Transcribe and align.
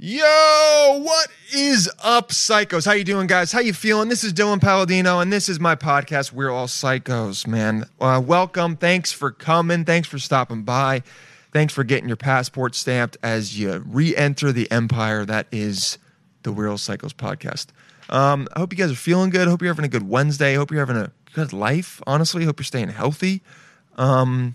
Yo, 0.00 1.00
what 1.02 1.28
is 1.52 1.90
up, 2.04 2.28
psychos? 2.28 2.86
How 2.86 2.92
you 2.92 3.02
doing, 3.02 3.26
guys? 3.26 3.50
How 3.50 3.58
you 3.58 3.72
feeling? 3.72 4.08
This 4.08 4.22
is 4.22 4.32
Dylan 4.32 4.60
Palladino, 4.60 5.18
and 5.18 5.32
this 5.32 5.48
is 5.48 5.58
my 5.58 5.74
podcast. 5.74 6.32
We're 6.32 6.50
all 6.50 6.68
psychos, 6.68 7.48
man. 7.48 7.84
Uh, 8.00 8.22
welcome. 8.24 8.76
Thanks 8.76 9.10
for 9.10 9.32
coming. 9.32 9.84
Thanks 9.84 10.06
for 10.06 10.20
stopping 10.20 10.62
by. 10.62 11.02
Thanks 11.52 11.74
for 11.74 11.82
getting 11.82 12.06
your 12.06 12.16
passport 12.16 12.76
stamped 12.76 13.16
as 13.24 13.58
you 13.58 13.82
re-enter 13.88 14.52
the 14.52 14.70
empire 14.70 15.24
that 15.24 15.48
is 15.50 15.98
the 16.44 16.52
We're 16.52 16.68
All 16.68 16.76
Psychos 16.76 17.12
podcast. 17.12 17.66
Um, 18.08 18.46
I 18.54 18.60
hope 18.60 18.72
you 18.72 18.78
guys 18.78 18.92
are 18.92 18.94
feeling 18.94 19.30
good. 19.30 19.48
I 19.48 19.50
hope 19.50 19.62
you're 19.62 19.72
having 19.74 19.84
a 19.84 19.88
good 19.88 20.08
Wednesday. 20.08 20.52
I 20.52 20.58
hope 20.58 20.70
you're 20.70 20.78
having 20.78 21.02
a 21.02 21.10
good 21.32 21.52
life. 21.52 22.00
Honestly, 22.06 22.42
I 22.42 22.44
hope 22.44 22.60
you're 22.60 22.64
staying 22.64 22.90
healthy. 22.90 23.42
Um, 23.96 24.54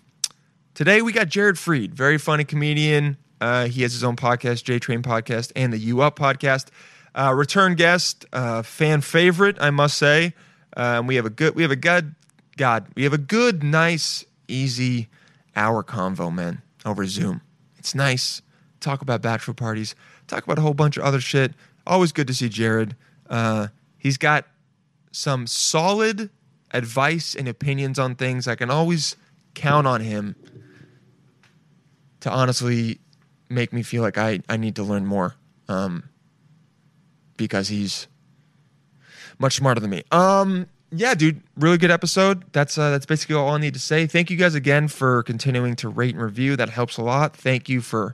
today 0.74 1.02
we 1.02 1.12
got 1.12 1.28
Jared 1.28 1.58
Freid, 1.58 1.92
very 1.92 2.18
funny 2.18 2.46
comedian. 2.46 3.18
Uh, 3.44 3.66
he 3.66 3.82
has 3.82 3.92
his 3.92 4.06
own 4.06 4.16
podcast, 4.16 4.64
J 4.64 4.80
Train 4.80 5.02
Podcast, 5.02 5.52
and 5.54 5.74
the 5.74 5.78
U 5.78 6.00
Up 6.00 6.18
Podcast. 6.18 6.68
Uh, 7.14 7.34
return 7.36 7.76
guest, 7.76 8.26
uh, 8.32 8.62
fan 8.62 9.02
favorite, 9.02 9.58
I 9.60 9.70
must 9.70 9.98
say. 9.98 10.34
Um, 10.78 11.08
we 11.08 11.16
have 11.18 11.26
a 11.26 11.30
good, 11.30 11.54
we 11.54 11.62
have 11.62 11.72
a 11.72 11.76
good, 11.76 12.16
God, 12.56 12.88
we 12.96 13.04
have 13.04 13.12
a 13.12 13.18
good, 13.18 13.62
nice, 13.62 14.24
easy 14.48 15.10
hour 15.58 15.84
convo, 15.84 16.34
man, 16.34 16.62
over 16.86 17.06
Zoom. 17.06 17.42
It's 17.78 17.94
nice. 17.94 18.42
Talk 18.80 19.02
about 19.02 19.22
bachelor 19.22 19.54
parties. 19.54 19.94
Talk 20.28 20.46
about 20.46 20.58
a 20.58 20.62
whole 20.62 20.74
bunch 20.74 20.96
of 20.96 21.04
other 21.04 21.20
shit. 21.20 21.52
Always 21.86 22.14
good 22.14 22.28
to 22.28 22.34
see 22.34 22.48
Jared. 22.48 22.96
Uh, 23.30 23.68
he's 23.98 24.18
got 24.18 24.48
some 25.12 25.48
solid 25.48 26.30
advice 26.72 27.36
and 27.36 27.50
opinions 27.50 28.00
on 28.00 28.16
things. 28.16 28.48
I 28.48 28.56
can 28.56 28.70
always 28.70 29.18
count 29.54 29.86
on 29.86 30.00
him 30.00 30.38
to 32.22 32.32
honestly 32.32 33.02
make 33.54 33.72
me 33.72 33.84
feel 33.84 34.02
like 34.02 34.18
I, 34.18 34.42
I 34.50 34.58
need 34.58 34.76
to 34.76 34.84
learn 34.84 35.06
more 35.06 35.36
um, 35.68 36.10
because 37.38 37.68
he's 37.68 38.08
much 39.40 39.56
smarter 39.56 39.80
than 39.80 39.90
me. 39.90 40.04
Um, 40.12 40.68
yeah, 40.92 41.16
dude, 41.16 41.42
really 41.58 41.78
good 41.78 41.92
episode. 41.92 42.44
That's 42.52 42.78
uh, 42.78 42.92
that's 42.92 43.06
basically 43.06 43.36
all 43.36 43.50
I 43.50 43.58
need 43.58 43.74
to 43.74 43.80
say. 43.80 44.06
Thank 44.06 44.30
you 44.30 44.38
guys 44.38 44.54
again 44.54 44.88
for 44.88 45.24
continuing 45.24 45.76
to 45.78 45.90
rate 45.90 46.14
and 46.14 46.24
review. 46.24 46.56
That 46.56 46.70
helps 46.70 46.98
a 46.98 47.02
lot. 47.02 47.36
Thank 47.36 47.68
you 47.68 47.82
for, 47.82 48.14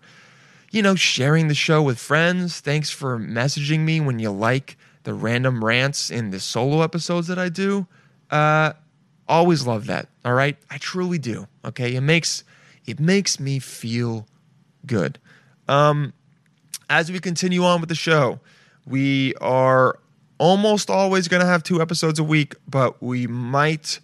you 0.72 0.82
know, 0.82 0.96
sharing 0.96 1.50
the 1.50 1.56
show 1.56 1.82
with 1.82 2.00
friends. 2.00 2.62
Thanks 2.62 2.90
for 2.90 3.20
messaging 3.20 3.80
me 3.80 4.00
when 4.00 4.20
you 4.20 4.32
like 4.32 4.78
the 5.04 5.14
random 5.14 5.64
rants 5.64 6.10
in 6.10 6.30
the 6.30 6.40
solo 6.40 6.82
episodes 6.82 7.28
that 7.28 7.38
I 7.38 7.50
do. 7.50 7.86
Uh, 8.32 8.74
always 9.28 9.68
love 9.68 9.88
that. 9.88 10.08
All 10.24 10.34
right, 10.34 10.58
I 10.70 10.78
truly 10.78 11.18
do. 11.18 11.48
Okay, 11.66 11.96
it 11.96 12.02
makes 12.02 12.44
it 12.86 13.00
makes 13.00 13.40
me 13.40 13.60
feel 13.60 14.26
good. 14.86 15.20
Um, 15.70 16.14
as 16.90 17.12
we 17.12 17.20
continue 17.20 17.64
on 17.64 17.80
with 17.80 17.90
the 17.90 17.96
show, 17.96 18.40
we 18.88 19.36
are 19.36 20.00
almost 20.40 20.90
always 20.90 21.28
going 21.28 21.42
to 21.42 21.48
have 21.48 21.62
two 21.62 21.80
episodes 21.80 22.18
a 22.18 22.24
week, 22.24 22.56
but 22.68 23.02
we 23.04 23.28
might 23.28 24.00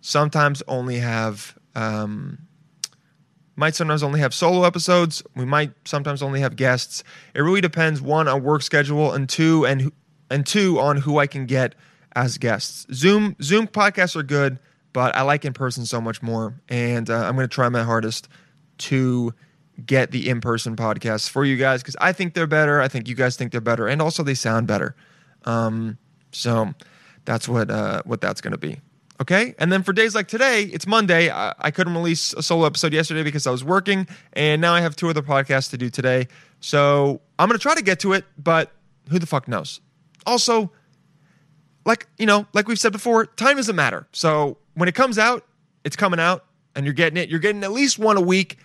sometimes 0.00 0.62
only 0.66 0.98
have 0.98 1.56
um, 1.74 2.38
might 3.56 3.74
sometimes 3.74 4.02
only 4.02 4.20
have 4.20 4.32
solo 4.32 4.64
episodes. 4.64 5.22
We 5.36 5.44
might 5.44 5.72
sometimes 5.84 6.22
only 6.22 6.40
have 6.40 6.56
guests. 6.56 7.04
It 7.34 7.40
really 7.42 7.60
depends 7.60 8.00
one 8.00 8.26
on 8.26 8.42
work 8.42 8.62
schedule 8.62 9.12
and 9.12 9.28
two 9.28 9.66
and 9.66 9.92
and 10.30 10.46
two 10.46 10.80
on 10.80 10.96
who 10.96 11.18
I 11.18 11.26
can 11.26 11.44
get 11.44 11.74
as 12.16 12.38
guests. 12.38 12.86
Zoom 12.94 13.36
Zoom 13.42 13.66
podcasts 13.66 14.16
are 14.16 14.22
good, 14.22 14.58
but 14.94 15.14
I 15.14 15.22
like 15.22 15.44
in 15.44 15.52
person 15.52 15.84
so 15.84 16.00
much 16.00 16.22
more, 16.22 16.54
and 16.70 17.10
uh, 17.10 17.16
I'm 17.16 17.34
going 17.36 17.46
to 17.46 17.54
try 17.54 17.68
my 17.68 17.82
hardest 17.82 18.28
to 18.78 19.34
get 19.84 20.10
the 20.10 20.28
in-person 20.28 20.76
podcasts 20.76 21.28
for 21.28 21.44
you 21.44 21.56
guys 21.56 21.82
because 21.82 21.96
I 22.00 22.12
think 22.12 22.34
they're 22.34 22.46
better. 22.46 22.80
I 22.80 22.88
think 22.88 23.08
you 23.08 23.14
guys 23.14 23.36
think 23.36 23.52
they're 23.52 23.60
better, 23.60 23.86
and 23.88 24.02
also 24.02 24.22
they 24.22 24.34
sound 24.34 24.66
better. 24.66 24.94
Um, 25.44 25.98
so 26.32 26.72
that's 27.24 27.48
what 27.48 27.70
uh, 27.70 28.02
what 28.04 28.20
that's 28.20 28.40
going 28.40 28.52
to 28.52 28.58
be. 28.58 28.80
Okay, 29.20 29.54
and 29.58 29.70
then 29.70 29.82
for 29.82 29.92
days 29.92 30.14
like 30.14 30.26
today, 30.26 30.64
it's 30.64 30.86
Monday. 30.86 31.30
I, 31.30 31.54
I 31.58 31.70
couldn't 31.70 31.94
release 31.94 32.32
a 32.32 32.42
solo 32.42 32.66
episode 32.66 32.92
yesterday 32.92 33.22
because 33.22 33.46
I 33.46 33.50
was 33.50 33.62
working, 33.62 34.08
and 34.32 34.60
now 34.60 34.74
I 34.74 34.80
have 34.80 34.96
two 34.96 35.08
other 35.08 35.22
podcasts 35.22 35.70
to 35.70 35.78
do 35.78 35.90
today. 35.90 36.26
So 36.60 37.20
I'm 37.38 37.48
going 37.48 37.58
to 37.58 37.62
try 37.62 37.74
to 37.74 37.82
get 37.82 38.00
to 38.00 38.14
it, 38.14 38.24
but 38.36 38.72
who 39.10 39.18
the 39.18 39.26
fuck 39.26 39.46
knows? 39.46 39.80
Also, 40.26 40.72
like 41.84 42.08
you 42.18 42.26
know, 42.26 42.46
like 42.52 42.68
we've 42.68 42.78
said 42.78 42.92
before, 42.92 43.26
time 43.26 43.56
doesn't 43.56 43.76
matter. 43.76 44.06
So 44.12 44.58
when 44.74 44.88
it 44.88 44.94
comes 44.94 45.18
out, 45.18 45.46
it's 45.84 45.96
coming 45.96 46.18
out, 46.18 46.44
and 46.74 46.84
you're 46.84 46.94
getting 46.94 47.16
it. 47.16 47.28
You're 47.28 47.40
getting 47.40 47.62
at 47.64 47.72
least 47.72 47.98
one 47.98 48.16
a 48.16 48.20
week 48.20 48.58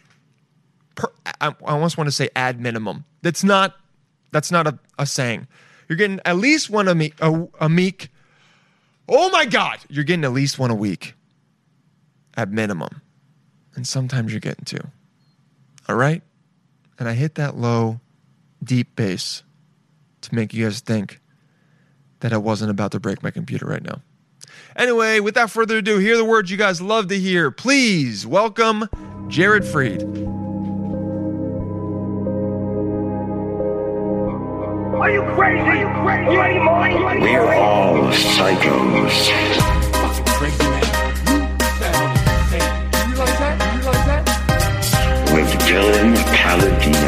per, 0.98 1.10
I, 1.40 1.48
I 1.48 1.54
almost 1.62 1.98
want 1.98 2.10
to 2.10 2.12
say 2.12 2.28
ad 2.36 2.60
minimum. 2.60 3.06
That's 3.22 3.46
not 3.46 3.76
that's 4.32 4.52
not 4.52 4.68
a, 4.68 4.78
a 5.00 5.06
saying. 5.06 5.48
You're 5.88 5.96
getting 5.96 6.20
at 6.26 6.36
least 6.36 6.70
one 6.70 6.90
a 6.90 6.96
meek, 6.96 7.14
a, 7.22 7.48
a 7.62 7.70
meek. 7.70 8.10
Oh 9.08 9.30
my 9.30 9.46
God, 9.46 9.80
you're 9.88 10.04
getting 10.04 10.26
at 10.26 10.34
least 10.34 10.60
one 10.60 10.70
a 10.70 10.76
week 10.76 11.14
at 12.36 12.52
minimum. 12.52 13.02
And 13.76 13.88
sometimes 13.88 14.34
you're 14.34 14.42
getting 14.42 14.66
two. 14.66 14.86
All 15.88 15.96
right? 15.96 16.22
And 17.00 17.08
I 17.08 17.14
hit 17.14 17.36
that 17.36 17.56
low, 17.56 18.02
deep 18.62 18.96
bass 18.96 19.44
to 20.22 20.36
make 20.36 20.54
you 20.54 20.66
guys 20.66 20.82
think 20.82 21.22
that 22.20 22.34
I 22.34 22.38
wasn't 22.38 22.72
about 22.72 22.92
to 22.92 23.00
break 23.00 23.24
my 23.24 23.32
computer 23.32 23.66
right 23.66 23.84
now. 23.84 24.02
Anyway, 24.76 25.20
without 25.20 25.52
further 25.52 25.78
ado, 25.78 26.00
here 26.00 26.16
are 26.16 26.18
the 26.18 26.26
words 26.26 26.52
you 26.52 26.58
guys 26.58 26.82
love 26.82 27.08
to 27.08 27.20
hear. 27.20 27.52
Please 27.52 28.26
welcome 28.26 28.90
Jared 29.30 29.64
Freid. 29.64 30.47
Are 35.00 35.12
you 35.12 35.22
crazy? 35.36 35.62
Are 35.62 35.76
you 35.76 35.88
crazy? 36.02 36.32
You 36.32 36.42
any 36.42 36.60
money? 36.60 37.22
We're 37.22 37.54
all 37.54 37.98
psychos. 38.12 39.28
Do 42.92 43.10
you 43.10 43.18
like 43.18 43.38
that? 43.38 44.24
With 45.34 45.52
Dylan 45.68 46.16
Palladino. 46.34 47.08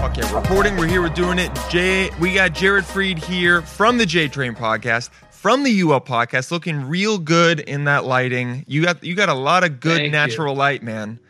Fuck 0.00 0.16
yeah, 0.16 0.34
reporting. 0.34 0.76
We're 0.76 0.88
here. 0.88 1.02
We're 1.02 1.08
doing 1.10 1.38
it. 1.38 1.50
Jay, 1.70 2.10
we 2.20 2.34
got 2.34 2.52
Jared 2.52 2.84
Freid 2.84 3.18
here 3.18 3.62
from 3.62 3.96
the 3.96 4.06
J 4.06 4.26
Train 4.28 4.54
podcast, 4.56 5.10
from 5.46 5.62
the 5.62 5.70
U 5.70 5.92
Up 5.92 6.08
podcast, 6.08 6.50
looking 6.50 6.88
real 6.88 7.18
good 7.18 7.60
in 7.60 7.84
that 7.84 8.04
lighting. 8.04 8.64
You 8.66 8.82
got 8.82 9.04
you 9.04 9.14
got 9.14 9.28
a 9.28 9.34
lot 9.34 9.62
of 9.62 9.78
good 9.78 9.98
Thank 9.98 10.12
natural 10.12 10.56
light, 10.56 10.82
man. 10.82 11.20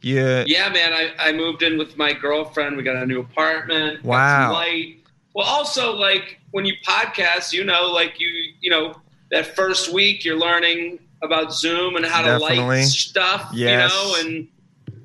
Yeah. 0.00 0.44
Yeah, 0.46 0.70
man. 0.70 0.94
I, 0.94 1.12
I 1.18 1.32
moved 1.32 1.62
in 1.62 1.76
with 1.76 1.98
my 1.98 2.14
girlfriend. 2.14 2.78
We 2.78 2.82
got 2.82 2.96
a 2.96 3.04
new 3.04 3.20
apartment. 3.20 4.02
Wow. 4.02 4.54
light. 4.54 5.00
Well, 5.34 5.46
also 5.46 5.92
like 5.94 6.40
when 6.52 6.64
you 6.64 6.76
podcast, 6.82 7.52
you 7.52 7.62
know, 7.62 7.90
like 7.92 8.18
you, 8.18 8.28
you 8.58 8.70
know, 8.70 8.94
that 9.32 9.54
first 9.54 9.92
week 9.92 10.24
you're 10.24 10.38
learning 10.38 10.98
about 11.22 11.52
Zoom 11.52 11.96
and 11.96 12.06
how 12.06 12.22
to 12.22 12.38
Definitely. 12.38 12.60
light 12.60 12.84
stuff, 12.84 13.50
Yes. 13.52 13.92
you 13.92 13.98
know, 13.98 14.16
and 14.20 14.48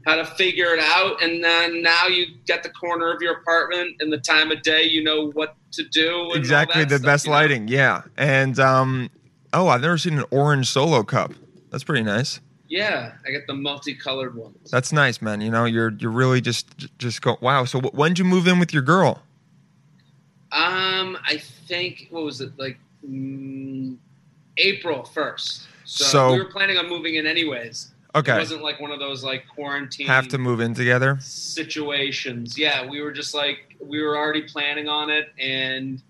how 0.06 0.16
to 0.16 0.26
figure 0.26 0.74
it 0.74 0.80
out. 0.80 1.22
And 1.22 1.44
then 1.44 1.82
now 1.82 2.08
you 2.08 2.28
get 2.46 2.64
the 2.64 2.70
corner 2.70 3.12
of 3.14 3.22
your 3.22 3.34
apartment 3.38 3.98
and 4.00 4.12
the 4.12 4.18
time 4.18 4.52
of 4.52 4.62
day, 4.62 4.84
you 4.84 5.04
know 5.04 5.32
what 5.32 5.56
to 5.74 5.84
do. 5.84 6.32
Exactly 6.34 6.84
the 6.84 6.98
stuff, 6.98 7.06
best 7.06 7.26
you 7.26 7.32
know? 7.32 7.38
lighting. 7.38 7.68
Yeah. 7.68 8.02
And 8.18 8.60
um 8.60 9.10
oh, 9.54 9.68
I've 9.68 9.82
never 9.82 9.98
seen 9.98 10.18
an 10.18 10.26
orange 10.32 10.70
solo 10.70 11.04
cup. 11.04 11.34
That's 11.70 11.84
pretty 11.84 12.04
nice. 12.04 12.40
Yeah, 12.68 13.14
I 13.26 13.32
get 13.32 13.46
the 13.46 13.54
multicolored 13.54 14.36
ones. 14.36 14.72
That's 14.72 14.92
nice, 14.92 15.22
man. 15.22 15.42
You 15.42 15.52
know, 15.52 15.66
you're 15.66 15.92
you're 16.00 16.12
really 16.12 16.42
just 16.42 16.68
just 16.98 17.22
go. 17.22 17.38
Wow. 17.40 17.66
So 17.66 17.80
when'd 17.82 18.20
you 18.20 18.26
move 18.26 18.48
in 18.48 18.60
with 18.60 18.74
your 18.74 18.84
girl? 18.84 19.22
Um, 20.52 21.18
I 21.26 21.42
think 21.68 22.08
what 22.12 22.24
was 22.24 22.42
it 22.42 22.52
like 22.58 22.78
mm, 23.08 23.98
April 24.58 25.04
first. 25.04 25.68
So, 25.86 26.04
So- 26.06 26.32
we 26.34 26.40
were 26.40 26.46
planning 26.46 26.78
on 26.78 26.90
moving 26.90 27.16
in 27.16 27.26
anyways. 27.26 27.93
It 28.36 28.40
wasn't 28.40 28.62
like 28.64 28.80
one 28.80 28.92
of 28.92 29.00
those 29.00 29.24
like 29.24 29.46
quarantine 29.48 30.08
Have 30.08 30.28
to 30.30 30.38
move 30.38 30.60
in 30.60 30.74
together. 30.74 31.18
situations. 31.22 32.58
Yeah, 32.58 32.88
we 32.88 33.02
were 33.02 33.12
just 33.12 33.34
like 33.34 33.76
we 33.82 34.02
were 34.02 34.18
already 34.18 34.44
planning 34.44 34.88
on 34.88 35.10
it, 35.10 35.34
and 35.40 36.02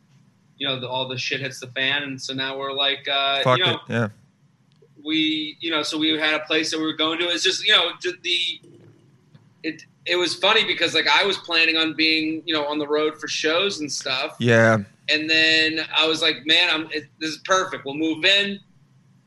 you 0.58 0.68
know 0.68 0.80
the, 0.80 0.88
all 0.88 1.08
the 1.08 1.18
shit 1.18 1.40
hits 1.42 1.60
the 1.60 1.68
fan, 1.68 2.04
and 2.04 2.22
so 2.22 2.34
now 2.34 2.58
we're 2.58 2.74
like, 2.74 3.08
uh, 3.08 3.42
Fuck 3.44 3.60
you 3.60 3.66
know, 3.66 3.74
it. 3.74 3.80
Yeah. 3.90 4.08
we 5.04 5.58
you 5.60 5.72
know 5.72 5.82
so 5.84 5.98
we 5.98 6.10
had 6.18 6.34
a 6.34 6.40
place 6.46 6.72
that 6.72 6.78
we 6.80 6.86
were 6.86 6.94
going 6.94 7.20
to. 7.20 7.30
It's 7.30 7.44
just 7.44 7.66
you 7.66 7.72
know 7.72 7.92
the 8.02 8.62
it 9.64 9.86
it 10.06 10.16
was 10.18 10.36
funny 10.36 10.66
because 10.66 10.94
like 10.94 11.08
I 11.08 11.26
was 11.26 11.38
planning 11.38 11.78
on 11.78 11.94
being 11.94 12.44
you 12.46 12.54
know 12.54 12.66
on 12.66 12.78
the 12.80 12.88
road 12.88 13.18
for 13.18 13.28
shows 13.28 13.80
and 13.80 13.92
stuff. 13.92 14.36
Yeah. 14.40 14.80
And 15.10 15.30
then 15.30 15.86
I 15.98 16.08
was 16.08 16.22
like, 16.22 16.46
man, 16.46 16.70
I'm 16.72 16.86
it, 16.92 17.06
this 17.20 17.32
is 17.32 17.38
perfect. 17.40 17.84
We'll 17.86 17.96
move 17.96 18.24
in. 18.24 18.60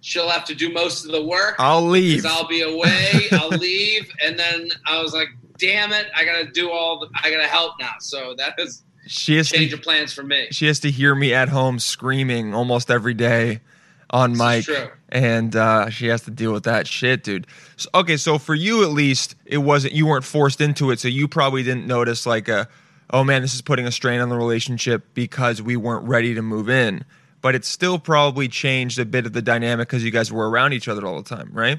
She'll 0.07 0.29
have 0.29 0.45
to 0.45 0.55
do 0.55 0.73
most 0.73 1.05
of 1.05 1.11
the 1.11 1.21
work. 1.21 1.57
I'll 1.59 1.85
leave. 1.85 2.25
I'll 2.25 2.47
be 2.47 2.63
away. 2.63 3.25
I'll 3.33 3.49
leave. 3.49 4.09
And 4.25 4.39
then 4.39 4.69
I 4.87 5.03
was 5.03 5.13
like, 5.13 5.27
damn 5.59 5.93
it, 5.93 6.07
I 6.15 6.25
gotta 6.25 6.45
do 6.45 6.71
all 6.71 7.01
the 7.01 7.09
I 7.25 7.29
gotta 7.29 7.49
help 7.49 7.73
now. 7.81 7.95
So 7.99 8.33
that 8.39 8.55
is 8.57 8.85
She 9.09 9.37
has 9.37 9.49
change 9.49 9.71
to 9.71 9.77
of 9.79 9.83
plans 9.83 10.13
for 10.13 10.23
me. 10.23 10.47
she 10.53 10.69
has 10.69 10.79
to 10.81 10.93
hear 10.93 11.13
me 11.17 11.35
at 11.35 11.49
home 11.49 11.81
screaming 11.81 12.55
almost 12.55 12.89
every 12.89 13.15
day 13.15 13.63
on 14.11 14.35
This 14.35 14.69
mic, 14.69 14.93
and 15.09 15.57
uh, 15.57 15.91
she 15.91 16.07
has 16.07 16.23
to 16.23 16.31
deal 16.31 16.53
with 16.53 16.63
that 16.63 16.87
shit, 16.87 17.25
dude. 17.25 17.49
So, 17.77 17.89
okay, 17.93 18.17
so 18.17 18.39
for 18.39 18.55
you 18.55 18.85
at 18.85 18.91
least, 18.91 19.35
it 19.45 19.59
wasn't 19.59 19.95
you 19.95 20.07
weren't 20.07 20.25
forced 20.25 20.61
into 20.61 20.93
it, 20.93 21.01
so 21.01 21.09
you 21.09 21.27
probably 21.27 21.65
didn't 21.65 21.89
notice 21.89 22.27
like 22.27 22.47
a, 22.47 22.69
oh 23.11 23.25
man, 23.25 23.43
this 23.43 23.55
is 23.55 23.61
putting 23.63 23.89
a 23.89 23.91
strain 23.91 24.21
on 24.21 24.29
the 24.29 24.37
relationship 24.37 25.03
because 25.15 25.61
we 25.61 25.77
weren't 25.77 26.07
ready 26.07 26.33
to 26.35 26.43
move 26.43 26.69
in. 26.71 27.05
But 27.43 27.55
it 27.55 27.65
still 27.65 27.99
probably 27.99 28.49
changed 28.49 28.99
a 28.99 29.05
bit 29.05 29.27
of 29.27 29.33
the 29.33 29.43
dynamic 29.43 29.89
because 29.89 30.03
you 30.05 30.11
guys 30.11 30.33
were 30.33 30.49
around 30.51 30.73
each 30.73 30.89
other 30.89 31.07
all 31.07 31.23
the 31.23 31.29
time, 31.37 31.51
right? 31.53 31.79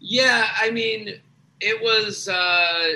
Yeah, 0.00 0.48
I 0.60 0.70
mean, 0.70 1.20
it 1.60 1.82
was, 1.82 2.28
uh, 2.28 2.94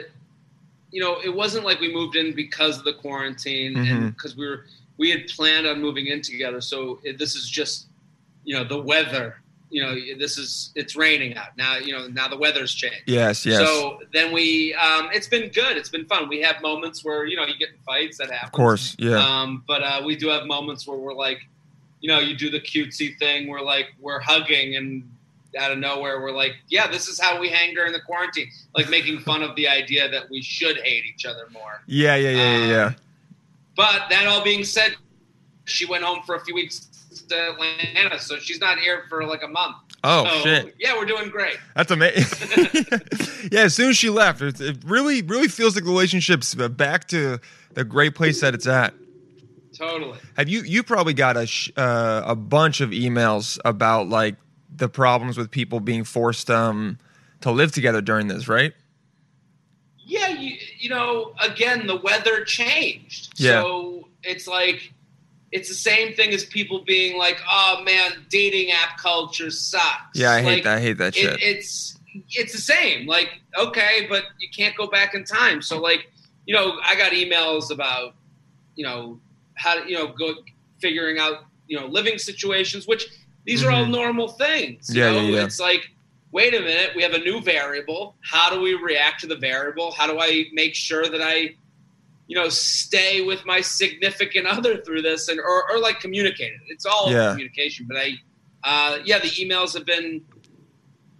you 0.90 1.00
know, 1.02 1.20
it 1.22 1.34
wasn't 1.34 1.64
like 1.64 1.80
we 1.80 1.92
moved 1.92 2.16
in 2.16 2.34
because 2.34 2.78
of 2.78 2.84
the 2.84 2.94
quarantine 2.94 3.76
and 3.76 3.86
Mhm. 3.86 4.16
because 4.16 4.36
we 4.36 4.46
were 4.46 4.66
we 4.98 5.10
had 5.10 5.26
planned 5.28 5.66
on 5.66 5.80
moving 5.80 6.06
in 6.06 6.20
together. 6.22 6.60
So 6.60 7.00
it, 7.02 7.18
this 7.18 7.34
is 7.34 7.48
just, 7.48 7.86
you 8.44 8.54
know, 8.54 8.62
the 8.62 8.78
weather. 8.80 9.38
You 9.70 9.82
know, 9.82 9.94
this 10.18 10.36
is 10.36 10.70
it's 10.74 10.94
raining 10.96 11.34
out 11.36 11.56
now. 11.56 11.76
You 11.78 11.92
know, 11.92 12.06
now 12.08 12.28
the 12.28 12.36
weather's 12.36 12.74
changed. 12.74 13.04
Yes, 13.06 13.46
yes. 13.46 13.58
So 13.58 14.00
then 14.12 14.32
we, 14.32 14.74
um, 14.74 15.08
it's 15.12 15.26
been 15.28 15.48
good. 15.50 15.78
It's 15.78 15.88
been 15.88 16.04
fun. 16.04 16.28
We 16.28 16.40
have 16.42 16.60
moments 16.60 17.02
where 17.04 17.24
you 17.24 17.36
know 17.36 17.46
you 17.46 17.56
get 17.58 17.70
in 17.70 17.76
fights 17.86 18.18
that 18.18 18.30
happen. 18.30 18.46
of 18.48 18.52
course, 18.52 18.94
yeah. 18.98 19.16
Um, 19.16 19.64
but 19.66 19.82
uh, 19.82 20.02
we 20.04 20.14
do 20.14 20.28
have 20.28 20.46
moments 20.46 20.86
where 20.86 20.98
we're 20.98 21.14
like, 21.14 21.40
you 22.02 22.08
know, 22.08 22.18
you 22.18 22.36
do 22.36 22.50
the 22.50 22.60
cutesy 22.60 23.16
thing. 23.18 23.48
We're 23.48 23.62
like, 23.62 23.86
we're 24.00 24.20
hugging, 24.20 24.76
and 24.76 25.08
out 25.58 25.70
of 25.70 25.78
nowhere, 25.78 26.20
we're 26.20 26.32
like, 26.32 26.56
yeah, 26.68 26.88
this 26.88 27.08
is 27.08 27.18
how 27.18 27.40
we 27.40 27.48
hang 27.48 27.74
during 27.74 27.92
the 27.92 28.00
quarantine. 28.00 28.50
Like 28.74 28.90
making 28.90 29.20
fun 29.20 29.42
of 29.42 29.54
the 29.56 29.68
idea 29.68 30.10
that 30.10 30.28
we 30.28 30.42
should 30.42 30.76
hate 30.78 31.04
each 31.06 31.24
other 31.24 31.48
more. 31.52 31.82
yeah, 31.86 32.16
yeah, 32.16 32.30
yeah, 32.30 32.56
yeah, 32.56 32.66
yeah. 32.66 32.84
um, 32.86 32.96
But 33.76 34.08
that 34.10 34.26
all 34.26 34.42
being 34.42 34.64
said, 34.64 34.96
she 35.64 35.86
went 35.86 36.02
home 36.02 36.22
for 36.26 36.34
a 36.34 36.44
few 36.44 36.54
weeks 36.54 36.88
to 37.28 37.50
Atlanta, 37.52 38.18
so 38.18 38.36
she's 38.38 38.60
not 38.60 38.78
here 38.78 39.04
for 39.08 39.24
like 39.24 39.42
a 39.42 39.48
month. 39.48 39.76
Oh 40.04 40.24
so, 40.24 40.42
shit. 40.42 40.74
Yeah, 40.80 40.96
we're 40.96 41.04
doing 41.04 41.30
great. 41.30 41.58
That's 41.76 41.92
amazing. 41.92 42.66
yeah, 43.52 43.60
as 43.60 43.74
soon 43.74 43.90
as 43.90 43.96
she 43.96 44.10
left, 44.10 44.42
it 44.42 44.78
really, 44.84 45.22
really 45.22 45.46
feels 45.46 45.76
like 45.76 45.84
the 45.84 45.90
relationship's 45.90 46.54
back 46.54 47.06
to 47.08 47.38
the 47.74 47.84
great 47.84 48.16
place 48.16 48.40
that 48.40 48.54
it's 48.54 48.66
at. 48.66 48.94
Totally. 49.82 50.16
Have 50.36 50.48
you? 50.48 50.62
You 50.62 50.84
probably 50.84 51.12
got 51.12 51.36
a 51.36 51.44
sh- 51.44 51.72
uh, 51.76 52.22
a 52.24 52.36
bunch 52.36 52.80
of 52.80 52.90
emails 52.90 53.58
about 53.64 54.08
like 54.08 54.36
the 54.74 54.88
problems 54.88 55.36
with 55.36 55.50
people 55.50 55.80
being 55.80 56.04
forced 56.04 56.48
um 56.50 56.98
to 57.40 57.50
live 57.50 57.72
together 57.72 58.00
during 58.00 58.28
this, 58.28 58.46
right? 58.46 58.72
Yeah, 59.98 60.28
you, 60.28 60.56
you 60.78 60.88
know, 60.88 61.34
again, 61.40 61.88
the 61.88 61.96
weather 61.96 62.44
changed. 62.44 63.32
Yeah. 63.40 63.62
So 63.62 64.08
it's 64.22 64.46
like, 64.46 64.92
it's 65.50 65.68
the 65.68 65.74
same 65.74 66.14
thing 66.14 66.30
as 66.30 66.44
people 66.44 66.84
being 66.84 67.18
like, 67.18 67.40
oh 67.50 67.82
man, 67.84 68.24
dating 68.28 68.70
app 68.70 68.98
culture 68.98 69.50
sucks. 69.50 70.14
Yeah, 70.14 70.30
I 70.30 70.42
hate 70.42 70.54
Like, 70.54 70.64
that. 70.64 70.78
I 70.78 70.80
hate 70.80 70.98
that 70.98 71.14
shit. 71.16 71.34
It, 71.34 71.42
it's 71.42 71.98
it's 72.30 72.52
the 72.52 72.60
same. 72.60 73.08
Like, 73.08 73.40
okay, 73.58 74.06
but 74.08 74.26
you 74.38 74.48
can't 74.54 74.76
go 74.76 74.86
back 74.86 75.14
in 75.14 75.24
time. 75.24 75.60
So 75.60 75.80
like, 75.80 76.12
you 76.46 76.54
know, 76.54 76.78
I 76.84 76.94
got 76.94 77.10
emails 77.10 77.72
about, 77.72 78.14
you 78.76 78.84
know, 78.84 79.18
how 79.56 79.74
to, 79.80 79.88
you 79.88 79.96
know, 79.96 80.08
go 80.08 80.34
figuring 80.80 81.18
out, 81.18 81.44
you 81.66 81.78
know, 81.78 81.86
living 81.86 82.18
situations, 82.18 82.86
which 82.86 83.06
these 83.44 83.62
are 83.62 83.70
all 83.70 83.86
Mhm. 83.86 83.90
normal 83.90 84.28
things. 84.28 84.88
You 84.94 85.02
Yeah, 85.02 85.12
know? 85.12 85.20
yeah, 85.22 85.36
yeah. 85.36 85.44
It's 85.44 85.60
like, 85.60 85.90
wait 86.32 86.54
a 86.54 86.60
minute, 86.60 86.90
we 86.96 87.02
have 87.02 87.12
a 87.14 87.18
new 87.18 87.40
variable. 87.40 88.16
How 88.22 88.50
do 88.50 88.60
we 88.60 88.74
react 88.74 89.20
to 89.20 89.26
the 89.26 89.36
variable? 89.36 89.92
How 89.92 90.06
do 90.06 90.18
I 90.18 90.46
make 90.52 90.74
sure 90.74 91.06
that 91.08 91.20
I, 91.22 91.54
you 92.28 92.36
know, 92.36 92.48
stay 92.48 93.20
with 93.20 93.44
my 93.44 93.60
significant 93.60 94.46
other 94.46 94.78
through 94.82 95.02
this 95.02 95.28
and 95.28 95.38
or, 95.40 95.70
or 95.70 95.78
like 95.78 96.00
communicate 96.00 96.52
it? 96.52 96.60
It's 96.68 96.86
all 96.86 97.10
Yeah. 97.12 97.30
communication. 97.32 97.86
But 97.88 97.98
I 97.98 98.18
uh, 98.64 98.98
yeah, 99.04 99.18
the 99.18 99.28
emails 99.28 99.74
have 99.74 99.84
been 99.84 100.22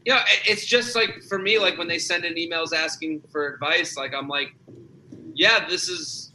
you 0.05 0.13
know, 0.13 0.21
it's 0.49 0.65
just 0.65 0.97
like 0.97 1.23
for 1.29 1.39
me, 1.39 1.59
like 1.59 1.79
when 1.79 1.87
they 1.87 1.99
send 1.99 2.25
in 2.25 2.35
emails 2.35 2.73
asking 2.73 3.23
for 3.31 3.53
advice, 3.55 3.97
like 3.97 4.13
I'm 4.15 4.29
like, 4.29 4.49
yeah, 5.35 5.69
this 5.69 5.89
is. 5.89 6.32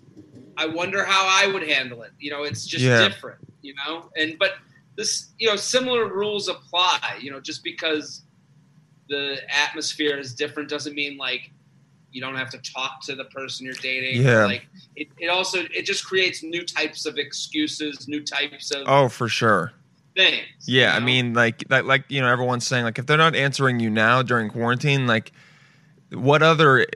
I 0.58 0.66
wonder 0.66 1.06
how 1.06 1.28
I 1.30 1.52
would 1.52 1.64
handle 1.64 2.02
it. 2.04 2.12
You 2.20 2.32
know, 2.32 2.44
it's 2.44 2.66
just 2.66 2.84
Yeah. 2.84 3.08
different. 3.08 3.40
You 3.62 3.74
know, 3.86 4.10
and 4.18 4.38
but 4.40 4.56
this, 4.96 5.28
you 5.38 5.48
know, 5.48 5.56
similar 5.56 6.08
rules 6.08 6.48
apply. 6.48 7.20
You 7.22 7.32
know, 7.32 7.40
just 7.40 7.64
because 7.64 8.24
the 9.10 9.38
atmosphere 9.50 10.18
is 10.18 10.34
different 10.34 10.70
doesn't 10.70 10.94
mean 10.96 11.18
like 11.18 11.52
you 12.12 12.22
don't 12.22 12.36
have 12.36 12.50
to 12.50 12.58
talk 12.60 13.02
to 13.04 13.16
the 13.16 13.26
person 13.26 13.66
you're 13.66 13.76
dating. 13.76 14.22
Yeah. 14.22 14.46
Like 14.46 14.68
it, 14.96 15.08
it 15.20 15.28
also 15.28 15.60
it 15.74 15.84
just 15.86 16.06
creates 16.06 16.42
new 16.44 16.64
types 16.66 17.06
of 17.06 17.18
excuses, 17.18 18.08
new 18.08 18.24
types 18.24 18.72
of 18.72 18.84
oh, 18.88 19.08
for 19.10 19.28
sure. 19.28 19.74
things. 20.16 20.48
Yeah, 20.66 20.92
you 20.92 20.98
I 20.98 21.00
mean, 21.06 21.34
like, 21.34 21.64
like, 21.70 21.86
like 21.86 22.06
you 22.10 22.22
know, 22.22 22.28
everyone's 22.28 22.66
saying 22.66 22.84
like 22.86 22.98
if 22.98 23.06
they're 23.06 23.18
not 23.18 23.36
answering 23.36 23.80
you 23.80 23.90
now 23.90 24.24
during 24.24 24.50
quarantine, 24.50 25.06
like, 25.06 25.32
what 26.12 26.42
other, 26.42 26.88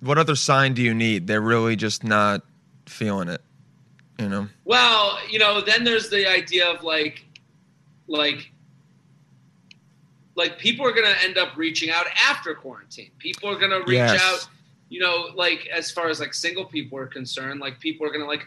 what 0.00 0.18
other 0.18 0.34
sign 0.34 0.74
do 0.74 0.82
you 0.82 0.94
need? 0.94 1.26
They're 1.26 1.40
really 1.40 1.76
just 1.76 2.02
not 2.02 2.42
feeling 2.86 3.28
it, 3.28 3.42
you 4.18 4.28
know? 4.28 4.48
Well, 4.64 5.18
you 5.28 5.38
know, 5.38 5.60
then 5.60 5.84
there's 5.84 6.08
the 6.08 6.28
idea 6.28 6.68
of 6.68 6.82
like, 6.82 7.24
like, 8.08 8.50
like 10.34 10.58
people 10.58 10.86
are 10.86 10.92
going 10.92 11.06
to 11.06 11.24
end 11.24 11.38
up 11.38 11.56
reaching 11.56 11.90
out 11.90 12.06
after 12.28 12.54
quarantine. 12.54 13.10
People 13.18 13.48
are 13.50 13.58
going 13.58 13.70
to 13.70 13.78
reach 13.80 13.96
Yes. 13.96 14.20
out, 14.22 14.48
you 14.88 15.00
know, 15.00 15.30
like 15.34 15.66
as 15.66 15.90
far 15.90 16.08
as 16.08 16.20
like 16.20 16.34
single 16.34 16.64
people 16.64 16.98
are 16.98 17.06
concerned, 17.06 17.60
like 17.60 17.80
people 17.80 18.06
are 18.06 18.10
going 18.10 18.20
to 18.20 18.26
like, 18.26 18.46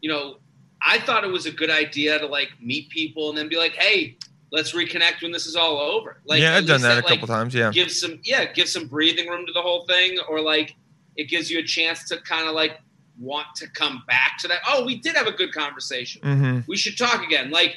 you 0.00 0.10
know, 0.10 0.38
I 0.82 0.98
thought 0.98 1.24
it 1.24 1.30
was 1.30 1.46
a 1.46 1.50
good 1.52 1.70
idea 1.70 2.18
to 2.18 2.26
like 2.26 2.50
meet 2.60 2.88
people 2.88 3.28
and 3.30 3.38
then 3.38 3.48
be 3.48 3.56
like, 3.56 3.74
hey, 3.74 4.16
let's 4.50 4.72
reconnect 4.72 5.22
when 5.22 5.32
this 5.32 5.46
is 5.46 5.56
all 5.56 5.78
over. 5.78 6.20
Like, 6.24 6.40
yeah, 6.40 6.56
I've 6.56 6.66
done 6.66 6.76
least 6.76 6.82
that 6.84 6.92
a 6.92 7.06
like, 7.06 7.06
couple 7.06 7.28
times. 7.28 7.54
Yeah, 7.54 7.70
give 7.70 7.90
some 7.90 8.20
yeah 8.24 8.44
give 8.52 8.68
some 8.68 8.86
breathing 8.86 9.28
room 9.28 9.46
to 9.46 9.52
the 9.52 9.62
whole 9.62 9.86
thing 9.86 10.18
or 10.28 10.40
like 10.40 10.74
it 11.16 11.24
gives 11.28 11.50
you 11.50 11.58
a 11.58 11.62
chance 11.62 12.08
to 12.08 12.20
kind 12.22 12.48
of 12.48 12.54
like 12.54 12.80
want 13.20 13.46
to 13.56 13.68
come 13.70 14.02
back 14.06 14.38
to 14.38 14.48
that 14.48 14.58
oh 14.68 14.84
we 14.84 14.96
did 14.96 15.16
have 15.16 15.26
a 15.26 15.32
good 15.32 15.52
conversation 15.52 16.20
hmm 16.22 16.60
we 16.68 16.76
should 16.76 16.96
talk 16.96 17.22
again 17.22 17.50
like 17.50 17.76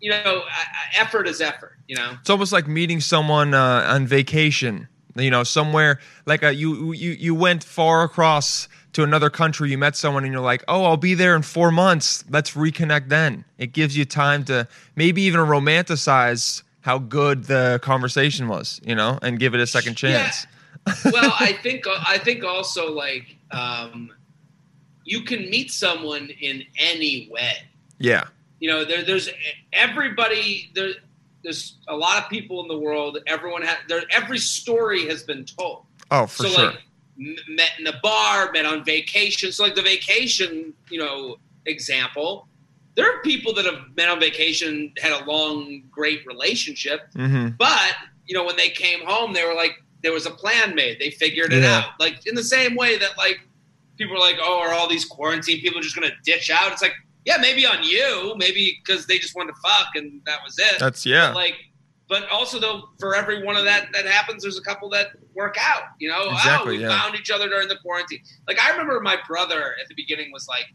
you 0.00 0.10
know 0.10 0.42
effort 0.98 1.26
is 1.26 1.40
effort 1.40 1.72
you 1.88 1.96
know 1.96 2.16
it's 2.20 2.30
almost 2.30 2.52
like 2.52 2.66
meeting 2.68 3.00
someone 3.00 3.54
uh, 3.54 3.86
on 3.88 4.06
vacation. 4.06 4.88
You 5.18 5.30
know, 5.30 5.44
somewhere 5.44 5.98
like 6.26 6.42
a, 6.42 6.52
you 6.54 6.92
you 6.92 7.12
you 7.12 7.34
went 7.34 7.64
far 7.64 8.02
across 8.02 8.68
to 8.92 9.02
another 9.02 9.30
country. 9.30 9.70
You 9.70 9.78
met 9.78 9.96
someone, 9.96 10.24
and 10.24 10.32
you're 10.32 10.42
like, 10.42 10.62
"Oh, 10.68 10.84
I'll 10.84 10.98
be 10.98 11.14
there 11.14 11.34
in 11.34 11.40
four 11.40 11.70
months. 11.70 12.22
Let's 12.28 12.50
reconnect 12.50 13.08
then." 13.08 13.46
It 13.56 13.72
gives 13.72 13.96
you 13.96 14.04
time 14.04 14.44
to 14.44 14.68
maybe 14.94 15.22
even 15.22 15.40
romanticize 15.40 16.62
how 16.82 16.98
good 16.98 17.44
the 17.44 17.80
conversation 17.82 18.48
was. 18.48 18.78
You 18.84 18.94
know, 18.94 19.18
and 19.22 19.38
give 19.38 19.54
it 19.54 19.60
a 19.60 19.66
second 19.66 20.02
Yeah. 20.02 20.24
chance. 20.24 20.46
well 21.06 21.32
i 21.40 21.52
think 21.62 21.84
i 22.06 22.18
think 22.18 22.44
also 22.44 22.92
like 22.92 23.36
um 23.52 24.10
you 25.12 25.22
can 25.22 25.48
meet 25.48 25.70
someone 25.70 26.28
in 26.40 26.62
any 26.78 27.28
way 27.32 27.54
Yeah, 27.98 28.24
you 28.60 28.68
know 28.70 28.84
there, 28.84 29.02
there's 29.04 29.28
everybody 29.72 30.70
there 30.74 30.90
there's 31.42 31.76
a 31.88 31.96
lot 31.96 32.22
of 32.22 32.28
people 32.28 32.60
in 32.62 32.68
the 32.68 32.78
world 32.78 33.18
everyone 33.26 33.62
has 33.62 33.78
there 33.88 34.02
every 34.10 34.38
story 34.38 35.06
has 35.06 35.22
been 35.22 35.44
told 35.44 35.84
oh 36.10 36.26
for 36.26 36.44
so 36.44 36.48
sure. 36.48 36.64
like 36.66 36.76
met 37.48 37.70
in 37.78 37.86
a 37.86 37.98
bar, 38.02 38.52
met 38.52 38.66
on 38.66 38.84
vacation. 38.84 39.50
So 39.50 39.64
like 39.64 39.74
the 39.74 39.80
vacation, 39.80 40.74
you 40.90 40.98
know, 40.98 41.38
example, 41.64 42.46
there 42.94 43.06
are 43.10 43.22
people 43.22 43.54
that 43.54 43.64
have 43.64 43.80
met 43.96 44.10
on 44.10 44.20
vacation, 44.20 44.92
had 44.98 45.12
a 45.12 45.24
long, 45.24 45.82
great 45.90 46.26
relationship, 46.26 47.08
hmm 47.14 47.48
but 47.58 47.92
you 48.26 48.34
know, 48.36 48.44
when 48.44 48.56
they 48.56 48.68
came 48.68 49.00
home, 49.06 49.32
they 49.32 49.44
were 49.46 49.54
like, 49.54 49.82
there 50.02 50.12
was 50.12 50.26
a 50.26 50.30
plan 50.30 50.74
made. 50.74 50.98
They 50.98 51.10
figured 51.10 51.54
it 51.54 51.62
Yeah. 51.62 51.78
out. 51.78 51.84
Like 51.98 52.26
in 52.26 52.34
the 52.34 52.44
same 52.44 52.74
way 52.76 52.98
that 52.98 53.16
like 53.16 53.38
people 53.96 54.16
are 54.16 54.20
like, 54.20 54.36
oh, 54.40 54.58
are 54.60 54.72
all 54.72 54.88
these 54.88 55.04
quarantine 55.04 55.60
people 55.60 55.80
just 55.80 55.94
gonna 55.94 56.10
ditch 56.24 56.50
out? 56.50 56.72
It's 56.72 56.82
like, 56.82 56.94
yeah, 57.24 57.36
maybe 57.40 57.66
on 57.66 57.82
you, 57.82 58.34
maybe 58.36 58.80
because 58.84 59.06
they 59.06 59.18
just 59.18 59.34
wanted 59.34 59.52
to 59.54 59.60
fuck 59.60 59.88
and 59.96 60.20
that 60.26 60.38
was 60.44 60.56
it. 60.58 60.78
That's 60.78 61.04
yeah. 61.04 61.28
But 61.28 61.36
like, 61.36 61.54
but 62.08 62.28
also 62.30 62.60
though, 62.60 62.90
for 63.00 63.16
every 63.16 63.44
one 63.44 63.56
of 63.56 63.64
that 63.64 63.88
that 63.92 64.06
happens, 64.06 64.42
there's 64.42 64.58
a 64.58 64.62
couple 64.62 64.88
that 64.90 65.08
work 65.34 65.56
out. 65.60 65.82
You 65.98 66.08
know, 66.08 66.30
Exactly, 66.30 66.76
oh, 66.76 66.78
we 66.78 66.82
yeah. 66.84 66.98
found 67.00 67.14
each 67.16 67.30
other 67.30 67.48
during 67.48 67.68
the 67.68 67.76
quarantine. 67.82 68.22
Like 68.46 68.60
I 68.62 68.70
remember 68.70 69.00
my 69.00 69.16
brother 69.26 69.74
at 69.82 69.88
the 69.88 69.94
beginning 69.94 70.30
was 70.32 70.46
like, 70.48 70.66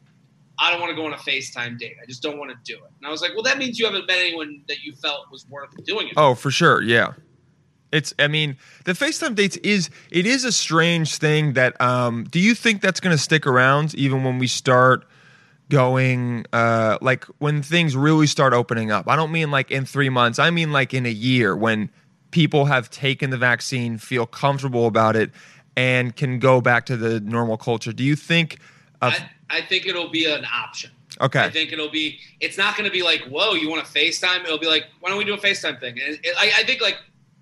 I 0.59 0.69
don't 0.69 0.79
want 0.79 0.91
to 0.91 0.95
go 0.95 1.05
on 1.05 1.13
a 1.13 1.17
FaceTime 1.17 1.79
date. 1.79 1.95
I 2.01 2.05
just 2.05 2.21
don't 2.21 2.37
want 2.37 2.51
to 2.51 2.57
do 2.63 2.77
it. 2.77 2.91
And 2.99 3.07
I 3.07 3.09
was 3.09 3.21
like, 3.21 3.31
well, 3.33 3.43
that 3.43 3.57
means 3.57 3.79
you 3.79 3.85
haven't 3.85 4.05
met 4.07 4.17
anyone 4.19 4.61
that 4.67 4.83
you 4.83 4.93
felt 4.93 5.31
was 5.31 5.47
worth 5.49 5.71
doing 5.85 6.09
it. 6.09 6.13
Oh, 6.17 6.35
for 6.35 6.51
sure. 6.51 6.81
Yeah. 6.83 7.13
It's 7.91 8.13
I 8.19 8.27
mean, 8.27 8.57
the 8.85 8.93
FaceTime 8.93 9.35
dates 9.35 9.57
is 9.57 9.89
it 10.09 10.25
is 10.25 10.45
a 10.45 10.51
strange 10.51 11.17
thing 11.17 11.53
that 11.53 11.79
um 11.81 12.25
do 12.25 12.39
you 12.39 12.55
think 12.55 12.81
that's 12.81 12.99
going 12.99 13.15
to 13.15 13.21
stick 13.21 13.45
around 13.45 13.93
even 13.95 14.23
when 14.23 14.39
we 14.39 14.47
start 14.47 15.05
going 15.69 16.45
uh 16.51 16.97
like 17.01 17.25
when 17.39 17.61
things 17.61 17.95
really 17.95 18.27
start 18.27 18.53
opening 18.53 18.91
up? 18.91 19.07
I 19.07 19.15
don't 19.15 19.31
mean 19.31 19.51
like 19.51 19.71
in 19.71 19.85
3 19.85 20.09
months. 20.09 20.39
I 20.39 20.49
mean 20.51 20.71
like 20.71 20.93
in 20.93 21.05
a 21.05 21.11
year 21.11 21.55
when 21.55 21.89
people 22.31 22.65
have 22.65 22.89
taken 22.89 23.29
the 23.29 23.37
vaccine, 23.37 23.97
feel 23.97 24.25
comfortable 24.25 24.87
about 24.87 25.15
it 25.15 25.31
and 25.75 26.15
can 26.15 26.39
go 26.39 26.61
back 26.61 26.85
to 26.85 26.97
the 26.97 27.19
normal 27.19 27.57
culture. 27.57 27.93
Do 27.93 28.03
you 28.03 28.15
think 28.15 28.59
of 29.01 29.13
I, 29.13 29.29
I 29.49 29.61
think 29.61 29.85
it'll 29.85 30.09
be 30.09 30.31
an 30.31 30.45
option. 30.45 30.91
Okay. 31.19 31.39
I 31.39 31.49
think 31.49 31.71
it'll 31.71 31.89
be. 31.89 32.19
It's 32.39 32.57
not 32.57 32.77
going 32.77 32.89
to 32.89 32.91
be 32.91 33.03
like, 33.03 33.21
whoa, 33.23 33.53
you 33.53 33.69
want 33.69 33.85
to 33.85 33.91
FaceTime? 33.91 34.43
It'll 34.43 34.57
be 34.57 34.67
like, 34.67 34.85
why 35.01 35.09
don't 35.09 35.17
we 35.17 35.25
do 35.25 35.33
a 35.33 35.37
FaceTime 35.37 35.79
thing? 35.79 35.99
And 35.99 36.19
it, 36.23 36.35
I, 36.37 36.51
I 36.59 36.63
think 36.63 36.81
like 36.81 36.97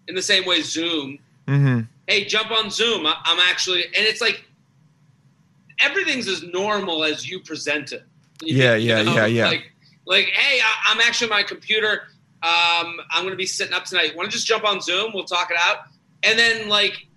in 0.09 0.15
the 0.15 0.21
same 0.21 0.45
way, 0.45 0.61
Zoom. 0.61 1.19
Mm-hmm. 1.47 1.81
Hey, 2.07 2.25
jump 2.25 2.51
on 2.51 2.69
Zoom. 2.69 3.05
I, 3.05 3.15
I'm 3.23 3.39
actually, 3.39 3.83
and 3.85 3.93
it's 4.05 4.19
like 4.21 4.43
everything's 5.79 6.27
as 6.27 6.43
normal 6.43 7.03
as 7.03 7.29
you 7.29 7.39
present 7.39 7.91
it. 7.91 8.03
You- 8.43 8.55
Yeah, 8.57 8.75
you 8.75 8.89
yeah, 8.89 9.01
know? 9.03 9.15
yeah, 9.15 9.25
yeah. 9.27 9.47
Like, 9.47 9.71
like, 10.05 10.25
hey, 10.27 10.59
I, 10.61 10.73
I'm 10.93 10.99
actually 11.01 11.31
on 11.31 11.37
my 11.37 11.43
computer. 11.43 12.07
Um, 12.41 12.99
I'm 13.11 13.21
going 13.23 13.31
to 13.31 13.35
be 13.37 13.45
sitting 13.45 13.73
up 13.73 13.85
tonight. 13.85 14.15
Want 14.15 14.29
to 14.29 14.35
just 14.35 14.47
jump 14.47 14.63
on 14.65 14.81
Zoom? 14.81 15.11
We'll 15.13 15.25
talk 15.25 15.51
it 15.51 15.57
out. 15.59 15.77
And 16.23 16.37
then, 16.39 16.67
like, 16.69 17.07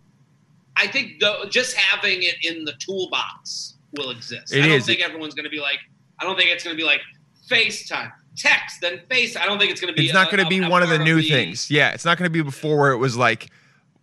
I 0.77 0.87
think 0.87 1.21
the, 1.21 1.47
just 1.51 1.75
having 1.77 2.23
it 2.23 2.37
in 2.45 2.65
the 2.65 2.73
toolbox 2.79 3.75
will 3.97 4.11
exist. 4.11 4.53
It 4.55 4.63
I 4.65 4.67
don't 4.69 4.77
is. 4.77 4.87
think 4.87 5.01
everyone's 5.01 5.35
going 5.35 5.45
to 5.45 5.51
be 5.51 5.61
like. 5.61 5.79
I 6.19 6.25
don't 6.25 6.37
think 6.37 6.51
it's 6.51 6.63
going 6.65 6.77
to 6.77 6.81
be 6.81 6.87
like 6.87 7.01
FaceTime, 7.51 8.13
text, 8.37 8.81
then 8.81 9.01
Face. 9.09 9.37
I 9.37 9.47
don't 9.47 9.59
think 9.59 9.71
it's 9.71 9.81
going 9.81 9.93
to 9.93 9.99
be. 9.99 10.07
It's 10.07 10.15
not 10.15 10.31
going 10.31 10.43
to 10.43 10.49
be 10.49 10.61
one 10.61 10.83
of 10.83 10.89
the 10.89 10.99
new 10.99 11.23
things. 11.23 11.71
Yeah, 11.71 11.93
it's 11.93 12.05
not 12.05 12.19
going 12.19 12.27
to 12.27 12.33
be 12.33 12.43
before 12.43 12.79
where 12.79 12.93
it 12.93 12.99
was 12.99 13.17
like 13.17 13.51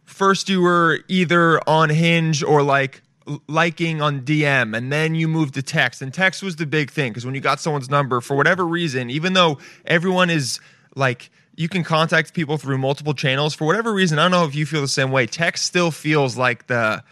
first 0.10 0.50
you 0.50 0.62
were 0.62 1.00
either 1.08 1.62
on 1.70 1.90
Hinge 1.90 2.44
or 2.44 2.64
like 2.64 3.02
liking 3.48 4.02
on 4.02 4.22
DM 4.22 4.76
and 4.76 4.92
then 4.92 5.14
you 5.14 5.28
moved 5.28 5.54
to 5.54 5.62
text 5.62 6.02
and 6.02 6.14
text 6.14 6.42
was 6.42 6.56
the 6.56 6.66
big 6.66 6.90
thing 6.90 7.12
because 7.12 7.26
when 7.26 7.36
you 7.36 7.42
got 7.42 7.60
someone's 7.60 7.90
number 7.90 8.22
for 8.22 8.36
whatever 8.36 8.66
reason 8.66 9.10
even 9.12 9.34
though 9.34 9.60
everyone 9.86 10.32
is 10.32 10.60
like 10.96 11.30
you 11.56 11.70
can 11.70 11.84
contact 11.84 12.34
people 12.34 12.58
through 12.58 12.78
multiple 12.80 13.14
channels 13.14 13.54
for 13.54 13.66
whatever 13.66 13.94
reason 13.94 14.18
I 14.18 14.24
don't 14.24 14.32
know 14.32 14.46
if 14.46 14.56
you 14.56 14.66
feel 14.66 14.82
the 14.82 14.88
same 14.88 15.12
way 15.12 15.28
text 15.28 15.66
still 15.66 15.92
feels 15.92 16.38
like 16.38 16.66
the 16.66 17.04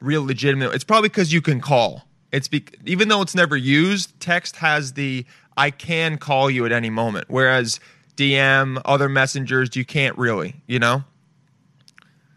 real 0.00 0.24
legitimate 0.24 0.74
it's 0.74 0.84
probably 0.84 1.08
because 1.08 1.32
you 1.32 1.40
can 1.40 1.58
call 1.58 2.06
it's 2.32 2.48
be, 2.48 2.64
even 2.84 3.08
though 3.08 3.22
it's 3.22 3.34
never 3.34 3.56
used 3.56 4.18
text 4.20 4.56
has 4.56 4.92
the 4.92 5.24
I 5.56 5.70
can 5.70 6.18
call 6.18 6.50
you 6.50 6.64
at 6.66 6.72
any 6.72 6.90
moment 6.90 7.26
whereas 7.28 7.80
DM 8.16 8.80
other 8.84 9.08
messengers 9.08 9.74
you 9.74 9.84
can't 9.84 10.16
really 10.18 10.54
you 10.66 10.78
know 10.78 11.04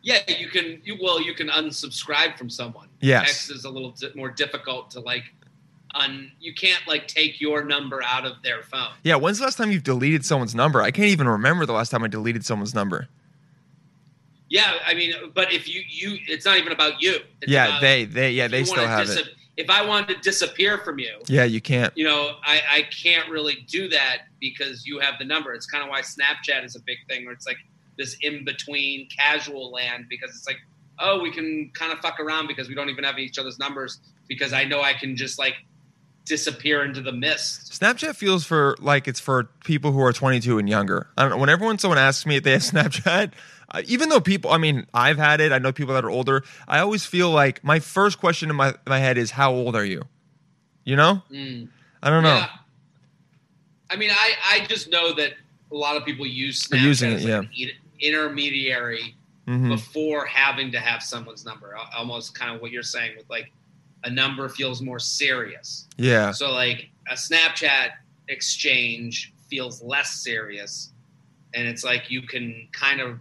Yeah, 0.01 0.19
you 0.27 0.49
can. 0.49 0.79
You 0.83 0.97
well, 1.01 1.19
you 1.19 1.33
can 1.33 1.47
unsubscribe 1.49 2.37
from 2.37 2.47
someone. 2.49 2.89
Yes. 3.01 3.25
Text 3.25 3.51
is 3.51 3.65
a 3.65 3.69
little 3.69 3.89
di- 3.91 4.11
more 4.15 4.29
difficult 4.29 4.91
to 4.91 4.99
like. 4.99 5.23
Un, 5.95 6.29
you 6.39 6.53
can't 6.53 6.85
like 6.87 7.07
take 7.07 7.39
your 7.41 7.63
number 7.63 8.03
out 8.03 8.25
of 8.25 8.33
their 8.43 8.61
phone. 8.63 8.91
Yeah, 9.03 9.15
when's 9.15 9.37
the 9.39 9.45
last 9.45 9.57
time 9.57 9.71
you've 9.71 9.83
deleted 9.83 10.25
someone's 10.25 10.53
number? 10.53 10.81
I 10.81 10.91
can't 10.91 11.07
even 11.07 11.27
remember 11.27 11.65
the 11.65 11.73
last 11.73 11.89
time 11.89 12.03
I 12.03 12.07
deleted 12.07 12.45
someone's 12.45 12.75
number. 12.75 13.07
Yeah, 14.49 14.73
I 14.85 14.93
mean, 14.93 15.13
but 15.33 15.51
if 15.53 15.67
you 15.67 15.81
you, 15.87 16.19
it's 16.27 16.45
not 16.45 16.57
even 16.57 16.71
about 16.71 17.01
you. 17.01 17.19
It's 17.41 17.51
yeah, 17.51 17.67
about 17.67 17.81
they 17.81 18.05
they 18.05 18.31
yeah 18.31 18.47
they 18.47 18.63
still 18.63 18.85
have 18.85 19.07
dis- 19.07 19.15
it. 19.17 19.29
If 19.57 19.69
I 19.69 19.85
wanted 19.85 20.15
to 20.15 20.21
disappear 20.21 20.77
from 20.79 20.99
you, 20.99 21.13
Yeah, 21.27 21.45
you 21.45 21.61
can't. 21.61 21.93
you 21.97 22.03
know, 22.03 22.35
I, 22.43 22.61
I 22.69 22.81
can't 22.83 23.29
really 23.29 23.65
do 23.69 23.87
that 23.89 24.23
because 24.41 24.85
you 24.85 24.99
have 24.99 25.15
the 25.17 25.25
number. 25.25 25.53
It's 25.53 25.65
kind 25.65 25.83
of 25.83 25.89
why 25.89 26.01
Snapchat 26.01 26.65
is 26.65 26.75
a 26.75 26.81
big 26.81 26.97
thing, 27.07 27.23
where 27.25 27.33
it's 27.33 27.47
like 27.47 27.57
this 27.97 28.17
in 28.21 28.43
between 28.43 29.07
casual 29.15 29.71
land 29.71 30.05
because 30.09 30.31
it's 30.31 30.45
like, 30.45 30.57
oh, 30.99 31.21
we 31.21 31.31
can 31.31 31.71
kind 31.73 31.93
of 31.93 31.99
fuck 31.99 32.19
around 32.19 32.47
because 32.47 32.67
we 32.67 32.75
don't 32.75 32.89
even 32.89 33.03
have 33.05 33.17
each 33.17 33.39
other's 33.39 33.57
numbers 33.57 33.99
because 34.27 34.51
I 34.51 34.65
know 34.65 34.81
I 34.81 34.93
can 34.93 35.15
just 35.15 35.39
like 35.39 35.55
disappear 36.25 36.83
into 36.83 37.01
the 37.01 37.11
mist. 37.11 37.79
Snapchat 37.79 38.15
feels 38.15 38.43
for 38.45 38.75
like 38.79 39.07
it's 39.07 39.19
for 39.19 39.43
people 39.63 39.91
who 39.91 40.01
are 40.01 40.11
22 40.11 40.57
and 40.57 40.67
younger. 40.67 41.07
I 41.17 41.21
don't 41.21 41.31
know. 41.31 41.37
Whenever 41.37 41.65
when 41.65 41.77
someone 41.77 41.97
asks 41.99 42.25
me 42.25 42.35
if 42.37 42.43
they 42.43 42.51
have 42.51 42.61
Snapchat, 42.63 43.31
even 43.85 44.09
though 44.09 44.19
people, 44.21 44.51
I 44.51 44.57
mean, 44.57 44.85
I've 44.93 45.17
had 45.17 45.41
it. 45.41 45.51
I 45.51 45.57
know 45.57 45.71
people 45.71 45.93
that 45.93 46.05
are 46.05 46.09
older. 46.09 46.43
I 46.67 46.79
always 46.79 47.05
feel 47.05 47.31
like 47.31 47.63
my 47.63 47.79
first 47.79 48.19
question 48.19 48.49
in 48.49 48.55
my 48.55 48.73
my 48.87 48.99
head 48.99 49.17
is, 49.17 49.31
"How 49.31 49.51
old 49.51 49.75
are 49.75 49.85
you?" 49.85 50.03
You 50.83 50.95
know? 50.95 51.21
Mm. 51.31 51.67
I 52.03 52.09
don't 52.09 52.23
know. 52.23 52.35
Yeah. 52.35 52.49
I 53.89 53.95
mean, 53.95 54.11
I, 54.11 54.33
I 54.45 54.65
just 54.67 54.89
know 54.89 55.13
that 55.13 55.33
a 55.71 55.75
lot 55.75 55.95
of 55.97 56.05
people 56.05 56.25
use 56.25 56.67
Snapchat 56.67 56.81
using 56.81 57.13
as 57.13 57.25
it, 57.25 57.29
like 57.29 57.43
an 57.43 57.49
in- 57.57 57.69
intermediary 57.99 59.15
Mhm. 59.47 59.69
before 59.69 60.25
having 60.25 60.71
to 60.71 60.79
have 60.79 61.03
someone's 61.03 61.45
number. 61.45 61.75
Almost 61.95 62.33
kind 62.33 62.55
of 62.55 62.61
what 62.61 62.71
you're 62.71 62.81
saying 62.83 63.15
with 63.17 63.29
like 63.29 63.51
a 64.03 64.09
number 64.09 64.49
feels 64.49 64.81
more 64.81 64.99
serious. 64.99 65.87
Yeah. 65.97 66.31
So 66.31 66.51
like 66.51 66.89
a 67.09 67.13
Snapchat 67.13 67.91
exchange 68.27 69.33
feels 69.49 69.81
less 69.83 70.11
serious, 70.11 70.91
and 71.53 71.67
it's 71.67 71.83
like 71.83 72.09
you 72.09 72.21
can 72.23 72.67
kind 72.71 73.01
of 73.01 73.19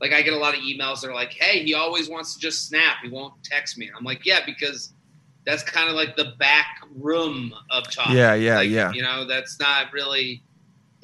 Like 0.00 0.12
I 0.12 0.22
get 0.22 0.32
a 0.32 0.38
lot 0.38 0.54
of 0.54 0.60
emails 0.60 1.00
that 1.00 1.10
are 1.10 1.14
like, 1.14 1.32
"Hey, 1.32 1.62
he 1.64 1.74
always 1.74 2.08
wants 2.08 2.34
to 2.34 2.40
just 2.40 2.68
snap. 2.68 2.96
He 3.02 3.08
won't 3.08 3.34
text 3.44 3.78
me." 3.78 3.90
I'm 3.96 4.04
like, 4.04 4.24
"Yeah, 4.24 4.40
because 4.44 4.92
that's 5.44 5.62
kind 5.62 5.88
of 5.88 5.94
like 5.94 6.16
the 6.16 6.34
back 6.38 6.86
room 6.96 7.54
of 7.70 7.90
talking." 7.90 8.16
Yeah, 8.16 8.34
yeah, 8.34 8.56
Like, 8.56 8.70
yeah. 8.70 8.92
You 8.92 9.02
know, 9.02 9.26
that's 9.26 9.58
not 9.58 9.92
really 9.92 10.42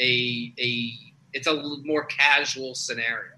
a 0.00 0.52
a. 0.58 0.92
It's 1.34 1.46
a 1.46 1.62
more 1.84 2.04
casual 2.06 2.74
scenario. 2.74 3.32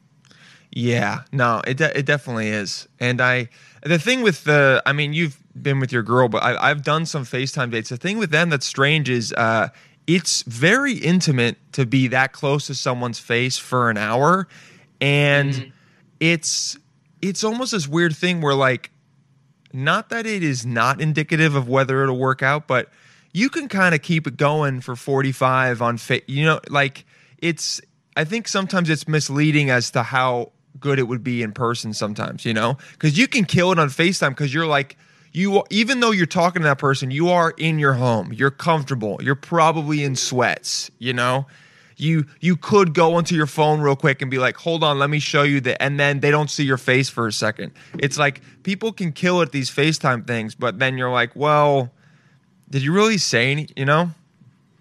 Yeah, 0.73 1.23
no, 1.33 1.61
it 1.67 1.77
de- 1.77 1.99
it 1.99 2.07
definitely 2.07 2.49
is. 2.49 2.89
And 3.01 3.21
I, 3.21 3.49
the 3.83 3.99
thing 3.99 4.23
with 4.23 4.45
the, 4.45 4.83
I 4.87 4.93
mean, 4.93 5.13
you've 5.13 5.37
been 5.61 5.81
with 5.81 5.91
your 5.93 6.03
girl, 6.05 6.29
but 6.29 6.43
I, 6.45 6.71
I've 6.71 6.85
done 6.85 7.07
some 7.07 7.25
FaceTime 7.25 7.73
dates. 7.73 7.89
The 7.91 7.97
thing 7.97 8.19
with 8.19 8.31
them 8.31 8.51
that's 8.51 8.67
strange 8.67 9.11
is, 9.11 9.33
uh, 9.33 9.69
it's 10.07 10.43
very 10.43 10.95
intimate 10.95 11.57
to 11.73 11.87
be 11.87 12.09
that 12.09 12.33
close 12.33 12.67
to 12.69 12.75
someone's 12.75 13.19
face 13.19 13.59
for 13.59 13.91
an 13.91 13.97
hour, 13.97 14.49
and 15.01 15.53
Mhm. 15.53 15.73
it's 16.21 16.77
it's 17.23 17.45
almost 17.45 17.73
this 17.73 17.87
weird 17.87 18.17
thing 18.17 18.41
where 18.41 18.55
like, 18.55 18.91
not 19.73 20.09
that 20.09 20.27
it 20.27 20.43
is 20.43 20.65
not 20.67 21.01
indicative 21.01 21.55
of 21.55 21.69
whether 21.69 22.03
it'll 22.03 22.19
work 22.19 22.43
out, 22.43 22.67
but 22.67 22.91
you 23.33 23.49
can 23.49 23.69
kind 23.69 23.95
of 23.95 24.03
keep 24.03 24.27
it 24.27 24.37
going 24.37 24.81
for 24.81 24.97
45 24.97 25.81
on 25.83 25.97
fa- 25.99 26.23
you 26.27 26.45
know 26.45 26.59
like 26.69 27.05
it's 27.39 27.81
i 28.17 28.25
think 28.25 28.49
sometimes 28.49 28.91
it's 28.91 29.07
misleading 29.07 29.71
as 29.71 29.93
to 29.93 30.03
how 30.03 30.51
good 30.81 30.99
it 30.99 31.05
would 31.05 31.23
be 31.23 31.41
in 31.41 31.53
person 31.53 31.93
sometimes 31.95 32.45
you 32.45 32.53
know 32.53 32.77
because 32.93 33.17
you 33.17 33.29
can 33.29 33.45
kill 33.45 33.71
it 33.71 33.79
on 33.79 33.89
facetime 33.89 34.31
because 34.31 34.53
you're 34.53 34.67
like 34.67 34.97
you 35.33 35.63
even 35.71 36.01
though 36.01 36.11
you're 36.11 36.27
talking 36.27 36.63
to 36.63 36.67
that 36.67 36.79
person 36.79 37.13
you 37.13 37.29
are 37.29 37.53
in 37.57 37.79
your 37.79 37.93
home 37.93 38.33
you're 38.33 38.51
comfortable 38.51 39.17
you're 39.23 39.37
probably 39.37 40.03
in 40.03 40.17
sweats 40.17 40.91
you 40.99 41.13
know 41.13 41.47
you 42.01 42.25
you 42.41 42.57
could 42.57 42.95
go 42.95 43.15
onto 43.15 43.35
your 43.35 43.47
phone 43.47 43.81
real 43.81 43.97
quick 43.97 44.23
and 44.23 44.31
be 44.31 44.39
like 44.39 44.57
hold 44.57 44.83
on 44.83 44.99
let 44.99 45.11
me 45.11 45.19
show 45.19 45.43
you 45.43 45.61
the 45.61 45.81
and 45.83 45.99
then 46.01 46.21
they 46.21 46.31
don't 46.31 46.51
see 46.51 46.65
your 46.65 46.77
face 46.79 47.09
for 47.09 47.27
a 47.27 47.33
second 47.33 47.73
it's 47.99 48.19
like 48.19 48.41
people 48.63 48.93
can 48.93 49.13
kill 49.13 49.43
at 49.43 49.53
these 49.53 49.71
facetime 49.71 50.27
things 50.27 50.55
but 50.55 50.79
then 50.79 50.97
you're 50.99 51.11
like 51.11 51.35
well 51.37 51.91
did 52.71 52.83
you 52.83 52.93
really 52.93 53.19
say 53.19 53.51
any 53.53 53.69
you 53.77 53.85
know 53.85 54.11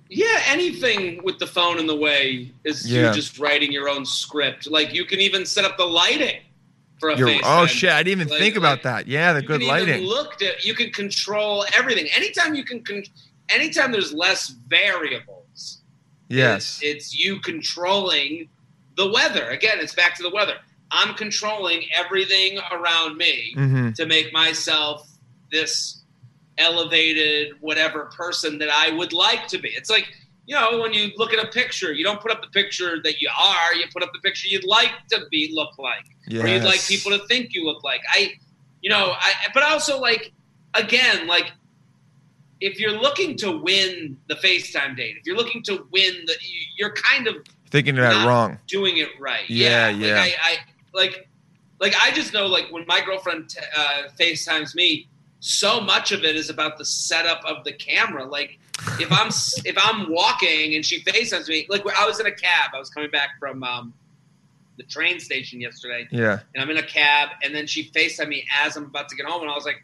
Yeah, 0.09 0.41
anything 0.47 1.21
with 1.23 1.37
the 1.39 1.47
phone 1.47 1.77
in 1.79 1.85
the 1.87 1.95
way 1.95 2.51
is 2.63 2.91
Yeah. 2.91 3.09
you 3.09 3.13
just 3.15 3.37
writing 3.37 3.71
your 3.71 3.87
own 3.89 4.05
script. 4.05 4.67
Like 4.67 4.91
you 4.93 5.05
can 5.05 5.19
even 5.19 5.45
set 5.45 5.65
up 5.65 5.77
the 5.77 5.85
lighting 5.85 6.41
for 6.99 7.09
a 7.09 7.17
You're, 7.17 7.29
oh, 7.29 7.31
FaceTime. 7.33 7.63
oh 7.63 7.65
shit 7.67 7.91
i 7.91 8.01
didn't 8.03 8.21
even 8.21 8.31
Like- 8.31 8.39
think 8.41 8.55
about 8.57 8.77
like, 8.79 8.83
that 8.83 9.07
yeah 9.07 9.33
the 9.33 9.41
good 9.41 9.61
lighting 9.63 10.03
looked 10.03 10.41
at 10.41 10.65
you 10.65 10.73
can 10.73 10.91
control 10.91 11.65
everything. 11.77 12.07
Anytime 12.15 12.55
you 12.55 12.63
can, 12.65 12.81
con- 12.83 13.03
anytime 13.49 13.91
there's 13.91 14.11
less 14.13 14.49
variables. 14.67 15.38
Yes 16.29 16.79
it's, 16.81 16.83
it's 16.83 17.19
you 17.19 17.39
controlling 17.41 18.47
the 18.99 19.11
weather. 19.11 19.49
Again, 19.49 19.77
it's 19.79 19.95
back 19.95 20.15
to 20.17 20.23
the 20.23 20.29
weather. 20.29 20.55
I'm 20.91 21.15
controlling 21.15 21.85
everything 21.93 22.59
around 22.71 23.17
me 23.17 23.53
hmm 23.55 23.91
to 23.91 24.05
make 24.05 24.31
myself 24.31 25.09
this 25.51 26.03
elevated 26.57 27.53
whatever 27.59 28.05
person 28.05 28.59
that 28.59 28.69
I 28.69 28.91
would 28.95 29.13
like 29.13 29.47
to 29.47 29.57
be. 29.57 29.69
It's 29.69 29.89
like, 29.89 30.07
you 30.45 30.55
know, 30.55 30.79
when 30.79 30.93
you 30.93 31.09
look 31.17 31.33
at 31.33 31.43
a 31.43 31.47
picture, 31.47 31.91
you 31.91 32.03
don't 32.03 32.21
put 32.21 32.31
up 32.31 32.41
the 32.41 32.49
picture 32.49 33.01
that 33.03 33.19
you 33.19 33.29
are, 33.37 33.73
you 33.73 33.85
put 33.91 34.03
up 34.03 34.11
the 34.13 34.19
picture 34.19 34.47
you'd 34.47 34.65
like 34.65 34.91
to 35.11 35.21
be 35.31 35.51
look 35.53 35.77
like. 35.79 36.05
Or 36.43 36.47
you'd 36.47 36.63
like 36.63 36.81
people 36.87 37.11
to 37.17 37.25
think 37.27 37.53
you 37.53 37.65
look 37.65 37.83
like. 37.83 38.01
I 38.13 38.33
you 38.81 38.89
know, 38.89 39.13
I 39.17 39.33
but 39.53 39.63
also 39.63 39.99
like 39.99 40.31
again, 40.75 41.25
like 41.25 41.51
if 42.61 42.79
you're 42.79 42.99
looking 42.99 43.37
to 43.37 43.57
win 43.57 44.17
the 44.27 44.35
FaceTime 44.35 44.97
date, 44.97 45.17
if 45.17 45.25
you're 45.25 45.37
looking 45.37 45.63
to 45.63 45.87
win 45.91 46.23
the 46.25 46.35
you're 46.77 46.93
kind 46.93 47.27
of 47.27 47.35
thinking 47.69 47.95
that 47.95 48.27
wrong 48.27 48.57
doing 48.67 48.97
it 48.97 49.09
right. 49.19 49.49
Yeah, 49.49 49.87
Like 49.87 50.01
yeah. 50.01 50.21
I, 50.21 50.33
I 50.41 50.55
like 50.93 51.29
like 51.79 51.95
I 52.01 52.11
just 52.11 52.33
know 52.33 52.47
like 52.47 52.71
when 52.71 52.85
my 52.87 53.01
girlfriend 53.01 53.49
t- 53.49 53.59
uh, 53.75 54.09
FaceTimes 54.19 54.75
me, 54.75 55.07
so 55.39 55.79
much 55.79 56.11
of 56.11 56.23
it 56.23 56.35
is 56.35 56.49
about 56.49 56.77
the 56.77 56.85
setup 56.85 57.43
of 57.45 57.63
the 57.63 57.71
camera. 57.71 58.25
Like 58.25 58.59
if 58.99 59.11
I'm 59.11 59.29
if 59.65 59.77
I'm 59.77 60.11
walking 60.11 60.75
and 60.75 60.85
she 60.85 61.01
FaceTimes 61.03 61.47
me, 61.47 61.65
like 61.69 61.83
I 61.97 62.05
was 62.05 62.19
in 62.19 62.25
a 62.25 62.31
cab, 62.31 62.71
I 62.73 62.79
was 62.79 62.89
coming 62.89 63.09
back 63.09 63.31
from 63.39 63.63
um, 63.63 63.93
the 64.77 64.83
train 64.83 65.19
station 65.19 65.61
yesterday, 65.61 66.07
yeah 66.11 66.39
and 66.53 66.63
I'm 66.63 66.69
in 66.69 66.77
a 66.77 66.83
cab, 66.85 67.29
and 67.43 67.55
then 67.55 67.67
she 67.67 67.89
FaceTimed 67.91 68.27
me 68.27 68.45
as 68.61 68.75
I'm 68.75 68.85
about 68.85 69.07
to 69.09 69.15
get 69.15 69.25
home, 69.25 69.41
and 69.41 69.51
I 69.51 69.55
was 69.55 69.65
like. 69.65 69.83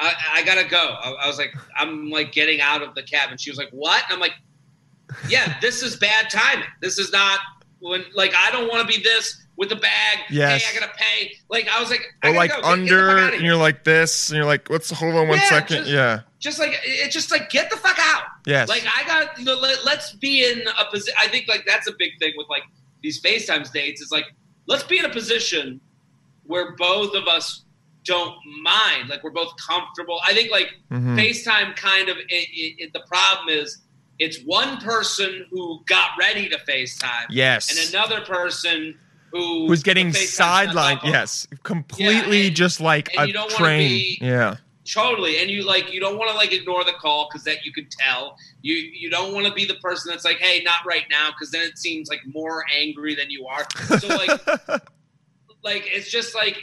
I, 0.00 0.14
I 0.36 0.42
gotta 0.44 0.64
go. 0.68 0.78
I, 0.78 1.10
I 1.24 1.26
was 1.26 1.38
like, 1.38 1.54
I'm 1.76 2.10
like 2.10 2.32
getting 2.32 2.60
out 2.60 2.82
of 2.82 2.94
the 2.94 3.02
cab, 3.02 3.30
and 3.30 3.40
she 3.40 3.50
was 3.50 3.58
like, 3.58 3.70
"What?" 3.70 4.02
And 4.04 4.14
I'm 4.14 4.20
like, 4.20 4.34
"Yeah, 5.28 5.58
this 5.60 5.82
is 5.82 5.96
bad 5.96 6.30
timing. 6.30 6.64
This 6.80 6.98
is 6.98 7.12
not 7.12 7.40
when 7.80 8.04
like 8.14 8.32
I 8.34 8.50
don't 8.50 8.68
want 8.68 8.88
to 8.88 8.96
be 8.98 9.02
this 9.02 9.46
with 9.56 9.68
the 9.68 9.76
bag. 9.76 10.18
Yes. 10.30 10.62
Hey, 10.62 10.76
I 10.76 10.80
gotta 10.80 10.92
pay. 10.96 11.32
Like 11.50 11.68
I 11.68 11.80
was 11.80 11.90
like, 11.90 12.02
I 12.22 12.30
Or 12.30 12.34
like 12.34 12.50
go. 12.50 12.60
Under, 12.62 13.18
and 13.18 13.42
you're 13.42 13.56
like 13.56 13.84
this, 13.84 14.30
and 14.30 14.36
you're 14.36 14.46
like, 14.46 14.70
let's 14.70 14.90
hold 14.90 15.14
on 15.14 15.28
one 15.28 15.38
Yeah, 15.38 15.48
second. 15.48 15.76
just- 15.78 15.90
yeah. 15.90 16.20
just 16.38 16.58
like 16.58 16.78
it's 16.84 17.12
just 17.14 17.30
like 17.30 17.50
get 17.50 17.70
the 17.70 17.76
fuck 17.76 17.98
out. 18.00 18.22
Yes. 18.46 18.68
Like 18.70 18.84
I 18.86 19.06
got 19.06 19.38
you 19.38 19.44
know, 19.44 19.56
let, 19.56 19.84
let's 19.84 20.12
be 20.14 20.44
in 20.50 20.62
a 20.78 20.90
position. 20.90 21.14
I 21.20 21.28
think 21.28 21.46
like 21.48 21.64
that's 21.66 21.86
a 21.88 21.92
big 21.98 22.12
thing 22.18 22.32
with 22.38 22.48
like 22.48 22.62
these 23.02 23.20
FaceTime 23.20 23.70
dates 23.70 24.00
is 24.00 24.10
like 24.10 24.24
let's 24.66 24.82
be 24.84 24.98
in 24.98 25.04
a 25.04 25.10
position 25.10 25.80
where 26.44 26.72
both 26.76 27.14
of 27.14 27.28
us 27.28 27.64
don't 28.04 28.34
mind. 28.62 29.08
Like 29.08 29.22
we're 29.22 29.30
both 29.30 29.52
comfortable. 29.56 30.20
I 30.26 30.32
think 30.34 30.50
like 30.50 30.68
Mhm. 30.90 31.16
FaceTime 31.18 31.76
kind 31.76 32.08
of 32.08 32.16
it, 32.16 32.24
it, 32.28 32.74
it, 32.84 32.92
the 32.92 33.00
problem 33.06 33.48
is 33.48 33.78
it's 34.18 34.38
one 34.44 34.78
person 34.78 35.46
who 35.50 35.82
got 35.86 36.10
ready 36.18 36.48
to 36.48 36.58
FaceTime 36.68 37.26
Yes. 37.30 37.70
and 37.70 37.94
another 37.94 38.20
person 38.22 38.98
who 39.32 39.66
Who's 39.68 39.82
getting 39.82 40.10
the 40.12 40.18
FaceTime 40.18 40.64
shuts 40.64 40.74
sidelined? 40.74 41.00
Yes. 41.04 41.46
Completely 41.62 42.40
Yeah, 42.40 42.46
and- 42.48 42.56
just 42.56 42.80
like 42.80 43.10
a 43.16 43.26
you 43.26 43.32
don't 43.32 43.50
train. 43.50 43.88
be- 43.88 44.18
yeah. 44.20 44.56
Totally, 44.90 45.38
and 45.40 45.48
you 45.50 45.62
like 45.62 45.92
you 45.92 46.00
don't 46.00 46.18
want 46.18 46.30
to 46.30 46.36
like 46.36 46.52
ignore 46.52 46.82
the 46.84 46.94
call 46.94 47.28
because 47.30 47.44
that 47.44 47.64
you 47.64 47.72
can 47.72 47.86
tell. 48.00 48.36
You 48.62 48.74
you 48.74 49.08
don't 49.08 49.32
want 49.34 49.46
to 49.46 49.52
be 49.52 49.64
the 49.64 49.74
person 49.76 50.10
that's 50.10 50.24
like, 50.24 50.38
hey, 50.38 50.62
not 50.64 50.84
right 50.84 51.04
now, 51.10 51.30
because 51.30 51.52
then 51.52 51.62
it 51.62 51.78
seems 51.78 52.08
like 52.08 52.22
more 52.26 52.64
angry 52.76 53.14
than 53.14 53.30
you 53.30 53.46
are. 53.46 53.66
So 54.00 54.08
like, 54.08 54.30
like 55.62 55.84
it's 55.86 56.10
just 56.10 56.34
like 56.34 56.56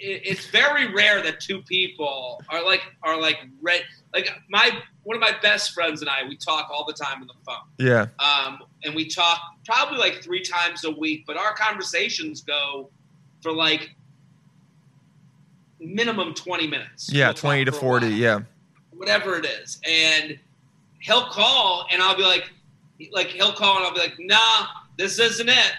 it's 0.00 0.46
very 0.46 0.92
rare 0.92 1.22
that 1.22 1.40
two 1.40 1.62
people 1.62 2.42
are 2.48 2.64
like 2.64 2.82
are 3.02 3.20
like 3.20 3.38
red. 3.60 3.82
Like 4.12 4.30
my 4.48 4.70
one 5.02 5.16
of 5.16 5.20
my 5.20 5.32
best 5.42 5.72
friends 5.72 6.00
and 6.00 6.08
I, 6.10 6.26
we 6.28 6.36
talk 6.36 6.68
all 6.72 6.84
the 6.84 6.92
time 6.92 7.20
on 7.20 7.26
the 7.26 7.34
phone, 7.44 7.56
yeah. 7.78 8.06
um, 8.18 8.60
and 8.84 8.94
we 8.94 9.06
talk 9.08 9.40
probably 9.64 9.98
like 9.98 10.22
three 10.22 10.42
times 10.42 10.84
a 10.84 10.90
week. 10.90 11.24
But 11.26 11.36
our 11.36 11.54
conversations 11.54 12.40
go 12.42 12.90
for 13.42 13.52
like 13.52 13.94
minimum 15.80 16.34
twenty 16.34 16.66
minutes. 16.66 17.12
Yeah. 17.12 17.28
We'll 17.28 17.34
20 17.34 17.64
to 17.66 17.72
40. 17.72 18.06
while 18.06 18.14
Yeah. 18.16 18.40
whatever 18.92 19.36
it 19.36 19.46
is. 19.46 19.80
And 19.86 20.38
he'll 21.00 21.26
call 21.26 21.86
and 21.92 22.02
I'll 22.02 22.16
be 22.16 22.22
like, 22.24 22.50
like 23.12 23.28
he'll 23.28 23.52
call 23.52 23.76
and 23.76 23.86
I'll 23.86 23.94
be 23.94 24.00
like, 24.00 24.16
nah, 24.18 24.66
this 24.96 25.18
isn't 25.18 25.48
it. 25.48 25.72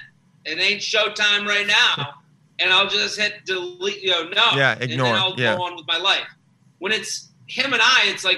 It 0.46 0.60
ain't 0.60 0.82
showtime 0.82 1.46
right 1.46 1.68
now. 1.68 2.14
And 2.60 2.72
I'll 2.74 2.88
just 2.89 3.18
hit 3.20 3.46
delete, 3.46 4.01
you 4.01 4.12
know, 4.12 4.24
no. 4.24 4.51
Yeah, 4.56 4.74
And 4.80 4.92
ignore, 4.92 5.08
then 5.08 5.16
I'll 5.16 5.36
yeah. 5.39 5.56
go 5.56 5.63
on 5.63 5.75
with 5.75 5.88
my 5.88 5.98
life. 5.98 6.28
When 6.80 6.92
it's 6.92 7.30
him 7.48 7.72
and 7.74 7.82
I, 7.82 8.04
it's 8.06 8.24
like, 8.25 8.38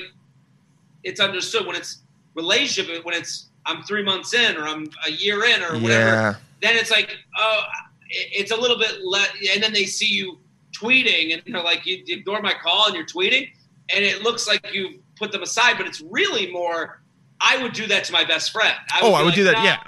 it's 1.04 1.20
understood. 1.20 1.66
When 1.66 1.76
it's 1.76 2.00
relationship, 2.36 3.04
when 3.04 3.16
it's, 3.16 3.48
I'm 3.66 3.84
three 3.84 4.04
months 4.04 4.34
in 4.34 4.58
or 4.58 4.68
I'm 4.68 4.90
a 5.08 5.12
year 5.12 5.44
in 5.46 5.62
or 5.64 5.74
whatever, 5.74 5.90
Yeah. 6.12 6.36
then 6.62 6.76
it's 6.78 6.92
like, 6.92 7.16
oh, 7.38 7.64
it's 8.10 8.52
a 8.52 8.56
little 8.56 8.78
bit 8.78 9.04
less. 9.04 9.30
And 9.54 9.62
then 9.64 9.74
they 9.74 9.86
see 9.86 10.08
you 10.08 10.38
tweeting 10.76 11.34
and 11.34 11.42
they're 11.54 11.64
like, 11.64 11.86
you 11.86 12.04
ignore 12.08 12.42
my 12.42 12.54
call 12.54 12.88
and 12.88 12.96
you're 12.96 13.06
tweeting. 13.06 13.50
And 13.94 14.04
it 14.06 14.22
looks 14.24 14.48
like 14.48 14.74
you 14.74 15.02
put 15.16 15.32
them 15.32 15.44
aside, 15.44 15.76
but 15.78 15.86
it's 15.88 16.02
really 16.02 16.52
more, 16.52 17.02
I 17.40 17.62
would 17.62 17.74
do 17.74 17.88
that 17.88 18.04
to 18.06 18.14
my 18.14 18.24
best 18.24 18.52
friend. 18.52 18.76
Oh, 19.02 19.10
be 19.10 19.16
I 19.16 19.20
would 19.20 19.26
like, 19.28 19.36
do 19.36 19.44
that. 19.46 19.54
"No, 19.54 19.64
Yeah. 19.64 19.84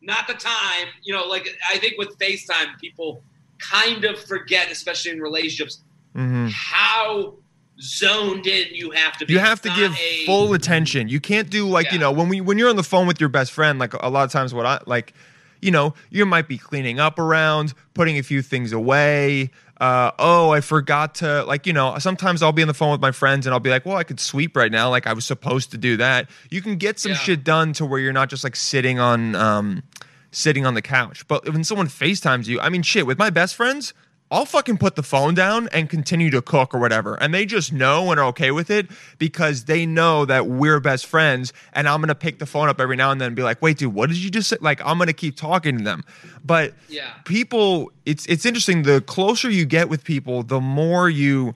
Not 0.00 0.26
the 0.28 0.34
time. 0.34 0.86
You 1.02 1.12
know, 1.14 1.24
like 1.26 1.48
I 1.68 1.76
think 1.78 1.94
with 1.98 2.16
FaceTime, 2.18 2.78
people 2.80 3.22
kind 3.58 4.04
of 4.04 4.18
forget, 4.18 4.70
especially 4.70 5.12
in 5.12 5.20
relationships, 5.20 5.82
hmm 6.14 6.48
how 6.50 7.34
zoned 7.80 8.46
in 8.46 8.66
you 8.74 8.90
have 8.90 9.16
to 9.18 9.26
be. 9.26 9.32
You 9.34 9.38
have 9.38 9.60
It's 9.64 9.68
to 9.68 9.80
give 9.80 9.92
a- 9.96 10.26
full 10.26 10.52
attention. 10.54 11.08
You 11.08 11.20
can't 11.20 11.48
do 11.48 11.68
like, 11.68 11.92
you 11.92 11.98
know, 11.98 12.10
when 12.10 12.28
we 12.28 12.40
when 12.40 12.58
you're 12.58 12.70
on 12.70 12.76
the 12.76 12.82
phone 12.82 13.06
with 13.06 13.20
your 13.20 13.28
best 13.28 13.52
friend, 13.52 13.78
like 13.78 13.92
a 13.94 14.08
lot 14.08 14.24
of 14.24 14.32
times 14.32 14.52
what 14.52 14.66
I 14.66 14.80
like, 14.86 15.14
you 15.60 15.70
know, 15.70 15.94
you 16.10 16.26
might 16.26 16.48
be 16.48 16.58
cleaning 16.58 16.98
up 16.98 17.18
around, 17.18 17.74
putting 17.94 18.18
a 18.18 18.22
few 18.22 18.42
things 18.42 18.72
away. 18.72 19.50
Uh, 19.80 20.10
oh, 20.18 20.50
I 20.50 20.60
forgot 20.60 21.14
to 21.16 21.44
like, 21.44 21.64
you 21.64 21.72
know, 21.72 21.96
sometimes 22.00 22.42
I'll 22.42 22.50
be 22.50 22.62
on 22.62 22.68
the 22.68 22.74
phone 22.74 22.90
with 22.90 23.00
my 23.00 23.12
friends 23.12 23.46
and 23.46 23.54
I'll 23.54 23.60
be 23.60 23.70
like, 23.70 23.86
well, 23.86 23.96
I 23.96 24.02
could 24.02 24.18
sweep 24.18 24.56
right 24.56 24.72
now, 24.72 24.90
like 24.90 25.06
I 25.06 25.12
was 25.12 25.24
supposed 25.24 25.70
to 25.70 25.78
do 25.78 25.96
that. 25.98 26.28
You 26.50 26.60
can 26.62 26.76
get 26.78 26.98
some 26.98 27.12
Yeah. 27.12 27.18
shit 27.18 27.44
done 27.44 27.74
to 27.74 27.86
where 27.86 28.00
you're 28.00 28.12
not 28.12 28.28
just 28.28 28.42
like 28.42 28.56
sitting 28.56 28.98
on 28.98 29.36
um 29.36 29.84
sitting 30.30 30.66
on 30.66 30.74
the 30.74 30.82
couch. 30.82 31.26
But 31.28 31.48
when 31.50 31.64
someone 31.64 31.86
FaceTimes 31.88 32.46
you, 32.46 32.60
I 32.60 32.68
mean 32.68 32.82
shit, 32.82 33.06
with 33.06 33.18
my 33.18 33.30
best 33.30 33.54
friends, 33.54 33.94
I'll 34.30 34.44
fucking 34.44 34.76
put 34.76 34.94
the 34.94 35.02
phone 35.02 35.32
down 35.32 35.70
and 35.72 35.88
continue 35.88 36.28
to 36.32 36.42
cook 36.42 36.74
or 36.74 36.78
whatever. 36.78 37.14
And 37.14 37.32
they 37.32 37.46
just 37.46 37.72
know 37.72 38.10
and 38.10 38.20
are 38.20 38.26
okay 38.26 38.50
with 38.50 38.68
it 38.68 38.88
because 39.16 39.64
they 39.64 39.86
know 39.86 40.26
that 40.26 40.46
we're 40.46 40.80
best 40.80 41.06
friends. 41.06 41.54
And 41.72 41.88
I'm 41.88 42.00
going 42.00 42.08
to 42.08 42.14
pick 42.14 42.38
the 42.38 42.44
phone 42.44 42.68
up 42.68 42.78
every 42.78 42.94
now 42.96 43.10
and 43.10 43.18
then 43.18 43.28
and 43.28 43.36
be 43.36 43.42
like, 43.42 43.62
wait, 43.62 43.78
dude, 43.78 43.94
what 43.94 44.10
did 44.10 44.18
you 44.18 44.28
just 44.28 44.50
say? 44.50 44.58
Like, 44.60 44.82
I'm 44.84 44.98
going 44.98 45.06
to 45.06 45.14
keep 45.14 45.36
talking 45.36 45.78
to 45.78 45.84
them. 45.84 46.04
But 46.44 46.74
Yeah. 46.90 47.08
people, 47.24 47.90
it's, 48.04 48.26
it's 48.26 48.44
interesting. 48.44 48.82
The 48.82 49.00
closer 49.00 49.48
you 49.48 49.64
get 49.64 49.88
with 49.88 50.04
people, 50.04 50.42
the 50.42 50.60
more 50.60 51.08
you, 51.08 51.54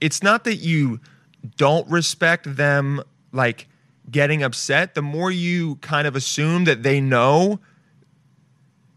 it's 0.00 0.22
not 0.22 0.44
that 0.44 0.56
you 0.56 1.00
don't 1.56 1.90
respect 1.90 2.54
them, 2.56 3.02
like 3.32 3.66
getting 4.12 4.44
upset, 4.44 4.94
the 4.94 5.02
more 5.02 5.32
you 5.32 5.74
kind 5.76 6.06
of 6.06 6.14
assume 6.14 6.66
that 6.66 6.84
they 6.84 7.00
know 7.00 7.58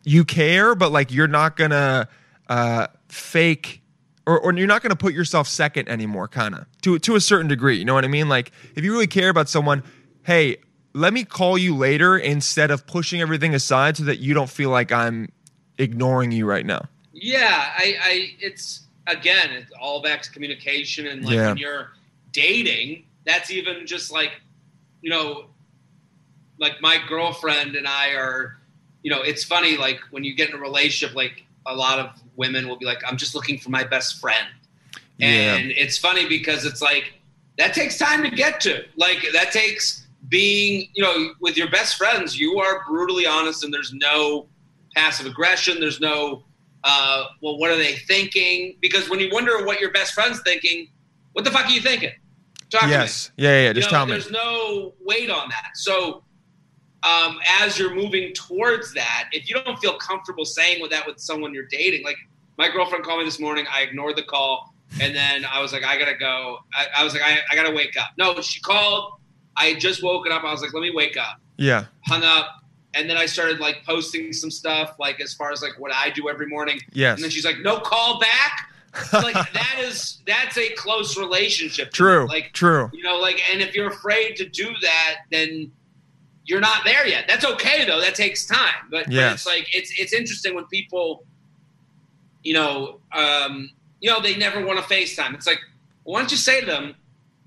you 0.05 0.23
care, 0.23 0.73
but 0.75 0.91
like 0.91 1.11
you're 1.11 1.27
not 1.27 1.57
gonna 1.57 2.07
uh, 2.47 2.87
fake 3.09 3.81
or, 4.25 4.39
or 4.39 4.53
you're 4.53 4.67
not 4.67 4.81
gonna 4.81 4.95
put 4.95 5.13
yourself 5.13 5.47
second 5.47 5.89
anymore, 5.89 6.27
kind 6.27 6.55
of 6.55 6.65
to 6.83 6.97
to 6.99 7.15
a 7.15 7.21
certain 7.21 7.47
degree. 7.47 7.77
You 7.77 7.85
know 7.85 7.93
what 7.93 8.05
I 8.05 8.07
mean? 8.07 8.29
Like 8.29 8.51
if 8.75 8.83
you 8.83 8.91
really 8.91 9.07
care 9.07 9.29
about 9.29 9.49
someone, 9.49 9.83
hey, 10.23 10.57
let 10.93 11.11
me 11.11 11.25
call 11.25 11.57
you 11.57 11.75
later 11.75 12.17
instead 12.17 12.71
of 12.71 12.87
pushing 12.87 13.19
everything 13.19 13.53
aside 13.53 13.97
so 13.97 14.03
that 14.05 14.19
you 14.19 14.33
don't 14.33 14.49
feel 14.49 14.69
like 14.69 14.91
I'm 14.93 15.27
ignoring 15.77 16.31
you 16.31 16.45
right 16.45 16.65
now. 16.65 16.87
Yeah, 17.11 17.71
I, 17.77 17.95
I 18.01 18.29
it's 18.39 18.85
again, 19.07 19.51
it's 19.51 19.71
all 19.81 20.01
back 20.01 20.21
to 20.23 20.31
communication 20.31 21.07
and 21.07 21.25
like 21.25 21.35
Yeah. 21.35 21.47
when 21.49 21.57
you're 21.57 21.91
dating, 22.31 23.03
that's 23.25 23.51
even 23.51 23.85
just 23.85 24.11
like, 24.11 24.31
you 25.01 25.09
know, 25.09 25.45
like 26.59 26.81
my 26.81 26.97
girlfriend 27.07 27.75
and 27.75 27.87
I 27.87 28.11
are, 28.13 28.57
you 29.05 29.11
know, 29.11 29.21
it's 29.21 29.43
funny 29.43 29.77
like 29.77 29.99
when 30.09 30.23
you 30.23 30.33
get 30.33 30.49
in 30.49 30.55
a 30.55 30.57
relationship, 30.57 31.15
like 31.15 31.45
a 31.67 31.75
lot 31.75 31.99
of 31.99 32.09
women 32.37 32.67
will 32.67 32.75
be 32.75 32.87
like, 32.87 33.03
I'm 33.07 33.17
just 33.17 33.35
looking 33.35 33.59
for 33.59 33.69
my 33.69 33.83
best 33.83 34.19
friend. 34.19 34.47
Yeah. 35.19 35.27
And 35.57 35.69
it's 35.69 35.95
funny 35.95 36.27
because 36.27 36.65
it's 36.65 36.81
like 36.81 37.13
that 37.59 37.75
takes 37.75 37.99
time 37.99 38.23
to 38.23 38.31
get 38.31 38.59
to. 38.61 38.83
Like 38.97 39.23
that 39.33 39.51
takes 39.51 40.07
being, 40.27 40.89
you 40.95 41.03
know, 41.03 41.35
with 41.39 41.55
your 41.55 41.69
best 41.69 41.97
friends, 41.97 42.39
you 42.39 42.57
are 42.59 42.83
brutally 42.87 43.27
honest 43.27 43.63
and 43.63 43.71
there's 43.71 43.93
no 43.93 44.47
passive 44.95 45.27
aggression. 45.27 45.79
There's 45.79 45.99
no, 45.99 46.43
uh, 46.83 47.25
well, 47.43 47.59
what 47.59 47.69
are 47.69 47.77
they 47.77 47.93
thinking? 47.93 48.75
Because 48.81 49.07
when 49.07 49.19
you 49.19 49.29
wonder 49.31 49.63
what 49.67 49.79
your 49.79 49.91
best 49.91 50.15
friend's 50.15 50.41
thinking, 50.41 50.87
what 51.33 51.45
the 51.45 51.51
fuck 51.51 51.67
are 51.67 51.71
you 51.71 51.79
thinking? 51.79 52.13
Talk 52.71 52.81
to 52.81 52.87
me. 52.87 52.93
yes. 52.93 53.29
Yeah, 53.37 53.49
yeah, 53.49 53.55
yeah. 53.55 53.67
You 53.67 53.73
Just 53.75 53.91
know, 53.91 53.97
tell 53.97 54.05
me. 54.07 54.13
There's 54.13 54.31
no 54.31 54.95
weight 55.05 55.29
on 55.29 55.49
that. 55.49 55.73
So, 55.75 56.23
um, 57.05 57.39
as 57.61 57.77
you're 57.77 57.93
moving 57.93 58.33
towards 58.33 58.93
that, 58.93 59.29
if 59.31 59.47
you 59.47 59.55
don't 59.55 59.77
feel 59.79 59.97
comfortable 59.97 60.43
saying 60.43 60.81
with 60.81 60.91
that 60.91 61.05
with 61.05 61.19
someone 61.19 61.53
you're 61.53 61.67
dating, 61.67 62.03
like 62.03 62.17
my 62.57 62.69
girlfriend 62.69 63.03
called 63.03 63.19
me 63.19 63.25
this 63.25 63.39
morning, 63.39 63.65
I 63.71 63.81
ignored 63.81 64.15
the 64.15 64.23
call, 64.23 64.73
and 64.99 65.15
then 65.15 65.45
I 65.45 65.61
was 65.61 65.71
like, 65.71 65.83
I 65.83 65.99
gotta 65.99 66.15
go. 66.15 66.59
I, 66.73 66.87
I 66.97 67.03
was 67.03 67.13
like, 67.13 67.23
I, 67.23 67.39
I 67.51 67.55
gotta 67.55 67.73
wake 67.73 67.95
up. 67.99 68.09
No, 68.17 68.41
she 68.41 68.59
called. 68.61 69.13
I 69.57 69.65
had 69.67 69.79
just 69.79 70.03
woken 70.03 70.31
up. 70.31 70.43
I 70.43 70.51
was 70.51 70.61
like, 70.61 70.73
let 70.73 70.81
me 70.81 70.91
wake 70.91 71.15
up. 71.15 71.39
Yeah. 71.57 71.85
Hung 72.07 72.23
up, 72.23 72.63
and 72.95 73.09
then 73.09 73.17
I 73.17 73.27
started 73.27 73.59
like 73.59 73.83
posting 73.85 74.33
some 74.33 74.49
stuff, 74.49 74.95
like 74.99 75.21
as 75.21 75.33
far 75.33 75.51
as 75.51 75.61
like 75.61 75.77
what 75.77 75.93
I 75.93 76.09
do 76.09 76.27
every 76.27 76.47
morning. 76.47 76.79
Yes. 76.93 77.17
And 77.17 77.23
then 77.23 77.29
she's 77.29 77.45
like, 77.45 77.59
no 77.59 77.79
call 77.79 78.19
back. 78.19 78.71
like 79.13 79.33
that 79.33 79.75
is 79.79 80.21
that's 80.25 80.57
a 80.57 80.69
close 80.69 81.17
relationship. 81.17 81.91
True. 81.91 82.25
Like 82.27 82.51
True. 82.53 82.89
you 82.93 83.03
know, 83.03 83.17
like, 83.17 83.41
and 83.51 83.61
if 83.61 83.75
you're 83.75 83.89
afraid 83.89 84.37
to 84.37 84.47
do 84.47 84.73
that, 84.81 85.17
then 85.29 85.69
you're 86.45 86.59
not 86.61 86.83
there 86.85 87.07
yet. 87.07 87.25
That's 87.27 87.43
okay 87.45 87.85
though. 87.85 87.99
That 87.99 88.15
takes 88.15 88.45
time. 88.45 88.87
But, 88.91 89.05
but 89.05 89.13
it's 89.33 89.45
like 89.45 89.67
it's 89.75 89.91
it's 89.99 90.13
interesting 90.13 90.53
when 90.55 90.65
people, 90.65 91.23
you 92.43 92.53
know, 92.53 92.99
um, 93.11 93.71
you 94.01 94.09
know, 94.11 94.21
they 94.21 94.35
never 94.35 94.63
want 94.63 94.77
to 94.79 94.85
FaceTime. 94.85 95.33
It's 95.33 95.47
like, 95.47 95.59
why 96.03 96.19
don't 96.19 96.31
you 96.31 96.37
say 96.37 96.59
to 96.59 96.65
them, 96.65 96.95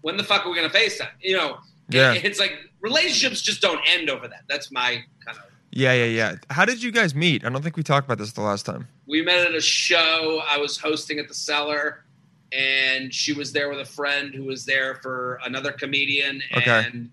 when 0.00 0.16
the 0.16 0.24
fuck 0.24 0.44
are 0.44 0.50
we 0.50 0.56
gonna 0.56 0.68
FaceTime? 0.70 1.10
You 1.20 1.36
know, 1.36 1.58
Yeah. 1.88 2.12
it- 2.14 2.24
it's 2.24 2.38
like 2.40 2.52
relationships 2.80 3.40
just 3.42 3.60
don't 3.60 3.80
end 3.86 4.10
over 4.10 4.26
that. 4.28 4.42
That's 4.48 4.70
my 4.70 5.02
kind 5.24 5.38
of. 5.38 5.44
Yeah, 5.70 5.92
yeah, 5.92 6.04
yeah. 6.06 6.34
How 6.50 6.64
did 6.64 6.82
you 6.82 6.90
guys 6.90 7.14
meet? 7.14 7.44
I 7.44 7.50
don't 7.50 7.62
think 7.62 7.76
we 7.76 7.82
talked 7.82 8.06
about 8.06 8.18
this 8.18 8.32
the 8.32 8.40
last 8.40 8.64
time. 8.66 8.88
We 9.06 9.22
met 9.22 9.46
at 9.46 9.54
a 9.54 9.60
show 9.60 10.42
I 10.48 10.58
was 10.58 10.78
hosting 10.78 11.18
at 11.18 11.28
the 11.28 11.34
Cellar, 11.34 12.04
and 12.52 13.12
she 13.12 13.32
was 13.34 13.52
there 13.52 13.68
with 13.68 13.78
a 13.80 13.84
friend 13.84 14.34
who 14.34 14.44
was 14.44 14.64
there 14.64 14.96
for 15.02 15.38
another 15.44 15.70
comedian, 15.72 16.42
Okay. 16.56 16.86
and 16.90 17.10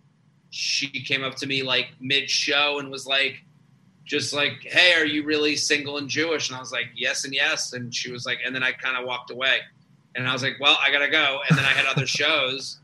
she 0.56 0.88
came 0.88 1.24
up 1.24 1.36
to 1.36 1.48
me 1.48 1.64
like 1.64 1.88
mid 2.00 2.30
show 2.30 2.80
and 2.80 2.90
was 2.90 3.06
like, 3.06 3.44
just 4.06 4.34
like, 4.34 4.62
"Hey, 4.64 4.94
are 4.94 5.06
you 5.06 5.24
really 5.26 5.56
single 5.56 5.98
and 5.98 6.08
Jewish?" 6.08 6.48
And 6.50 6.56
I 6.56 6.60
was 6.60 6.72
like, 6.72 6.88
"Yes 6.96 7.26
and 7.26 7.34
yes," 7.34 7.74
and 7.74 7.94
she 7.94 8.12
was 8.12 8.26
like, 8.26 8.40
and 8.46 8.56
then 8.56 8.64
I 8.64 8.72
kind 8.72 8.96
of 8.98 9.06
walked 9.06 9.32
away, 9.32 9.60
and 10.16 10.28
I 10.28 10.32
was 10.34 10.44
like, 10.44 10.58
"Well, 10.62 10.78
I 10.82 10.92
gotta 10.92 11.10
go," 11.10 11.40
and 11.50 11.58
then 11.58 11.66
I 11.66 11.70
had 11.70 11.86
other 11.86 12.08
shows. 12.20 12.80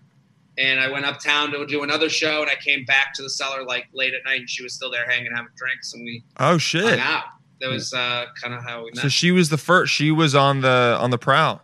and 0.57 0.81
I 0.81 0.89
went 0.91 1.05
uptown 1.05 1.51
to 1.51 1.65
do 1.65 1.81
another 1.83 2.09
show, 2.09 2.41
and 2.41 2.51
I 2.51 2.55
came 2.55 2.83
back 2.83 3.13
to 3.13 3.21
the 3.21 3.29
cellar 3.29 3.63
like 3.63 3.87
late 3.93 4.13
at 4.13 4.25
night, 4.25 4.41
and 4.41 4.49
she 4.49 4.63
was 4.63 4.73
still 4.73 4.91
there 4.91 5.09
hanging, 5.09 5.31
having 5.33 5.51
drinks, 5.55 5.93
and 5.93 6.03
we 6.03 6.23
Oh 6.39 6.57
shit. 6.57 6.83
hung 6.83 6.99
out. 6.99 7.23
That 7.61 7.69
was 7.69 7.93
uh, 7.93 8.25
kind 8.41 8.53
of 8.53 8.63
how 8.63 8.79
we 8.83 8.91
met. 8.91 9.03
So 9.03 9.07
she 9.07 9.31
was 9.31 9.49
the 9.49 9.57
first. 9.57 9.93
She 9.93 10.11
was 10.11 10.33
on 10.35 10.59
the 10.61 10.97
on 10.99 11.09
the 11.11 11.17
prowl. 11.19 11.61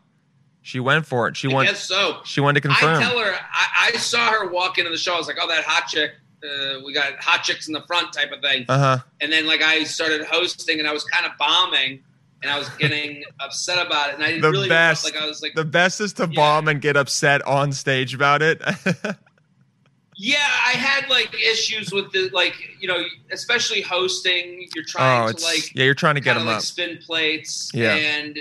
She 0.68 0.82
went 0.82 1.06
for 1.06 1.30
it. 1.30 1.38
She 1.38 1.50
I 1.50 1.56
went. 1.56 1.70
guess 1.70 1.80
so. 1.88 2.20
She 2.26 2.42
wanted 2.42 2.62
to 2.62 2.68
confirm. 2.68 2.98
I 2.98 3.02
tell 3.02 3.18
her, 3.18 3.32
I, 3.54 3.92
I 3.94 3.98
saw 3.98 4.30
her 4.32 4.50
walk 4.50 4.78
into 4.78 4.90
the 4.92 4.98
show. 4.98 5.16
I 5.16 5.18
was 5.18 5.26
like, 5.26 5.38
oh, 5.42 5.48
that 5.48 5.64
hot 5.64 5.88
chick. 5.88 6.12
Uh, 6.44 6.82
we 6.86 6.92
got 6.92 7.14
hot 7.24 7.42
chicks 7.42 7.68
in 7.70 7.74
the 7.74 7.84
front 7.88 8.12
type 8.12 8.34
of 8.34 8.42
thing. 8.42 8.66
Uh 8.68 8.78
huh. 8.78 8.98
And 9.22 9.32
then 9.32 9.48
like 9.48 9.62
I 9.62 9.86
started 9.86 10.26
hosting, 10.26 10.80
and 10.80 10.86
I 10.86 10.92
was 10.92 11.06
kind 11.06 11.26
of 11.26 11.32
bombing, 11.40 12.04
and 12.44 12.52
I 12.52 12.60
was 12.60 12.68
getting 12.72 13.24
upset 13.40 13.84
about 13.88 14.10
it. 14.10 14.16
And 14.16 14.24
I 14.26 14.28
didn't 14.28 14.42
The 14.42 14.52
really 14.52 14.68
best. 14.68 15.06
like. 15.06 15.16
I 15.16 15.26
was 15.26 15.42
like, 15.42 15.56
The 15.56 15.64
best 15.64 16.02
is 16.02 16.12
to 16.14 16.24
Yeah. 16.24 16.36
bomb 16.36 16.68
and 16.68 16.82
get 16.82 16.98
upset 16.98 17.42
on 17.48 17.72
stage 17.72 18.14
about 18.14 18.42
it. 18.42 18.62
yeah, 20.18 20.38
I 20.66 20.72
had 20.72 21.10
like 21.10 21.34
issues 21.34 21.94
with 21.94 22.12
the 22.12 22.30
like, 22.34 22.56
you 22.82 22.90
know, 22.90 23.04
especially 23.32 23.82
hosting. 23.82 24.68
You're 24.76 24.84
trying 24.86 25.30
oh, 25.30 25.32
to 25.32 25.44
like 25.46 25.74
yeah. 25.76 25.86
You're 25.86 25.94
trying 25.94 26.16
to 26.16 26.22
get 26.22 26.34
them 26.34 26.46
like 26.46 26.58
up. 26.58 26.62
spin 26.62 27.00
plates. 27.06 27.72
Yeah. 27.74 27.94
And 27.96 28.38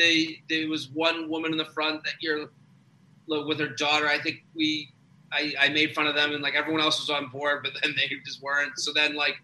they 0.00 0.42
there 0.48 0.68
was 0.68 0.88
one 0.88 1.28
woman 1.28 1.52
in 1.52 1.58
the 1.58 1.66
front 1.66 2.02
that 2.04 2.14
you're 2.20 2.50
with 3.28 3.60
her 3.60 3.68
daughter. 3.68 4.08
I 4.08 4.18
think 4.18 4.44
we 4.54 4.90
I, 5.32 5.54
I 5.60 5.68
made 5.68 5.94
fun 5.94 6.06
of 6.08 6.16
them 6.16 6.32
and 6.32 6.42
like 6.42 6.54
everyone 6.54 6.80
else 6.82 6.98
was 6.98 7.10
on 7.10 7.28
board, 7.28 7.62
but 7.62 7.72
then 7.82 7.94
they 7.96 8.10
just 8.24 8.42
weren't. 8.42 8.78
So 8.78 8.92
then 8.92 9.14
like 9.14 9.36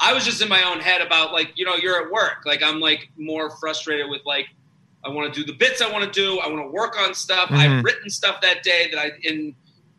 I 0.00 0.12
was 0.12 0.24
just 0.24 0.42
in 0.42 0.48
my 0.48 0.62
own 0.62 0.80
head 0.80 1.00
about 1.00 1.32
like, 1.32 1.52
you 1.56 1.64
know, 1.64 1.76
you're 1.76 2.02
at 2.04 2.10
work. 2.10 2.44
Like 2.44 2.62
I'm 2.62 2.80
like 2.80 3.08
more 3.16 3.50
frustrated 3.56 4.10
with 4.10 4.22
like 4.26 4.46
I 5.04 5.08
want 5.08 5.32
to 5.32 5.40
do 5.40 5.46
the 5.50 5.56
bits 5.56 5.80
I 5.80 5.90
want 5.90 6.04
to 6.04 6.10
do. 6.10 6.40
I 6.40 6.48
want 6.48 6.62
to 6.62 6.70
work 6.70 6.98
on 7.00 7.14
stuff. 7.14 7.48
Mhm. 7.48 7.56
I've 7.56 7.84
written 7.84 8.10
stuff 8.10 8.40
that 8.42 8.62
day 8.62 8.88
that 8.90 8.98
I 8.98 9.12
in 9.22 9.54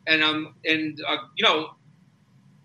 and 0.07 0.23
I'm 0.23 0.53
and 0.65 0.99
uh, 1.07 1.17
you 1.35 1.43
know 1.45 1.71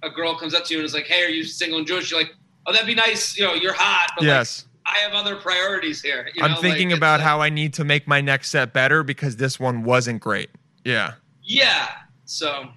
a 0.03 0.11
girl 0.11 0.37
comes 0.37 0.55
up 0.55 0.65
to 0.67 0.75
you 0.75 0.81
and 0.81 0.85
is 0.85 0.93
like, 0.95 1.07
"Hey, 1.07 1.25
are 1.25 1.29
you 1.29 1.45
single 1.45 1.79
and 1.79 1.87
Jewish?" 1.87 2.11
You're 2.11 2.21
like, 2.21 2.35
"Oh, 2.67 2.73
that'd 2.73 2.87
be 2.87 2.95
nice. 2.95 3.39
You 3.39 3.47
know, 3.47 3.55
you're 3.55 3.73
hot." 3.73 4.13
But 4.17 4.25
Yes. 4.27 4.66
I 4.89 4.99
have 4.99 5.13
other 5.15 5.37
priorities 5.37 6.01
here. 6.01 6.29
You 6.35 6.45
I'm 6.45 6.57
thinking 6.61 6.91
like, 6.91 6.99
about 6.99 7.21
like- 7.21 7.27
how 7.29 7.41
I 7.41 7.49
need 7.51 7.75
to 7.75 7.85
make 7.85 8.07
my 8.07 8.21
next 8.21 8.51
set 8.51 8.73
better 8.73 9.03
because 9.03 9.37
this 9.37 9.59
one 9.59 9.83
wasn't 9.83 10.21
great. 10.21 10.49
Yeah. 10.85 11.15
Yeah. 11.43 11.89
So 12.25 12.69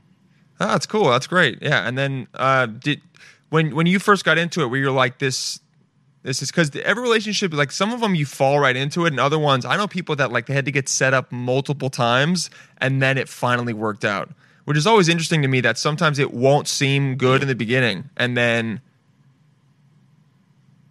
Oh, 0.62 0.67
that's 0.67 0.86
cool. 0.86 1.10
That's 1.10 1.28
great. 1.28 1.60
Yeah. 1.62 1.88
And 1.88 1.98
then 1.98 2.28
uh, 2.34 2.65
did 2.65 3.02
when 3.50 3.76
when 3.76 3.86
you 3.88 4.00
first 4.00 4.26
got 4.26 4.38
into 4.38 4.62
it, 4.62 4.67
where 4.67 4.80
you're 4.80 4.91
like 4.91 5.19
this, 5.19 5.60
this 6.24 6.41
is 6.41 6.52
because 6.52 6.76
every 6.76 7.02
relationship, 7.02 7.54
like 7.54 7.72
some 7.72 7.93
of 7.93 8.02
them, 8.02 8.13
you 8.15 8.26
fall 8.26 8.60
right 8.60 8.76
into 8.76 9.06
it, 9.06 9.10
and 9.13 9.19
other 9.19 9.39
ones, 9.39 9.63
I 9.63 9.78
know 9.78 9.88
people 9.88 10.15
that 10.17 10.32
like 10.32 10.48
they 10.48 10.54
had 10.54 10.65
to 10.65 10.72
get 10.72 10.89
set 10.89 11.13
up 11.13 11.32
multiple 11.32 11.89
times, 11.89 12.50
and 12.80 13.02
then 13.02 13.17
it 13.17 13.30
finally 13.30 13.74
worked 13.74 14.04
out. 14.04 14.30
Which 14.65 14.78
is 14.78 14.86
always 14.86 15.08
interesting 15.10 15.41
to 15.43 15.48
me 15.48 15.62
that 15.62 15.78
sometimes 15.78 16.19
it 16.19 16.34
won't 16.34 16.67
seem 16.67 17.15
good 17.15 17.41
in 17.41 17.48
the 17.48 17.56
beginning, 17.56 18.10
and 18.17 18.36
then 18.36 18.82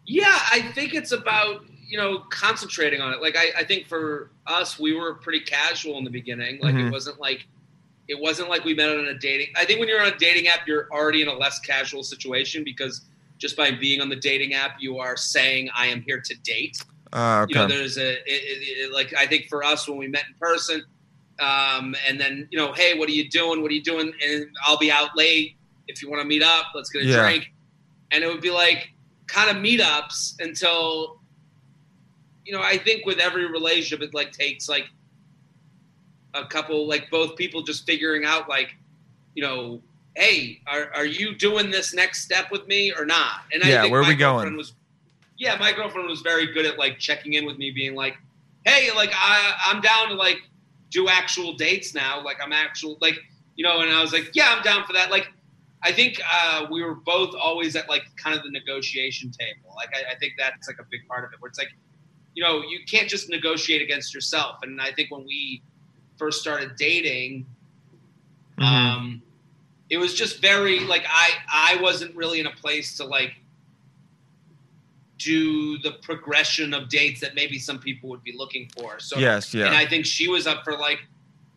yeah, 0.09 0.39
I 0.51 0.63
think 0.75 0.95
it's 0.95 1.13
about 1.13 1.65
you 1.87 1.97
know 1.99 2.21
concentrating 2.31 3.01
on 3.01 3.13
it. 3.13 3.21
Like 3.23 3.37
I, 3.37 3.61
I 3.61 3.65
think 3.65 3.87
for 3.87 4.31
us, 4.47 4.79
we 4.79 4.95
were 4.95 5.15
pretty 5.15 5.41
casual 5.41 5.99
in 5.99 6.05
the 6.05 6.11
beginning. 6.11 6.59
Like 6.61 6.75
Mhm. 6.75 6.89
it 6.89 6.91
wasn't 6.91 7.21
like 7.21 7.47
it 8.09 8.19
wasn't 8.19 8.49
like 8.49 8.65
we 8.65 8.75
met 8.75 8.89
on 8.89 9.05
a 9.07 9.19
dating. 9.19 9.49
I 9.57 9.65
think 9.67 9.81
when 9.81 9.89
you're 9.89 10.01
on 10.01 10.11
a 10.13 10.17
dating 10.17 10.49
app, 10.49 10.67
you're 10.67 10.89
already 10.91 11.21
in 11.23 11.29
a 11.29 11.35
less 11.35 11.59
casual 11.61 12.03
situation 12.03 12.65
because 12.65 13.03
just 13.37 13.55
by 13.57 13.71
being 13.71 14.01
on 14.01 14.09
the 14.09 14.17
dating 14.17 14.55
app, 14.55 14.77
you 14.81 14.99
are 14.99 15.17
saying 15.17 15.69
I 15.77 15.87
am 15.89 16.01
here 16.03 16.21
to 16.21 16.35
date. 16.43 16.79
uh, 17.13 17.47
you 17.49 17.55
know 17.55 17.67
there's 17.67 17.97
a 17.99 18.13
it, 18.15 18.21
it, 18.27 18.79
it- 18.89 18.93
like 18.93 19.15
i 19.17 19.27
think 19.27 19.47
for 19.49 19.65
us 19.65 19.89
when 19.89 19.97
we 19.97 20.07
met 20.09 20.25
in 20.29 20.35
person 20.39 20.85
um, 21.41 21.95
and 22.07 22.21
then 22.21 22.47
you 22.51 22.59
know 22.59 22.71
hey 22.75 22.99
what 22.99 23.09
are 23.09 23.13
you 23.13 23.27
doing 23.31 23.63
what 23.63 23.71
are 23.71 23.75
you 23.75 23.83
doing 23.83 24.13
and 24.27 24.47
i'll 24.67 24.77
be 24.77 24.91
out 24.93 25.17
late 25.17 25.57
if 25.87 26.03
you 26.03 26.11
want 26.11 26.21
to 26.21 26.29
meet 26.29 26.43
up 26.43 26.67
let's 26.75 26.91
get 26.91 27.01
a 27.03 27.07
Yeah. 27.07 27.23
drink 27.23 27.51
and 28.11 28.23
it 28.23 28.27
would 28.27 28.43
be 28.43 28.51
like 28.51 28.91
kind 29.29 29.51
of 29.51 29.63
meetups 29.63 30.35
until 30.41 31.21
you 32.45 32.53
know 32.53 32.61
i 32.63 32.77
think 32.77 33.05
with 33.07 33.19
every 33.19 33.47
relationship 33.51 34.01
it 34.01 34.15
like 34.15 34.33
takes 34.33 34.69
like 34.69 34.87
a 36.35 36.45
couple 36.45 36.89
like 36.89 37.11
both 37.11 37.37
people 37.37 37.63
just 37.63 37.85
figuring 37.87 38.25
out 38.25 38.49
like 38.49 38.75
you 39.35 39.43
know 39.43 39.81
hey 40.17 40.61
are, 40.67 40.91
are 40.95 41.07
you 41.07 41.35
doing 41.35 41.71
this 41.71 41.95
next 41.95 42.23
step 42.25 42.51
with 42.51 42.67
me 42.67 42.93
or 42.93 43.05
not 43.05 43.43
and 43.53 43.63
Yeah, 43.63 43.79
i 43.79 43.81
think 43.83 43.93
where 43.93 44.01
are 44.01 44.05
my 44.05 44.09
we 44.11 44.15
going? 44.17 44.57
was 44.57 44.73
yeah 45.39 45.57
my 45.59 45.73
girlfriend 45.73 46.09
was 46.09 46.21
very 46.23 46.53
good 46.53 46.67
at 46.67 46.79
like 46.79 46.99
checking 46.99 47.35
in 47.35 47.45
with 47.47 47.59
me 47.59 47.71
being 47.71 47.95
like 47.95 48.17
hey 48.65 48.91
like 48.97 49.11
i 49.15 49.55
i'm 49.67 49.81
down 49.81 50.09
to 50.09 50.15
like 50.15 50.39
do 50.91 51.09
actual 51.09 51.53
dates 51.55 51.95
now 51.95 52.23
like 52.25 52.39
i'm 52.43 52.53
actual 52.53 52.97
like 53.01 53.19
you 53.57 53.65
know 53.65 53.81
and 53.81 53.91
i 53.91 54.01
was 54.01 54.13
like 54.13 54.31
yeah 54.35 54.55
i'm 54.57 54.63
down 54.63 54.85
for 54.87 54.95
that 54.95 55.11
like 55.11 55.29
i 55.83 55.93
think 55.93 56.21
uh, 56.33 56.67
we 56.71 56.83
were 56.83 56.95
both 56.95 57.35
always 57.35 57.77
at 57.77 57.89
like 57.89 58.03
kind 58.17 58.37
of 58.37 58.43
the 58.43 58.51
negotiation 58.51 59.31
table 59.31 59.75
like 59.77 59.89
I, 59.95 60.15
I 60.15 60.19
think 60.19 60.35
that's 60.39 60.69
like 60.69 60.79
a 60.79 60.87
big 60.91 61.07
part 61.09 61.25
of 61.25 61.33
it 61.33 61.41
where 61.41 61.49
it's 61.49 61.59
like 61.59 61.73
you 62.35 62.43
know 62.43 62.63
you 62.63 62.81
can't 62.91 63.09
just 63.09 63.29
negotiate 63.29 63.83
against 63.83 64.13
yourself 64.15 64.59
and 64.63 64.81
i 64.81 64.91
think 64.93 65.11
when 65.11 65.25
we 65.25 65.63
first 66.17 66.41
started 66.41 66.77
dating 66.77 67.47
Mhm. 68.59 68.65
um, 68.65 69.23
it 69.89 69.99
was 69.99 70.15
just 70.15 70.41
very 70.43 70.81
like 70.81 71.05
I 71.09 71.31
I 71.51 71.81
wasn't 71.81 72.15
really 72.17 72.41
in 72.41 72.47
a 72.47 72.53
place 72.53 72.97
to 72.97 73.05
like 73.05 73.35
do 75.19 75.79
the 75.79 75.93
progression 76.03 76.73
of 76.75 76.89
dates 76.89 77.21
that 77.21 77.35
maybe 77.35 77.59
some 77.59 77.79
people 77.79 78.09
would 78.09 78.23
be 78.23 78.33
looking 78.37 78.69
for. 78.79 79.01
So 79.01 79.19
yes, 79.19 79.53
yeah. 79.53 79.67
and 79.67 79.75
I 79.75 79.85
think 79.87 80.07
she 80.07 80.29
was 80.29 80.47
up 80.47 80.63
for 80.65 80.77
like 80.77 81.01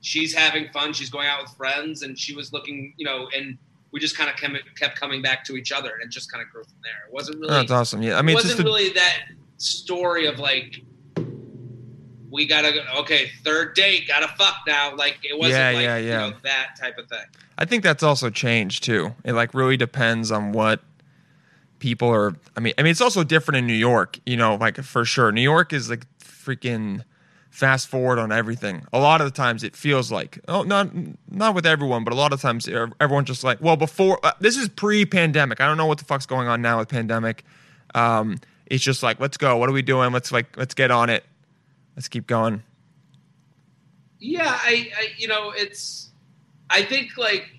she's 0.01 0.34
having 0.34 0.69
fun, 0.69 0.93
she's 0.93 1.10
going 1.10 1.27
out 1.27 1.41
with 1.43 1.51
friends, 1.55 2.01
and 2.01 2.17
she 2.17 2.34
was 2.36 2.51
looking, 2.53 2.93
you 2.97 3.05
know, 3.05 3.27
and 3.36 3.57
we 3.91 3.99
just 3.99 4.17
kind 4.17 4.30
of 4.30 4.36
kept 4.75 4.99
coming 4.99 5.21
back 5.21 5.43
to 5.45 5.56
each 5.56 5.71
other, 5.71 5.89
and 5.89 6.04
it 6.04 6.10
just 6.10 6.32
kind 6.32 6.43
of 6.43 6.49
grew 6.51 6.63
from 6.63 6.77
there. 6.84 7.08
It 7.08 7.13
wasn't 7.13 7.39
really 7.39 7.54
Oh, 7.54 7.58
that's 7.58 7.71
awesome. 7.71 8.01
Yeah, 8.01 8.17
I 8.17 8.21
mean, 8.21 8.36
it 8.38 8.43
wasn't 8.43 8.60
a, 8.60 8.63
really 8.63 8.89
that 8.93 9.23
story 9.58 10.25
of 10.25 10.39
like 10.39 10.82
we 12.32 12.45
gotta 12.47 12.71
go 12.71 12.82
okay 13.01 13.30
third 13.43 13.75
date 13.75 14.08
gotta 14.08 14.27
fuck 14.38 14.56
now 14.65 14.95
like 14.95 15.17
it 15.21 15.38
wasn't 15.38 15.54
Yeah, 15.54 15.71
like 15.71 15.84
yeah, 15.84 15.97
you 15.97 16.08
yeah. 16.08 16.30
know 16.30 16.34
that 16.43 16.75
type 16.80 16.97
of 16.97 17.08
thing 17.10 17.25
I 17.58 17.65
think 17.65 17.84
that's 17.84 18.01
also 18.01 18.30
changed 18.32 18.84
too. 18.84 19.13
It 19.23 19.34
like 19.34 19.54
really 19.54 19.77
depends 19.77 20.32
on 20.32 20.51
what 20.51 20.80
people 21.77 22.10
are. 22.10 22.36
I 22.58 22.60
mean, 22.60 22.73
I 22.77 22.82
mean, 22.82 22.89
it's 22.91 23.01
also 23.01 23.23
different 23.23 23.58
in 23.58 23.67
New 23.67 23.73
York. 23.73 24.17
You 24.25 24.38
know, 24.38 24.56
like 24.56 24.77
for 24.77 25.06
sure, 25.06 25.32
New 25.32 25.41
York 25.41 25.71
is 25.71 25.88
like 25.89 26.08
freaking 26.19 27.04
fast 27.51 27.87
forward 27.87 28.17
on 28.17 28.31
everything. 28.31 28.83
A 28.91 28.99
lot 28.99 29.21
of 29.21 29.27
the 29.27 29.31
times, 29.31 29.63
it 29.63 29.75
feels 29.75 30.11
like 30.11 30.39
oh, 30.47 30.63
not 30.63 30.89
not 31.29 31.53
with 31.53 31.65
everyone, 31.67 32.03
but 32.03 32.11
a 32.13 32.15
lot 32.15 32.33
of 32.33 32.41
times 32.41 32.67
ev- 32.67 32.93
everyone's 32.99 33.27
just 33.27 33.43
like, 33.43 33.61
well, 33.61 33.77
before 33.77 34.19
uh, 34.23 34.31
this 34.39 34.57
is 34.57 34.67
pre-pandemic. 34.69 35.61
I 35.61 35.67
don't 35.67 35.77
know 35.77 35.85
what 35.85 35.99
the 35.99 36.05
fuck's 36.05 36.25
going 36.25 36.47
on 36.47 36.61
now 36.63 36.79
with 36.79 36.89
pandemic. 36.89 37.43
Um, 37.93 38.39
it's 38.65 38.83
just 38.83 39.03
like, 39.03 39.19
let's 39.19 39.37
go. 39.37 39.57
What 39.57 39.69
are 39.69 39.73
we 39.73 39.83
doing? 39.83 40.11
Let's 40.11 40.31
like, 40.31 40.57
let's 40.57 40.73
get 40.73 40.89
on 40.91 41.09
it. 41.09 41.23
Let's 41.95 42.07
keep 42.07 42.25
going. 42.25 42.63
yeah 44.19 44.57
I, 44.61 44.91
I 44.97 45.07
you 45.17 45.27
know 45.27 45.51
it's 45.55 46.11
i 46.69 46.81
think 46.83 47.17
like 47.17 47.49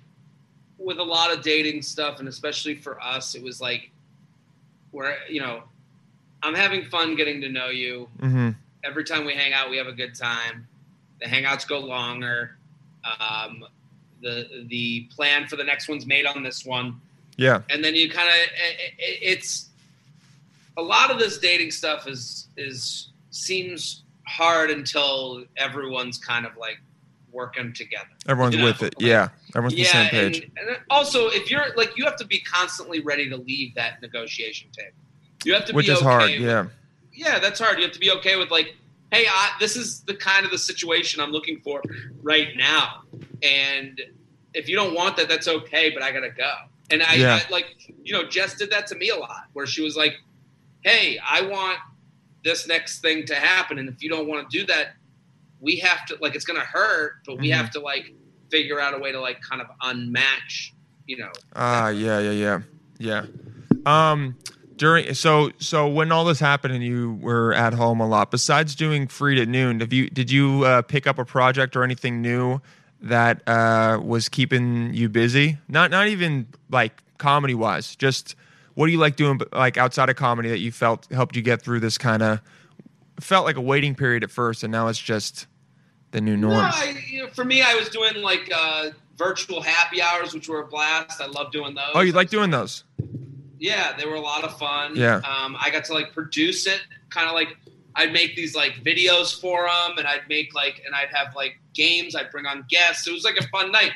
with 0.78 0.98
a 0.98 1.02
lot 1.02 1.33
of 1.33 1.42
dating 1.42 1.83
stuff 1.83 2.18
and 2.20 2.28
especially 2.28 2.74
for 2.76 3.00
us 3.02 3.35
it 3.35 3.42
was 3.42 3.61
like 3.61 3.90
where 4.92 5.18
you 5.28 5.40
know 5.40 5.62
i'm 6.42 6.55
having 6.55 6.85
fun 6.85 7.14
getting 7.16 7.40
to 7.40 7.48
know 7.48 7.68
you 7.68 8.09
hmm 8.20 8.50
every 8.85 9.05
time 9.05 9.25
we 9.25 9.35
hang 9.35 9.53
out 9.53 9.71
we 9.71 9.77
have 9.77 9.87
a 9.87 9.92
good 9.92 10.14
time 10.14 10.66
the 11.21 11.27
hangouts 11.27 11.66
go 11.66 11.79
longer 11.79 12.57
um, 13.21 13.64
the 14.23 14.64
the 14.68 15.07
plan 15.14 15.47
for 15.47 15.57
the 15.57 15.64
next 15.64 15.88
one's 15.88 16.07
made 16.07 16.27
on 16.27 16.42
this 16.42 16.64
one 16.64 17.01
Yeah. 17.37 17.62
and 17.71 17.85
then 17.85 17.95
you 17.95 18.11
kind 18.11 18.29
of 18.29 18.35
it, 18.35 18.92
it, 18.99 19.18
it's 19.23 19.68
a 20.77 20.83
lot 20.83 21.11
of 21.11 21.18
this 21.18 21.38
dating 21.38 21.71
stuff 21.71 22.07
is 22.09 22.47
is 22.57 23.09
seems 23.31 24.03
hard 24.27 24.71
until 24.71 25.45
everyone's 25.57 26.18
kind 26.18 26.47
of 26.47 26.57
like 26.57 26.79
working 27.33 27.73
together 27.73 28.07
Everyone's 28.29 28.55
You 28.55 28.61
know, 28.61 28.66
with 28.66 28.83
it. 28.83 28.95
like- 28.99 29.07
Yeah. 29.07 29.29
Everyone's 29.57 29.75
on 29.75 29.79
the 29.79 29.85
same 29.85 30.09
page. 30.11 30.51
and 30.57 30.77
also 30.90 31.29
if 31.29 31.51
you're 31.51 31.75
like 31.77 31.97
you 31.97 32.05
have 32.05 32.16
to 32.16 32.27
be 32.27 32.38
constantly 32.40 33.01
ready 33.01 33.29
to 33.29 33.37
leave 33.37 33.75
that 33.75 34.01
negotiation 34.03 34.68
table 34.71 34.90
you 35.45 35.55
have 35.55 35.64
to 35.64 35.73
Which 35.73 35.87
be 35.87 35.92
is 35.92 35.99
okay 35.99 36.07
hard. 36.07 36.31
Yeah. 36.31 36.66
Yeah, 37.12 37.38
that's 37.38 37.61
hard. 37.61 37.79
You 37.79 37.85
have 37.85 37.92
to 37.92 38.01
be 38.01 38.11
okay 38.12 38.37
with 38.37 38.51
like, 38.51 38.75
hey, 39.11 39.27
I, 39.29 39.53
this 39.61 39.77
is 39.77 40.01
the 40.03 40.14
kind 40.14 40.44
of 40.44 40.51
the 40.53 40.59
situation 40.59 41.20
I'm 41.20 41.31
looking 41.31 41.61
for 41.61 41.83
right 42.22 42.48
now, 42.57 43.03
and 43.42 44.01
if 44.55 44.68
you 44.68 44.77
don't 44.77 44.94
want 44.94 45.16
that, 45.16 45.29
that's 45.29 45.48
okay. 45.48 45.90
But 45.90 46.03
I 46.03 46.12
gotta 46.12 46.31
go. 46.31 46.51
And 46.90 47.03
I, 47.03 47.14
Yeah. 47.14 47.40
I 47.46 47.51
like, 47.51 47.66
you 48.05 48.12
know, 48.12 48.29
Jess 48.29 48.55
did 48.55 48.70
that 48.70 48.87
to 48.88 48.94
me 48.94 49.09
a 49.11 49.16
lot, 49.16 49.44
where 49.55 49.66
she 49.66 49.83
was 49.83 49.96
like, 49.96 50.14
hey, 50.83 51.18
I 51.27 51.42
want 51.42 51.79
this 52.44 52.66
next 52.66 53.01
thing 53.01 53.25
to 53.27 53.35
happen, 53.35 53.79
and 53.79 53.88
if 53.88 54.03
you 54.03 54.09
don't 54.11 54.27
want 54.29 54.48
to 54.51 54.59
do 54.59 54.66
that, 54.66 54.94
we 55.61 55.77
have 55.77 56.05
to 56.07 56.16
like 56.20 56.35
it's 56.35 56.44
gonna 56.44 56.61
hurt, 56.61 57.14
but 57.27 57.38
we 57.38 57.48
Mhm. 57.51 57.55
have 57.57 57.70
to 57.72 57.81
like 57.81 58.12
figure 58.51 58.81
out 58.81 58.94
a 58.94 58.98
way 58.98 59.12
to 59.12 59.20
like 59.20 59.40
kind 59.40 59.62
of 59.62 59.68
unmatch, 59.83 60.72
you 61.07 61.16
know. 61.18 61.31
Ah, 61.55 61.88
yeah, 61.88 62.18
yeah, 62.18 62.31
yeah, 62.33 62.61
yeah. 62.98 63.27
Um, 63.87 64.37
during 64.83 65.14
so 65.14 65.53
so 65.59 65.87
when 65.87 66.11
all 66.11 66.25
this 66.25 66.40
happened 66.40 66.75
and 66.75 66.83
you 66.83 67.16
were 67.23 67.55
at 67.55 67.73
home 67.73 68.01
a 68.01 68.07
lot, 68.09 68.33
besides 68.33 68.75
doing 68.75 69.07
Freid 69.07 69.40
at 69.40 69.47
noon, 69.47 69.79
have 69.79 69.92
you 69.92 70.11
did 70.11 70.29
you 70.29 70.64
uh, 70.64 70.83
pick 70.83 71.07
up 71.07 71.21
a 71.21 71.25
project 71.25 71.77
or 71.77 71.85
anything 71.85 72.21
new 72.21 72.61
that 73.01 73.47
uh, 73.47 74.01
was 74.03 74.29
keeping 74.29 74.92
you 74.92 75.09
busy? 75.09 75.57
Not 75.68 75.92
not 75.92 76.09
even 76.09 76.49
like 76.68 77.01
comedy 77.18 77.55
wise. 77.55 77.95
Just 77.95 78.35
what 78.75 78.87
do 78.87 78.92
you 78.92 78.99
like 78.99 79.14
doing 79.14 79.40
like 79.53 79.77
outside 79.79 80.11
of 80.11 80.16
comedy 80.16 80.49
that 80.49 80.59
you 80.59 80.73
felt 80.73 81.07
helped 81.12 81.37
you 81.37 81.42
get 81.42 81.62
through 81.62 81.79
this 81.79 81.97
kind 81.97 82.21
of 82.21 82.40
felt 83.21 83.47
like 83.47 83.55
a 83.55 83.61
waiting 83.61 83.95
period 83.95 84.25
at 84.25 84.33
first, 84.33 84.64
and 84.64 84.73
now 84.73 84.88
it's 84.88 84.99
just 84.99 85.47
the 86.11 86.21
new 86.21 86.37
No, 86.37 86.92
you 87.09 87.23
know, 87.23 87.29
for 87.29 87.45
me, 87.45 87.62
I 87.62 87.77
was 87.77 87.88
doing 87.88 88.21
like 88.21 88.51
uh, 88.53 88.90
virtual 89.16 89.62
happy 89.62 90.03
hours, 90.03 90.35
which 90.35 90.49
were 90.49 90.62
a 90.62 90.66
blast. 90.66 91.21
I 91.21 91.27
love 91.27 91.53
doing 91.53 91.77
those. 91.77 91.92
oh, 91.95 92.01
you 92.01 92.11
like 92.11 92.31
doing 92.31 92.51
those? 92.51 92.83
Yeah, 93.62 93.96
they 93.96 94.07
were 94.07 94.16
a 94.16 94.20
lot 94.20 94.42
of 94.42 94.59
fun. 94.59 94.96
Yeah. 94.96 95.18
Um, 95.18 95.57
I 95.57 95.70
got 95.70 95.85
to 95.85 95.94
like 95.94 96.12
produce 96.12 96.66
it, 96.66 96.81
kind 97.11 97.29
of 97.29 97.35
like 97.35 97.57
I'd 97.94 98.12
make 98.12 98.35
these 98.35 98.57
like 98.57 98.83
videos 98.83 99.40
for 99.40 99.66
them, 99.68 99.98
and 99.98 100.09
I'd 100.09 100.29
make 100.29 100.53
like, 100.53 100.83
and 100.85 100.96
I'd 100.96 101.11
have 101.14 101.37
like 101.37 101.61
games. 101.72 102.16
I'd 102.16 102.33
bring 102.33 102.44
on 102.44 102.64
guests. 102.68 103.07
It 103.07 103.12
was 103.12 103.22
like 103.22 103.37
a 103.37 103.46
fun 103.51 103.70
night, 103.70 103.92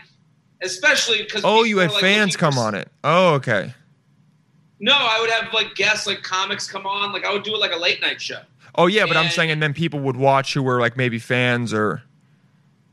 especially 0.62 1.24
because 1.24 1.42
Oh, 1.44 1.64
you 1.64 1.78
had 1.78 1.90
fans 1.94 2.36
come 2.36 2.58
on 2.58 2.76
it. 2.76 2.88
Oh, 3.02 3.34
okay. 3.34 3.74
No, 4.78 4.94
I 4.94 5.20
would 5.20 5.30
have 5.30 5.52
like 5.52 5.74
guests, 5.74 6.06
like 6.06 6.22
comics 6.22 6.70
come 6.70 6.86
on. 6.86 7.12
Like 7.12 7.24
I 7.24 7.32
would 7.32 7.42
do 7.42 7.52
it 7.52 7.58
like 7.58 7.72
a 7.72 7.78
late 7.78 8.00
night 8.00 8.20
show. 8.20 8.42
Oh 8.76 8.86
yeah, 8.86 9.04
but 9.04 9.16
I'm 9.16 9.30
saying, 9.30 9.50
and 9.50 9.60
then 9.60 9.74
people 9.74 9.98
would 9.98 10.16
watch 10.16 10.54
who 10.54 10.62
were 10.62 10.78
like 10.78 10.96
maybe 10.96 11.18
fans 11.18 11.74
or 11.74 12.04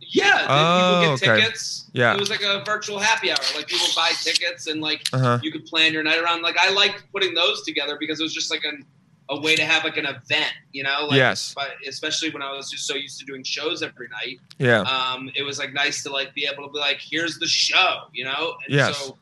Yeah, 0.09 0.45
Oh, 0.49 1.01
people 1.05 1.17
get 1.17 1.31
okay. 1.33 1.41
tickets. 1.41 1.85
Yeah. 1.93 2.13
it 2.13 2.19
was 2.19 2.29
like 2.29 2.41
a 2.41 2.63
virtual 2.65 2.99
happy 2.99 3.29
hour. 3.31 3.37
Like 3.55 3.67
people 3.67 3.87
buy 3.95 4.11
tickets, 4.21 4.67
and 4.67 4.81
like 4.81 5.03
Uh-huh. 5.13 5.39
you 5.43 5.51
could 5.51 5.65
plan 5.65 5.93
your 5.93 6.03
night 6.03 6.19
around. 6.19 6.41
Like 6.41 6.57
I 6.57 6.69
liked 6.71 7.03
putting 7.11 7.33
those 7.33 7.63
together 7.63 7.97
because 7.99 8.19
it 8.19 8.23
was 8.23 8.33
just 8.33 8.49
like 8.51 8.63
an, 8.63 8.85
a 9.29 9.39
way 9.39 9.55
to 9.55 9.63
have 9.63 9.83
like 9.83 9.97
an 9.97 10.05
event, 10.05 10.51
you 10.73 10.83
know? 10.83 11.05
Like, 11.07 11.17
Yes. 11.17 11.53
But 11.55 11.71
especially 11.87 12.29
when 12.31 12.41
I 12.41 12.51
was 12.51 12.69
just 12.71 12.85
so 12.87 12.95
used 12.95 13.19
to 13.19 13.25
doing 13.25 13.43
shows 13.43 13.81
every 13.83 14.07
night, 14.09 14.39
yeah, 14.57 14.81
um, 14.81 15.31
it 15.35 15.43
was 15.43 15.59
like 15.59 15.71
nice 15.73 16.03
to 16.03 16.09
like 16.11 16.33
be 16.33 16.45
able 16.51 16.67
to 16.67 16.73
be 16.73 16.79
like, 16.79 16.99
here's 16.99 17.37
the 17.39 17.47
show, 17.47 18.03
you 18.13 18.25
know? 18.25 18.55
And 18.65 18.75
Yes. 18.75 18.97
so 18.97 19.17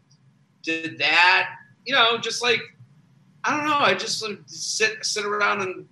did 0.63 0.97
that, 0.99 1.49
you 1.85 1.93
know, 1.93 2.17
just 2.17 2.41
like 2.41 2.61
I 3.43 3.57
don't 3.57 3.65
know, 3.65 3.77
I 3.79 3.93
just 3.95 4.21
like, 4.21 4.39
sit 4.45 5.03
sit 5.05 5.25
around 5.25 5.61
and 5.61 5.87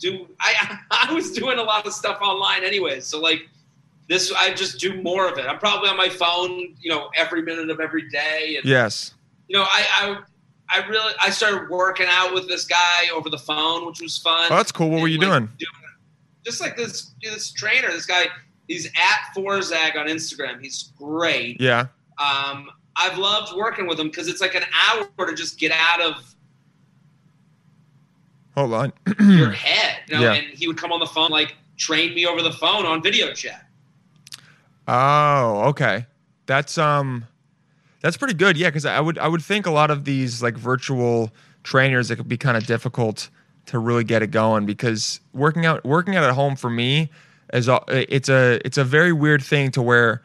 do 0.00 0.26
I 0.40 0.78
I 0.90 1.12
was 1.12 1.30
doing 1.32 1.58
a 1.58 1.62
lot 1.62 1.86
of 1.86 1.92
stuff 1.92 2.20
online 2.20 2.64
anyway, 2.64 3.00
So 3.00 3.20
like 3.20 3.48
this 4.10 4.32
I 4.32 4.52
just 4.52 4.80
do 4.80 5.00
more 5.02 5.28
of 5.28 5.38
it. 5.38 5.46
I'm 5.46 5.58
probably 5.58 5.88
on 5.88 5.96
my 5.96 6.08
phone, 6.08 6.74
you 6.80 6.90
know, 6.90 7.10
every 7.16 7.42
minute 7.42 7.70
of 7.70 7.78
every 7.78 8.08
day 8.10 8.56
and 8.56 8.64
yes. 8.64 9.14
you 9.46 9.56
know, 9.56 9.62
I, 9.62 9.86
I 10.68 10.82
I 10.82 10.86
really 10.88 11.14
I 11.22 11.30
started 11.30 11.70
working 11.70 12.08
out 12.10 12.34
with 12.34 12.48
this 12.48 12.64
guy 12.64 13.08
over 13.14 13.30
the 13.30 13.38
phone, 13.38 13.86
which 13.86 14.00
was 14.00 14.18
fun. 14.18 14.48
Oh, 14.50 14.56
that's 14.56 14.72
cool. 14.72 14.90
What 14.90 15.00
were 15.00 15.08
you 15.08 15.18
like, 15.18 15.28
doing? 15.28 15.48
Just 16.44 16.60
like 16.60 16.76
this 16.76 17.12
this 17.22 17.52
trainer, 17.52 17.88
this 17.88 18.04
guy, 18.04 18.24
he's 18.66 18.86
at 18.86 19.32
Forzag 19.34 19.96
on 19.96 20.08
Instagram. 20.08 20.60
He's 20.60 20.92
great. 20.98 21.60
Yeah. 21.60 21.86
Um, 22.18 22.68
I've 22.96 23.16
loved 23.16 23.56
working 23.56 23.86
with 23.86 24.00
him 24.00 24.08
because 24.08 24.26
it's 24.26 24.40
like 24.40 24.56
an 24.56 24.64
hour 24.74 25.26
to 25.26 25.34
just 25.34 25.58
get 25.60 25.70
out 25.70 26.02
of 26.02 26.34
Hold 28.56 28.74
on. 28.74 28.92
your 29.20 29.52
head. 29.52 30.00
You 30.08 30.14
know, 30.16 30.20
Yeah. 30.22 30.32
and 30.32 30.46
he 30.48 30.66
would 30.66 30.76
come 30.76 30.90
on 30.90 30.98
the 30.98 31.06
phone, 31.06 31.30
like 31.30 31.54
train 31.78 32.12
me 32.12 32.26
over 32.26 32.42
the 32.42 32.52
phone 32.52 32.84
on 32.84 33.00
video 33.02 33.32
chat. 33.32 33.69
Oh, 34.92 35.68
okay. 35.68 36.06
That's 36.46 36.76
um 36.76 37.24
that's 38.00 38.16
pretty 38.16 38.34
good. 38.34 38.56
Yeah, 38.56 38.70
cuz 38.72 38.84
I 38.84 38.98
would 38.98 39.18
I 39.18 39.28
would 39.28 39.42
think 39.42 39.66
a 39.66 39.70
lot 39.70 39.90
of 39.90 40.04
these 40.04 40.42
like 40.42 40.56
virtual 40.56 41.32
trainers 41.62 42.10
it 42.10 42.16
could 42.16 42.28
be 42.28 42.36
kind 42.36 42.56
of 42.56 42.66
difficult 42.66 43.28
to 43.66 43.78
really 43.78 44.02
get 44.02 44.20
it 44.20 44.32
going 44.32 44.66
because 44.66 45.20
working 45.32 45.64
out 45.64 45.84
working 45.84 46.16
out 46.16 46.24
at 46.24 46.34
home 46.34 46.56
for 46.56 46.68
me 46.70 47.08
is 47.52 47.68
a, 47.68 47.80
it's 47.88 48.28
a 48.28 48.60
it's 48.64 48.78
a 48.78 48.84
very 48.84 49.12
weird 49.12 49.42
thing 49.44 49.70
to 49.72 49.82
where 49.82 50.22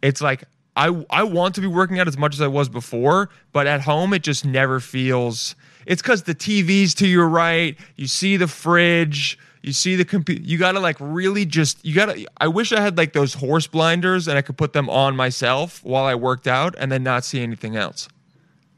it's 0.00 0.22
like 0.22 0.44
I 0.74 1.04
I 1.10 1.24
want 1.24 1.54
to 1.56 1.60
be 1.60 1.66
working 1.66 1.98
out 1.98 2.08
as 2.08 2.16
much 2.16 2.34
as 2.34 2.40
I 2.40 2.46
was 2.46 2.70
before, 2.70 3.28
but 3.52 3.66
at 3.66 3.82
home 3.82 4.14
it 4.14 4.22
just 4.22 4.46
never 4.46 4.80
feels. 4.80 5.54
It's 5.84 6.00
because 6.00 6.22
the 6.22 6.34
TV's 6.34 6.94
to 6.94 7.06
your 7.06 7.28
right. 7.28 7.76
You 7.96 8.06
see 8.06 8.38
the 8.38 8.48
fridge. 8.48 9.38
You 9.62 9.72
see 9.72 9.94
the 9.94 10.04
computer. 10.04 10.42
You 10.42 10.58
gotta 10.58 10.80
like 10.80 10.96
really 10.98 11.44
just. 11.46 11.84
You 11.84 11.94
gotta. 11.94 12.26
I 12.40 12.48
wish 12.48 12.72
I 12.72 12.80
had 12.80 12.98
like 12.98 13.12
those 13.12 13.34
horse 13.34 13.66
blinders 13.66 14.26
and 14.26 14.36
I 14.36 14.42
could 14.42 14.56
put 14.56 14.72
them 14.72 14.90
on 14.90 15.14
myself 15.14 15.82
while 15.84 16.04
I 16.04 16.16
worked 16.16 16.48
out 16.48 16.74
and 16.78 16.90
then 16.90 17.02
not 17.04 17.24
see 17.24 17.40
anything 17.40 17.76
else. 17.76 18.08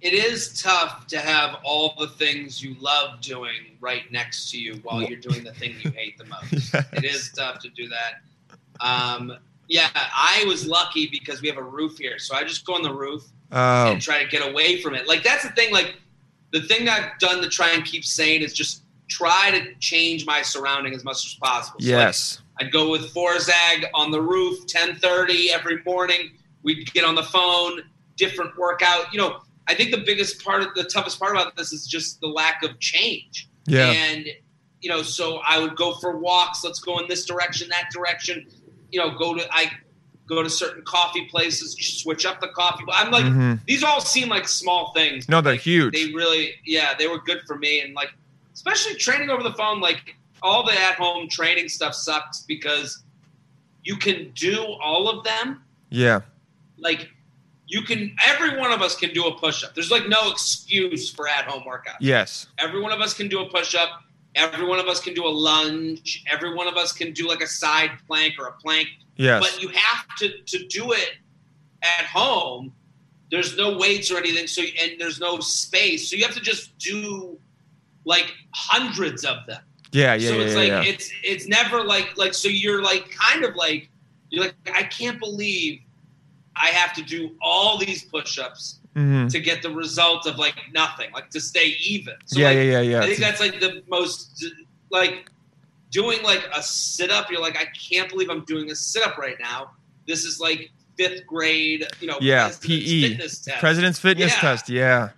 It 0.03 0.13
is 0.13 0.61
tough 0.61 1.07
to 1.07 1.19
have 1.19 1.57
all 1.65 1.95
the 1.99 2.09
things 2.09 2.63
you 2.63 2.77
love 2.79 3.23
doing 3.23 3.79
right 3.81 4.03
next 4.13 4.51
to 4.51 4.59
you 4.61 4.75
while 4.83 5.03
you're 5.03 5.19
doing 5.19 5.43
the 5.43 5.55
thing 5.55 5.77
you 5.83 5.91
hate 5.93 6.19
the 6.19 6.27
most. 6.27 6.53
Yes. 6.75 6.87
It 6.93 7.05
is 7.05 7.33
tough 7.35 7.61
to 7.61 7.71
do 7.71 7.89
that. 7.89 8.87
Um, 8.87 9.33
yeah, 9.69 9.89
I 9.95 10.45
was 10.47 10.67
lucky 10.67 11.07
because 11.07 11.41
we 11.41 11.49
have 11.49 11.57
a 11.57 11.63
roof 11.63 11.97
here, 11.97 12.19
so 12.19 12.35
I 12.37 12.45
just 12.45 12.67
go 12.67 12.75
on 12.75 12.83
the 12.83 12.93
roof 12.93 13.25
Oh, 13.51 13.93
and 13.93 14.03
try 14.03 14.23
to 14.23 14.29
get 14.29 14.47
away 14.47 14.83
from 14.83 14.95
it. 14.95 15.09
Like 15.09 15.23
that's 15.23 15.43
the 15.43 15.51
thing. 15.51 15.73
Like 15.73 15.97
the 16.51 16.61
thing 16.61 16.89
I've 16.89 17.19
done 17.19 17.41
to 17.41 17.49
try 17.49 17.71
and 17.71 17.85
keep 17.85 18.05
sane 18.05 18.43
is 18.43 18.53
just 18.53 18.83
try 19.09 19.51
to 19.51 19.75
change 19.81 20.27
my 20.27 20.43
surrounding 20.43 20.95
as 20.95 21.05
much 21.05 21.27
as 21.27 21.35
possible. 21.35 21.79
So, 21.81 21.87
like, 21.93 21.99
yes. 22.07 22.41
I'd 22.61 22.73
go 22.73 22.91
with 22.91 23.13
Forzag 23.13 23.87
on 23.95 24.11
the 24.11 24.21
roof, 24.21 24.67
10:30 24.67 25.51
every 25.51 25.83
morning. 25.85 26.33
We'd 26.63 26.93
get 26.93 27.05
on 27.05 27.15
the 27.15 27.23
phone, 27.25 27.83
different 28.17 28.57
workout. 28.57 29.13
You 29.13 29.19
know, 29.19 29.41
I 29.67 29.75
think 29.75 29.91
the 29.91 30.03
biggest 30.05 30.43
part 30.45 30.63
of 30.63 30.75
the 30.75 30.85
toughest 30.85 31.19
part 31.19 31.33
about 31.33 31.57
this 31.57 31.73
is 31.73 31.87
just 31.87 32.21
the 32.21 32.29
lack 32.29 32.63
of 32.63 32.79
change. 32.81 33.49
Yeah. 33.67 33.91
And 33.91 34.27
you 34.81 34.91
know, 34.91 35.03
so 35.03 35.41
I 35.47 35.59
would 35.59 35.77
go 35.77 35.95
for 35.95 36.19
walks. 36.19 36.63
Let's 36.63 36.79
go 36.79 36.99
in 36.99 37.09
this 37.09 37.25
direction, 37.25 37.69
that 37.71 37.89
direction. 37.91 38.47
You 38.93 39.01
know, 39.01 39.11
go 39.17 39.35
to 39.35 39.47
I 39.51 39.71
go 40.27 40.43
to 40.43 40.49
certain 40.51 40.83
coffee 40.85 41.27
places, 41.27 41.75
switch 42.03 42.25
up 42.25 42.41
the 42.41 42.49
coffee. 42.49 42.85
I'm 42.91 43.11
like, 43.11 43.25
Mhm. 43.25 43.61
these 43.67 43.83
all 43.83 44.01
seem 44.01 44.29
like 44.29 44.47
small 44.49 44.93
things. 44.95 45.29
No, 45.29 45.41
they're 45.41 45.55
Like, 45.55 45.61
huge. 45.61 45.93
They 45.95 46.13
really, 46.15 46.55
yeah, 46.65 46.95
they 46.95 47.09
were 47.09 47.19
good 47.19 47.43
for 47.47 47.57
me, 47.59 47.81
and 47.81 47.95
like, 47.95 48.09
especially 48.55 48.95
training 48.95 49.31
over 49.31 49.43
the 49.43 49.53
phone. 49.53 49.81
Like 49.81 50.17
all 50.43 50.65
the 50.65 50.73
at-home 50.73 51.29
training 51.29 51.69
stuff 51.69 51.95
sucks 51.95 52.41
because 52.41 53.03
you 53.83 53.97
can 53.97 54.31
do 54.35 54.65
all 54.83 55.09
of 55.09 55.25
them. 55.25 55.63
Yeah. 55.91 56.21
Like 56.79 57.11
you 57.67 57.83
can, 57.83 58.15
every 58.25 58.59
one 58.59 58.73
of 58.73 58.81
us 58.83 58.97
can 58.97 59.13
do 59.13 59.27
a 59.27 59.39
push-up. 59.39 59.75
There's 59.75 59.91
like 59.91 60.09
no 60.09 60.31
excuse 60.31 61.11
for 61.11 61.29
at-home 61.29 61.65
workout. 61.67 62.01
Yes. 62.01 62.47
Every 62.59 62.81
one 62.81 62.93
of 62.93 63.01
us 63.01 63.15
can 63.15 63.29
do 63.29 63.41
a 63.41 63.49
push-up. 63.49 64.03
Every 64.35 64.67
one 64.67 64.79
of 64.79 64.87
us 64.87 65.01
can 65.01 65.15
do 65.15 65.25
a 65.27 65.29
lunge. 65.29 66.25
Every 66.31 66.55
one 66.55 66.67
of 66.67 66.77
us 66.77 66.93
can 66.93 67.13
do 67.13 67.29
like 67.29 67.41
a 67.41 67.47
side 67.47 67.91
plank 68.07 68.35
or 68.39 68.47
a 68.47 68.53
plank 68.53 68.89
Yes. 69.17 69.43
but 69.43 69.63
you 69.63 69.69
have 69.69 70.07
to 70.19 70.43
to 70.43 70.67
do 70.67 70.93
it 70.93 71.13
at 71.83 72.05
home. 72.07 72.73
There's 73.31 73.57
no 73.57 73.77
weights 73.79 74.11
or 74.11 74.19
anything, 74.19 74.47
so 74.47 74.63
and 74.63 74.93
there's 74.99 75.21
no 75.21 75.41
space, 75.41 76.11
so 76.11 76.17
you 76.17 76.25
have 76.25 76.35
to 76.35 76.41
just 76.41 76.77
do 76.79 77.39
like 78.05 78.33
hundreds 78.53 79.25
of 79.25 79.37
them. 79.47 79.63
yeah. 79.93 80.15
Yeah. 80.15 80.29
so 80.29 80.41
it's 80.41 80.53
yeah, 80.53 80.59
like 80.59 80.69
yeah. 80.69 80.83
it's 80.93 81.11
it's 81.23 81.47
never 81.47 81.83
like 81.85 82.17
like 82.17 82.35
so 82.35 82.49
you're 82.49 82.83
like 82.83 83.11
kind 83.11 83.45
of 83.45 83.55
like 83.57 83.89
you're 84.31 84.45
like 84.45 84.55
I 84.75 84.83
can't 84.85 85.19
believe 85.21 85.81
I 86.57 86.67
have 86.69 86.93
to 86.95 87.03
do 87.03 87.35
all 87.43 87.79
these 87.79 88.05
push-ups 88.05 88.79
Mhm. 88.97 89.29
to 89.33 89.41
get 89.41 89.61
the 89.61 89.71
result 89.71 90.25
of 90.25 90.37
like 90.39 90.55
nothing, 90.73 91.11
like 91.13 91.29
to 91.31 91.41
stay 91.41 91.75
even. 91.81 92.15
So 92.27 92.39
yeah, 92.39 92.47
like, 92.49 92.57
yeah. 92.57 92.63
Yeah. 92.63 92.81
Yeah. 92.83 93.01
I 93.01 93.07
think 93.07 93.19
that's 93.19 93.41
like 93.41 93.59
the 93.59 93.83
most 93.89 94.45
like 94.91 95.29
doing 95.91 96.23
like 96.23 96.49
a 96.55 96.63
sit 96.63 97.11
up. 97.11 97.29
You're 97.29 97.41
like, 97.41 97.57
I 97.57 97.67
can't 97.91 98.09
believe 98.09 98.31
I'm 98.31 98.45
doing 98.45 98.71
a 98.71 98.75
sit 98.77 99.03
up 99.05 99.19
right 99.19 99.35
now. 99.41 99.73
This 100.07 100.25
is 100.25 100.39
like 100.39 100.71
fifth 100.97 101.27
grade, 101.27 101.85
you 102.01 102.07
know, 102.07 102.19
Yeah, 102.21 102.45
president's 102.47 102.67
PE. 102.85 103.09
fitness 103.09 103.39
test. 103.41 103.59
President's 103.59 103.99
fitness 103.99 104.33
Yeah. 104.35 104.41
test. 104.41 104.69
Yeah. 104.69 105.09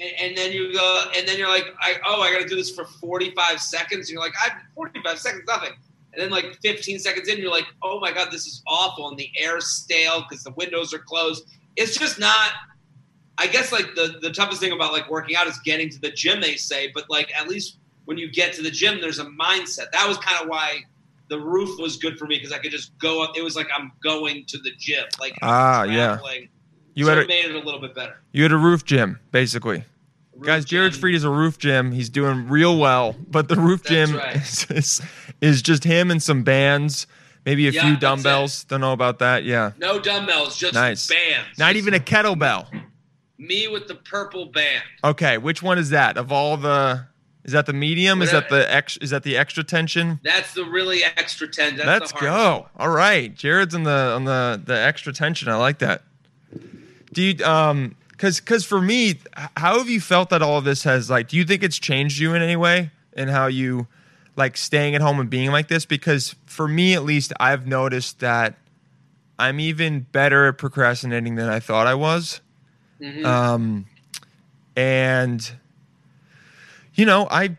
And, 0.00 0.12
and 0.20 0.36
then 0.36 0.52
you 0.52 0.72
go, 0.72 1.04
and 1.16 1.26
then 1.26 1.38
you're 1.38 1.48
like, 1.48 1.66
I, 1.80 1.94
oh, 2.06 2.20
I 2.20 2.32
got 2.32 2.42
to 2.42 2.48
do 2.48 2.56
this 2.56 2.70
for 2.70 2.84
45 2.84 3.60
seconds. 3.60 4.08
And 4.08 4.14
you're 4.14 4.22
like, 4.22 4.34
I 4.38 4.52
45 4.74 5.18
seconds, 5.18 5.44
nothing. 5.46 5.72
And 6.12 6.22
then 6.22 6.30
like 6.30 6.58
15 6.62 6.98
seconds 6.98 7.28
in, 7.28 7.38
you're 7.38 7.50
like, 7.50 7.66
oh 7.82 8.00
my 8.00 8.10
god, 8.10 8.30
this 8.30 8.46
is 8.46 8.62
awful, 8.66 9.08
and 9.08 9.18
the 9.18 9.30
air's 9.38 9.66
stale 9.66 10.24
because 10.26 10.42
the 10.44 10.52
windows 10.52 10.94
are 10.94 10.98
closed. 10.98 11.44
It's 11.76 11.96
just 11.96 12.18
not. 12.18 12.52
I 13.38 13.46
guess 13.46 13.70
like 13.70 13.94
the 13.94 14.18
the 14.22 14.32
toughest 14.32 14.60
thing 14.62 14.72
about 14.72 14.92
like 14.92 15.10
working 15.10 15.36
out 15.36 15.46
is 15.46 15.58
getting 15.58 15.90
to 15.90 16.00
the 16.00 16.10
gym. 16.10 16.40
They 16.40 16.56
say, 16.56 16.90
but 16.94 17.04
like 17.10 17.30
at 17.38 17.48
least 17.48 17.76
when 18.06 18.16
you 18.16 18.30
get 18.30 18.54
to 18.54 18.62
the 18.62 18.70
gym, 18.70 18.98
there's 18.98 19.18
a 19.18 19.26
mindset. 19.26 19.90
That 19.92 20.08
was 20.08 20.16
kind 20.16 20.40
of 20.42 20.48
why 20.48 20.84
the 21.28 21.38
roof 21.38 21.78
was 21.78 21.98
good 21.98 22.18
for 22.18 22.24
me 22.24 22.36
because 22.38 22.52
I 22.52 22.58
could 22.58 22.70
just 22.70 22.96
go 22.98 23.22
up. 23.22 23.36
It 23.36 23.42
was 23.42 23.54
like 23.54 23.68
I'm 23.76 23.92
going 24.02 24.46
to 24.46 24.58
the 24.58 24.70
gym. 24.78 25.04
Like 25.20 25.34
Ah, 25.42 25.82
yeah. 25.82 26.18
You 26.96 27.06
had 27.06 27.18
a 27.18 27.26
made 27.26 27.44
it 27.44 27.54
a 27.54 27.58
little 27.60 27.80
bit 27.80 27.94
better. 27.94 28.16
you 28.32 28.42
had 28.42 28.52
a 28.52 28.56
roof 28.56 28.84
gym 28.84 29.20
basically. 29.30 29.84
Roof 30.34 30.44
Guys, 30.46 30.64
Jared 30.66 30.92
gym. 30.92 31.00
Freid 31.02 31.14
is 31.14 31.24
a 31.24 31.30
roof 31.30 31.56
gym. 31.58 31.92
He's 31.92 32.08
doing 32.10 32.48
real 32.48 32.76
well, 32.78 33.14
but 33.30 33.48
the 33.48 33.56
roof 33.56 33.82
That's 33.84 34.10
gym 34.10 34.16
right. 34.18 34.36
is, 34.36 34.66
is 34.70 35.02
is 35.40 35.62
just 35.62 35.84
him 35.84 36.10
and 36.10 36.22
some 36.22 36.42
bands, 36.42 37.06
maybe 37.46 37.68
a 37.68 37.70
Yeah, 37.70 37.82
few 37.82 37.96
dumbbells. 37.96 38.64
Don't 38.64 38.80
know 38.80 38.92
about 38.92 39.18
that. 39.20 39.44
Yeah, 39.44 39.70
No 39.78 39.98
dumbbells, 40.00 40.56
just 40.58 40.74
Nice. 40.74 41.06
bands. 41.06 41.58
not 41.58 41.76
even 41.76 41.94
a 41.94 41.98
kettlebell. 42.00 42.66
me 43.38 43.68
with 43.68 43.86
the 43.88 43.94
purple 43.94 44.46
band. 44.46 44.82
Okay, 45.04 45.38
which 45.38 45.62
one 45.62 45.78
is 45.78 45.90
that 45.90 46.16
of 46.18 46.32
all 46.32 46.56
the? 46.56 47.06
Is 47.44 47.52
that 47.52 47.66
the 47.66 47.72
medium? 47.72 48.22
Is 48.22 48.32
that 48.32 48.48
the 48.48 48.70
ex? 48.74 48.96
Is 48.96 49.10
that 49.10 49.22
the 49.22 49.36
extra 49.36 49.62
tension? 49.62 50.18
That's 50.24 50.52
the 50.52 50.64
really 50.64 51.04
extra 51.04 51.46
ten. 51.46 51.76
That's 51.76 51.86
Let's 51.86 52.12
go. 52.12 52.66
All 52.76 52.88
right, 52.88 53.32
Jared's 53.34 53.72
on 53.74 53.84
the 53.84 53.90
on 54.16 54.24
the 54.24 54.60
the 54.64 54.76
extra 54.78 55.12
tension. 55.12 55.48
I 55.48 55.54
like 55.54 55.78
that. 55.78 56.02
Do 57.16 57.22
you 57.22 57.42
um 57.46 57.96
because 58.10 58.40
because 58.40 58.66
for 58.66 58.78
me, 58.78 59.14
how 59.56 59.78
have 59.78 59.88
you 59.88 60.02
felt 60.02 60.28
that 60.28 60.42
all 60.42 60.58
of 60.58 60.64
this 60.64 60.82
has 60.84 61.08
like? 61.08 61.28
Do 61.28 61.38
you 61.38 61.44
think 61.46 61.62
it's 61.62 61.78
changed 61.78 62.18
you 62.18 62.34
in 62.34 62.42
any 62.42 62.56
way 62.56 62.90
in 63.14 63.28
how 63.28 63.46
you 63.46 63.86
like 64.36 64.58
staying 64.58 64.94
at 64.94 65.00
home 65.00 65.18
and 65.18 65.30
being 65.30 65.50
like 65.50 65.68
this? 65.68 65.86
Because 65.86 66.36
for 66.44 66.68
me, 66.68 66.92
at 66.92 67.04
least, 67.04 67.32
I've 67.40 67.66
noticed 67.66 68.20
that 68.20 68.58
I'm 69.38 69.60
even 69.60 70.00
better 70.12 70.48
at 70.48 70.58
procrastinating 70.58 71.36
than 71.36 71.48
I 71.48 71.58
thought 71.58 71.86
I 71.86 71.94
was. 71.94 72.42
Mhm. 73.00 73.24
Um, 73.24 73.86
and 74.76 75.52
you 76.96 77.06
know, 77.06 77.28
I 77.30 77.56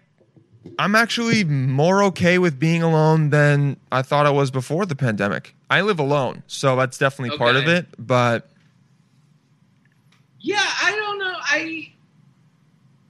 I'm 0.78 0.94
actually 0.94 1.44
more 1.46 2.04
okay 2.04 2.38
with 2.38 2.60
being 2.60 2.84
alone 2.84 3.32
than 3.32 3.78
I 3.92 4.04
thought 4.04 4.28
I 4.28 4.30
was 4.30 4.52
before 4.52 4.86
the 4.86 4.96
pandemic. 4.96 5.56
I 5.68 5.82
live 5.82 5.98
alone, 5.98 6.44
so 6.46 6.76
that's 6.76 7.00
definitely 7.00 7.36
part 7.40 7.56
of 7.56 7.68
it. 7.68 7.88
But 7.98 8.52
Yeah, 10.48 10.64
I 10.82 10.96
don't 10.96 11.20
know. 11.20 11.34
I 11.38 11.92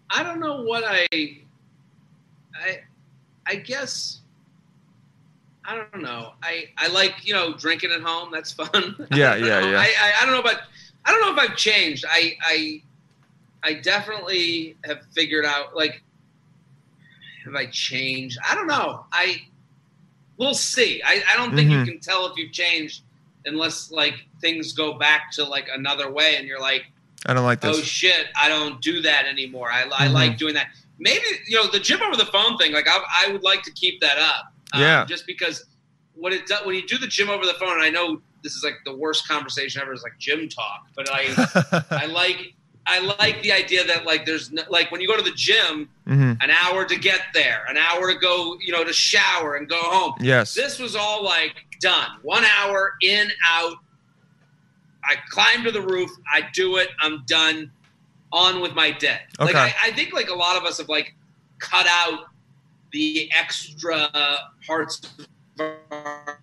I 0.10 0.24
don't 0.24 0.40
know 0.40 0.64
what 0.64 0.84
I 0.88 1.06
I 1.12 2.80
I 3.46 3.56
guess 3.58 4.22
I 5.64 5.76
don't 5.76 6.02
know. 6.02 6.34
I 6.42 6.70
I 6.80 6.88
like 6.88 7.28
you 7.28 7.34
know 7.36 7.54
drinking 7.54 7.92
at 7.92 8.02
home. 8.02 8.30
That's 8.32 8.52
fun. 8.52 8.96
Yeah, 9.12 9.36
yeah, 9.36 9.60
know. 9.60 9.70
yeah. 9.70 9.80
I, 9.80 9.94
I 10.02 10.14
I 10.22 10.26
don't 10.26 10.34
know 10.34 10.40
about 10.40 10.62
I 11.06 11.12
don't 11.12 11.22
know 11.22 11.32
if 11.44 11.52
I've 11.52 11.56
changed. 11.56 12.06
I 12.10 12.36
I 12.42 12.82
I 13.64 13.74
definitely 13.76 14.76
have 14.86 15.02
figured 15.14 15.46
out 15.46 15.76
like 15.76 16.02
have 17.46 17.54
I 17.54 17.68
changed? 17.68 18.40
I 18.50 18.56
don't 18.56 18.66
know. 18.68 19.06
I 19.12 19.44
we'll 20.38 20.56
see. 20.56 21.04
I 21.06 21.22
I 21.32 21.38
don't 21.38 21.56
think 21.56 21.70
Mhm. 21.70 21.86
you 21.86 21.92
can 21.92 22.00
tell 22.00 22.26
if 22.26 22.36
you've 22.36 22.52
changed 22.52 23.04
unless 23.46 23.92
like 23.92 24.26
things 24.42 24.74
go 24.74 24.94
back 24.98 25.30
to 25.34 25.44
like 25.44 25.68
another 25.72 26.10
way 26.12 26.38
and 26.38 26.48
you're 26.48 26.60
like 26.60 26.86
I 27.28 27.34
don't 27.34 27.44
like 27.46 27.62
this. 27.62 27.78
oh 27.78 27.82
shit, 27.82 28.28
I 28.40 28.48
don't 28.50 28.82
do 28.82 29.02
that 29.02 29.26
anymore. 29.26 29.70
I, 29.72 29.84
I 29.84 30.08
Mhm. 30.08 30.14
like 30.14 30.38
doing 30.38 30.54
that. 30.56 30.68
Maybe 31.00 31.24
you 31.48 31.56
know 31.58 31.68
the 31.70 31.80
gym 31.80 32.02
over 32.02 32.16
the 32.16 32.26
phone 32.26 32.58
thing. 32.58 32.72
Like 32.74 32.88
I, 32.88 33.00
I 33.28 33.32
would 33.32 33.44
like 33.44 33.62
to 33.64 33.72
keep 33.72 34.00
that 34.02 34.18
up. 34.18 34.54
Um, 34.74 34.82
Yeah. 34.82 35.06
Just 35.06 35.26
because 35.28 35.66
what 36.16 36.34
it 36.34 36.48
does 36.48 36.66
when 36.66 36.76
you 36.76 36.86
do 36.88 36.98
the 36.98 37.08
gym 37.08 37.30
over 37.30 37.46
the 37.46 37.54
phone, 37.56 37.74
and 37.74 37.84
I 37.84 37.90
know 37.90 38.22
this 38.44 38.54
is 38.56 38.64
like 38.64 38.76
the 38.86 38.96
worst 38.96 39.28
conversation 39.28 39.82
ever 39.82 39.94
is 39.94 40.02
like 40.04 40.18
gym 40.20 40.48
talk, 40.50 40.88
but 40.96 41.08
I 41.12 41.84
I 41.92 42.06
like 42.08 42.54
I 42.90 43.00
like 43.20 43.42
the 43.44 43.52
idea 43.52 43.84
that 43.84 44.06
like 44.06 44.26
there's 44.26 44.52
no, 44.52 44.64
like 44.70 44.90
when 44.92 45.02
you 45.02 45.08
go 45.08 45.18
to 45.18 45.22
the 45.24 45.32
gym, 45.36 45.90
hmm 46.08 46.34
an 46.42 46.50
hour 46.50 46.86
to 46.86 46.96
get 46.98 47.20
there, 47.34 47.66
an 47.70 47.76
hour 47.78 48.12
to 48.12 48.18
go, 48.18 48.58
you 48.66 48.72
know, 48.72 48.84
to 48.86 48.94
shower 48.94 49.56
and 49.56 49.68
go 49.68 49.80
home. 49.82 50.14
Yes. 50.22 50.54
This 50.54 50.80
was 50.80 50.96
all 50.96 51.24
like 51.24 51.54
done. 51.82 52.10
One 52.24 52.46
hour 52.46 52.94
in, 53.04 53.30
out. 53.48 53.74
I 55.08 55.16
climb 55.30 55.64
to 55.64 55.72
the 55.72 55.82
roof. 55.82 56.10
I 56.32 56.42
do 56.54 56.78
it. 56.78 56.90
I'm 57.02 57.24
done. 57.26 57.72
On 58.34 58.60
with 58.60 58.76
my 58.76 58.92
day. 58.92 59.20
Like 59.40 59.52
Okay. 59.52 59.60
I, 59.60 59.74
I 59.88 59.92
think 59.94 60.12
like 60.12 60.28
a 60.30 60.36
lot 60.36 60.58
of 60.58 60.64
us 60.64 60.80
have 60.80 60.90
like 60.90 61.16
cut 61.60 61.88
out 61.90 62.26
the 62.92 63.32
extra 63.32 64.10
parts 64.66 65.00
of 65.58 65.66
our 65.92 66.38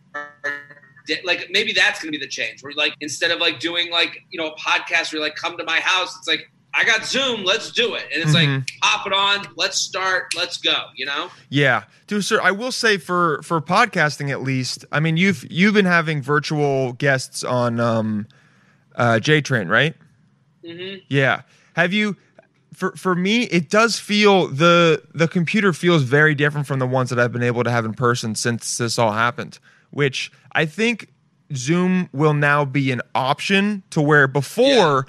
day. 1.07 1.21
like 1.25 1.49
maybe 1.51 1.75
that's 1.75 2.01
gonna 2.01 2.11
be 2.11 2.17
the 2.19 2.27
change. 2.27 2.63
Where 2.63 2.73
like 2.75 2.95
instead 3.03 3.31
of 3.31 3.39
like 3.39 3.61
doing 3.61 3.91
like 3.91 4.23
you 4.31 4.41
know 4.41 4.49
a 4.49 4.57
podcast 4.57 5.13
where 5.13 5.19
you 5.19 5.21
like 5.21 5.37
come 5.37 5.59
to 5.59 5.65
my 5.65 5.79
house, 5.81 6.17
it's 6.17 6.27
like 6.27 6.51
I 6.73 6.85
got 6.85 7.05
Zoom, 7.05 7.45
let's 7.45 7.71
do 7.71 7.95
it. 7.95 8.05
And 8.13 8.23
it's 8.23 8.33
like 8.35 8.49
Mhm. 8.49 8.67
pop 8.81 9.07
it 9.07 9.13
on, 9.13 9.47
let's 9.57 9.77
start, 9.79 10.35
let's 10.35 10.57
go, 10.57 10.87
you 10.97 11.05
know? 11.07 11.31
Yeah, 11.51 11.85
to 12.09 12.21
sir, 12.23 12.41
I 12.43 12.51
will 12.51 12.73
say 12.73 12.97
for 12.97 13.43
for 13.43 13.61
podcasting 13.61 14.31
at 14.31 14.41
least. 14.43 14.87
I 14.91 15.01
mean, 15.01 15.19
you've 15.19 15.45
you've 15.51 15.75
been 15.75 15.85
having 15.85 16.23
virtual 16.23 16.95
guests 16.95 17.45
on 17.45 17.79
um, 17.79 18.27
uh, 18.95 19.19
J 19.21 19.41
Train, 19.41 19.69
right? 19.69 19.95
hmm 20.65 20.95
Yeah. 21.09 21.43
Have 21.77 21.93
you? 21.93 22.17
For 22.73 22.91
for 22.97 23.15
me, 23.15 23.45
it 23.45 23.71
does 23.71 23.99
feel 23.99 24.49
the 24.49 25.03
the 25.15 25.29
computer 25.29 25.73
feels 25.73 26.03
very 26.03 26.35
different 26.35 26.67
from 26.67 26.81
the 26.81 26.87
ones 26.87 27.11
that 27.11 27.21
I've 27.21 27.33
been 27.33 27.43
able 27.43 27.63
to 27.65 27.71
have 27.71 27.85
in 27.85 27.95
person 27.95 28.35
since 28.35 28.79
this 28.79 28.99
all 28.99 29.13
happened. 29.13 29.59
Which 29.91 30.33
I 30.53 30.67
think 30.67 31.13
Zoom 31.55 32.09
will 32.13 32.35
now 32.35 32.65
be 32.65 32.91
an 32.91 33.01
option 33.15 33.85
to 33.91 34.01
where 34.01 34.27
before 34.27 35.07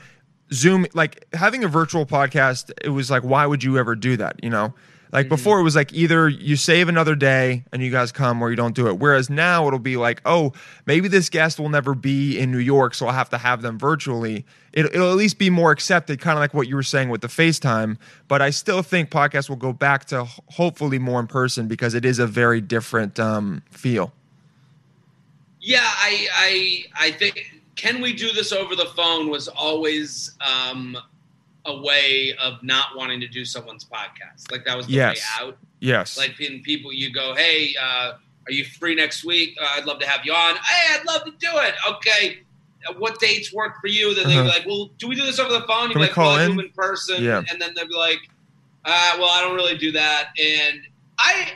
Zoom, 0.53 0.85
like 0.93 1.25
having 1.33 1.63
a 1.63 1.67
virtual 1.67 2.05
podcast, 2.05 2.71
it 2.83 2.89
was 2.89 3.09
like, 3.09 3.23
why 3.23 3.47
would 3.47 3.63
you 3.63 3.79
ever 3.79 3.95
do 3.95 4.15
that? 4.17 4.43
You 4.43 4.51
know, 4.51 4.75
like 5.11 5.29
before 5.29 5.59
it 5.59 5.63
was 5.63 5.75
like 5.75 5.93
either 5.93 6.27
you 6.27 6.55
save 6.55 6.89
another 6.89 7.15
day 7.15 7.63
and 7.71 7.81
you 7.81 7.91
guys 7.91 8.11
come 8.11 8.41
or 8.41 8.49
you 8.49 8.55
don't 8.55 8.75
do 8.75 8.87
it. 8.87 8.99
Whereas 8.99 9.29
now 9.29 9.67
it'll 9.67 9.79
be 9.79 9.97
like, 9.97 10.21
oh, 10.25 10.53
maybe 10.85 11.07
this 11.07 11.29
guest 11.29 11.59
will 11.59 11.69
never 11.69 11.93
be 11.93 12.37
in 12.37 12.51
New 12.51 12.59
York, 12.59 12.93
so 12.93 13.07
I'll 13.07 13.13
have 13.13 13.29
to 13.29 13.37
have 13.37 13.61
them 13.61 13.79
virtually. 13.79 14.45
It, 14.73 14.85
it'll 14.87 15.09
at 15.09 15.17
least 15.17 15.37
be 15.37 15.49
more 15.49 15.71
accepted, 15.71 16.19
kind 16.19 16.37
of 16.37 16.41
like 16.41 16.53
what 16.53 16.67
you 16.67 16.75
were 16.75 16.83
saying 16.83 17.09
with 17.09 17.21
the 17.21 17.27
FaceTime. 17.27 17.97
But 18.27 18.41
I 18.41 18.49
still 18.49 18.81
think 18.81 19.09
podcasts 19.09 19.49
will 19.49 19.55
go 19.55 19.73
back 19.73 20.05
to 20.05 20.25
hopefully 20.25 20.99
more 20.99 21.19
in 21.19 21.27
person 21.27 21.67
because 21.67 21.93
it 21.93 22.03
is 22.03 22.19
a 22.19 22.27
very 22.27 22.61
different 22.61 23.19
um, 23.19 23.63
feel. 23.69 24.13
Yeah, 25.61 25.79
I, 25.81 26.27
I, 26.33 27.07
I 27.07 27.11
think 27.11 27.61
can 27.75 28.01
we 28.01 28.13
do 28.13 28.31
this 28.31 28.51
over 28.51 28.75
the 28.75 28.85
phone 28.85 29.29
was 29.29 29.47
always 29.47 30.35
um, 30.41 30.97
a 31.65 31.81
way 31.81 32.33
of 32.41 32.61
not 32.63 32.95
wanting 32.95 33.19
to 33.19 33.27
do 33.27 33.43
someone's 33.45 33.83
podcast. 33.85 34.51
Like 34.51 34.65
that 34.65 34.77
was 34.77 34.87
the 34.87 34.93
Yes. 34.93 35.17
way 35.41 35.47
out. 35.47 35.57
Yes. 35.79 36.17
Like 36.17 36.39
in 36.39 36.61
people, 36.61 36.93
you 36.93 37.11
go, 37.11 37.33
hey, 37.35 37.75
uh, 37.81 38.13
are 38.47 38.51
you 38.51 38.63
free 38.65 38.93
next 38.95 39.23
week? 39.23 39.57
Uh, 39.59 39.67
I'd 39.71 39.85
love 39.85 39.99
to 39.99 40.07
have 40.07 40.25
you 40.25 40.33
on. 40.33 40.55
Hey, 40.57 40.95
I'd 40.99 41.05
love 41.05 41.23
to 41.25 41.31
do 41.31 41.49
it. 41.57 41.73
Okay. 41.89 42.39
What 42.97 43.19
dates 43.19 43.51
work 43.51 43.81
for 43.81 43.87
you? 43.87 44.13
Then 44.13 44.25
they'd 44.27 44.33
be 44.33 44.39
Uh-huh. 44.39 44.47
like, 44.49 44.65
well, 44.67 44.91
do 44.99 45.07
we 45.07 45.15
do 45.15 45.25
this 45.25 45.39
over 45.39 45.51
the 45.51 45.65
phone? 45.65 45.89
You'd 45.89 45.95
be 45.95 46.01
like, 46.01 46.11
call 46.11 46.35
well, 46.35 46.51
in? 46.51 46.59
in 46.59 46.69
person. 46.69 47.23
Yeah. 47.23 47.41
And 47.49 47.59
then 47.59 47.73
they'd 47.75 47.87
be 47.87 47.95
like, 47.95 48.19
uh, 48.85 49.15
well, 49.17 49.29
I 49.31 49.41
don't 49.41 49.55
really 49.55 49.77
do 49.77 49.91
that. 49.93 50.29
And 50.39 50.81
I, 51.17 51.53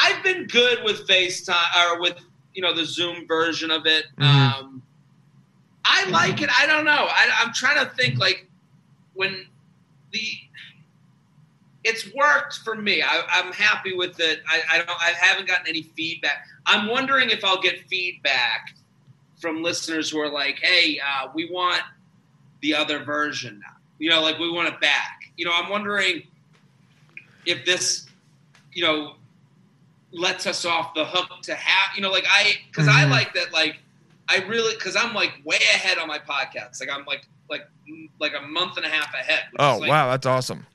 I've 0.00 0.22
been 0.22 0.46
good 0.46 0.84
with 0.84 1.06
FaceTime 1.08 1.90
or 1.90 2.00
with 2.00 2.14
you 2.54 2.62
know 2.62 2.72
the 2.74 2.84
Zoom 2.84 3.26
version 3.26 3.70
of 3.70 3.86
it. 3.86 4.06
Mhm. 4.18 4.24
Um, 4.24 4.82
I 5.84 6.04
like 6.10 6.40
it. 6.42 6.50
I 6.56 6.66
don't 6.66 6.84
know. 6.84 6.92
I, 7.10 7.28
I'm 7.40 7.52
trying 7.52 7.84
to 7.84 7.90
think 7.96 8.18
like 8.18 8.46
when 9.14 9.46
the 10.12 10.22
it's 11.84 12.12
worked 12.14 12.58
for 12.58 12.76
me. 12.76 13.02
I, 13.02 13.22
I'm 13.28 13.52
happy 13.52 13.94
with 13.96 14.20
it. 14.20 14.40
I, 14.48 14.60
I 14.70 14.78
don't. 14.78 14.90
I 14.90 15.10
haven't 15.18 15.48
gotten 15.48 15.66
any 15.66 15.82
feedback. 15.82 16.46
I'm 16.66 16.86
wondering 16.88 17.30
if 17.30 17.44
I'll 17.44 17.60
get 17.60 17.80
feedback 17.88 18.74
from 19.40 19.62
listeners 19.62 20.10
who 20.10 20.20
are 20.20 20.30
like, 20.30 20.60
"Hey, 20.60 21.00
uh, 21.00 21.28
we 21.34 21.50
want 21.50 21.82
the 22.60 22.74
other 22.74 23.02
version 23.02 23.58
now. 23.60 23.74
You 23.98 24.10
know, 24.10 24.20
like 24.22 24.38
we 24.38 24.48
want 24.50 24.68
it 24.68 24.80
back." 24.80 25.22
You 25.36 25.44
know, 25.44 25.52
I'm 25.52 25.68
wondering 25.70 26.22
if 27.46 27.64
this, 27.64 28.06
you 28.72 28.84
know, 28.84 29.16
lets 30.12 30.46
us 30.46 30.64
off 30.64 30.94
the 30.94 31.04
hook 31.04 31.42
to 31.42 31.54
have. 31.56 31.96
You 31.96 32.02
know, 32.02 32.10
like 32.12 32.26
I, 32.30 32.58
because 32.68 32.86
I 32.86 33.04
Mhm. 33.06 33.10
like 33.10 33.34
that. 33.34 33.52
Like 33.52 33.78
I 34.28 34.36
really, 34.46 34.74
because 34.74 34.94
I'm 34.94 35.14
like 35.14 35.32
way 35.44 35.56
ahead 35.74 35.98
on 35.98 36.06
my 36.06 36.20
podcast. 36.20 36.78
Like 36.78 36.90
I'm 36.90 37.04
like 37.06 37.26
like 37.50 37.66
like 38.20 38.32
a 38.38 38.46
month 38.46 38.76
and 38.76 38.86
a 38.86 38.88
half 38.88 39.12
ahead. 39.14 39.44
which 39.52 39.60
oh 39.60 39.74
is 39.74 39.80
like, 39.82 39.90
wow, 39.90 40.10
that's 40.10 40.26
awesome. 40.26 40.66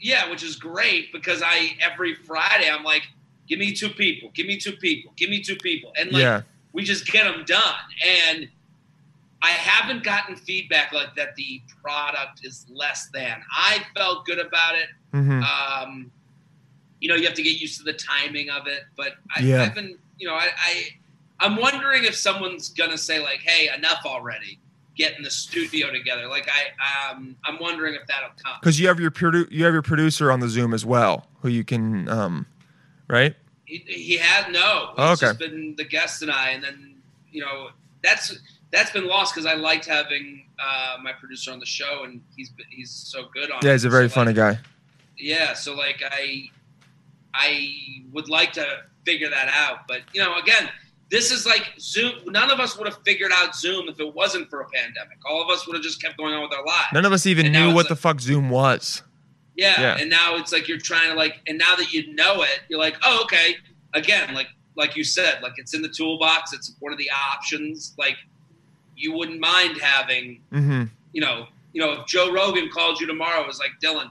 yeah, 0.00 0.28
which 0.30 0.42
is 0.42 0.56
great 0.56 1.12
because 1.12 1.42
I 1.44 1.76
every 1.80 2.14
Friday 2.14 2.70
I'm 2.70 2.84
like, 2.84 3.02
give 3.48 3.58
me 3.58 3.72
two 3.72 3.88
people, 3.90 4.30
give 4.34 4.46
me 4.46 4.58
two 4.58 4.72
people, 4.72 5.12
give 5.16 5.30
me 5.30 5.40
two 5.42 5.56
people, 5.56 5.92
and 5.98 6.10
like 6.12 6.22
yeah. 6.22 6.42
we 6.72 6.82
just 6.84 7.06
get 7.06 7.24
them 7.24 7.44
done. 7.44 7.74
And 8.30 8.48
I 9.42 9.50
haven't 9.50 10.04
gotten 10.04 10.36
feedback 10.36 10.92
like 10.92 11.16
that. 11.16 11.34
The 11.34 11.60
product 11.82 12.44
is 12.44 12.64
less 12.72 13.08
than. 13.12 13.42
I 13.50 13.82
felt 13.96 14.24
good 14.24 14.38
about 14.38 14.76
it. 14.76 14.88
hmm 15.12 15.42
Um, 15.42 16.12
you 17.00 17.08
know, 17.08 17.16
you 17.16 17.24
have 17.26 17.34
to 17.34 17.42
get 17.42 17.60
used 17.60 17.78
to 17.78 17.82
the 17.84 17.94
timing 17.94 18.48
of 18.50 18.68
it, 18.68 18.84
but 18.96 19.14
I, 19.34 19.40
Yeah. 19.42 19.68
Been, 19.70 19.98
you 20.18 20.28
know, 20.28 20.34
I, 20.34 20.50
I 20.56 20.84
I'm 21.40 21.56
wondering 21.56 22.04
if 22.04 22.14
someone's 22.14 22.68
gonna 22.68 22.96
say 22.96 23.20
like, 23.20 23.40
hey, 23.40 23.68
enough 23.76 24.02
already. 24.06 24.60
Get 24.94 25.16
in 25.16 25.22
the 25.22 25.30
studio 25.30 25.90
together. 25.90 26.26
Like 26.28 26.48
I, 26.50 27.10
um, 27.12 27.34
I'm 27.44 27.58
wondering 27.58 27.94
if 27.94 28.06
that'll 28.06 28.30
come. 28.44 28.54
Because 28.60 28.78
you 28.78 28.88
have 28.88 29.00
your 29.00 29.10
produ- 29.10 29.50
you 29.50 29.64
have 29.64 29.72
your 29.72 29.82
producer 29.82 30.30
on 30.30 30.40
the 30.40 30.48
Zoom 30.48 30.74
as 30.74 30.84
well, 30.84 31.26
who 31.40 31.48
you 31.48 31.64
can 31.64 32.08
um, 32.10 32.46
right? 33.08 33.34
He, 33.64 33.78
he 33.86 34.16
had 34.18 34.52
no. 34.52 34.90
It's 34.90 34.94
Oh, 34.98 35.12
okay. 35.12 35.26
just 35.26 35.38
been 35.38 35.74
the 35.76 35.84
guest 35.84 36.20
and 36.22 36.30
I, 36.30 36.50
and 36.50 36.62
then 36.62 36.96
you 37.30 37.40
know 37.40 37.70
that's 38.02 38.36
that's 38.70 38.90
been 38.90 39.06
lost 39.06 39.34
because 39.34 39.46
I 39.46 39.54
liked 39.54 39.86
having 39.86 40.44
uh, 40.58 40.96
my 41.02 41.12
producer 41.12 41.52
on 41.52 41.58
the 41.58 41.64
show, 41.66 42.04
and 42.04 42.20
he's 42.36 42.50
been, 42.50 42.66
he's 42.68 42.90
so 42.90 43.28
good 43.32 43.50
on. 43.50 43.60
Yeah, 43.62 43.72
he's 43.72 43.84
a 43.84 43.90
very 43.90 44.08
So, 44.10 44.14
funny 44.16 44.34
like, 44.34 44.56
guy. 44.56 44.58
Yeah, 45.16 45.54
so 45.54 45.74
like 45.74 46.02
I 46.04 46.50
I 47.34 48.02
would 48.12 48.28
like 48.28 48.52
to 48.54 48.66
figure 49.06 49.30
that 49.30 49.48
out, 49.48 49.88
but 49.88 50.02
you 50.12 50.20
know, 50.22 50.36
again, 50.38 50.68
this 51.12 51.30
is 51.30 51.46
like 51.46 51.74
Zoom. 51.78 52.14
None 52.26 52.50
of 52.50 52.58
us 52.58 52.76
would 52.76 52.88
have 52.88 52.98
figured 53.04 53.30
out 53.32 53.54
Zoom 53.54 53.88
if 53.88 54.00
it 54.00 54.12
wasn't 54.14 54.50
for 54.50 54.62
a 54.62 54.68
pandemic. 54.70 55.18
All 55.30 55.40
of 55.40 55.48
us 55.50 55.66
would 55.68 55.74
have 55.74 55.82
just 55.84 56.02
kept 56.02 56.16
going 56.16 56.34
on 56.34 56.42
with 56.42 56.52
our 56.58 56.64
lives. 56.66 56.86
None 56.92 57.04
of 57.04 57.12
us 57.12 57.26
even 57.26 57.46
And 57.46 57.54
knew 57.54 57.72
what 57.74 57.86
a- 57.86 57.90
the 57.90 57.96
fuck 57.96 58.18
Zoom 58.20 58.50
was. 58.50 59.02
Yeah. 59.54 59.78
Yeah. 59.80 59.96
And 60.00 60.08
now 60.10 60.36
it's 60.36 60.50
like 60.52 60.66
you're 60.66 60.78
trying 60.78 61.10
to 61.10 61.14
like, 61.14 61.40
and 61.46 61.58
now 61.58 61.76
that 61.76 61.92
you 61.92 62.12
know 62.14 62.42
it, 62.42 62.60
you're 62.68 62.80
like, 62.80 62.96
oh, 63.04 63.20
okay. 63.24 63.56
Again, 63.94 64.34
like 64.34 64.48
like 64.74 64.96
you 64.96 65.04
said, 65.04 65.42
like 65.42 65.52
it's 65.58 65.74
in 65.74 65.82
the 65.82 65.88
toolbox. 65.90 66.54
It's 66.54 66.74
one 66.80 66.90
of 66.92 66.98
the 66.98 67.10
options. 67.10 67.94
Like 67.98 68.16
you 68.96 69.12
wouldn't 69.12 69.38
mind 69.40 69.76
having, 69.78 70.40
hmm 70.50 70.84
you 71.12 71.20
know, 71.20 71.46
you 71.74 71.82
know, 71.82 71.92
if 72.00 72.06
Joe 72.06 72.32
Rogan 72.32 72.70
called 72.72 72.98
you 73.00 73.06
tomorrow, 73.06 73.42
it 73.42 73.46
was 73.46 73.58
like 73.58 73.72
Dylan. 73.84 74.10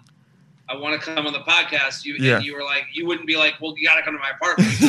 I 0.71 0.77
want 0.77 0.99
to 1.01 1.13
come 1.13 1.25
on 1.27 1.33
the 1.33 1.39
podcast. 1.39 2.05
You 2.05 2.15
Yeah. 2.19 2.37
and 2.37 2.45
you 2.45 2.53
were 2.55 2.63
like, 2.63 2.85
you 2.93 3.05
wouldn't 3.05 3.27
be 3.27 3.35
like, 3.35 3.55
well, 3.61 3.73
you 3.77 3.85
got 3.87 3.95
to 3.95 4.03
come 4.03 4.13
to 4.13 4.19
my 4.19 4.29
apartment. 4.31 4.81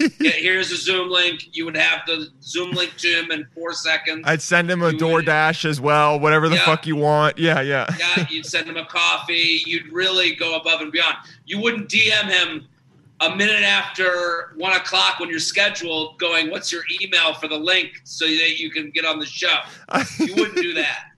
Like, 0.00 0.12
yeah, 0.20 0.30
here's 0.32 0.72
a 0.72 0.76
Zoom 0.76 1.08
link. 1.10 1.48
You 1.56 1.64
would 1.66 1.76
have 1.76 2.00
the 2.06 2.28
Zoom 2.42 2.72
link 2.72 2.96
to 2.98 3.08
him 3.08 3.30
in 3.30 3.46
four 3.54 3.72
seconds. 3.72 4.22
I'd 4.26 4.42
send 4.42 4.70
him 4.70 4.82
a 4.82 4.90
You 4.90 5.06
would- 5.06 5.26
DoorDash 5.26 5.64
as 5.64 5.80
well, 5.80 6.18
whatever 6.18 6.48
the 6.48 6.56
Yeah. 6.56 6.64
fuck 6.64 6.86
you 6.86 6.96
want. 6.96 7.38
Yeah, 7.38 7.60
yeah. 7.60 7.86
yeah, 7.98 8.26
you'd 8.28 8.46
send 8.46 8.68
him 8.68 8.76
a 8.76 8.84
coffee. 8.86 9.62
You'd 9.66 9.92
really 9.92 10.34
go 10.34 10.56
above 10.56 10.80
and 10.80 10.90
beyond. 10.90 11.16
You 11.46 11.60
wouldn't 11.60 11.88
DM 11.88 12.28
him 12.28 12.66
a 13.20 13.36
minute 13.36 13.62
after 13.62 14.54
one 14.56 14.72
o'clock 14.72 15.20
when 15.20 15.28
you're 15.28 15.38
scheduled, 15.38 16.18
going, 16.18 16.50
"What's 16.50 16.72
your 16.72 16.82
email 17.02 17.34
for 17.34 17.48
the 17.48 17.58
link 17.58 18.00
so 18.04 18.26
that 18.26 18.58
you 18.58 18.70
can 18.70 18.90
get 18.90 19.04
on 19.04 19.18
the 19.18 19.26
show?" 19.26 19.58
You 20.18 20.34
wouldn't 20.36 20.56
do 20.56 20.72
that. 20.74 21.09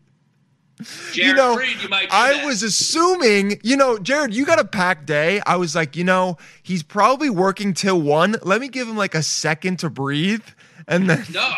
Jared 1.12 1.16
You 1.28 1.34
know, 1.34 1.54
Freid, 1.56 1.82
you 1.82 1.88
might. 1.88 2.08
I 2.12 2.34
that. 2.34 2.46
was 2.46 2.62
assuming, 2.62 3.60
you 3.62 3.76
know, 3.76 3.98
Jared, 3.98 4.34
you 4.34 4.44
got 4.46 4.58
a 4.58 4.64
packed 4.64 5.06
day. 5.06 5.40
I 5.46 5.56
was 5.56 5.74
like, 5.74 5.96
you 5.96 6.04
know, 6.04 6.36
he's 6.62 6.82
probably 6.82 7.30
working 7.30 7.74
till 7.74 8.00
one. 8.00 8.36
Let 8.42 8.60
me 8.60 8.68
give 8.68 8.88
him 8.88 8.96
like 8.96 9.14
a 9.14 9.22
second 9.22 9.78
to 9.80 9.90
breathe. 9.90 10.42
And 10.88 11.08
then, 11.08 11.24
No, 11.32 11.48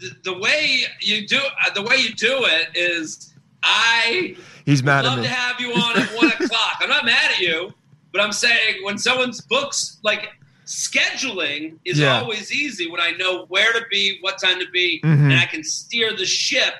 the, 0.00 0.10
the 0.24 0.38
way 0.38 0.82
you 1.00 1.26
do 1.28 1.38
uh, 1.38 1.70
the 1.74 1.82
way 1.82 1.96
you 1.96 2.12
do 2.14 2.44
it 2.44 2.68
is 2.74 3.32
I 3.62 4.36
he's 4.66 4.82
mad 4.82 5.04
at 5.04 5.08
love 5.10 5.18
me. 5.20 5.24
to 5.24 5.30
have 5.30 5.60
you 5.60 5.72
on 5.72 5.96
at 5.98 6.08
one 6.16 6.26
o'clock. 6.40 6.78
I'm 6.80 6.88
not 6.88 7.04
mad 7.04 7.30
at 7.30 7.38
you, 7.38 7.72
but 8.12 8.20
I'm 8.20 8.32
saying 8.32 8.82
when 8.82 8.98
someone's 8.98 9.40
books 9.42 9.98
like 10.02 10.28
scheduling 10.66 11.76
is 11.84 11.98
Yeah. 11.98 12.20
always 12.20 12.52
easy 12.52 12.90
when 12.90 13.00
I 13.00 13.12
know 13.12 13.44
where 13.46 13.72
to 13.72 13.82
be, 13.90 14.18
what 14.22 14.38
time 14.40 14.58
to 14.60 14.68
be, 14.70 15.00
Mhm. 15.04 15.30
and 15.30 15.34
I 15.34 15.46
can 15.46 15.62
steer 15.62 16.16
the 16.16 16.26
ship 16.26 16.74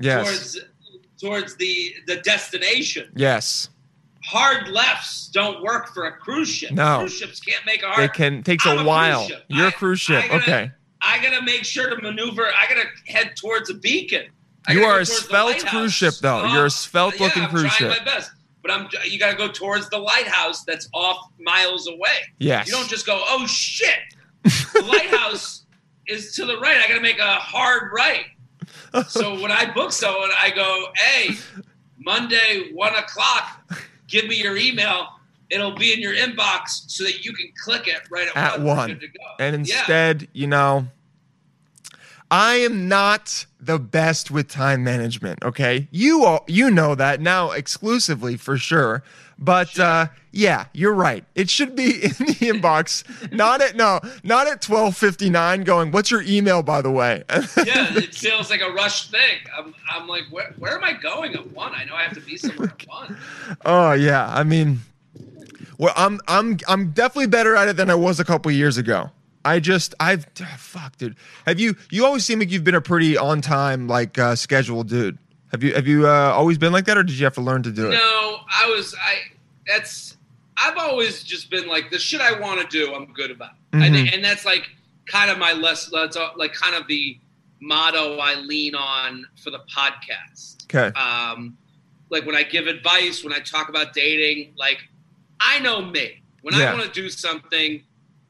Yes. 0.00 0.24
towards 0.26 0.58
towards 1.20 1.56
the 1.56 1.94
the 2.06 2.16
destination. 2.16 3.10
yes. 3.14 3.68
Hard 4.26 4.68
lefts 4.68 5.28
don't 5.28 5.62
work 5.62 5.88
for 5.92 6.06
a 6.06 6.12
cruise 6.12 6.48
ship. 6.48 6.70
No. 6.70 7.00
cruise 7.00 7.14
ships 7.14 7.40
can't 7.40 7.64
make 7.66 7.82
a 7.82 7.88
hard. 7.90 8.04
It 8.04 8.14
can 8.14 8.42
takes 8.42 8.66
I'm 8.66 8.78
a 8.78 8.84
while. 8.84 9.26
cruise. 9.26 9.38
You're 9.48 9.66
a 9.68 9.72
cruise 9.72 10.00
ship. 10.00 10.24
I 10.24 10.28
gotta- 10.28 10.42
okay. 10.42 10.70
I 11.02 11.22
gotta 11.22 11.42
make 11.42 11.64
sure 11.66 11.90
to 11.94 12.00
maneuver. 12.00 12.46
I 12.46 12.66
gotta 12.66 12.88
head 13.06 13.36
towards 13.36 13.68
a 13.68 13.74
beacon. 13.74 14.24
I 14.66 14.72
You 14.72 14.84
are 14.84 15.00
a 15.00 15.04
svelte 15.06 15.66
cruise 15.66 15.92
ship, 15.92 16.14
though. 16.22 16.40
Oh, 16.42 16.52
You're 16.54 16.66
a 16.66 16.70
svelte 16.70 17.16
yeah, 17.20 17.26
looking 17.26 17.42
I'm 17.42 17.50
cruise 17.50 17.70
trying 17.74 17.92
ship. 17.92 17.98
my 18.06 18.12
best, 18.14 18.30
but 18.62 18.70
I'm. 18.70 18.88
You 19.04 19.18
gotta 19.18 19.36
go 19.36 19.48
towards 19.48 19.90
the 19.90 19.98
lighthouse 19.98 20.64
that's 20.64 20.88
off 20.94 21.18
miles 21.38 21.86
away. 21.86 22.16
Yes. 22.38 22.66
You 22.66 22.72
don't 22.72 22.88
just 22.88 23.04
go, 23.04 23.20
oh 23.26 23.46
shit, 23.46 23.98
the 24.42 24.82
lighthouse 24.88 25.66
is 26.06 26.34
to 26.36 26.46
the 26.46 26.56
right. 26.60 26.78
I 26.82 26.88
gotta 26.88 27.02
make 27.02 27.18
a 27.18 27.34
hard 27.34 27.90
right. 27.94 28.24
So 29.08 29.40
when 29.40 29.50
I 29.50 29.70
book 29.72 29.92
someone, 29.92 30.30
I 30.38 30.50
go, 30.50 30.86
hey, 30.96 31.34
Monday 31.98 32.70
one 32.72 32.94
o'clock. 32.94 33.68
Give 34.06 34.26
me 34.26 34.36
your 34.40 34.56
email. 34.56 35.08
It'll 35.50 35.74
be 35.74 35.92
in 35.92 36.00
your 36.00 36.14
inbox 36.14 36.84
so 36.88 37.04
that 37.04 37.24
you 37.24 37.32
can 37.32 37.46
click 37.62 37.86
it 37.88 38.02
right 38.10 38.28
at, 38.28 38.36
At 38.36 38.60
one. 38.60 38.76
We're 38.90 38.94
good 38.94 39.00
to 39.00 39.06
go. 39.08 39.24
And 39.40 39.66
Yeah. 39.66 39.78
instead, 39.78 40.28
you 40.32 40.46
know, 40.46 40.86
I 42.30 42.54
am 42.56 42.88
not 42.88 43.46
the 43.60 43.78
best 43.78 44.30
with 44.30 44.48
time 44.48 44.82
management. 44.82 45.42
Okay, 45.44 45.88
you 45.90 46.24
all, 46.24 46.44
you 46.48 46.70
know 46.70 46.94
that 46.94 47.20
now 47.20 47.50
exclusively 47.52 48.36
for 48.36 48.56
sure. 48.58 49.02
But 49.38 49.78
uh, 49.78 50.06
yeah, 50.30 50.66
you're 50.72 50.94
right. 50.94 51.24
It 51.34 51.50
should 51.50 51.76
be 51.76 51.84
in 52.04 52.10
the 52.10 52.36
inbox, 52.52 53.04
not 53.32 53.60
at 53.60 53.76
no, 53.76 54.00
not 54.22 54.46
at 54.46 54.62
twelve 54.62 54.96
fifty 54.96 55.30
nine. 55.30 55.64
Going, 55.64 55.90
what's 55.90 56.10
your 56.10 56.22
email, 56.22 56.62
by 56.62 56.82
the 56.82 56.90
way? 56.90 57.24
yeah, 57.30 57.96
it 57.96 58.14
feels 58.14 58.50
like 58.50 58.60
a 58.60 58.70
rushed 58.70 59.10
thing. 59.10 59.38
I'm, 59.56 59.74
I'm 59.90 60.08
like, 60.08 60.24
where, 60.30 60.52
where 60.58 60.76
am 60.76 60.84
I 60.84 60.92
going 60.92 61.34
at 61.34 61.52
one? 61.52 61.72
I 61.74 61.84
know 61.84 61.94
I 61.94 62.02
have 62.02 62.14
to 62.14 62.20
be 62.20 62.36
somewhere 62.36 62.74
at 62.78 62.88
one. 62.88 63.16
oh 63.64 63.92
yeah, 63.92 64.28
I 64.28 64.42
mean, 64.44 64.80
well, 65.78 65.92
I'm 65.96 66.20
I'm 66.28 66.58
I'm 66.68 66.90
definitely 66.90 67.28
better 67.28 67.56
at 67.56 67.68
it 67.68 67.76
than 67.76 67.90
I 67.90 67.94
was 67.94 68.20
a 68.20 68.24
couple 68.24 68.50
years 68.52 68.76
ago. 68.76 69.10
I 69.44 69.60
just 69.60 69.94
I've 70.00 70.26
ah, 70.40 70.56
fuck, 70.58 70.96
dude. 70.96 71.16
Have 71.46 71.60
you 71.60 71.76
you 71.90 72.06
always 72.06 72.24
seem 72.24 72.38
like 72.38 72.50
you've 72.50 72.64
been 72.64 72.74
a 72.74 72.80
pretty 72.80 73.16
on 73.16 73.40
time 73.40 73.88
like 73.88 74.18
uh, 74.18 74.36
scheduled 74.36 74.88
dude. 74.88 75.18
Have 75.54 75.62
you 75.62 75.72
have 75.72 75.86
you 75.86 76.08
uh, 76.08 76.32
always 76.34 76.58
been 76.58 76.72
like 76.72 76.84
that, 76.86 76.98
or 76.98 77.04
did 77.04 77.16
you 77.16 77.24
have 77.24 77.34
to 77.34 77.40
learn 77.40 77.62
to 77.62 77.70
do 77.70 77.86
it? 77.86 77.90
No, 77.94 78.40
I 78.52 78.66
was, 78.74 78.92
I, 79.00 79.18
that's, 79.68 80.16
I've 80.56 80.76
always 80.76 81.22
just 81.22 81.48
been 81.48 81.68
like, 81.68 81.92
the 81.92 81.98
shit 82.00 82.20
I 82.20 82.40
want 82.40 82.60
to 82.60 82.66
do, 82.66 82.92
I'm 82.92 83.12
good 83.12 83.30
about. 83.30 83.52
I 83.72 83.76
Mhm. 83.76 83.92
think, 83.92 84.12
and 84.14 84.24
that's 84.24 84.44
like 84.44 84.68
kind 85.06 85.30
of 85.30 85.38
my 85.38 85.52
less, 85.52 85.86
that's 85.86 86.16
uh, 86.16 86.30
like 86.34 86.54
kind 86.54 86.74
of 86.74 86.88
the 86.88 87.20
motto 87.60 88.16
I 88.18 88.34
lean 88.34 88.74
on 88.74 89.26
for 89.40 89.50
the 89.52 89.60
podcast. 89.72 90.64
Okay. 90.64 90.88
um, 90.98 91.56
like 92.10 92.26
when 92.26 92.34
I 92.34 92.42
give 92.42 92.66
advice, 92.66 93.22
when 93.22 93.32
I 93.32 93.38
talk 93.38 93.68
about 93.68 93.92
dating, 93.92 94.54
like 94.56 94.78
I 95.38 95.60
know 95.60 95.82
me. 95.82 96.20
When 96.42 96.54
Yeah. 96.54 96.72
I 96.72 96.74
want 96.74 96.84
to 96.84 96.90
do 97.00 97.08
something, 97.08 97.80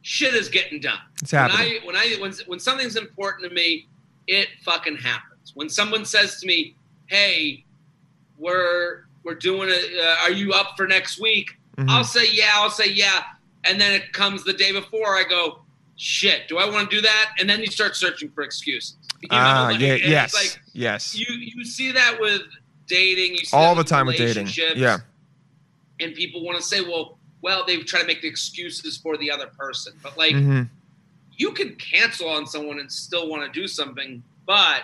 shit 0.02 0.34
is 0.34 0.50
getting 0.50 0.78
done. 0.78 0.98
It's 1.22 1.32
When 1.32 1.40
happening. 1.48 1.80
I 1.82 1.86
when 1.86 1.96
I 1.96 2.16
when 2.20 2.32
when 2.48 2.58
something's 2.60 2.96
important 2.96 3.48
to 3.48 3.54
me, 3.54 3.88
it 4.26 4.48
fucking 4.62 4.96
happens. 4.98 5.52
When 5.54 5.70
someone 5.70 6.04
says 6.04 6.38
to 6.40 6.46
me, 6.46 6.76
"Hey, 7.06 7.64
we're 8.38 9.04
we're 9.22 9.34
doing 9.34 9.70
a, 9.70 10.00
uh, 10.02 10.16
are 10.22 10.30
you 10.32 10.52
up 10.52 10.76
for 10.76 10.86
next 10.86 11.20
week?" 11.20 11.56
Mhm. 11.78 11.88
I'll 11.90 12.04
say 12.04 12.26
yeah. 12.32 12.50
I'll 12.54 12.70
say 12.70 12.90
yeah, 12.90 13.24
and 13.64 13.80
then 13.80 13.92
it 13.92 14.12
comes 14.12 14.44
the 14.44 14.52
day 14.52 14.72
before. 14.72 15.16
I 15.16 15.24
go, 15.28 15.60
"Shit, 15.96 16.48
do 16.48 16.58
I 16.58 16.68
want 16.68 16.90
to 16.90 16.96
do 16.96 17.02
that?" 17.02 17.32
And 17.38 17.48
then 17.48 17.60
you 17.60 17.66
start 17.68 17.96
searching 17.96 18.30
for 18.30 18.42
excuses. 18.42 18.96
Ah, 19.30 19.68
like, 19.70 19.80
yeah, 19.80 19.94
yes, 19.94 20.34
like, 20.34 20.60
yes. 20.74 21.14
you 21.14 21.26
you 21.36 21.64
see 21.64 21.92
that 21.92 22.20
with 22.20 22.42
dating 22.86 23.32
you 23.32 23.38
see 23.46 23.56
All 23.56 23.74
the 23.74 23.82
time 23.84 24.06
with 24.06 24.18
dating. 24.18 24.48
Yeah. 24.76 24.98
and 26.00 26.14
people 26.14 26.44
want 26.44 26.58
to 26.58 26.62
say 26.62 26.82
well 26.82 27.16
well 27.40 27.64
they 27.66 27.78
try 27.78 28.00
to 28.02 28.06
make 28.06 28.20
the 28.20 28.28
excuses 28.28 28.98
for 28.98 29.16
the 29.16 29.30
other 29.30 29.46
person 29.46 29.94
but 30.02 30.18
like 30.18 30.34
Mhm. 30.34 30.68
you 31.38 31.52
can 31.52 31.74
cancel 31.76 32.28
on 32.28 32.46
someone 32.46 32.78
and 32.78 32.92
still 32.92 33.26
want 33.28 33.50
to 33.50 33.60
do 33.60 33.66
something 33.66 34.22
but 34.44 34.82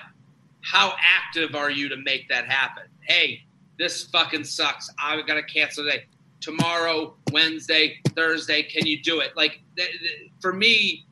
how 0.63 0.95
active 1.01 1.55
are 1.55 1.71
you 1.71 1.89
to 1.89 1.97
make 1.97 2.29
that 2.29 2.47
happen 2.47 2.85
hey 3.03 3.43
this 3.79 4.05
fucking 4.05 4.45
sucks 4.45 4.91
i've 5.03 5.27
got 5.27 5.35
to 5.35 5.43
cancel 5.43 5.85
today 5.85 6.05
tomorrow 6.41 7.15
wednesday 7.33 7.99
thursday 8.17 8.63
can 8.63 8.87
you 8.87 9.01
do 9.03 9.21
it 9.21 9.31
like 9.37 9.61
th- 9.77 9.91
th- 9.99 10.31
for 10.41 10.53
me 10.53 11.07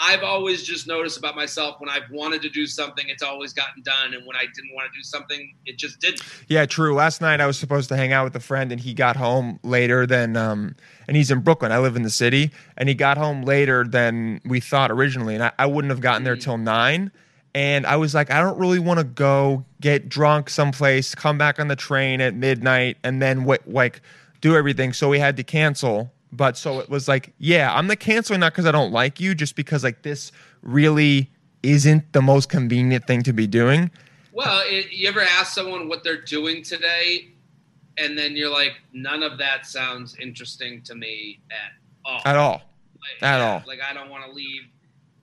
I've 0.00 0.22
always 0.22 0.62
just 0.62 0.86
noticed 0.86 1.18
about 1.18 1.34
myself 1.34 1.80
when 1.80 1.88
I've 1.90 2.08
wanted 2.12 2.40
to 2.42 2.48
do 2.48 2.68
something, 2.68 3.08
it's 3.08 3.24
always 3.24 3.52
gotten 3.52 3.82
done, 3.82 4.14
and 4.14 4.24
when 4.24 4.36
I 4.36 4.42
didn't 4.54 4.72
want 4.72 4.92
to 4.92 4.96
do 4.96 5.02
something, 5.02 5.52
it 5.66 5.76
just 5.76 5.98
didn't. 5.98 6.22
Yeah, 6.46 6.66
true. 6.66 6.94
Last 6.94 7.20
night 7.20 7.40
I 7.40 7.48
was 7.48 7.58
supposed 7.58 7.88
to 7.88 7.96
hang 7.96 8.12
out 8.12 8.22
with 8.22 8.36
a 8.36 8.40
friend 8.40 8.70
and 8.70 8.80
he 8.80 8.94
got 8.94 9.16
home 9.16 9.58
later 9.64 10.06
than 10.06 10.36
um 10.36 10.76
and 11.08 11.16
he's 11.16 11.32
in 11.32 11.40
Brooklyn. 11.40 11.72
I 11.72 11.80
live 11.80 11.96
in 11.96 12.04
the 12.04 12.10
city 12.10 12.52
and 12.76 12.88
he 12.88 12.94
got 12.94 13.18
home 13.18 13.42
later 13.42 13.82
than 13.82 14.40
we 14.44 14.60
thought 14.60 14.92
originally. 14.92 15.34
And 15.34 15.42
I, 15.42 15.50
I 15.58 15.66
wouldn't 15.66 15.90
have 15.90 16.00
gotten 16.00 16.22
there 16.22 16.36
Mhm. 16.36 16.42
till 16.42 16.58
nine. 16.58 17.10
And 17.58 17.86
I 17.86 17.96
was 17.96 18.14
like, 18.14 18.30
I 18.30 18.40
don't 18.40 18.56
really 18.56 18.78
want 18.78 19.00
to 19.00 19.04
go 19.04 19.64
get 19.80 20.08
drunk 20.08 20.48
someplace, 20.48 21.12
come 21.16 21.38
back 21.38 21.58
on 21.58 21.66
the 21.66 21.74
train 21.74 22.20
at 22.20 22.32
midnight, 22.32 22.98
and 23.02 23.20
then 23.20 23.42
what 23.42 23.68
like 23.68 24.00
do 24.40 24.54
everything. 24.54 24.92
So 24.92 25.08
we 25.08 25.18
had 25.18 25.36
to 25.38 25.42
cancel. 25.42 26.12
But 26.30 26.56
so 26.56 26.78
it 26.78 26.88
was 26.88 27.08
like, 27.08 27.32
yeah, 27.38 27.74
I'm 27.74 27.88
not 27.88 27.98
canceling 27.98 28.38
not 28.38 28.52
because 28.52 28.64
I 28.64 28.70
don't 28.70 28.92
like 28.92 29.18
you, 29.18 29.34
just 29.34 29.56
because 29.56 29.82
like 29.82 30.02
this 30.02 30.30
really 30.62 31.32
isn't 31.64 32.12
the 32.12 32.22
most 32.22 32.48
convenient 32.48 33.08
thing 33.08 33.24
to 33.24 33.32
be 33.32 33.48
doing. 33.48 33.90
Well, 34.32 34.62
it, 34.66 34.92
you 34.92 35.08
ever 35.08 35.22
ask 35.22 35.52
someone 35.52 35.88
what 35.88 36.04
they're 36.04 36.22
doing 36.22 36.62
today, 36.62 37.30
and 37.96 38.16
then 38.16 38.36
you're 38.36 38.52
like, 38.52 38.74
none 38.92 39.24
of 39.24 39.36
that 39.38 39.66
sounds 39.66 40.14
interesting 40.20 40.80
to 40.82 40.94
me 40.94 41.40
at 41.50 41.72
all. 42.04 42.20
At 42.24 42.36
all. 42.36 42.62
Like, 43.00 43.28
at 43.28 43.38
yeah, 43.38 43.52
all. 43.52 43.62
Like 43.66 43.80
I 43.82 43.92
don't 43.92 44.10
want 44.10 44.26
to 44.26 44.30
leave, 44.30 44.62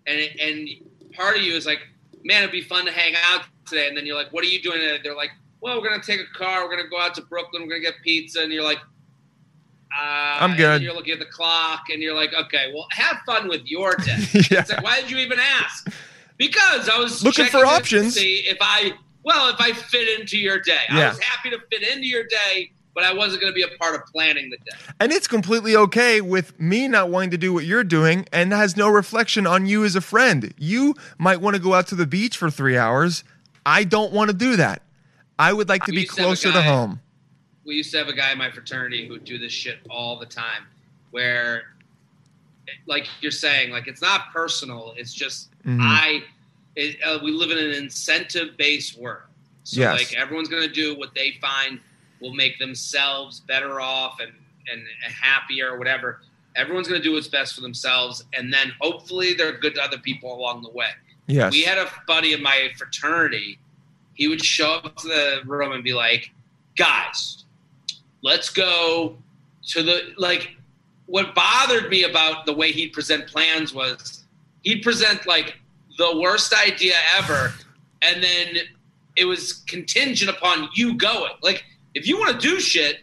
and 0.05 0.19
it, 0.19 0.38
and 0.38 0.67
part 1.13 1.38
of 1.38 1.43
you 1.43 1.55
is 1.55 1.65
like, 1.65 1.79
man, 2.26 2.39
it'd 2.41 2.51
be 2.51 2.61
fun 2.61 2.86
to 2.86 2.91
hang 2.91 3.13
out 3.32 3.43
today. 3.65 3.88
And 3.88 3.95
then 3.95 4.05
you're 4.05 4.15
like, 4.17 4.34
what 4.34 4.43
are 4.43 4.47
you 4.47 4.61
doing? 4.61 4.80
today? 4.80 4.99
They're 5.01 5.15
like, 5.15 5.30
well, 5.61 5.80
we're 5.82 5.88
gonna 5.89 6.03
take 6.03 6.19
a 6.19 6.38
car, 6.38 6.63
we're 6.65 6.76
gonna 6.76 6.89
go 6.89 6.99
out 6.99 7.15
to 7.15 7.21
Brooklyn, 7.21 7.63
we're 7.63 7.69
gonna 7.69 7.82
get 7.82 7.93
pizza, 8.03 8.41
and 8.41 8.51
you're 8.51 8.63
like. 8.63 8.80
Uh, 9.97 10.38
I'm 10.41 10.57
good. 10.57 10.82
you're 10.82 10.93
looking 10.93 11.13
at 11.13 11.19
the 11.19 11.26
clock, 11.26 11.84
and 11.89 12.01
you're 12.01 12.13
like, 12.15 12.34
"Okay, 12.34 12.69
well, 12.76 12.86
have 12.91 13.17
fun 13.26 13.47
with 13.47 13.61
your 13.65 13.95
day." 14.05 14.17
yeah. 14.51 14.59
It's 14.59 14.69
like, 14.71 14.84
why 14.84 14.99
did 14.99 15.09
you 15.09 15.17
even 15.19 15.39
ask? 15.39 15.88
Because 16.38 16.89
I 16.89 16.97
was 16.97 17.23
Looking 17.23 17.45
for 17.45 17.65
options. 17.65 18.15
See 18.15 18.39
if 18.39 18.57
I, 18.59 18.91
well, 19.23 19.47
if 19.53 19.61
I 19.61 19.71
fit 19.71 20.19
into 20.19 20.38
your 20.38 20.59
day. 20.59 20.82
I 20.89 21.07
was 21.07 21.19
happy 21.19 21.49
to 21.51 21.59
fit 21.71 21.82
into 21.88 22.07
your 22.07 22.26
day, 22.26 22.73
but 22.95 23.03
I 23.03 23.13
wasn't 23.13 23.41
going 23.41 23.51
to 23.51 23.55
be 23.55 23.61
a 23.61 23.77
part 23.77 23.93
of 23.93 24.05
planning 24.07 24.49
the 24.49 24.57
day. 24.57 24.77
And 24.99 25.11
it's 25.11 25.27
completely 25.27 25.75
okay 25.75 26.21
with 26.21 26.57
me 26.59 26.87
not 26.87 27.09
wanting 27.09 27.31
to 27.31 27.37
do 27.37 27.53
what 27.53 27.65
you're 27.65 27.83
doing 27.83 28.25
and 28.31 28.51
has 28.53 28.75
no 28.77 28.87
reflection 28.89 29.45
on 29.45 29.65
you 29.65 29.83
as 29.83 29.95
a 29.95 30.01
friend. 30.01 30.53
You 30.57 30.95
might 31.19 31.41
want 31.41 31.55
to 31.57 31.61
go 31.61 31.73
out 31.73 31.87
to 31.87 31.95
the 31.95 32.07
beach 32.07 32.37
for 32.37 32.49
three 32.49 32.77
hours. 32.77 33.23
I 33.65 33.83
don't 33.83 34.13
want 34.13 34.31
to 34.31 34.35
do 34.35 34.55
that. 34.55 34.81
I 35.37 35.51
would 35.51 35.67
like 35.67 35.83
to 35.85 35.91
be 35.91 36.01
used 36.01 36.15
to 36.15 36.23
closer 36.23 36.51
to 36.53 36.61
home. 36.61 37.01
we 37.65 37.75
used 37.75 37.91
to 37.91 37.97
have 37.97 38.07
a 38.07 38.13
guy 38.13 38.31
in 38.31 38.37
my 38.37 38.49
fraternity 38.49 39.05
who 39.07 39.13
would 39.13 39.25
do 39.25 39.37
this 39.37 39.51
shit 39.51 39.79
all 39.89 40.17
the 40.17 40.25
time, 40.25 40.63
where, 41.11 41.73
like 42.87 43.07
you're 43.21 43.31
saying, 43.31 43.71
like 43.71 43.87
it's 43.87 44.01
not 44.01 44.31
personal. 44.31 44.93
It's 44.97 45.13
just 45.13 45.49
Mhm. 45.65 45.79
I. 45.81 46.23
It, 46.77 46.97
uh, 47.03 47.19
we 47.23 47.31
live 47.31 47.51
in 47.51 47.57
an 47.57 47.71
incentive-based 47.71 48.97
world, 48.97 49.23
so 49.63 49.79
Yes. 49.79 49.97
like 49.97 50.13
everyone's 50.13 50.49
gonna 50.49 50.67
do 50.67 50.93
what 50.95 51.13
they 51.15 51.37
find 51.41 51.79
will 52.22 52.34
make 52.34 52.57
themselves 52.59 53.39
better 53.41 53.80
off 53.80 54.20
and 54.20 54.32
and 54.72 54.84
happier 55.13 55.74
or 55.74 55.78
whatever. 55.78 56.22
Everyone's 56.55 56.88
gonna 56.88 57.01
do 57.01 57.13
what's 57.13 57.28
best 57.28 57.55
for 57.55 57.61
themselves, 57.61 58.24
and 58.34 58.51
then 58.51 58.72
hopefully 58.80 59.34
they're 59.34 59.57
good 59.57 59.76
to 59.76 59.82
other 59.82 59.97
people 59.97 60.34
along 60.34 60.63
the 60.63 60.72
way. 60.72 60.89
Yes. 61.28 61.51
We 61.51 61.61
had 61.61 61.78
a 61.78 61.89
buddy 62.07 62.34
in 62.34 62.41
my 62.41 62.70
fraternity. 62.78 63.59
He 64.13 64.28
would 64.28 64.43
show 64.43 64.76
up 64.76 64.95
to 64.97 65.07
the 65.07 65.41
room 65.45 65.72
and 65.74 65.84
be 65.84 65.93
like, 65.93 66.32
"Guys, 66.76 67.43
let's 68.22 68.49
go 68.49 69.18
to 69.70 69.84
the 69.84 70.13
like." 70.18 70.55
What 71.07 71.36
bothered 71.36 71.91
me 71.91 72.03
about 72.03 72.47
the 72.47 72.53
way 72.53 72.72
he'd 72.72 72.91
present 72.91 73.28
plans 73.28 73.72
was 73.72 74.24
he'd 74.63 74.82
present 74.82 75.28
like 75.28 75.59
the 75.97 76.18
worst 76.20 76.53
idea 76.53 76.95
ever, 77.18 77.53
and 78.01 78.24
then 78.24 78.55
it 79.16 79.26
was 79.26 79.53
contingent 79.68 80.30
upon 80.30 80.70
you 80.74 80.95
going. 80.95 81.32
Like, 81.41 81.63
if 81.95 82.07
you 82.07 82.17
want 82.19 82.39
to 82.39 82.47
do 82.47 82.59
shit, 82.59 82.97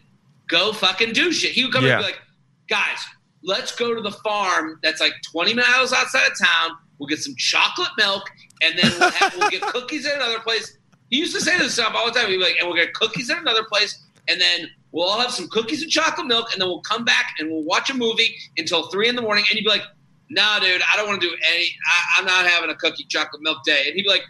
go 0.49 0.73
fucking 0.73 1.13
do 1.13 1.33
shit. 1.33 1.53
He 1.53 1.65
would 1.65 1.73
come 1.73 1.85
Yeah. 1.85 1.95
and 1.97 2.01
be 2.01 2.05
like, 2.13 2.21
"Guys, 2.69 2.99
let's 3.43 3.75
go 3.75 3.95
to 3.95 4.01
the 4.01 4.13
farm 4.13 4.79
that's 4.83 5.01
like 5.01 5.15
20 5.33 5.55
miles 5.55 5.93
outside 5.93 6.31
of 6.31 6.39
town. 6.39 6.77
We'll 6.99 7.09
get 7.09 7.19
some 7.19 7.35
chocolate 7.37 7.91
milk, 7.99 8.23
and 8.63 8.79
then 8.79 8.93
we'll, 9.01 9.11
have, 9.11 9.35
we'll 9.37 9.51
get 9.51 9.63
cookies 9.63 10.07
at 10.07 10.15
another 10.15 10.39
place. 10.39 10.79
He 11.11 11.19
used 11.19 11.35
to 11.35 11.41
say 11.41 11.59
this 11.59 11.75
stuff 11.75 11.93
all 11.97 12.07
the 12.07 12.13
time. 12.19 12.29
He'd 12.31 12.37
be 12.37 12.43
like, 12.45 12.57
and 12.61 12.69
we'll 12.69 12.77
get 12.77 12.95
cookies 12.95 13.29
at 13.31 13.39
another 13.39 13.65
place, 13.65 14.01
and 14.29 14.41
then 14.41 14.69
we'll 14.93 15.09
all 15.09 15.19
have 15.21 15.33
some 15.33 15.49
cookies 15.49 15.83
and 15.83 15.91
chocolate 15.91 16.27
milk, 16.29 16.53
and 16.53 16.61
then 16.61 16.69
we'll 16.69 16.81
come 16.83 17.05
back 17.05 17.35
and 17.41 17.51
we'll 17.51 17.65
watch 17.65 17.91
a 17.91 17.95
movie 17.95 18.37
until 18.57 18.89
three 18.91 19.09
in 19.09 19.17
the 19.17 19.23
morning. 19.23 19.45
And 19.51 19.57
you'd 19.59 19.65
be 19.65 19.71
like, 19.71 19.83
nah, 20.31 20.59
dude, 20.61 20.81
I 20.93 20.97
don't 20.97 21.09
want 21.09 21.21
to 21.21 21.29
do 21.29 21.35
any, 21.53 21.65
I, 21.87 22.21
I'm 22.21 22.25
not 22.27 22.47
having 22.47 22.71
a 22.71 22.75
cookie 22.77 23.05
chocolate 23.09 23.43
milk 23.43 23.65
day. 23.65 23.85
And 23.87 23.97
he'd 23.97 24.03
be 24.05 24.09
like, 24.09 24.23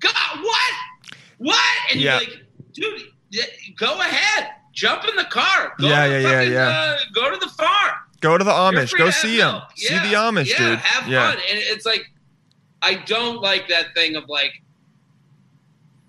God, 0.00 0.12
what? 0.42 0.72
What? 1.38 1.64
And 1.90 2.00
you'd 2.00 2.06
be 2.20 2.26
like, 2.26 2.44
dude, 2.72 3.00
yeah, 3.00 3.06
go 3.76 3.98
ahead. 4.00 4.48
Jump 4.72 5.04
in 5.08 5.16
the 5.16 5.24
car. 5.24 5.74
Go 5.78 5.88
Yeah, 5.88 6.06
to 6.06 6.10
yeah, 6.12 6.18
yeah, 6.18 6.38
fucking, 6.38 6.52
yeah. 6.52 6.68
Uh, 6.68 6.98
go 7.14 7.30
to 7.30 7.36
the 7.36 7.48
farm. 7.48 7.94
Go 8.20 8.38
to 8.38 8.44
the 8.44 8.50
Amish. 8.50 8.96
Go 8.96 9.10
see 9.10 9.38
them. 9.38 9.52
milk. 9.54 9.64
See 9.76 9.94
the 9.94 10.14
Amish, 10.14 10.48
yeah, 10.50 10.58
dude. 10.58 10.78
Have 10.78 11.08
yeah. 11.08 11.30
fun. 11.30 11.38
And 11.50 11.58
it's 11.58 11.84
like, 11.86 12.02
I 12.82 12.94
don't 12.94 13.40
like 13.42 13.68
that 13.68 13.94
thing 13.94 14.16
of 14.16 14.28
like, 14.28 14.52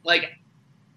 like, 0.04 0.32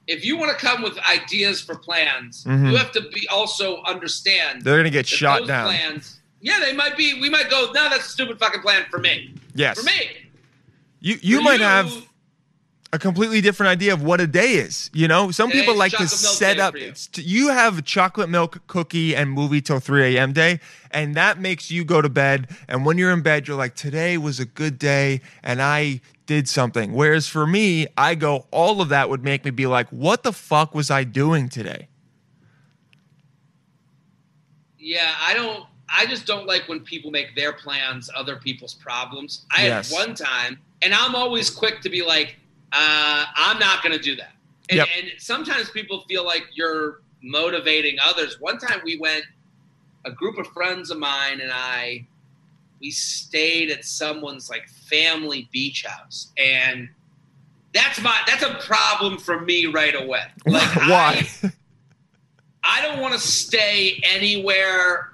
if 0.07 0.25
you 0.25 0.37
want 0.37 0.57
to 0.57 0.65
come 0.65 0.83
with 0.83 0.99
ideas 0.99 1.61
for 1.63 1.77
plans, 1.77 2.45
Mhm. 2.45 2.71
you 2.71 2.77
have 2.77 2.93
to 2.93 3.01
be 3.13 3.27
also 3.29 3.83
understand 3.85 4.63
They're 4.63 4.77
gonna 4.77 4.91
get 4.91 5.07
shot 5.07 5.47
down. 5.47 5.67
plans. 5.69 6.21
Yeah, 6.43 6.61
they 6.61 6.75
might 6.75 6.97
be. 6.97 7.19
We 7.21 7.31
might 7.31 7.49
go. 7.49 7.73
No, 7.73 7.89
that's 7.89 8.07
a 8.07 8.11
stupid 8.11 8.39
fucking 8.39 8.61
plan 8.61 8.85
for 8.91 8.99
me. 8.99 9.33
Yes. 9.55 9.79
For 9.79 9.85
me. 9.85 10.29
You 11.01 11.19
you 11.23 11.39
For 11.39 11.43
might 11.45 11.61
have 11.61 11.91
a 12.95 12.99
completely 12.99 13.41
different 13.41 13.71
idea 13.71 13.93
of 13.93 14.05
what 14.05 14.21
a 14.21 14.27
day 14.27 14.53
is. 14.53 14.89
You 14.95 15.09
know, 15.09 15.33
some 15.33 15.51
people 15.51 15.75
like 15.75 15.91
to 15.93 16.07
set 16.07 16.61
up. 16.61 16.77
you. 16.79 16.93
You 17.17 17.49
have 17.49 17.85
chocolate 17.85 18.29
milk 18.29 18.65
cookie 18.69 19.17
and 19.17 19.31
movie 19.31 19.61
till 19.61 19.81
3 19.81 20.15
a.m. 20.15 20.33
day, 20.33 20.61
and 20.93 21.17
that 21.17 21.41
makes 21.41 21.73
you 21.73 21.85
go 21.85 22.01
to 22.01 22.09
bed. 22.09 22.49
And 22.69 22.87
when 22.87 22.97
you're 22.97 23.11
in 23.11 23.23
bed, 23.23 23.49
you're 23.49 23.57
like, 23.57 23.75
today 23.75 24.17
was 24.17 24.39
a 24.39 24.45
good 24.45 24.79
day, 24.79 25.23
and 25.43 25.61
I 25.61 26.03
did 26.27 26.49
something. 26.49 26.93
Whereas 26.93 27.27
for 27.27 27.49
me, 27.49 27.89
I 27.99 28.15
go, 28.15 28.47
all 28.53 28.81
of 28.81 28.91
that 28.91 29.11
would 29.11 29.25
make 29.25 29.45
me 29.45 29.51
be 29.51 29.67
like, 29.67 29.89
what 29.89 30.23
the 30.23 30.33
fuck 30.33 30.73
was 30.73 30.89
I 30.89 31.03
doing 31.03 31.49
today? 31.49 31.89
Yeah, 34.79 35.15
I 35.21 35.35
don't. 35.35 35.65
I 35.89 36.07
just 36.07 36.27
don't 36.27 36.47
like 36.47 36.69
when 36.69 36.81
people 36.81 37.11
make 37.11 37.35
their 37.35 37.53
plans 37.53 38.09
other 38.17 38.37
people's 38.37 38.75
problems. 38.75 39.47
I 39.51 39.67
Yes. 39.67 39.91
had 39.91 39.97
one 40.07 40.15
time, 40.15 40.59
and 40.83 40.95
I'm 40.95 41.15
always 41.15 41.51
quick 41.51 41.81
to 41.83 41.91
be 41.91 42.05
like, 42.05 42.37
uh, 42.75 43.25
I'm 43.37 43.59
not 43.59 43.83
going 43.83 43.93
to 43.97 44.03
do 44.03 44.17
that. 44.17 44.33
And, 44.71 44.79
Yep. 44.79 44.89
and 44.99 45.11
sometimes 45.19 45.71
people 45.71 46.05
feel 46.09 46.25
like 46.25 46.45
you're 46.55 47.03
motivating 47.23 47.97
others. 48.03 48.41
One 48.41 48.59
time 48.59 48.81
we 48.85 48.99
went, 48.99 49.25
a 50.05 50.11
group 50.11 50.39
of 50.39 50.47
friends 50.49 50.91
of 50.91 50.99
mine 50.99 51.41
and 51.41 51.51
I, 51.53 52.07
we 52.81 52.91
stayed 52.91 53.71
at 53.71 53.85
someone's 53.85 54.51
like 54.51 54.69
family 54.69 55.49
beach 55.53 55.85
house, 55.87 56.33
and 56.37 56.89
that's 57.73 58.01
my 58.03 58.21
that's 58.27 58.43
a 58.43 58.55
problem 58.67 59.17
for 59.19 59.41
me 59.41 59.67
right 59.67 59.95
away. 59.95 60.25
Like 60.47 60.75
Why? 60.77 61.27
I, 61.43 61.53
I 62.65 62.83
don't 62.83 63.01
want 63.01 63.15
to 63.15 63.21
stay 63.21 64.03
anywhere. 64.05 65.11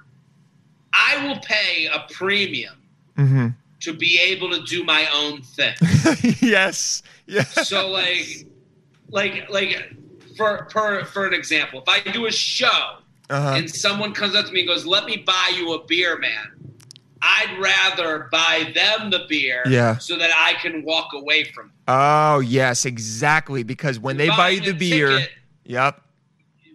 I 0.93 1.25
will 1.25 1.39
pay 1.39 1.87
a 1.87 2.05
premium 2.11 2.75
hmm 3.15 3.47
to 3.81 3.93
be 3.93 4.19
able 4.21 4.49
to 4.51 4.61
do 4.63 4.83
my 4.83 5.07
own 5.11 5.41
thing. 5.41 5.73
yes. 6.41 7.01
Yeah. 7.31 7.43
so 7.43 7.87
like, 7.89 8.45
like, 9.09 9.49
like 9.49 9.93
for 10.37 10.67
for 10.71 11.05
for 11.05 11.25
an 11.25 11.33
example, 11.33 11.81
if 11.81 11.87
I 11.87 12.11
do 12.11 12.25
a 12.25 12.31
show 12.31 12.97
Uh-huh. 13.29 13.53
and 13.55 13.69
someone 13.69 14.13
comes 14.13 14.35
up 14.35 14.45
to 14.47 14.51
me 14.51 14.59
and 14.61 14.67
goes, 14.67 14.85
"Let 14.85 15.05
me 15.05 15.17
buy 15.17 15.53
you 15.55 15.73
a 15.73 15.85
beer, 15.85 16.17
man," 16.19 16.51
I'd 17.21 17.57
rather 17.59 18.27
buy 18.31 18.71
them 18.75 19.09
the 19.11 19.25
beer, 19.29 19.63
Yeah. 19.67 19.97
so 19.97 20.17
that 20.17 20.31
I 20.35 20.53
can 20.61 20.83
walk 20.83 21.09
away 21.13 21.45
from 21.53 21.67
it. 21.67 21.71
Oh 21.87 22.39
yes, 22.39 22.83
exactly. 22.85 23.63
Because 23.63 23.97
when 23.99 24.17
they 24.17 24.27
buy 24.29 24.49
you 24.49 24.61
the 24.61 24.73
beer, 24.73 25.17
ticket, 25.19 25.29
yep. 25.65 26.01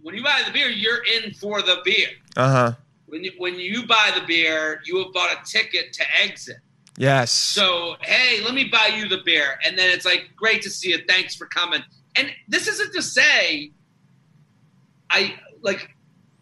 when 0.03 0.15
you 0.15 0.23
buy 0.23 0.43
the 0.47 0.53
beer, 0.53 0.69
you're 0.71 1.03
in 1.17 1.35
for 1.35 1.61
the 1.63 1.79
beer. 1.85 2.09
Uh 2.37 2.51
huh. 2.51 2.73
When 3.09 3.23
you, 3.25 3.33
when 3.39 3.55
you 3.61 3.87
buy 3.87 4.11
the 4.19 4.25
beer, 4.27 4.81
you 4.87 4.99
have 5.03 5.13
bought 5.13 5.31
a 5.33 5.39
ticket 5.45 5.93
to 5.95 6.05
exit. 6.23 6.57
Yes. 6.99 7.31
So, 7.33 7.97
hey, 8.01 8.43
let 8.45 8.55
me 8.55 8.65
buy 8.65 8.91
you 8.97 9.09
the 9.09 9.19
beer. 9.25 9.59
And 9.65 9.79
then 9.79 9.91
it's 9.91 10.05
like, 10.07 10.31
great 10.35 10.63
to 10.63 10.71
see 10.71 10.91
you. 10.91 10.99
Thanks 11.07 11.35
for 11.35 11.47
coming. 11.47 11.83
And 12.17 12.31
this 12.49 12.67
isn't 12.67 12.93
to 12.95 13.03
say 13.03 13.71
I 15.11 15.35
like 15.63 15.91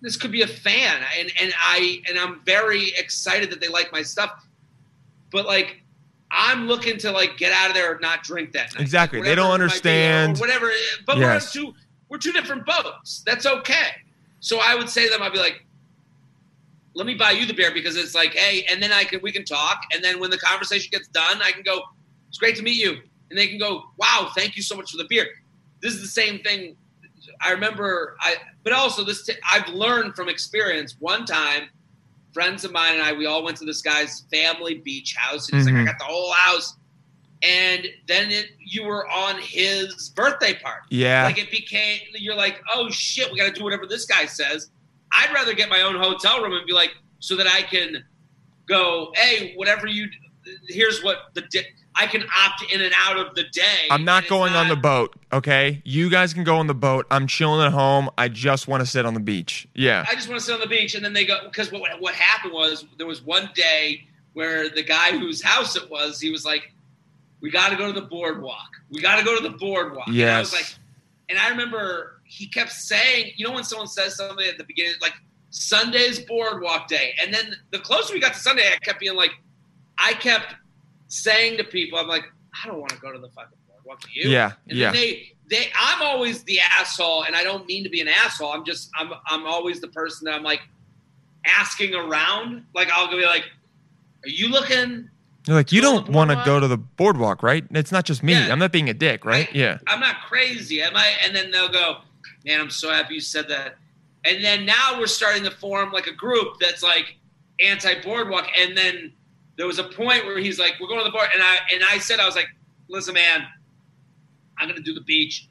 this 0.00 0.16
could 0.16 0.30
be 0.32 0.42
a 0.42 0.46
fan 0.46 1.02
and, 1.18 1.32
and 1.40 1.52
I 1.58 2.02
and 2.08 2.18
I'm 2.18 2.40
very 2.44 2.90
excited 2.96 3.50
that 3.50 3.60
they 3.60 3.68
like 3.68 3.90
my 3.92 4.02
stuff. 4.02 4.30
But 5.30 5.46
like 5.46 5.80
I'm 6.30 6.66
looking 6.66 6.98
to 6.98 7.10
like 7.10 7.36
get 7.36 7.52
out 7.52 7.68
of 7.68 7.74
there 7.74 7.94
or 7.94 7.98
not 8.00 8.22
drink 8.22 8.52
that 8.52 8.74
night. 8.74 8.80
Exactly. 8.82 9.20
They 9.22 9.34
don't 9.34 9.48
whatever 9.48 9.64
it 9.64 9.74
might 9.74 9.82
be, 9.82 9.88
or- 9.90 9.92
understand. 10.32 10.38
Whatever. 10.38 10.70
But 11.06 11.18
Yes. 11.18 11.54
we're 11.56 11.62
two 11.62 11.74
we're 12.08 12.18
two 12.18 12.32
different 12.32 12.64
boats. 12.66 13.22
That's 13.26 13.46
okay. 13.46 13.88
So 14.40 14.60
I 14.62 14.74
would 14.74 14.88
say 14.90 15.06
to 15.06 15.10
them, 15.10 15.22
I'd 15.22 15.32
be 15.32 15.38
like, 15.38 15.64
let 16.94 17.06
me 17.06 17.14
buy 17.14 17.32
you 17.32 17.44
the 17.46 17.54
beer 17.54 17.72
because 17.72 17.96
it's 17.96 18.14
like, 18.14 18.34
hey, 18.34 18.64
and 18.70 18.82
then 18.82 18.92
I 18.92 19.04
can 19.04 19.20
we 19.22 19.32
can 19.32 19.44
talk, 19.44 19.82
and 19.92 20.02
then 20.02 20.20
when 20.20 20.30
the 20.30 20.38
conversation 20.38 20.88
gets 20.92 21.08
done, 21.08 21.40
I 21.42 21.50
can 21.52 21.62
go, 21.62 21.82
it's 22.28 22.38
great 22.38 22.56
to 22.56 22.62
meet 22.62 22.76
you, 22.76 22.98
and 23.30 23.38
they 23.38 23.48
can 23.48 23.58
go, 23.58 23.84
wow, 23.98 24.30
thank 24.36 24.56
you 24.56 24.62
so 24.62 24.76
much 24.76 24.90
for 24.92 24.96
the 24.98 25.06
beer. 25.08 25.26
This 25.82 25.94
is 25.94 26.00
the 26.00 26.08
same 26.08 26.38
thing. 26.40 26.76
I 27.42 27.50
remember, 27.52 28.16
I 28.20 28.36
but 28.62 28.72
also 28.72 29.04
this 29.04 29.24
t- 29.26 29.34
I've 29.50 29.68
learned 29.68 30.14
from 30.14 30.28
experience. 30.28 30.96
One 31.00 31.24
time, 31.24 31.68
friends 32.32 32.64
of 32.64 32.72
mine 32.72 32.94
and 32.94 33.02
I, 33.02 33.12
we 33.12 33.26
all 33.26 33.42
went 33.44 33.56
to 33.58 33.64
this 33.64 33.82
guy's 33.82 34.24
family 34.32 34.76
beach 34.78 35.14
house, 35.16 35.48
and 35.50 35.58
he's 35.58 35.68
Mhm. 35.68 35.72
like, 35.78 35.82
I 35.82 35.84
got 35.92 35.98
the 35.98 36.04
whole 36.04 36.32
house, 36.32 36.76
and 37.42 37.86
then 38.06 38.30
it, 38.30 38.50
you 38.58 38.84
were 38.84 39.08
on 39.10 39.36
his 39.40 40.10
birthday 40.10 40.54
party. 40.54 40.86
yeah. 40.90 41.24
Like 41.24 41.38
it 41.38 41.50
became, 41.50 42.00
you're 42.14 42.34
like, 42.36 42.60
oh 42.74 42.88
shit, 42.90 43.30
we 43.32 43.38
got 43.38 43.46
to 43.46 43.52
do 43.52 43.64
whatever 43.64 43.86
this 43.86 44.04
guy 44.06 44.26
says. 44.26 44.70
I'd 45.14 45.32
rather 45.32 45.54
get 45.54 45.68
my 45.68 45.82
own 45.82 45.94
hotel 45.96 46.42
room 46.42 46.52
and 46.52 46.66
be 46.66 46.72
like, 46.72 46.94
so 47.20 47.36
that 47.36 47.46
I 47.46 47.62
can 47.62 48.04
go, 48.66 49.12
hey, 49.14 49.54
whatever 49.56 49.86
you, 49.86 50.08
here's 50.68 51.02
what 51.02 51.18
the 51.34 51.42
di- 51.42 51.66
I 51.96 52.06
can 52.06 52.24
opt 52.24 52.72
in 52.72 52.80
and 52.80 52.92
out 52.96 53.16
of 53.18 53.34
the 53.36 53.44
day. 53.44 53.86
I'm 53.90 54.04
not 54.04 54.26
going 54.26 54.52
on 54.54 54.68
the 54.68 54.74
boat. 54.76 55.14
Okay. 55.32 55.80
You 55.84 56.10
guys 56.10 56.34
can 56.34 56.42
go 56.42 56.56
on 56.56 56.66
the 56.66 56.74
boat. 56.74 57.06
I'm 57.10 57.28
chilling 57.28 57.64
at 57.64 57.72
home. 57.72 58.10
I 58.18 58.28
just 58.28 58.66
want 58.66 58.80
to 58.82 58.86
sit 58.86 59.06
on 59.06 59.14
the 59.14 59.20
beach. 59.20 59.68
Yeah. 59.74 60.04
I 60.08 60.14
just 60.16 60.28
want 60.28 60.40
to 60.40 60.44
sit 60.44 60.54
on 60.54 60.60
the 60.60 60.66
beach, 60.66 60.96
and 60.96 61.04
then 61.04 61.12
they 61.12 61.24
go 61.24 61.38
because 61.44 61.70
what 61.70 61.82
what 62.00 62.14
happened 62.14 62.52
was 62.52 62.84
there 62.98 63.06
was 63.06 63.22
one 63.22 63.48
day 63.54 64.08
where 64.32 64.68
the 64.68 64.82
guy 64.82 65.16
whose 65.16 65.40
house 65.40 65.76
it 65.76 65.88
was, 65.88 66.20
he 66.20 66.30
was 66.32 66.44
like, 66.44 66.72
"We 67.40 67.52
got 67.52 67.68
to 67.70 67.76
go 67.76 67.86
to 67.86 67.92
the 68.00 68.06
boardwalk. 68.06 68.70
We 68.90 69.00
got 69.00 69.20
to 69.20 69.24
go 69.24 69.36
to 69.36 69.42
the 69.48 69.56
boardwalk." 69.56 70.08
And 70.08 70.20
I 70.20 70.40
was 70.40 70.52
Yes. 70.52 70.60
like, 70.60 70.74
and 71.28 71.38
I 71.38 71.50
remember 71.50 72.13
he 72.24 72.46
kept 72.46 72.72
saying, 72.72 73.32
you 73.36 73.46
know, 73.46 73.52
when 73.54 73.64
someone 73.64 73.86
says 73.88 74.16
something 74.16 74.46
at 74.46 74.58
the 74.58 74.64
beginning, 74.64 74.94
like 75.00 75.14
Sunday's 75.50 76.18
boardwalk 76.20 76.88
day, 76.88 77.14
and 77.22 77.32
then 77.32 77.54
the 77.70 77.78
closer 77.78 78.12
we 78.14 78.20
got 78.20 78.34
to 78.34 78.40
Sunday, 78.40 78.64
I 78.72 78.76
kept 78.84 79.00
being 79.00 79.14
like, 79.14 79.30
I 79.98 80.14
kept 80.14 80.54
saying 81.08 81.58
to 81.58 81.64
people, 81.64 81.98
I'm 81.98 82.08
like, 82.08 82.24
I 82.62 82.66
don't 82.66 82.78
want 82.80 82.90
to 82.92 82.98
go 82.98 83.12
to 83.12 83.18
the 83.18 83.28
fucking 83.28 83.56
boardwalk. 83.68 84.00
Do 84.02 84.08
you? 84.12 84.28
Yeah. 84.30 84.52
And 84.68 84.78
Yeah. 84.78 84.90
then 84.92 85.00
they 85.00 85.30
they 85.50 85.70
I'm 85.78 86.02
always 86.02 86.42
the 86.44 86.58
asshole 86.60 87.24
and 87.24 87.36
I 87.36 87.44
don't 87.44 87.66
mean 87.66 87.84
to 87.84 87.90
be 87.90 88.00
an 88.00 88.08
asshole. 88.08 88.50
I'm 88.52 88.64
just 88.64 88.90
I'm 88.96 89.12
I'm 89.26 89.46
always 89.46 89.80
the 89.80 89.88
person 89.88 90.24
that 90.24 90.34
I'm 90.34 90.42
like 90.42 90.60
asking 91.46 91.94
around. 91.94 92.64
Like 92.74 92.88
I'll 92.90 93.08
go 93.10 93.16
be 93.18 93.26
like, 93.26 93.44
Are 94.24 94.28
you 94.28 94.48
looking 94.48 95.10
You're 95.46 95.56
like, 95.56 95.70
you 95.72 95.80
don't 95.82 96.08
want 96.08 96.30
to 96.30 96.42
go 96.46 96.58
to 96.60 96.66
the 96.66 96.78
boardwalk, 96.78 97.42
right? 97.42 97.64
It's 97.70 97.92
not 97.92 98.04
just 98.06 98.22
me. 98.22 98.32
Yeah. 98.32 98.50
I'm 98.50 98.58
not 98.58 98.72
being 98.72 98.88
a 98.88 98.94
dick, 98.94 99.24
right? 99.24 99.46
Right. 99.46 99.54
Yeah. 99.54 99.78
I'm 99.86 100.00
not 100.00 100.16
crazy, 100.26 100.80
am 100.82 100.96
I? 100.96 101.12
And 101.22 101.36
then 101.36 101.50
they'll 101.50 101.68
go, 101.68 101.98
Man, 102.44 102.60
I'm 102.60 102.70
so 102.70 102.90
happy 102.90 103.14
you 103.14 103.20
said 103.20 103.48
that. 103.48 103.76
And 104.24 104.42
then 104.42 104.64
now 104.64 104.98
we're 104.98 105.06
starting 105.06 105.44
to 105.44 105.50
form 105.50 105.92
like 105.92 106.06
a 106.06 106.12
group 106.12 106.58
that's 106.60 106.82
like 106.82 107.16
anti 107.64 108.00
boardwalk. 108.02 108.46
And 108.58 108.76
then 108.76 109.12
there 109.56 109.66
was 109.66 109.78
a 109.78 109.84
point 109.84 110.24
where 110.26 110.38
he's 110.38 110.58
like, 110.58 110.74
"We're 110.80 110.88
going 110.88 111.00
to 111.00 111.04
the 111.04 111.10
board," 111.10 111.28
and 111.32 111.42
I 111.42 111.58
and 111.72 111.82
I 111.84 111.98
said, 111.98 112.20
"I 112.20 112.26
was 112.26 112.34
like, 112.34 112.48
listen, 112.88 113.14
man, 113.14 113.46
I'm 114.58 114.68
gonna 114.68 114.80
do 114.80 114.94
the 114.94 115.00
beach, 115.02 115.48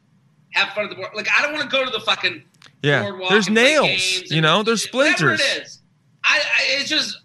have 0.52 0.70
fun 0.74 0.86
at 0.86 0.90
the 0.90 0.96
board. 0.96 1.10
Like, 1.16 1.28
I 1.38 1.42
don't 1.42 1.54
want 1.54 1.64
to 1.64 1.70
go 1.70 1.84
to 1.86 1.92
the 1.92 2.00
fucking 2.00 2.44
Yeah. 2.82 3.04
boardwalk 3.04 3.30
There's 3.30 3.50
nails, 3.50 4.24
you 4.32 4.42
know, 4.42 4.64
there's 4.64 4.88
whatever 4.88 5.38
splinters. 5.38 5.42
It 5.42 5.64
is. 5.64 5.80
I, 6.26 6.40
I 6.40 6.64
it's 6.80 6.90
just 6.90 7.20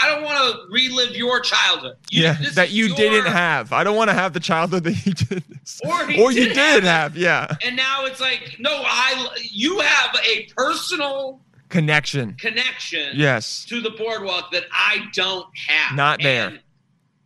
I 0.00 0.08
don't 0.08 0.24
want 0.24 0.38
to 0.54 0.60
relive 0.72 1.16
your 1.16 1.40
childhood. 1.40 1.96
You- 2.10 2.24
Yeah, 2.24 2.36
that 2.54 2.70
you 2.70 2.86
your- 2.86 2.96
didn't 2.96 3.30
have. 3.32 3.72
I 3.72 3.84
don't 3.84 3.96
want 3.96 4.10
to 4.10 4.14
have 4.14 4.32
the 4.32 4.40
childhood 4.40 4.84
that 4.84 5.06
you 5.06 5.12
did. 5.14 5.44
Or 5.84 6.02
or 6.20 6.32
you 6.32 6.46
did 6.46 6.54
did 6.54 6.84
have 6.84 7.12
have, 7.12 7.16
yeah. 7.16 7.54
And 7.64 7.76
now 7.76 8.04
it's 8.04 8.20
like, 8.20 8.56
no, 8.58 8.70
I 8.84 9.28
you 9.40 9.80
have 9.80 10.14
a 10.26 10.48
personal 10.56 11.40
Connection. 11.68 12.34
connection 12.34 13.12
Yes. 13.14 13.64
to 13.66 13.80
the 13.80 13.90
boardwalk 13.90 14.52
that 14.52 14.64
I 14.72 15.06
don't 15.14 15.46
have. 15.68 15.96
Not 15.96 16.20
there. 16.22 16.48
And 16.48 16.60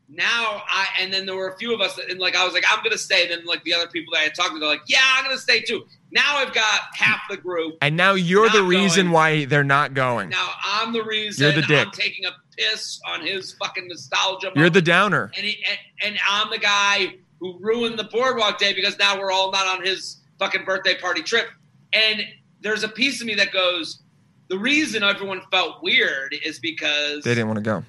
now 0.09 0.63
I 0.69 0.87
and 1.01 1.13
then 1.13 1.27
there 1.27 1.37
were 1.37 1.49
a 1.49 1.57
few 1.59 1.75
of 1.75 1.81
us 1.81 1.95
that, 1.97 2.11
and 2.11 2.19
like 2.21 2.35
I 2.37 2.45
was 2.45 2.55
like 2.55 2.65
I'm 2.71 2.83
gonna 2.83 2.97
stay. 2.99 3.23
And 3.23 3.31
then 3.31 3.45
like 3.47 3.63
the 3.65 3.75
other 3.75 3.89
people 3.89 4.13
that 4.15 4.21
I 4.21 4.23
had 4.25 4.35
talked 4.35 4.53
to, 4.55 4.59
they're 4.59 4.69
like, 4.69 4.83
yeah, 4.87 5.01
I'm 5.17 5.25
gonna 5.25 5.37
stay 5.39 5.61
too. 5.61 5.85
Now 6.11 6.37
I've 6.39 6.55
got 6.55 6.81
half 6.95 7.21
the 7.29 7.37
group. 7.37 7.75
And 7.83 7.97
now 7.97 8.13
you're 8.15 8.49
the 8.49 8.63
reason 8.63 9.07
going. 9.07 9.13
why 9.13 9.45
they're 9.45 9.65
not 9.65 9.93
going. 9.95 10.31
Now 10.31 10.51
I'm 10.65 10.93
the 10.93 11.03
reason 11.03 11.43
You're 11.45 11.53
the 11.53 11.63
dick. 11.63 11.87
I'm 11.87 11.93
taking 11.93 12.25
a 12.25 12.31
piss 12.59 13.01
on 13.07 13.25
his 13.25 13.53
fucking 13.55 13.87
nostalgia. 13.89 14.51
You're 14.57 14.69
the 14.71 14.83
downer. 14.83 15.31
and, 15.37 15.47
he, 15.47 15.65
and 15.69 15.79
and 16.03 16.19
I'm 16.29 16.51
the 16.51 16.59
guy 16.59 17.15
who 17.41 17.57
ruined 17.61 17.99
the 17.99 18.05
boardwalk 18.05 18.59
day 18.59 18.73
because 18.75 18.99
now 18.99 19.19
we're 19.19 19.31
all 19.31 19.51
not 19.53 19.67
on 19.67 19.85
his 19.85 20.17
fucking 20.39 20.65
birthday 20.65 20.97
party 20.99 21.23
trip. 21.23 21.49
And 21.93 22.23
there's 22.61 22.83
a 22.83 22.89
piece 22.89 23.21
of 23.21 23.27
me 23.29 23.35
that 23.37 23.53
goes, 23.53 24.01
the 24.49 24.59
reason 24.59 25.03
everyone 25.05 25.41
felt 25.53 25.83
weird 25.83 26.35
is 26.45 26.59
because 26.59 27.23
They 27.23 27.35
didn't 27.35 27.47
want 27.47 27.59
to 27.59 27.63
go. 27.63 27.85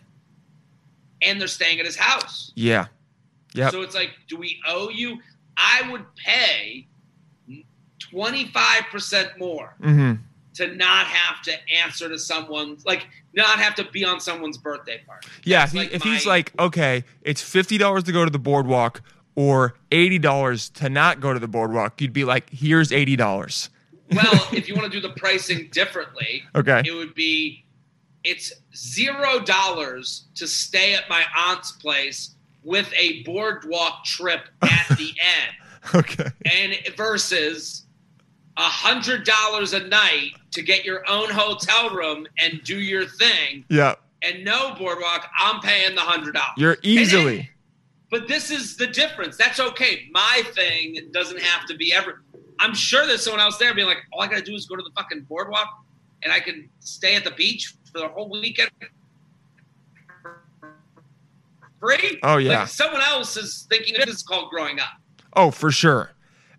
and 1.23 1.39
they're 1.41 1.47
staying 1.47 1.79
at 1.79 1.85
his 1.85 1.95
house. 1.97 2.51
Yeah. 2.55 2.87
Yep. 3.55 3.71
So 3.71 3.81
it's 3.81 3.95
like, 3.95 4.11
do 4.27 4.37
we 4.37 4.59
owe 4.67 4.89
you? 4.89 5.17
I 5.57 5.89
would 5.91 6.05
pay 6.15 6.85
25% 8.13 9.37
more 9.39 9.75
hmm 9.81 10.13
to 10.55 10.75
not 10.75 11.05
have 11.05 11.41
to 11.43 11.53
answer 11.83 12.09
to 12.09 12.19
someone. 12.19 12.77
like 12.85 13.07
not 13.39 13.59
have 13.59 13.75
to 13.75 13.83
be 13.85 14.05
on 14.05 14.19
someone's 14.19 14.57
birthday 14.57 15.01
party. 15.05 15.27
Yeah. 15.43 15.63
If, 15.63 15.71
he, 15.71 15.77
like 15.79 15.91
if 15.91 16.03
he's 16.03 16.25
like, 16.25 16.53
okay, 16.59 17.03
it's 17.21 17.41
fifty 17.41 17.77
dollars 17.77 18.03
to 18.03 18.11
go 18.11 18.23
to 18.25 18.31
the 18.31 18.39
boardwalk 18.39 19.01
or 19.35 19.73
eighty 19.91 20.19
dollars 20.19 20.69
to 20.69 20.89
not 20.89 21.19
go 21.19 21.33
to 21.33 21.39
the 21.39 21.47
boardwalk, 21.47 21.99
you'd 22.01 22.13
be 22.13 22.23
like, 22.25 22.49
here's 22.51 22.91
eighty 22.91 23.15
dollars. 23.15 23.69
Well, 24.11 24.47
if 24.51 24.67
you 24.67 24.75
want 24.75 24.91
to 24.91 25.01
do 25.01 25.05
the 25.07 25.13
pricing 25.15 25.69
differently, 25.71 26.43
Okay. 26.55 26.81
it 26.85 26.91
would 26.91 27.13
be 27.15 27.65
it's 28.23 28.51
zero 28.75 29.39
dollars 29.39 30.25
to 30.35 30.45
stay 30.47 30.93
at 30.93 31.09
my 31.09 31.23
aunt's 31.37 31.71
place 31.73 32.35
with 32.63 32.91
a 32.99 33.23
boardwalk 33.23 34.03
trip 34.03 34.41
at 34.61 34.97
the 34.97 35.13
end, 35.93 35.95
Okay. 35.95 36.25
and 36.45 36.95
versus 36.97 37.85
hundred 38.63 39.25
dollars 39.25 39.73
a 39.73 39.79
night 39.87 40.31
to 40.51 40.61
get 40.61 40.83
your 40.85 41.07
own 41.09 41.29
hotel 41.29 41.89
room 41.91 42.27
and 42.39 42.61
do 42.63 42.79
your 42.79 43.05
thing, 43.05 43.63
Yeah. 43.69 43.95
and 44.23 44.43
no 44.43 44.73
boardwalk. 44.75 45.29
I'm 45.39 45.59
paying 45.61 45.95
the 45.95 46.01
hundred 46.01 46.33
dollars. 46.33 46.53
You're 46.57 46.77
easily. 46.83 47.49
But 48.11 48.27
this 48.27 48.49
is 48.49 48.75
the 48.75 48.87
difference. 48.87 49.37
That's 49.37 49.59
okay. 49.59 50.07
My 50.11 50.41
thing 50.55 50.97
doesn't 51.11 51.39
have 51.39 51.67
to 51.67 51.75
be 51.75 51.93
ever. 51.93 52.23
I'm 52.57 52.73
sure 52.73 53.05
there's 53.05 53.23
someone 53.23 53.39
else 53.39 53.57
there 53.57 53.73
being 53.75 53.87
like, 53.87 53.99
all 54.11 54.21
I 54.21 54.27
gotta 54.27 54.41
do 54.41 54.55
is 54.55 54.65
go 54.65 54.75
to 54.75 54.81
the 54.83 54.91
fucking 54.97 55.21
boardwalk, 55.29 55.83
and 56.23 56.33
I 56.33 56.39
can 56.39 56.67
stay 56.79 57.15
at 57.15 57.23
the 57.23 57.31
beach 57.31 57.75
for 57.91 57.99
the 57.99 58.07
whole 58.07 58.29
weekend. 58.29 58.71
Free? 61.79 62.19
Oh, 62.23 62.37
yeah. 62.37 62.59
Like 62.59 62.67
someone 62.67 63.01
else 63.01 63.37
is 63.37 63.65
thinking 63.69 63.93
this 63.93 64.07
is 64.15 64.23
called 64.23 64.49
growing 64.49 64.79
up. 64.79 64.89
Oh, 65.33 65.51
for 65.51 65.71
sure. 65.71 66.11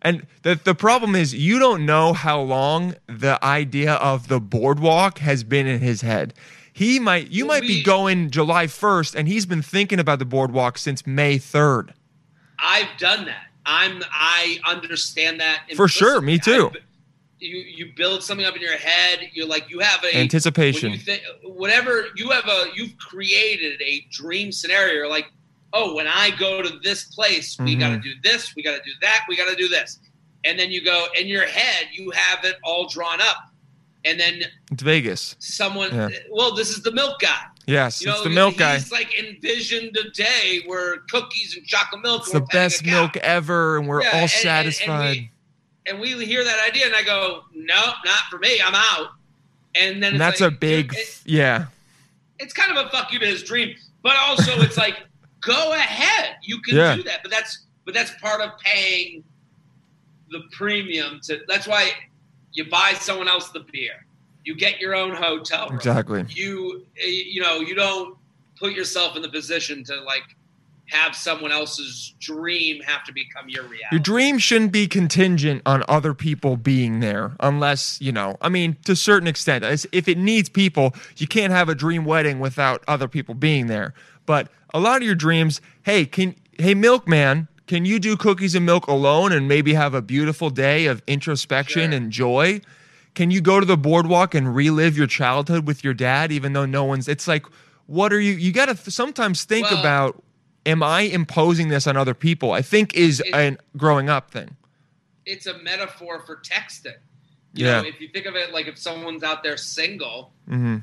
And 0.03 0.26
the 0.42 0.59
the 0.62 0.74
problem 0.74 1.14
is 1.14 1.34
you 1.34 1.59
don't 1.59 1.84
know 1.84 2.12
how 2.12 2.40
long 2.40 2.94
the 3.07 3.42
idea 3.44 3.94
of 3.94 4.28
the 4.28 4.40
boardwalk 4.40 5.18
has 5.18 5.44
been 5.44 5.66
in 5.66 5.80
his 5.80 6.01
head. 6.01 6.32
He 6.72 6.98
might 6.98 7.30
you 7.30 7.44
might 7.44 7.62
be 7.62 7.82
going 7.82 8.30
July 8.30 8.66
1st 8.66 9.14
and 9.14 9.28
he's 9.28 9.44
been 9.44 9.62
thinking 9.62 9.98
about 9.98 10.18
the 10.18 10.24
boardwalk 10.24 10.78
since 10.78 11.07
May 11.07 11.38
3rd. 11.38 11.92
I've 12.59 12.96
done 12.98 13.26
that. 13.26 13.44
I'm. 13.66 14.03
I 14.11 14.59
understand 14.66 15.40
that 15.40 15.62
For 15.76 15.86
sure, 15.88 16.20
me 16.20 16.38
too. 16.38 16.68
I've- 16.72 16.78
you 17.42 17.57
you 17.57 17.92
build 17.96 18.22
something 18.22 18.44
up 18.46 18.55
in 18.55 18.61
your 18.61 18.76
head. 18.76 19.30
You're 19.32 19.46
like 19.46 19.70
you 19.70 19.78
have 19.78 20.05
a 20.05 20.14
Anticipation. 20.14 20.92
you 20.92 20.98
thi- 20.98 21.22
whatever 21.42 22.07
you 22.14 22.28
have 22.30 22.46
a 22.46 22.66
you've 22.74 22.96
created 22.98 23.80
a 23.80 24.05
dream 24.11 24.53
scenario 24.53 24.92
You're 24.94 25.09
like 25.09 25.24
oh 25.72 25.94
when 25.94 26.06
i 26.06 26.30
go 26.38 26.62
to 26.62 26.78
this 26.82 27.04
place 27.04 27.56
we 27.58 27.76
Mhm. 27.76 27.80
got 27.80 27.88
to 27.90 27.98
do 27.98 28.12
this 28.22 28.54
we 28.56 28.62
got 28.62 28.72
to 28.76 28.82
do 28.84 28.92
that 29.02 29.24
we 29.28 29.36
got 29.36 29.48
to 29.48 29.56
do 29.56 29.68
this 29.68 29.98
and 30.44 30.58
then 30.58 30.70
you 30.70 30.82
go 30.84 31.06
in 31.18 31.26
your 31.26 31.46
head 31.46 31.86
you 31.92 32.10
have 32.10 32.44
it 32.44 32.56
all 32.64 32.88
drawn 32.88 33.20
up 33.20 33.36
and 34.04 34.18
then 34.18 34.42
It's 34.72 34.82
Vegas. 34.82 35.36
someone 35.38 35.94
Yeah. 35.94 36.08
well 36.30 36.54
this 36.54 36.70
is 36.70 36.82
the 36.82 36.92
milk 36.92 37.20
guy 37.20 37.44
Yes, 37.66 38.00
you 38.00 38.08
know 38.08 38.14
it's 38.14 38.24
the 38.24 38.30
milk 38.30 38.56
guy. 38.56 38.78
he's 38.78 38.90
like 38.90 39.14
envisioned 39.16 39.96
a 39.96 40.10
day 40.10 40.62
where 40.66 40.98
cookies 41.08 41.56
and 41.56 41.64
chocolate 41.66 42.02
milk. 42.02 42.22
It's 42.22 42.32
the 42.32 42.40
best 42.40 42.84
milk 42.84 43.16
ever 43.18 43.78
and 43.78 43.86
we're 43.86 44.02
Yeah, 44.02 44.08
all 44.08 44.12
and- 44.14 44.22
and- 44.22 44.32
and 44.32 44.40
satisfied. 44.42 45.16
we- 45.16 45.30
and 45.86 46.00
we 46.00 46.24
hear 46.26 46.42
that 46.42 46.58
idea 46.66 46.86
and 46.86 46.94
i 46.96 47.02
go 47.02 47.44
no 47.54 47.80
not 48.04 48.22
for 48.30 48.38
me 48.38 48.60
i'm 48.60 48.74
out 48.74 49.10
and 49.76 50.02
then 50.02 50.12
and 50.12 50.20
that's 50.20 50.40
like, 50.40 50.52
a 50.52 50.56
big 50.56 50.92
it- 50.94 51.20
yeah. 51.24 51.66
it's 52.40 52.52
kind 52.52 52.76
of 52.76 52.86
a 52.86 52.90
fuck 52.90 53.12
you 53.12 53.18
to 53.20 53.26
his 53.26 53.42
dream, 53.44 53.76
but 54.02 54.16
also 54.16 54.60
it's 54.62 54.76
like 54.76 54.96
go 55.41 55.72
ahead, 55.72 56.36
you 56.43 56.61
can 56.61 56.76
Yeah. 56.76 56.97
do 56.97 57.03
that. 57.05 57.20
But 57.22 57.30
that's 57.30 57.66
but 57.84 57.95
that's 57.95 58.12
part 58.20 58.41
of 58.41 58.51
paying 58.59 59.24
the 60.30 60.41
premium 60.53 61.20
to. 61.24 61.41
That's 61.49 61.66
why 61.66 61.91
you 62.53 62.68
buy 62.68 62.93
someone 62.95 63.28
else 63.28 63.49
the 63.51 63.61
beer, 63.72 64.07
you 64.45 64.55
get 64.57 64.80
your 64.80 64.95
own 64.95 65.14
hotel 65.14 65.68
room. 65.68 65.76
Exactly. 65.76 66.24
You 66.28 66.86
you 66.97 67.41
know 67.43 67.61
you 67.61 67.74
don't 67.74 68.16
put 68.59 68.72
yourself 68.72 69.16
in 69.16 69.22
the 69.22 69.28
position 69.28 69.82
to 69.84 70.01
like 70.03 70.24
have 70.86 71.14
someone 71.14 71.53
else's 71.53 72.14
dream 72.18 72.82
have 72.82 73.05
to 73.05 73.12
become 73.12 73.49
your 73.49 73.62
reality. 73.62 73.86
Your 73.93 74.01
dream 74.01 74.38
shouldn't 74.38 74.72
be 74.72 74.88
contingent 74.88 75.62
on 75.64 75.84
other 75.86 76.14
people 76.14 76.57
being 76.57 76.99
there, 76.99 77.36
unless, 77.38 78.01
you 78.01 78.11
know, 78.11 78.36
I 78.41 78.49
mean, 78.49 78.76
to 78.86 78.93
a 78.93 78.97
certain 78.97 79.28
extent. 79.28 79.64
If 79.93 80.09
it 80.09 80.18
needs 80.18 80.49
people, 80.49 80.93
you 81.16 81.28
can't 81.28 81.53
have 81.53 81.68
a 81.68 81.76
dream 81.76 82.05
wedding 82.05 82.41
without 82.41 82.82
other 82.88 83.07
people 83.07 83.36
being 83.36 83.68
there. 83.68 83.95
But 84.26 84.49
a 84.74 84.80
lot 84.80 84.98
of 84.98 85.02
your 85.02 85.14
dreams, 85.14 85.60
hey, 85.82 86.04
can, 86.06 86.34
hey, 86.58 86.74
milkman, 86.74 87.48
can 87.66 87.84
you 87.84 87.98
do 87.98 88.16
cookies 88.16 88.54
and 88.54 88.66
milk 88.66 88.86
alone 88.86 89.32
and 89.32 89.46
maybe 89.48 89.74
have 89.74 89.94
a 89.94 90.02
beautiful 90.02 90.50
day 90.50 90.86
of 90.86 91.02
introspection 91.06 91.90
Sure. 91.90 91.96
and 91.96 92.10
joy? 92.10 92.60
Can 93.14 93.30
you 93.30 93.40
go 93.40 93.60
to 93.60 93.66
the 93.66 93.76
boardwalk 93.76 94.34
and 94.34 94.54
relive 94.54 94.96
your 94.96 95.06
childhood 95.06 95.66
with 95.66 95.82
your 95.84 95.94
dad, 95.94 96.30
even 96.32 96.52
though 96.52 96.66
no 96.66 96.84
one's, 96.84 97.08
it's 97.08 97.26
like, 97.28 97.44
what 97.86 98.12
are 98.12 98.20
you, 98.20 98.32
you 98.32 98.52
got 98.52 98.66
to 98.66 98.74
th- 98.74 98.94
sometimes 98.94 99.44
think 99.44 99.68
Well- 99.70 99.80
about, 99.80 100.22
am 100.66 100.82
I 100.82 101.02
imposing 101.02 101.68
this 101.68 101.86
on 101.86 101.96
other 101.96 102.14
people? 102.14 102.52
I 102.52 102.62
think 102.62 102.94
is 102.94 103.22
a 103.34 103.56
growing 103.76 104.08
up 104.08 104.30
thing. 104.30 104.56
it's 105.26 105.46
a 105.46 105.58
metaphor 105.58 106.20
for 106.26 106.36
texting. 106.36 106.94
You 107.54 107.66
Yeah. 107.66 107.82
know, 107.82 107.88
if 107.88 108.00
you 108.00 108.08
think 108.08 108.26
of 108.26 108.34
it 108.36 108.52
like 108.52 108.66
if 108.68 108.78
someone's 108.78 109.22
out 109.22 109.42
there 109.42 109.56
single, 109.56 110.32
hmm 110.48 110.78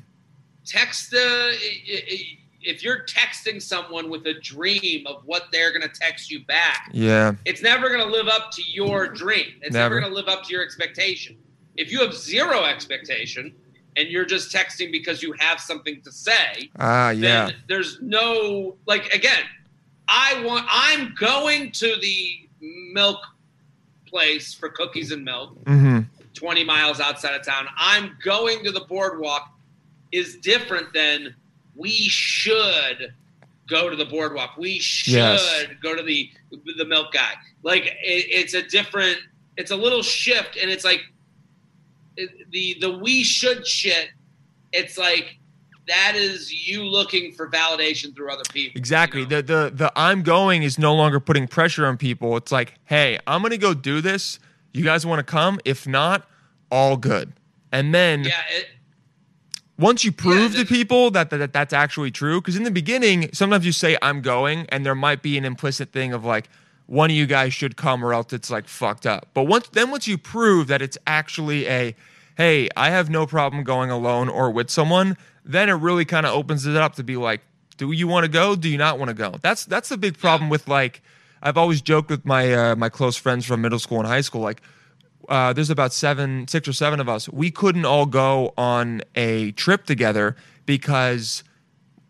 text 0.65 1.13
uh, 1.13 1.17
i- 1.17 2.37
if 2.61 2.83
you're 2.83 3.05
texting 3.05 3.61
someone 3.61 4.09
with 4.09 4.25
a 4.27 4.33
dream 4.39 5.05
of 5.07 5.21
what 5.25 5.43
they're 5.51 5.69
going 5.71 5.81
to 5.83 5.99
text 5.99 6.31
you 6.31 6.43
back 6.45 6.89
Yeah. 6.93 7.33
it's 7.45 7.61
never 7.61 7.87
going 7.89 7.99
to 8.01 8.11
live 8.11 8.27
up 8.27 8.51
to 8.51 8.61
your 8.63 9.07
dream 9.07 9.53
it's 9.61 9.73
never, 9.73 9.95
Never. 9.95 10.01
going 10.01 10.11
to 10.11 10.15
live 10.15 10.27
up 10.27 10.43
to 10.45 10.51
your 10.53 10.63
expectation 10.63 11.37
if 11.75 11.91
you 11.91 11.99
have 12.01 12.13
zero 12.15 12.63
expectation 12.63 13.53
and 13.95 14.09
you're 14.09 14.25
just 14.25 14.53
texting 14.53 14.91
because 14.91 15.21
you 15.23 15.33
have 15.39 15.59
something 15.59 16.01
to 16.01 16.11
say 16.11 16.69
Ah, 16.79 17.11
yeah. 17.11 17.45
then 17.47 17.55
there's 17.67 17.99
no 18.01 18.75
like 18.87 19.13
again 19.13 19.43
i 20.07 20.41
want 20.45 20.65
i'm 20.69 21.13
going 21.19 21.71
to 21.71 21.95
the 22.01 22.49
milk 22.93 23.19
place 24.07 24.53
for 24.53 24.69
cookies 24.69 25.11
and 25.11 25.23
milk 25.23 25.55
hmm 25.67 25.99
20 26.33 26.63
miles 26.63 26.99
outside 26.99 27.33
of 27.33 27.43
town. 27.43 27.65
I'm 27.79 28.15
going 28.23 28.63
to 28.65 28.71
the 28.71 28.81
boardwalk 28.81 29.49
is 30.11 30.35
different 30.37 30.93
than 30.93 31.33
we 31.77 31.91
should 32.09 33.13
go 33.69 33.89
to 33.89 33.95
the 33.95 34.05
boardwalk. 34.05 34.57
We 34.57 34.79
should 34.79 35.13
Yes. 35.13 35.65
go 35.81 35.95
to 35.95 36.01
the 36.03 36.29
the 36.77 36.85
milk 36.85 37.13
guy. 37.13 37.33
Like 37.63 37.85
it, 37.85 37.93
it's 38.03 38.53
a 38.53 38.63
different. 38.63 39.17
It's 39.57 39.71
a 39.71 39.75
little 39.75 40.01
shift, 40.03 40.57
and 40.61 40.69
it's 40.69 40.83
like 40.85 41.01
it, 42.15 42.29
the 42.51 42.77
the 42.81 42.97
we 42.97 43.23
should 43.23 43.65
shit. 43.65 44.09
It's 44.71 44.97
like 44.97 45.37
that 45.87 46.13
is 46.15 46.51
you 46.67 46.83
looking 46.83 47.31
for 47.33 47.49
validation 47.49 48.13
through 48.15 48.31
other 48.31 48.43
people. 48.51 48.77
Exactly. 48.77 49.21
you 49.21 49.27
know? 49.27 49.41
The 49.41 49.43
the 49.69 49.71
the 49.73 49.91
I'm 49.95 50.21
going 50.23 50.63
is 50.63 50.77
no 50.77 50.93
longer 50.95 51.19
putting 51.19 51.47
pressure 51.47 51.85
on 51.85 51.97
people. 51.97 52.35
It's 52.37 52.51
like, 52.51 52.73
hey, 52.85 53.19
I'm 53.27 53.41
gonna 53.41 53.57
go 53.57 53.73
do 53.73 54.01
this. 54.01 54.39
You 54.73 54.83
guys 54.83 55.05
want 55.05 55.19
to 55.19 55.23
come? 55.23 55.59
If 55.65 55.87
not, 55.87 56.27
all 56.71 56.97
good. 56.97 57.33
And 57.71 57.93
then 57.93 58.23
Yeah, 58.25 58.41
it, 58.51 58.67
once 59.77 60.03
you 60.03 60.11
prove 60.11 60.53
the- 60.53 60.59
to 60.59 60.65
people 60.65 61.11
that, 61.11 61.29
that, 61.29 61.37
that 61.37 61.53
that's 61.53 61.73
actually 61.73 62.11
true, 62.11 62.41
because 62.41 62.55
in 62.55 62.63
the 62.63 62.71
beginning, 62.71 63.29
sometimes 63.33 63.65
you 63.65 63.71
say 63.71 63.97
I'm 64.01 64.21
going, 64.21 64.65
and 64.69 64.85
there 64.85 64.95
might 64.95 65.21
be 65.21 65.37
an 65.37 65.45
implicit 65.45 65.91
thing 65.91 66.13
of 66.13 66.25
like 66.25 66.49
one 66.87 67.11
of 67.11 67.15
you 67.15 67.25
guys 67.25 67.53
should 67.53 67.75
come, 67.75 68.03
or 68.03 68.13
else 68.13 68.31
it's 68.33 68.49
like 68.49 68.67
fucked 68.67 69.05
up. 69.05 69.27
But 69.33 69.43
once 69.43 69.67
then 69.69 69.91
once 69.91 70.07
you 70.07 70.17
prove 70.17 70.67
that 70.67 70.81
it's 70.81 70.97
actually 71.05 71.67
a 71.67 71.95
hey, 72.37 72.69
I 72.77 72.91
have 72.91 73.09
no 73.09 73.25
problem 73.25 73.63
going 73.63 73.89
alone 73.89 74.29
or 74.29 74.51
with 74.51 74.69
someone, 74.69 75.17
then 75.43 75.69
it 75.69 75.73
really 75.73 76.05
kind 76.05 76.25
of 76.25 76.33
opens 76.33 76.67
it 76.67 76.75
up 76.75 76.93
to 76.95 77.03
be 77.03 77.17
like, 77.17 77.41
do 77.77 77.91
you 77.91 78.07
want 78.07 78.25
to 78.25 78.29
go? 78.29 78.55
Do 78.55 78.69
you 78.69 78.77
not 78.77 78.99
want 78.99 79.09
to 79.09 79.15
go? 79.15 79.35
That's 79.41 79.65
that's 79.65 79.89
the 79.89 79.97
big 79.97 80.17
problem 80.17 80.49
with 80.49 80.67
like 80.67 81.01
I've 81.41 81.57
always 81.57 81.81
joked 81.81 82.09
with 82.09 82.25
my 82.25 82.53
uh, 82.53 82.75
my 82.75 82.89
close 82.89 83.15
friends 83.15 83.45
from 83.45 83.61
middle 83.61 83.79
school 83.79 83.99
and 83.99 84.07
high 84.07 84.21
school 84.21 84.41
like 84.41 84.61
uh, 85.29 85.53
there's 85.53 85.69
about 85.69 85.93
seven, 85.93 86.47
six 86.47 86.67
or 86.67 86.73
seven 86.73 86.99
of 86.99 87.09
us. 87.09 87.27
We 87.29 87.51
couldn't 87.51 87.85
all 87.85 88.05
go 88.05 88.53
on 88.57 89.01
a 89.15 89.51
trip 89.51 89.85
together 89.85 90.35
because 90.65 91.43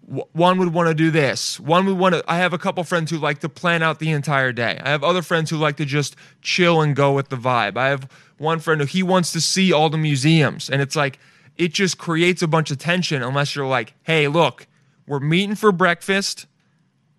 w- 0.07 0.25
one 0.33 0.59
would 0.59 0.73
want 0.73 0.89
to 0.89 0.93
do 0.93 1.09
this. 1.09 1.59
One 1.59 1.85
would 1.87 1.97
want 1.97 2.15
to. 2.15 2.23
I 2.27 2.37
have 2.37 2.53
a 2.53 2.57
couple 2.57 2.83
friends 2.83 3.09
who 3.11 3.17
like 3.17 3.39
to 3.39 3.49
plan 3.49 3.81
out 3.81 3.99
the 3.99 4.11
entire 4.11 4.51
day. 4.51 4.79
I 4.83 4.89
have 4.89 5.03
other 5.03 5.21
friends 5.21 5.49
who 5.49 5.57
like 5.57 5.77
to 5.77 5.85
just 5.85 6.15
chill 6.41 6.81
and 6.81 6.95
go 6.95 7.13
with 7.13 7.29
the 7.29 7.37
vibe. 7.37 7.77
I 7.77 7.89
have 7.89 8.09
one 8.37 8.59
friend 8.59 8.81
who 8.81 8.87
he 8.87 9.01
wants 9.01 9.31
to 9.31 9.41
see 9.41 9.73
all 9.73 9.89
the 9.89 9.97
museums, 9.97 10.69
and 10.69 10.81
it's 10.81 10.95
like 10.95 11.19
it 11.55 11.73
just 11.73 11.97
creates 11.97 12.41
a 12.41 12.47
bunch 12.47 12.69
of 12.69 12.77
tension 12.77 13.23
unless 13.23 13.55
you're 13.55 13.65
like, 13.67 13.93
hey, 14.03 14.27
look, 14.27 14.67
we're 15.07 15.19
meeting 15.19 15.55
for 15.55 15.71
breakfast, 15.71 16.45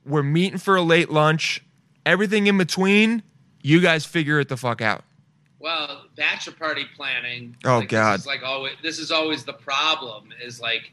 we're 0.05 0.23
meeting 0.23 0.59
for 0.59 0.77
a 0.77 0.83
late 0.83 1.11
lunch, 1.11 1.65
everything 2.07 2.47
in 2.47 2.57
between. 2.57 3.23
You 3.61 3.81
guys 3.81 4.07
figure 4.07 4.39
it 4.39 4.49
the 4.49 4.57
fuck 4.57 4.81
out. 4.81 5.03
Well, 5.61 6.05
bachelor 6.17 6.53
party 6.55 6.87
planning. 6.97 7.57
Oh, 7.65 7.79
like, 7.79 7.89
God. 7.89 8.19
This 8.21 8.27
like 8.27 8.43
always, 8.43 8.75
this 8.83 8.99
is 8.99 9.11
always 9.11 9.45
the 9.45 9.53
problem. 9.55 10.33
Is 10.43 10.61
like 10.61 10.93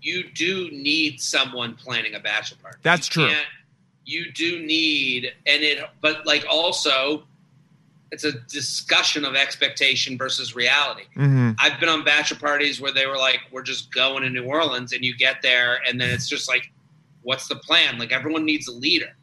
you 0.00 0.30
do 0.32 0.68
need 0.70 1.20
someone 1.20 1.74
planning 1.74 2.14
a 2.14 2.20
bachelor 2.20 2.58
party. 2.60 2.78
That's 2.82 3.08
You 3.16 3.26
true. 3.28 3.34
You 4.04 4.32
do 4.32 4.58
need, 4.66 5.32
and 5.46 5.62
it, 5.62 5.78
but 6.00 6.26
like 6.26 6.44
also, 6.50 7.22
it's 8.10 8.24
a 8.24 8.32
discussion 8.32 9.24
of 9.24 9.36
expectation 9.36 10.18
versus 10.18 10.56
reality. 10.56 11.04
Mm-hmm. 11.16 11.52
I've 11.60 11.78
been 11.78 11.88
on 11.88 12.02
bachelor 12.04 12.38
parties 12.40 12.80
where 12.80 12.92
they 12.92 13.06
were 13.06 13.16
like, 13.16 13.40
"We're 13.52 13.62
just 13.62 13.94
going 13.94 14.22
to 14.24 14.28
New 14.30 14.44
Orleans," 14.44 14.92
and 14.92 15.04
you 15.04 15.16
get 15.16 15.40
there, 15.40 15.80
and 15.88 16.00
then 16.00 16.10
it's 16.10 16.28
just 16.28 16.48
like, 16.48 16.72
"What's 17.22 17.46
the 17.46 17.54
plan?" 17.56 17.98
Like 17.98 18.10
everyone 18.12 18.44
needs 18.44 18.66
a 18.66 18.72
leader. 18.72 19.14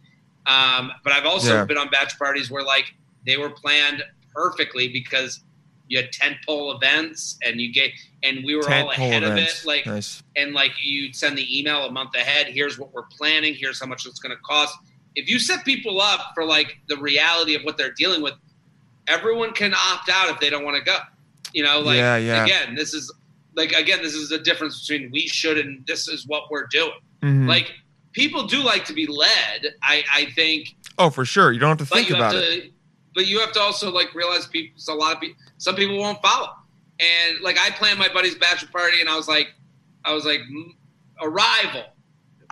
Um, 0.47 0.93
but 1.03 1.11
I've 1.11 1.25
also 1.25 1.55
Yeah. 1.55 1.65
been 1.65 1.77
on 1.77 1.89
bachelor 1.89 2.17
parties 2.25 2.49
where 2.49 2.63
like 2.63 2.95
they 3.25 3.35
were 3.37 3.49
planned 3.49 4.01
perfectly 4.33 4.87
because 4.87 5.41
you 5.87 5.97
had 5.97 6.11
tent 6.11 6.37
pole 6.45 6.71
events 6.75 7.37
and 7.43 7.59
you 7.59 7.73
get 7.73 7.91
and 8.21 8.43
we 8.45 8.55
were 8.55 8.71
all 8.71 8.91
ahead 8.91 9.23
of 9.23 9.35
it. 9.37 9.63
Like 9.65 9.85
nice. 9.87 10.21
and 10.35 10.53
like 10.53 10.71
you'd 10.81 11.15
send 11.15 11.37
the 11.37 11.59
email 11.59 11.85
a 11.85 11.91
month 11.91 12.13
ahead. 12.15 12.47
Here's 12.47 12.77
what 12.77 12.93
we're 12.93 13.03
planning. 13.17 13.55
Here's 13.55 13.79
how 13.79 13.87
much 13.87 14.05
it's 14.05 14.19
going 14.19 14.35
to 14.35 14.41
cost. 14.43 14.77
If 15.15 15.27
you 15.29 15.39
set 15.39 15.65
people 15.65 15.99
up 15.99 16.31
for 16.35 16.45
like 16.45 16.77
the 16.87 16.97
reality 16.97 17.55
of 17.55 17.63
what 17.63 17.77
they're 17.77 17.91
dealing 17.93 18.21
with, 18.21 18.33
everyone 19.07 19.51
can 19.53 19.73
opt 19.73 20.09
out 20.09 20.29
if 20.29 20.39
they 20.39 20.49
don't 20.49 20.63
want 20.63 20.77
to 20.77 20.83
go. 20.83 20.97
You 21.53 21.63
know, 21.63 21.79
like 21.79 21.97
Yeah, 21.97 22.17
yeah. 22.17 22.43
again, 22.45 22.75
this 22.75 22.93
is 22.93 23.11
like 23.55 23.71
again, 23.71 24.03
this 24.03 24.13
is 24.13 24.29
the 24.29 24.37
difference 24.37 24.87
between 24.87 25.11
we 25.11 25.21
should 25.21 25.57
and 25.57 25.85
this 25.87 26.07
is 26.07 26.27
what 26.27 26.51
we're 26.51 26.67
doing. 26.67 26.91
Mhm. 27.23 27.47
Like 27.47 27.71
people 28.11 28.45
do 28.45 28.61
like 28.61 28.85
to 28.85 28.93
be 28.93 29.07
led. 29.07 29.73
I 29.81 30.03
I 30.13 30.25
think, 30.35 30.75
oh, 30.99 31.09
for 31.09 31.25
sure. 31.25 31.51
You 31.51 31.59
don't 31.59 31.69
have 31.79 31.79
to 31.79 31.85
think 31.95 32.11
about 32.11 32.35
have 32.35 32.43
it. 32.43 32.61
to. 32.65 32.71
But 33.15 33.27
you 33.27 33.39
have 33.39 33.51
to 33.53 33.59
also 33.59 33.91
like 33.91 34.13
realize 34.13 34.45
people. 34.47 34.79
A 34.87 34.93
lot 34.93 35.15
of 35.15 35.21
people. 35.21 35.37
Some 35.57 35.75
people 35.75 35.97
won't 35.97 36.21
follow. 36.21 36.49
And 36.99 37.41
like 37.41 37.57
I 37.57 37.71
planned 37.71 37.97
my 37.99 38.07
buddy's 38.13 38.35
bachelor 38.35 38.69
party, 38.71 38.99
and 39.01 39.09
I 39.09 39.15
was 39.15 39.27
like, 39.27 39.47
I 40.05 40.13
was 40.13 40.25
like, 40.25 40.41
arrival, 41.21 41.83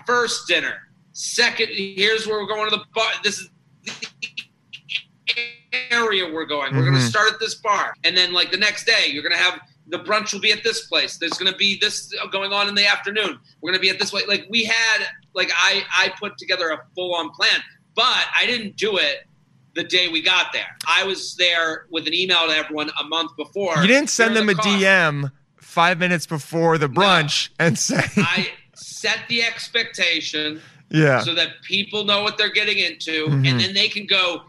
first 0.05 0.47
dinner, 0.47 0.76
second. 1.14 1.70
Here's 1.70 2.26
where 2.28 2.39
we're 2.39 2.47
going 2.47 2.70
to 2.70 2.76
the 2.78 2.84
bar. 2.93 3.12
This 3.24 3.39
is 3.39 3.49
the 3.86 4.08
area 5.91 6.32
we're 6.32 6.45
going. 6.45 6.76
We're 6.76 6.84
going 6.84 6.95
Mhm. 6.95 7.01
to 7.03 7.10
start 7.10 7.34
at 7.34 7.39
this 7.39 7.55
bar, 7.55 7.93
and 8.03 8.16
then 8.16 8.34
like 8.34 8.51
the 8.51 8.58
next 8.58 8.86
day, 8.86 9.08
you're 9.08 9.24
going 9.24 9.36
to 9.36 9.41
have 9.41 9.60
the 9.89 9.99
brunch 9.99 10.34
will 10.34 10.41
be 10.41 10.51
at 10.51 10.64
this 10.64 10.88
place. 10.88 11.18
There's 11.18 11.38
going 11.38 11.51
to 11.51 11.58
be 11.58 11.78
this 11.80 12.14
going 12.32 12.51
on 12.51 12.68
in 12.68 12.76
the 12.76 12.86
afternoon. 12.86 13.39
We're 13.62 13.72
going 13.72 13.80
to 13.80 13.82
be 13.82 13.89
at 13.89 13.99
this 13.99 14.12
way. 14.12 14.24
Like 14.28 14.45
we 14.49 14.64
had, 14.66 15.08
like 15.34 15.51
I 15.55 15.84
I 15.95 16.14
put 16.20 16.38
together 16.38 16.70
a 16.72 16.82
full 16.95 17.14
on 17.16 17.30
plan, 17.32 17.62
but 17.95 18.26
I 18.36 18.45
didn't 18.45 18.76
do 18.76 18.97
it 18.97 19.26
the 19.78 19.84
day 19.84 20.07
we 20.09 20.21
got 20.21 20.51
there. 20.51 20.75
I 20.88 21.03
was 21.03 21.36
there 21.36 21.86
with 21.91 22.07
an 22.07 22.13
email 22.13 22.47
to 22.47 22.53
everyone 22.53 22.89
a 22.99 23.03
month 23.05 23.38
before. 23.38 23.78
You 23.78 23.88
didn't 23.88 24.09
send 24.09 24.36
them 24.36 24.49
a 24.49 24.55
the. 24.55 24.61
DM 24.61 25.32
five 25.61 25.99
minutes 25.99 26.25
before 26.25 26.80
the 26.80 26.88
brunch 26.88 27.49
and 27.59 27.78
say, 27.78 28.01
I 28.17 28.49
set 28.73 29.19
the 29.30 29.43
expectation 29.43 30.61
yeah. 30.89 31.19
so 31.19 31.36
that 31.36 31.61
people 31.61 32.05
know 32.05 32.23
what 32.23 32.39
they're 32.39 32.51
getting 32.51 32.80
into, 32.80 33.28
Mhm. 33.28 33.47
and 33.47 33.59
then 33.59 33.73
they 33.75 33.88
can 33.88 34.07
go. 34.07 34.43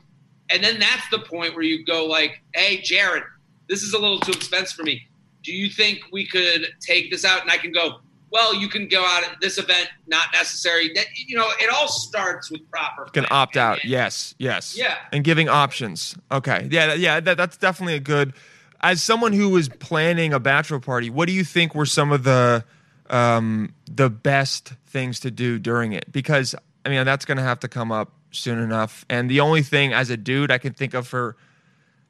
And 0.50 0.64
then 0.64 0.80
that's 0.80 1.06
the 1.10 1.18
point 1.18 1.54
where 1.54 1.62
you 1.64 1.84
go 1.84 2.06
like, 2.06 2.40
"Hey, 2.54 2.80
Jared, 2.80 3.24
this 3.68 3.82
is 3.82 3.92
a 3.92 3.98
little 3.98 4.18
too 4.20 4.32
expensive 4.32 4.74
for 4.76 4.82
me. 4.82 5.06
Do 5.44 5.52
you 5.52 5.68
think 5.68 6.00
we 6.10 6.26
could 6.26 6.68
take 6.80 7.10
this 7.10 7.22
out?" 7.26 7.42
And 7.42 7.50
I 7.50 7.58
can 7.58 7.70
go, 7.72 8.00
"Well, 8.30 8.54
you 8.54 8.68
can 8.68 8.88
go 8.88 9.04
out 9.04 9.22
at 9.24 9.40
this 9.40 9.58
event, 9.58 9.88
not 10.06 10.26
necessary." 10.32 10.92
That 10.94 11.06
you 11.26 11.36
know, 11.36 11.48
it 11.60 11.70
all 11.72 11.88
starts 11.88 12.50
with 12.50 12.68
proper. 12.70 13.04
can 13.04 13.24
planning. 13.24 13.28
opt 13.30 13.56
out. 13.56 13.80
And- 13.82 13.90
Yes, 13.90 14.34
yes. 14.38 14.76
Yeah. 14.76 14.96
And 15.12 15.24
giving 15.24 15.48
options. 15.48 16.16
Okay. 16.30 16.68
Yeah, 16.70 16.94
yeah, 16.94 17.20
that, 17.20 17.36
that's 17.36 17.56
definitely 17.56 17.94
a 17.94 18.00
good. 18.00 18.32
As 18.80 19.02
someone 19.02 19.32
who 19.32 19.48
was 19.48 19.68
planning 19.68 20.32
a 20.32 20.38
bachelor 20.38 20.78
party, 20.78 21.10
what 21.10 21.26
do 21.26 21.32
you 21.32 21.42
think 21.42 21.74
were 21.74 21.86
some 21.86 22.12
of 22.12 22.22
the 22.22 22.64
um, 23.10 23.74
the 23.90 24.08
best 24.10 24.72
things 24.86 25.20
to 25.20 25.30
do 25.30 25.58
during 25.58 25.92
it? 25.92 26.10
Because 26.12 26.54
I 26.84 26.90
mean, 26.90 27.04
that's 27.04 27.24
going 27.24 27.38
to 27.38 27.44
have 27.44 27.60
to 27.60 27.68
come 27.68 27.90
up 27.90 28.12
soon 28.30 28.58
enough. 28.58 29.04
And 29.08 29.28
the 29.30 29.40
only 29.40 29.62
thing 29.62 29.92
as 29.92 30.10
a 30.10 30.16
dude 30.16 30.50
I 30.50 30.58
can 30.58 30.74
think 30.74 30.94
of 30.94 31.08
for 31.08 31.36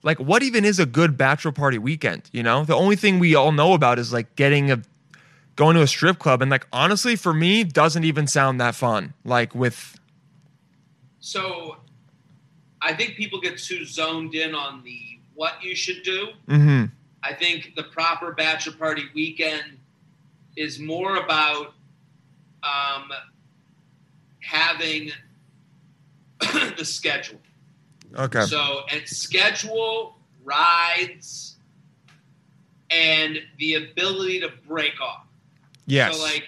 like 0.02 0.18
what 0.20 0.42
even 0.42 0.64
is 0.64 0.78
a 0.78 0.86
good 0.86 1.16
bachelor 1.16 1.52
party 1.52 1.78
weekend, 1.78 2.28
you 2.32 2.42
know? 2.42 2.64
The 2.64 2.74
only 2.76 2.96
thing 2.96 3.18
we 3.18 3.34
all 3.34 3.52
know 3.52 3.72
about 3.72 3.98
is 3.98 4.12
like 4.12 4.36
getting 4.36 4.70
a 4.70 4.82
going 5.58 5.74
to 5.74 5.82
a 5.82 5.86
strip 5.88 6.20
club 6.20 6.40
and 6.40 6.50
like 6.52 6.66
honestly 6.72 7.16
for 7.16 7.34
me 7.34 7.64
doesn't 7.64 8.04
even 8.04 8.26
sound 8.28 8.60
that 8.60 8.74
fun. 8.76 9.12
Like 9.24 9.54
with 9.56 9.98
So, 11.18 11.78
I 12.80 12.94
think 12.94 13.16
people 13.16 13.40
get 13.40 13.58
too 13.58 13.84
zoned 13.84 14.34
in 14.36 14.54
on 14.54 14.82
the 14.84 15.18
what 15.34 15.62
you 15.62 15.74
should 15.74 16.02
do. 16.04 16.28
mhm. 16.48 16.90
I 17.24 17.34
think 17.34 17.72
the 17.74 17.82
proper 17.82 18.32
bachelor 18.32 18.76
party 18.76 19.02
weekend 19.14 19.78
is 20.56 20.78
more 20.78 21.16
about 21.16 21.74
um, 22.62 23.10
having 24.40 25.10
the 26.78 26.84
schedule. 26.84 27.40
Okay. 28.14 28.42
So, 28.42 28.82
and 28.92 29.06
schedule 29.06 30.16
rides 30.44 31.56
and 32.90 33.40
the 33.58 33.74
ability 33.74 34.40
to 34.40 34.50
break 34.66 35.00
off. 35.00 35.27
Yes. 35.88 36.16
So 36.16 36.22
like, 36.22 36.44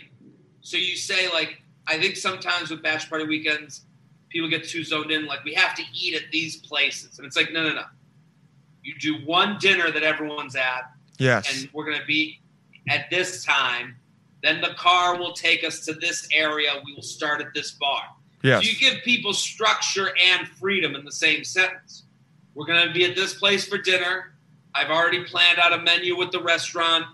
so 0.60 0.76
you 0.76 0.96
say 0.96 1.28
like, 1.32 1.62
I 1.86 1.98
think 1.98 2.16
sometimes 2.16 2.70
with 2.70 2.82
bachelor 2.82 3.18
party 3.18 3.26
weekends, 3.26 3.82
people 4.28 4.48
get 4.48 4.68
too 4.68 4.84
zoned 4.84 5.10
in. 5.10 5.26
Like 5.26 5.44
we 5.44 5.54
have 5.54 5.74
to 5.74 5.82
eat 5.92 6.14
at 6.14 6.30
these 6.30 6.56
places, 6.56 7.18
and 7.18 7.26
it's 7.26 7.36
like, 7.36 7.52
no, 7.52 7.62
no, 7.62 7.74
no. 7.74 7.84
You 8.82 8.94
do 8.98 9.26
one 9.26 9.58
dinner 9.58 9.90
that 9.90 10.02
everyone's 10.02 10.56
at, 10.56 10.90
yes. 11.18 11.52
and 11.52 11.68
we're 11.72 11.84
gonna 11.84 12.06
be 12.06 12.40
at 12.88 13.10
this 13.10 13.44
time. 13.44 13.96
Then 14.42 14.60
the 14.60 14.74
car 14.78 15.18
will 15.18 15.32
take 15.32 15.64
us 15.64 15.84
to 15.86 15.92
this 15.92 16.26
area. 16.32 16.72
We 16.84 16.94
will 16.94 17.02
start 17.02 17.40
at 17.40 17.48
this 17.54 17.72
bar. 17.72 18.02
yes. 18.42 18.62
So 18.62 18.70
you 18.70 18.78
give 18.78 19.02
people 19.02 19.34
structure 19.34 20.12
and 20.18 20.48
freedom 20.48 20.94
in 20.94 21.04
the 21.04 21.12
same 21.12 21.44
sentence. 21.44 22.04
We're 22.54 22.66
going 22.66 22.86
to 22.86 22.92
be 22.92 23.04
at 23.04 23.14
this 23.14 23.34
place 23.34 23.66
for 23.66 23.78
dinner. 23.78 24.34
I've 24.74 24.90
already 24.90 25.24
planned 25.24 25.58
out 25.58 25.72
a 25.72 25.82
menu 25.82 26.16
with 26.16 26.32
the 26.32 26.42
restaurant. 26.42 27.04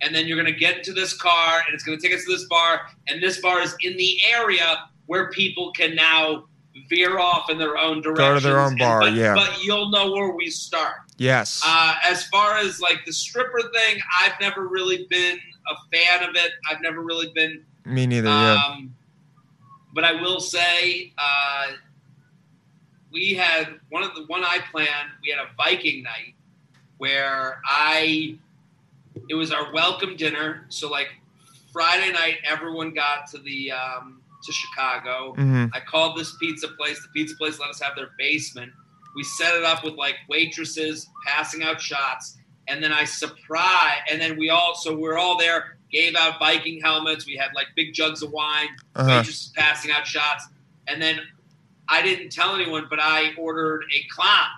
And 0.00 0.14
then 0.14 0.26
you're 0.26 0.40
going 0.40 0.52
to 0.52 0.58
get 0.58 0.78
into 0.78 0.92
this 0.92 1.14
car 1.14 1.62
and 1.66 1.74
it's 1.74 1.82
going 1.84 1.98
to 1.98 2.06
take 2.06 2.16
us 2.16 2.24
to 2.24 2.32
this 2.32 2.44
bar. 2.44 2.82
And 3.08 3.22
this 3.22 3.40
bar 3.40 3.60
is 3.62 3.74
in 3.82 3.96
the 3.96 4.18
area 4.32 4.84
where 5.06 5.30
people 5.30 5.72
can 5.72 5.94
now 5.94 6.44
veer 6.90 7.18
off 7.18 7.48
in 7.50 7.56
their 7.58 7.78
own 7.78 8.02
direction. 8.02 8.14
go 8.16 8.34
to 8.34 8.40
their 8.40 8.58
own 8.60 8.76
bar, 8.76 9.00
but, 9.00 9.12
yeah. 9.14 9.34
But 9.34 9.62
you'll 9.62 9.90
know 9.90 10.10
where 10.12 10.32
we 10.32 10.50
start. 10.50 10.96
yes. 11.18 11.62
Uh, 11.64 11.94
as 12.04 12.26
far 12.26 12.56
as 12.58 12.80
like 12.80 12.98
the 13.06 13.12
stripper 13.12 13.60
thing, 13.72 14.00
I've 14.20 14.38
never 14.40 14.66
really 14.66 15.06
been 15.08 15.38
a 15.70 15.96
fan 15.96 16.28
of 16.28 16.34
it. 16.34 16.50
I've 16.70 16.80
never 16.82 17.00
really 17.00 17.30
been 17.34 17.64
Me 17.86 18.06
neither. 18.06 18.28
yeah. 18.28 18.58
um, 18.66 18.94
but 19.94 20.04
I 20.04 20.20
will 20.20 20.40
say, 20.40 21.12
uh, 21.16 21.66
we 23.12 23.32
had 23.34 23.78
one 23.90 24.02
of 24.02 24.14
the 24.16 24.24
one 24.26 24.42
I 24.42 24.58
planned. 24.72 25.10
We 25.22 25.30
had 25.30 25.38
a 25.38 25.48
Viking 25.56 26.02
night 26.02 26.34
where 26.98 27.60
I, 27.64 28.36
it 29.28 29.34
was 29.34 29.50
our 29.52 29.72
welcome 29.72 30.16
dinner. 30.16 30.66
So 30.68 30.88
like 30.90 31.08
Friday 31.72 32.12
night, 32.12 32.36
everyone 32.44 32.92
got 32.94 33.26
to 33.32 33.38
the 33.38 33.72
um, 33.72 34.20
to 34.44 34.52
Chicago. 34.52 35.34
hmm 35.34 35.66
I 35.72 35.80
called 35.80 36.16
this 36.18 36.36
pizza 36.38 36.68
place. 36.68 37.00
The 37.02 37.08
pizza 37.14 37.36
place 37.36 37.58
let 37.58 37.70
us 37.70 37.80
have 37.80 37.96
their 37.96 38.10
basement. 38.18 38.72
We 39.16 39.22
set 39.24 39.54
it 39.54 39.64
up 39.64 39.84
with 39.84 39.94
like 39.94 40.16
waitresses 40.28 41.08
passing 41.26 41.62
out 41.62 41.80
shots, 41.80 42.36
and 42.68 42.82
then 42.82 42.92
I 42.92 43.04
surprise, 43.04 43.98
and 44.10 44.20
then 44.20 44.36
we 44.38 44.50
all 44.50 44.74
so 44.74 44.96
we're 44.96 45.16
all 45.18 45.38
there, 45.38 45.76
gave 45.92 46.14
out 46.16 46.38
Viking 46.38 46.80
helmets. 46.80 47.26
We 47.26 47.36
had 47.36 47.50
like 47.54 47.68
big 47.76 47.94
jugs 47.94 48.22
of 48.22 48.30
wine, 48.32 48.68
Uh-huh. 48.96 49.08
waitresses 49.08 49.52
passing 49.56 49.90
out 49.92 50.06
shots, 50.06 50.48
and 50.88 51.00
then 51.00 51.20
I 51.88 52.02
didn't 52.02 52.30
tell 52.30 52.54
anyone, 52.54 52.86
but 52.90 52.98
I 53.00 53.32
ordered 53.38 53.84
a 53.94 54.02
clown. 54.10 54.48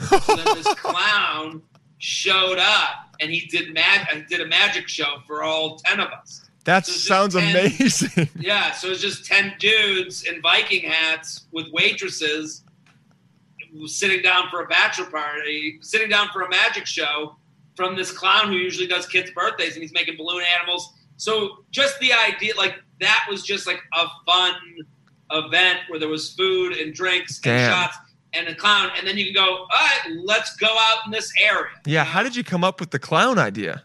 So 0.26 0.34
then 0.34 0.46
this 0.56 0.66
clown 0.74 1.60
showed 1.98 2.56
up, 2.58 3.09
and 3.20 3.30
he 3.30 3.46
did 3.46 3.72
mag- 3.74 4.06
he 4.08 4.22
did 4.22 4.40
a 4.40 4.46
magic 4.48 4.88
show 4.88 5.18
for 5.26 5.42
all 5.42 5.76
ten 5.76 6.00
of 6.00 6.08
us. 6.10 6.46
That 6.64 6.86
So 6.86 6.92
sounds 6.92 7.34
10 7.34 7.50
amazing. 7.50 8.28
Yeah, 8.38 8.72
so 8.72 8.88
it's 8.88 9.00
just 9.00 9.24
ten 9.24 9.54
dudes 9.58 10.24
in 10.24 10.42
Viking 10.42 10.82
hats 10.88 11.46
with 11.52 11.66
waitresses 11.72 12.62
sitting 13.86 14.20
down 14.22 14.48
for 14.50 14.62
a 14.62 14.66
bachelor 14.66 15.06
party, 15.06 15.78
sitting 15.80 16.08
down 16.08 16.28
for 16.32 16.42
a 16.42 16.48
magic 16.50 16.86
show 16.86 17.36
from 17.76 17.94
this 17.96 18.10
clown 18.10 18.48
who 18.48 18.54
usually 18.54 18.86
does 18.86 19.06
kids' 19.06 19.30
birthdays 19.30 19.74
and 19.74 19.82
he's 19.82 19.92
making 19.92 20.16
balloon 20.16 20.42
animals. 20.58 20.92
So 21.16 21.64
just 21.70 21.98
the 22.00 22.12
idea, 22.12 22.54
like 22.56 22.74
that 23.00 23.26
was 23.30 23.42
just 23.44 23.66
like 23.66 23.80
a 23.96 24.06
fun 24.26 24.54
event 25.30 25.78
where 25.88 26.00
there 26.00 26.08
was 26.08 26.32
food 26.34 26.72
and 26.72 26.92
drinks 26.92 27.38
Damn. 27.38 27.54
and 27.54 27.72
shots 27.72 27.98
and 28.32 28.46
a 28.48 28.54
clown, 28.54 28.90
and 28.96 29.06
then 29.06 29.18
you 29.18 29.24
can 29.26 29.34
go, 29.34 29.44
all 29.44 29.66
right, 29.70 30.16
let's 30.24 30.54
go 30.56 30.68
out 30.68 30.98
in 31.06 31.10
this 31.10 31.32
area. 31.42 31.70
yeah, 31.86 32.04
how 32.04 32.22
did 32.22 32.36
you 32.36 32.44
come 32.44 32.62
up 32.62 32.78
with 32.80 32.90
the 32.90 32.98
clown 32.98 33.38
idea? 33.38 33.82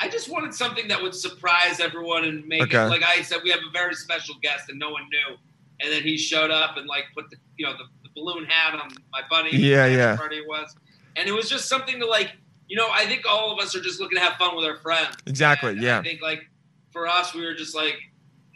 I 0.00 0.08
just 0.08 0.28
wanted 0.28 0.52
something 0.52 0.88
that 0.88 1.00
would 1.00 1.14
surprise 1.14 1.78
everyone 1.80 2.24
and 2.24 2.44
make 2.46 2.62
Okay. 2.62 2.76
it 2.84 2.88
like 2.88 3.02
I 3.04 3.22
said, 3.22 3.38
we 3.44 3.50
have 3.50 3.60
a 3.60 3.70
very 3.72 3.94
special 3.94 4.34
guest 4.42 4.68
and 4.68 4.78
no 4.78 4.90
one 4.90 5.02
knew. 5.08 5.36
And 5.80 5.92
then 5.92 6.02
he 6.02 6.16
showed 6.18 6.50
up 6.50 6.76
and 6.76 6.86
like 6.86 7.04
put 7.14 7.30
the 7.30 7.36
you 7.56 7.64
know 7.66 7.72
the, 7.72 7.84
the 8.02 8.08
balloon 8.14 8.44
hat 8.46 8.74
on 8.78 8.90
my 9.12 9.22
buddy. 9.30 9.56
Yeah, 9.56 9.86
yeah. 9.86 10.16
Party 10.16 10.40
was, 10.46 10.74
and 11.16 11.28
it 11.28 11.32
was 11.32 11.48
just 11.48 11.68
something 11.68 11.98
to 12.00 12.06
like 12.06 12.32
you 12.68 12.76
know 12.76 12.88
I 12.92 13.06
think 13.06 13.22
all 13.28 13.52
of 13.52 13.58
us 13.64 13.74
are 13.76 13.80
just 13.80 14.00
looking 14.00 14.16
to 14.18 14.22
have 14.24 14.34
fun 14.34 14.56
with 14.56 14.64
our 14.64 14.76
friends. 14.78 15.16
Exactly, 15.26 15.70
And 15.70 15.80
yeah. 15.82 15.98
I 15.98 16.02
think 16.02 16.20
like 16.20 16.48
for 16.92 17.06
us, 17.06 17.32
we 17.34 17.44
were 17.44 17.54
just 17.54 17.74
like, 17.74 17.96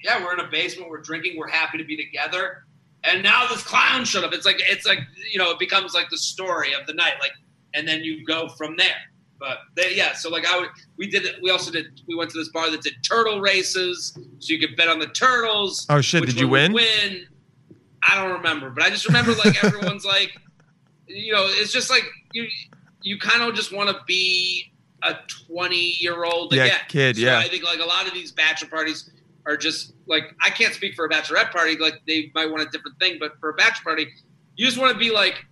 yeah, 0.03 0.23
we're 0.23 0.35
in 0.35 0.41
a 0.41 0.49
basement, 0.49 0.91
we're 0.91 1.01
drinking, 1.01 1.37
we're 1.39 1.49
happy 1.49 1.79
to 1.79 1.85
be 1.85 1.97
together. 1.97 2.65
And 3.05 3.23
now 3.23 3.47
this 3.49 3.63
clown 3.63 4.05
showed 4.05 4.25
up. 4.25 4.33
It's 4.33 4.45
like 4.47 4.57
it's 4.61 4.85
like 4.87 4.99
you 5.33 5.39
know 5.39 5.51
it 5.51 5.59
becomes 5.59 5.95
like 5.95 6.11
the 6.11 6.19
story 6.19 6.73
of 6.75 6.87
the 6.87 6.95
night, 6.95 7.15
like, 7.21 7.33
and 7.75 7.87
then 7.87 8.03
you 8.03 8.25
go 8.25 8.49
from 8.49 8.77
there. 8.77 8.97
But 9.39 9.59
they, 9.77 9.95
yeah, 9.95 10.15
so 10.15 10.31
like 10.31 10.47
I 10.47 10.59
would, 10.59 10.69
we 10.97 11.09
did, 11.09 11.25
we 11.41 11.51
also 11.53 11.71
did, 11.71 12.01
we 12.09 12.17
went 12.17 12.29
to 12.33 12.39
this 12.39 12.49
bar 12.49 12.73
that 12.73 12.83
did 12.83 12.95
turtle 13.09 13.41
races, 13.41 14.19
so 14.41 14.53
you 14.53 14.59
could 14.59 14.75
bet 14.77 14.89
on 14.89 14.99
the 14.99 15.07
turtles. 15.07 15.87
Oh, 15.89 16.01
shit, 16.01 16.27
did 16.27 16.41
you 16.41 16.49
win? 16.49 16.73
Win. 16.73 17.25
I 18.09 18.17
don't 18.21 18.33
remember, 18.33 18.71
but 18.71 18.83
I 18.83 18.91
just 18.91 19.07
remember 19.07 19.33
like 19.35 19.63
everyone's 19.65 20.05
like, 20.05 20.37
you 21.07 21.33
know, 21.33 21.47
it's 21.47 21.73
just 21.73 21.89
like 21.89 22.03
you, 22.33 22.49
you 23.03 23.17
kind 23.19 23.43
of 23.45 23.55
just 23.55 23.73
want 23.73 23.89
to 23.91 23.97
be 24.09 24.73
a 25.05 25.15
twenty 25.47 25.97
year 26.01 26.25
old 26.25 26.53
Yeah, 26.53 26.65
again. 26.65 26.79
kid, 26.89 27.17
So 27.17 27.23
yeah. 27.23 27.39
I 27.39 27.47
think 27.47 27.63
like 27.63 27.79
a 27.79 27.85
lot 27.87 28.09
of 28.09 28.15
these 28.15 28.33
bachelor 28.33 28.69
parties 28.69 29.09
are 29.49 29.57
just 29.57 29.95
like 30.07 30.35
I 30.41 30.51
can't 30.51 30.75
speak 30.75 30.95
for 30.95 31.07
a 31.07 31.09
bachelorette 31.09 31.51
party. 31.51 31.77
Like 31.77 31.95
they 32.07 32.31
might 32.35 32.51
want 32.51 32.63
a 32.63 32.71
different 32.71 32.99
thing, 33.01 33.17
but 33.19 33.33
for 33.41 33.49
a 33.51 33.55
bachelor 33.55 33.85
party, 33.85 34.07
you 34.57 34.67
just 34.67 34.79
want 34.79 34.93
to 34.93 34.99
be 34.99 35.11
like 35.11 35.45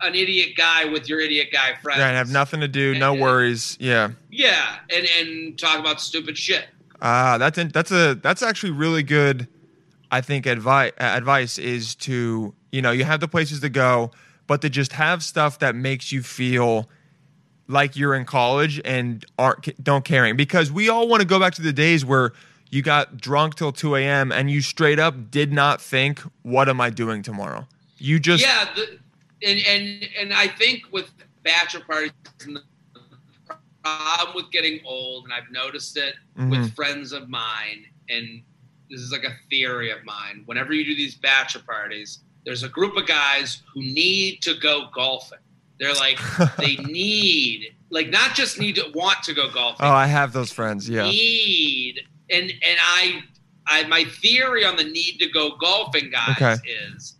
an 0.00 0.14
idiot 0.14 0.50
guy 0.56 0.84
with 0.86 1.08
your 1.08 1.20
idiot 1.20 1.48
guy 1.52 1.74
friends. 1.82 2.00
Right, 2.00 2.12
have 2.12 2.30
nothing 2.30 2.60
to 2.60 2.68
do, 2.68 2.94
no 2.98 3.12
And- 3.12 3.20
worries. 3.20 3.76
Yeah. 3.80 4.10
Yeah, 4.30 4.78
and 4.94 5.06
and 5.18 5.58
talk 5.58 5.78
about 5.78 6.00
stupid 6.00 6.38
shit. 6.38 6.66
Ah, 7.02 7.36
that's 7.38 7.58
in, 7.58 7.68
that's 7.68 7.90
a 7.90 8.14
that's 8.14 8.42
actually 8.42 8.72
really 8.72 9.02
good. 9.02 9.48
I 10.10 10.20
think 10.20 10.46
advice 10.46 10.92
advice 10.98 11.58
is 11.58 11.94
to 11.96 12.54
you 12.70 12.82
know 12.82 12.92
you 12.92 13.04
have 13.04 13.18
the 13.20 13.28
places 13.28 13.60
to 13.60 13.68
go, 13.68 14.12
but 14.46 14.60
to 14.62 14.70
just 14.70 14.92
have 14.92 15.22
stuff 15.24 15.58
that 15.58 15.74
makes 15.74 16.12
you 16.12 16.22
feel 16.22 16.88
like 17.68 17.96
you're 17.96 18.14
in 18.14 18.24
college 18.24 18.80
and 18.84 19.24
aren't 19.38 19.82
don't 19.82 20.04
caring 20.04 20.36
because 20.36 20.70
we 20.70 20.88
all 20.88 21.08
want 21.08 21.22
to 21.22 21.26
go 21.26 21.40
back 21.40 21.54
to 21.54 21.62
the 21.62 21.72
days 21.72 22.04
where 22.04 22.32
you 22.72 22.82
got 22.82 23.18
drunk 23.18 23.54
till 23.54 23.70
two 23.70 23.94
a.m. 23.94 24.32
and 24.32 24.50
you 24.50 24.60
straight 24.62 24.98
up 24.98 25.30
did 25.30 25.52
not 25.52 25.80
think, 25.80 26.20
"What 26.42 26.68
am 26.68 26.80
I 26.80 26.90
doing 26.90 27.22
tomorrow?" 27.22 27.68
You 27.98 28.18
just 28.18 28.42
yeah, 28.42 28.66
the, 28.74 28.98
and 29.46 29.60
and 29.68 30.08
and 30.18 30.32
I 30.32 30.48
think 30.48 30.84
with 30.90 31.10
bachelor 31.44 31.84
parties, 31.84 32.12
and 32.44 32.56
the 32.56 32.62
problem 33.84 34.34
with 34.34 34.50
getting 34.50 34.80
old, 34.84 35.24
and 35.24 35.32
I've 35.32 35.50
noticed 35.52 35.96
it 35.96 36.14
Mhm. 36.38 36.50
with 36.50 36.74
friends 36.74 37.12
of 37.12 37.28
mine, 37.28 37.86
and 38.08 38.42
this 38.90 39.00
is 39.00 39.12
like 39.12 39.24
a 39.24 39.34
theory 39.50 39.90
of 39.90 40.04
mine. 40.04 40.42
Whenever 40.46 40.72
you 40.72 40.84
do 40.84 40.94
these 40.94 41.14
bachelor 41.14 41.62
parties, 41.62 42.20
there's 42.44 42.62
a 42.62 42.68
group 42.68 42.96
of 42.96 43.06
guys 43.06 43.62
who 43.74 43.80
need 43.82 44.40
to 44.42 44.54
go 44.54 44.88
golfing. 44.94 45.38
They're 45.78 45.94
like 45.94 46.18
they 46.58 46.76
need, 46.76 47.74
like 47.90 48.08
not 48.08 48.34
just 48.34 48.58
need 48.58 48.76
to 48.76 48.90
want 48.94 49.22
to 49.24 49.34
go 49.34 49.50
golfing. 49.50 49.84
oh, 49.84 49.90
I 49.92 50.06
have 50.06 50.32
those 50.32 50.52
friends. 50.52 50.88
Yeah, 50.88 51.04
need 51.10 52.00
and 52.32 52.50
and 52.50 52.78
I 52.80 53.22
I 53.66 53.84
my 53.86 54.04
theory 54.04 54.64
on 54.64 54.76
the 54.76 54.84
need 54.84 55.18
to 55.20 55.28
go 55.28 55.56
golfing 55.56 56.10
guys 56.10 56.36
Okay. 56.36 56.56
is 56.94 57.14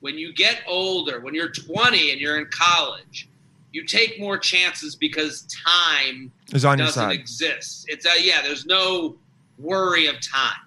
when 0.00 0.18
you 0.18 0.32
get 0.34 0.62
older, 0.66 1.20
when 1.20 1.34
you're 1.34 1.48
20 1.50 2.12
and 2.12 2.20
you're 2.20 2.38
in 2.38 2.46
college, 2.50 3.28
you 3.72 3.84
take 3.84 4.20
more 4.20 4.36
chances 4.38 4.94
because 4.94 5.46
time 5.66 6.30
is 6.52 6.64
on 6.64 6.78
doesn't 6.78 6.92
side. 7.02 7.12
exist. 7.18 7.86
It's 7.88 8.04
uh, 8.06 8.10
yeah, 8.20 8.42
there's 8.42 8.66
no 8.66 9.16
worry 9.58 10.06
of 10.06 10.20
time. 10.20 10.60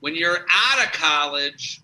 When 0.00 0.14
you're 0.14 0.46
out 0.50 0.86
of 0.86 0.92
college 0.92 1.80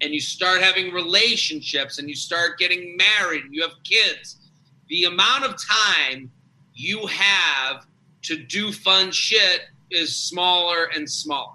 and 0.00 0.12
you 0.12 0.20
start 0.20 0.60
having 0.60 0.92
relationships 0.92 1.98
and 1.98 2.08
you 2.08 2.14
start 2.16 2.58
getting 2.58 2.96
married 2.96 3.44
and 3.44 3.54
you 3.54 3.62
have 3.62 3.72
kids, 3.84 4.36
the 4.88 5.04
amount 5.04 5.44
of 5.44 5.54
time 5.56 6.30
you 6.74 7.06
have 7.06 7.86
to 8.22 8.36
do 8.36 8.72
fun 8.72 9.10
shit 9.12 9.62
is 9.94 10.14
smaller 10.14 10.88
and 10.94 11.08
smaller. 11.10 11.54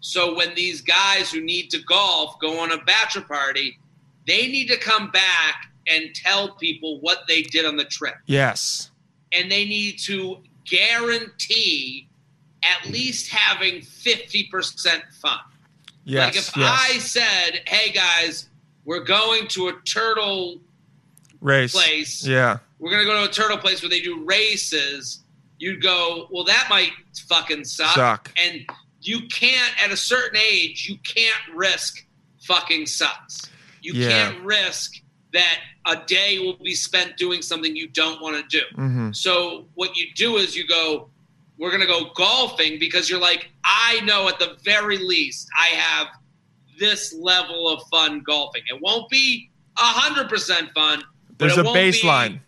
So 0.00 0.34
when 0.34 0.54
these 0.54 0.80
guys 0.80 1.30
who 1.30 1.40
need 1.40 1.70
to 1.70 1.78
golf 1.82 2.38
go 2.40 2.58
on 2.60 2.72
a 2.72 2.78
bachelor 2.84 3.22
party, 3.22 3.78
they 4.26 4.46
need 4.48 4.68
to 4.68 4.78
come 4.78 5.10
back 5.10 5.70
and 5.86 6.14
tell 6.14 6.54
people 6.54 7.00
what 7.00 7.20
they 7.28 7.42
did 7.42 7.66
on 7.66 7.76
the 7.76 7.84
trip 7.84 8.14
yes. 8.26 8.90
and 9.32 9.50
they 9.50 9.64
need 9.64 9.98
to 9.98 10.38
guarantee 10.64 12.08
at 12.62 12.90
least 12.90 13.30
having 13.30 13.80
50% 13.80 15.02
fun. 15.20 15.38
Yes. 16.04 16.26
like 16.26 16.36
if 16.36 16.56
yes. 16.56 16.86
I 16.90 16.98
said, 16.98 17.62
hey 17.66 17.92
guys, 17.92 18.48
we're 18.84 19.04
going 19.04 19.46
to 19.48 19.68
a 19.68 19.72
turtle 19.84 20.60
Race. 21.40 21.72
place, 21.72 22.26
Yeah. 22.26 22.58
we're 22.78 22.90
going 22.90 23.02
to 23.02 23.06
go 23.06 23.24
to 23.24 23.30
a 23.30 23.32
turtle 23.32 23.58
place 23.58 23.82
where 23.82 23.90
they 23.90 24.00
do 24.00 24.24
races, 24.24 25.20
you'd 25.60 25.80
go, 25.82 26.26
well, 26.30 26.42
that 26.44 26.66
might 26.68 26.90
fucking 27.28 27.62
suck. 27.64 27.94
Suck. 27.94 28.32
And 28.44 28.66
you 29.02 29.28
can't, 29.28 29.72
at 29.82 29.90
a 29.92 29.96
certain 29.96 30.40
age, 30.42 30.88
you 30.88 30.96
can't 31.04 31.54
risk 31.54 32.04
fucking 32.42 32.86
sucks. 32.86 33.42
You 33.82 33.92
Yeah. 33.92 34.08
can't 34.08 34.42
risk 34.44 34.94
that 35.32 35.58
a 35.86 35.96
day 36.06 36.38
will 36.40 36.56
be 36.56 36.74
spent 36.74 37.16
doing 37.16 37.40
something 37.42 37.76
you 37.76 37.86
don't 37.88 38.20
want 38.20 38.36
to 38.50 38.58
do. 38.58 38.64
hmm 38.74 39.12
So 39.12 39.68
what 39.74 39.96
you 39.96 40.06
do 40.16 40.36
is 40.38 40.56
you 40.56 40.66
go, 40.66 41.08
we're 41.58 41.70
gonna 41.70 41.86
go 41.86 42.10
golfing 42.14 42.78
because 42.78 43.08
you're 43.10 43.20
like, 43.20 43.50
I 43.62 44.00
know 44.00 44.28
at 44.28 44.38
the 44.38 44.56
very 44.64 44.96
least 44.98 45.46
I 45.56 45.66
have 45.68 46.08
this 46.78 47.12
level 47.12 47.68
of 47.68 47.82
fun 47.90 48.20
golfing. 48.20 48.62
It 48.68 48.80
won't 48.80 49.08
be 49.10 49.50
hundred 49.76 50.28
percent 50.30 50.72
fun. 50.74 51.02
but 51.28 51.38
There's 51.38 51.58
it 51.58 51.60
a 51.60 51.64
won't 51.64 51.74
be- 51.76 51.80
baseline. 51.92 52.40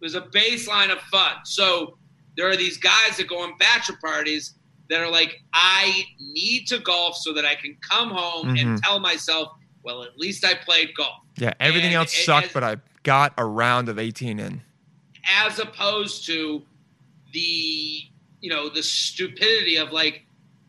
there's 0.00 0.14
a 0.14 0.20
baseline 0.22 0.90
of 0.90 1.00
fun. 1.02 1.36
So 1.44 1.98
there 2.36 2.48
are 2.48 2.56
these 2.56 2.76
guys 2.78 3.16
that 3.16 3.28
go 3.28 3.40
on 3.42 3.56
bachelor 3.58 3.96
parties 4.02 4.54
that 4.90 5.00
are 5.00 5.10
like, 5.10 5.40
I 5.52 6.04
need 6.20 6.66
to 6.66 6.78
golf 6.78 7.16
so 7.16 7.32
that 7.32 7.44
I 7.44 7.54
can 7.54 7.76
come 7.80 8.10
home 8.10 8.54
Mhm. 8.54 8.60
and 8.60 8.82
tell 8.82 8.98
myself, 9.00 9.52
well, 9.82 10.02
at 10.02 10.18
least 10.18 10.44
I 10.44 10.54
played 10.54 10.94
golf. 10.94 11.22
Yeah, 11.38 11.52
everything 11.60 11.88
And 11.88 11.96
else 11.96 12.14
it- 12.16 12.24
sucked, 12.24 12.52
but 12.52 12.62
I 12.64 12.76
got 13.02 13.32
a 13.38 13.44
round 13.44 13.88
of 13.88 13.98
18 13.98 14.38
in. 14.38 14.62
as 15.26 15.58
opposed 15.58 16.26
to 16.26 16.62
the 17.32 18.02
you 18.40 18.50
know 18.50 18.68
the 18.68 18.82
stupidity 18.82 19.76
of 19.76 19.90
like 19.90 20.26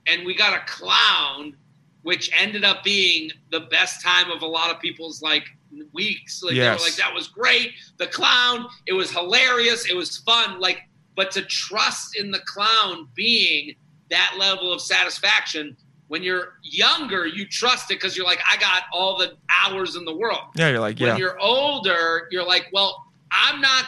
and 0.07 0.25
we 0.25 0.33
got 0.33 0.53
a 0.53 0.63
clown 0.65 1.55
which 2.03 2.29
ended 2.33 2.63
up 2.63 2.83
being 2.83 3.29
the 3.51 3.59
best 3.61 4.01
time 4.01 4.31
of 4.31 4.41
a 4.43 4.45
lot 4.47 4.71
of 4.71 4.79
people's 4.79 5.21
like 5.21 5.45
weeks 5.91 6.41
like 6.41 6.55
they 6.55 6.69
were 6.69 6.75
like 6.77 6.95
that 6.95 7.13
was 7.13 7.27
great 7.27 7.73
the 7.97 8.07
clown 8.07 8.65
it 8.85 8.93
was 8.93 9.11
hilarious 9.11 9.85
it 9.89 9.95
was 9.95 10.17
fun 10.19 10.59
like 10.59 10.87
but 11.15 11.31
to 11.31 11.41
trust 11.43 12.17
in 12.17 12.31
the 12.31 12.39
clown 12.39 13.07
being 13.15 13.75
that 14.09 14.35
level 14.37 14.71
of 14.73 14.81
satisfaction 14.81 15.75
when 16.07 16.21
you're 16.21 16.53
younger 16.61 17.25
you 17.25 17.45
trust 17.47 17.89
it 17.89 17.95
because 17.95 18.15
you're 18.15 18.25
like 18.25 18.39
i 18.49 18.55
got 18.57 18.83
all 18.93 19.17
the 19.17 19.35
hours 19.63 19.95
in 19.95 20.05
the 20.05 20.15
world 20.15 20.41
Yeah, 20.55 20.69
you're 20.69 20.79
like, 20.79 20.99
yeah. 20.99 21.09
when 21.11 21.17
you're 21.19 21.39
older, 21.39 22.27
you're 22.31 22.45
like, 22.45 22.67
well, 22.71 23.05
I'm 23.31 23.59
not 23.61 23.85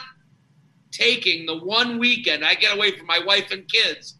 taking 0.90 1.46
the 1.46 1.56
one 1.56 1.98
weekend 1.98 2.44
I 2.44 2.54
get 2.54 2.74
away 2.76 2.96
from 2.96 3.06
my 3.06 3.20
wife 3.24 3.50
and 3.50 3.68
kids 3.68 4.14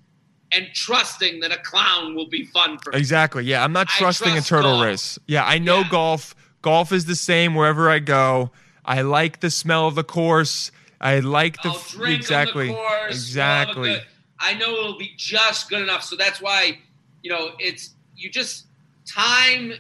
and 0.53 0.67
trusting 0.75 1.41
that 1.41 1.53
a 1.53 1.59
clown 1.59 2.15
will 2.15 2.29
be 2.29 2.45
fun 2.47 2.79
for 2.79 2.93
me. 2.93 2.99
Exactly. 2.99 3.45
Yeah, 3.45 3.63
I'm 3.65 3.73
not 3.73 3.89
trusting 3.89 4.33
trust 4.33 4.47
a 4.47 4.49
turtle 4.49 4.73
golf. 4.73 4.85
race. 4.85 5.19
Yeah, 5.27 5.45
I 5.45 5.59
know 5.59 5.81
Yeah. 5.81 5.89
golf. 5.91 6.35
Golf 6.63 6.91
is 6.93 7.05
the 7.05 7.17
same 7.17 7.55
wherever 7.55 7.91
I 7.91 7.99
go. 7.99 8.51
I 8.85 9.03
like 9.03 9.41
the 9.41 9.51
smell 9.51 9.87
of 9.89 9.95
the 9.95 10.05
course. 10.05 10.71
I 11.01 11.21
like 11.21 11.63
the 11.63 11.71
f- 11.71 11.91
drink 11.91 12.21
exactly 12.21 12.69
course. 12.69 12.79
we'll 12.79 12.89
have 12.89 13.07
a 13.07 13.09
exactly. 13.11 13.91
good- 13.91 14.05
I 14.41 14.55
know 14.55 14.73
it'll 14.75 14.99
be 14.99 15.13
just 15.17 15.69
good 15.69 15.83
enough. 15.83 16.05
So 16.05 16.15
that's 16.17 16.41
why, 16.41 16.79
you 17.23 17.31
know, 17.31 17.53
it's 17.59 17.91
you 18.17 18.31
just 18.31 18.67
time 19.05 19.73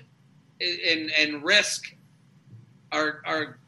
and 0.61 1.11
and 1.13 1.43
risk 1.45 1.95
are 2.91 3.23
are 3.25 3.59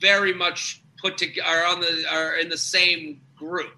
very 0.00 0.32
much 0.32 0.82
put 0.96 1.18
together 1.18 1.46
are 1.46 1.66
on 1.66 1.80
the 1.80 2.04
are 2.10 2.36
in 2.36 2.48
the 2.48 2.56
same 2.58 3.20
group. 3.36 3.72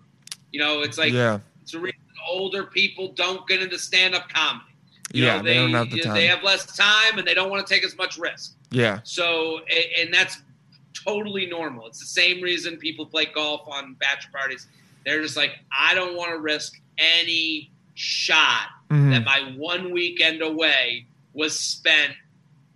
You 0.53 0.61
know, 0.61 0.83
it's 0.83 0.99
like 0.99 1.13
yeah, 1.13 1.41
it's 1.63 1.75
a 1.75 1.81
reason 1.81 1.99
older 2.29 2.65
people 2.65 3.09
don't 3.13 3.47
get 3.47 3.63
into 3.63 3.79
stand 3.79 4.15
up 4.15 4.29
comedy. 4.29 4.65
You 5.13 5.25
yeah. 5.25 5.37
know, 5.37 5.43
they, 5.45 5.55
don't 5.55 5.73
have 5.73 5.91
the 5.91 6.01
time. 6.01 6.15
They 6.15 6.27
have 6.27 6.43
less 6.43 6.67
time 6.77 7.19
and 7.19 7.27
they 7.27 7.35
don't 7.35 7.49
want 7.51 7.65
to 7.67 7.73
take 7.73 7.85
as 7.85 7.97
much 7.97 8.19
risk. 8.19 8.55
yeah, 8.71 8.99
So, 9.05 9.61
and 10.01 10.13
that's 10.13 10.39
totally 11.05 11.47
normal. 11.47 11.87
It's 11.87 12.01
the 12.01 12.07
same 12.07 12.41
reason 12.43 12.77
people 12.77 13.07
play 13.07 13.27
golf 13.27 13.63
on 13.69 13.95
bachelor 13.95 14.33
parties. 14.33 14.67
They're 15.05 15.23
just 15.23 15.37
like, 15.37 15.53
I 15.77 15.95
don't 15.95 16.17
want 16.17 16.31
to 16.33 16.39
risk 16.39 16.81
any 16.99 17.71
shot 17.95 18.69
Mhm. 18.91 19.11
that 19.11 19.25
my 19.25 19.55
one 19.57 19.93
weekend 19.93 20.43
away 20.43 21.07
was 21.33 21.59
spent 21.59 22.13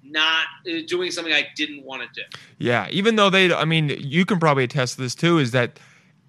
not 0.03 0.47
uh, 0.69 0.81
doing 0.87 1.11
something 1.11 1.33
I 1.33 1.47
didn't 1.57 1.85
want 1.85 2.03
to 2.03 2.09
do. 2.23 2.39
Yeah, 2.59 2.89
even 2.91 3.17
though 3.17 3.31
they, 3.31 3.53
I 3.53 3.65
mean, 3.65 3.91
you 3.99 4.25
can 4.25 4.41
probably 4.41 4.65
attest 4.65 4.97
to 4.97 5.03
this 5.03 5.15
too, 5.15 5.39
is 5.39 5.53
that 5.53 5.79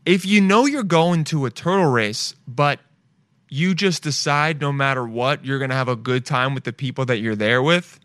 if 0.05 0.25
you 0.25 0.39
know 0.41 0.65
you're 0.65 0.83
going 0.83 1.23
to 1.25 1.45
a 1.45 1.49
turtle 1.51 1.85
race, 1.85 2.35
but 2.47 2.79
you 3.49 3.73
just 3.73 4.03
decide 4.03 4.61
no 4.61 4.71
matter 4.71 5.05
what, 5.05 5.43
you're 5.45 5.57
going 5.57 5.69
to 5.71 5.75
have 5.75 5.87
a 5.87 5.95
good 5.95 6.25
time 6.25 6.53
with 6.53 6.63
the 6.63 6.73
people 6.73 7.05
that 7.05 7.19
you're 7.19 7.35
there 7.35 7.61
with, 7.61 7.99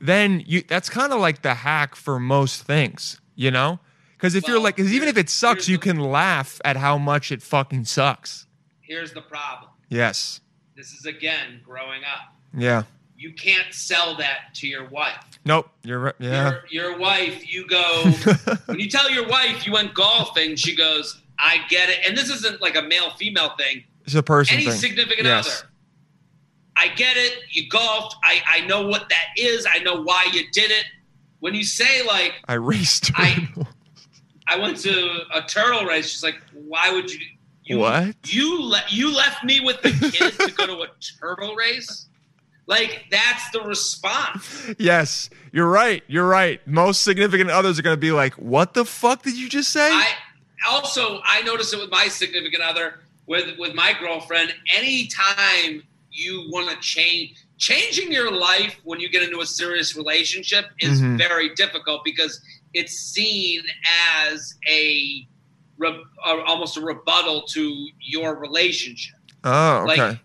then 0.00 0.42
you 0.46 0.62
that's 0.62 0.88
kind 0.88 1.12
of 1.12 1.20
like 1.20 1.42
the 1.42 1.54
hack 1.54 1.94
for 1.94 2.18
most 2.18 2.62
things, 2.62 3.19
you 3.40 3.50
know? 3.50 3.80
Because 4.16 4.34
if 4.34 4.46
you're 4.46 4.60
like, 4.60 4.76
because 4.76 4.92
even 4.92 5.08
if 5.08 5.16
it 5.16 5.30
sucks, 5.30 5.66
you 5.66 5.78
the- 5.78 5.82
can 5.82 5.98
laugh 5.98 6.60
at 6.62 6.76
how 6.76 6.98
much 6.98 7.32
it 7.32 7.42
fucking 7.42 7.86
sucks. 7.86 8.46
Here's 8.80 9.12
the 9.14 9.22
problem. 9.22 9.70
Yes. 9.88 10.42
This 10.76 10.92
is 10.92 11.06
again 11.06 11.60
growing 11.64 12.02
up. 12.04 12.34
Yeah. 12.54 12.82
You 13.16 13.32
can't 13.32 13.72
sell 13.72 14.16
that 14.18 14.52
to 14.56 14.66
your 14.66 14.88
wife. 14.90 15.24
Nope. 15.44 15.70
You're 15.84 16.00
right. 16.00 16.14
Yeah. 16.18 16.50
Your, 16.70 16.90
your 16.90 16.98
wife, 16.98 17.50
you 17.52 17.66
go 17.66 18.04
when 18.66 18.78
you 18.78 18.88
tell 18.90 19.10
your 19.10 19.26
wife 19.26 19.66
you 19.66 19.72
went 19.72 19.94
golfing, 19.94 20.56
she 20.56 20.74
goes, 20.76 21.22
"I 21.38 21.58
get 21.68 21.88
it." 21.90 21.98
And 22.06 22.16
this 22.16 22.28
isn't 22.30 22.60
like 22.60 22.76
a 22.76 22.82
male 22.82 23.10
female 23.18 23.54
thing. 23.58 23.84
It's 24.04 24.14
a 24.14 24.22
person 24.22 24.56
Any 24.56 24.66
thing. 24.66 24.74
significant 24.74 25.26
Yes. 25.26 25.46
other, 25.46 25.70
I 26.76 26.88
get 26.88 27.16
it. 27.16 27.38
You 27.52 27.68
golfed. 27.68 28.16
I 28.24 28.40
I 28.46 28.66
know 28.66 28.86
what 28.86 29.08
that 29.10 29.26
is. 29.36 29.66
I 29.72 29.78
know 29.80 30.02
why 30.02 30.26
you 30.32 30.44
did 30.52 30.70
it. 30.70 30.84
When 31.40 31.54
you 31.54 31.64
say 31.64 32.02
like 32.06 32.34
I 32.48 32.54
raced. 32.54 33.10
I- 33.16 33.48
I 34.46 34.58
went 34.58 34.78
to 34.78 35.20
a 35.32 35.42
turtle 35.42 35.84
race, 35.84 36.10
she's 36.10 36.24
like, 36.24 36.40
"Why 36.52 36.90
would 36.92 37.08
you?" 37.12 37.20
you 37.64 37.78
What? 37.78 38.16
You 38.24 38.60
le- 38.62 38.82
you 38.88 39.14
left 39.14 39.44
me 39.44 39.60
with 39.60 39.80
the 39.82 39.90
kids 40.12 40.36
to 40.38 40.50
go 40.52 40.66
to 40.66 40.82
a 40.82 40.88
turtle 41.20 41.54
race. 41.54 42.06
Like 42.66 43.04
that's 43.10 43.48
the 43.50 43.60
response. 43.62 44.70
Yes, 44.78 45.30
you're 45.52 45.68
right. 45.68 46.02
You're 46.08 46.26
right. 46.26 46.60
Most 46.66 47.02
significant 47.02 47.48
others 47.50 47.78
are 47.78 47.82
going 47.82 47.94
to 47.96 48.00
be 48.00 48.10
like, 48.12 48.34
"What 48.34 48.74
the 48.74 48.84
fuck 48.84 49.22
did 49.22 49.36
you 49.36 49.48
just 49.48 49.70
say?" 49.72 49.88
I 49.92 50.08
also 50.68 51.20
I 51.24 51.42
notice 51.42 51.72
it 51.72 51.78
with 51.78 51.90
my 51.90 52.08
significant 52.08 52.62
other, 52.62 53.00
with 53.26 53.56
with 53.58 53.74
my 53.74 53.92
girlfriend. 54.00 54.52
Anytime 54.76 55.84
you 56.10 56.48
want 56.50 56.70
to 56.70 56.76
change, 56.80 57.36
changing 57.70 58.10
your 58.10 58.32
life 58.32 58.74
when 58.84 58.98
you 58.98 59.08
get 59.10 59.22
into 59.22 59.40
a 59.40 59.46
serious 59.46 59.94
relationship 59.94 60.64
is 60.80 61.00
Mhm. 61.00 61.18
very 61.18 61.50
difficult 61.54 62.02
because 62.04 62.40
it's 62.72 62.94
seen 62.96 63.62
as 64.24 64.54
a, 64.66 65.26
re, 65.76 65.90
a 66.26 66.30
almost 66.46 66.76
a 66.78 66.80
rebuttal 66.80 67.42
to 67.42 67.88
your 68.00 68.36
relationship. 68.36 69.14
oh, 69.44 69.82
okay. 69.84 69.86
Like 70.02 70.18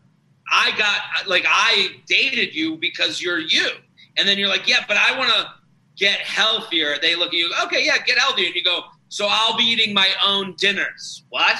I 0.51 0.77
got 0.77 1.27
like 1.27 1.45
I 1.47 1.97
dated 2.07 2.55
you 2.55 2.77
because 2.77 3.21
you're 3.21 3.39
you, 3.39 3.69
and 4.17 4.27
then 4.27 4.37
you're 4.37 4.49
like, 4.49 4.67
yeah, 4.67 4.85
but 4.87 4.95
I 4.97 5.17
want 5.17 5.29
to 5.31 5.47
get 5.97 6.19
healthier. 6.19 6.97
They 7.01 7.15
look 7.15 7.29
at 7.29 7.33
you, 7.33 7.51
okay, 7.65 7.85
yeah, 7.85 7.97
get 7.99 8.17
healthier, 8.17 8.45
and 8.47 8.55
you 8.55 8.63
go, 8.63 8.83
so 9.09 9.27
I'll 9.29 9.57
be 9.57 9.63
eating 9.63 9.93
my 9.93 10.09
own 10.25 10.55
dinners. 10.57 11.23
What? 11.29 11.57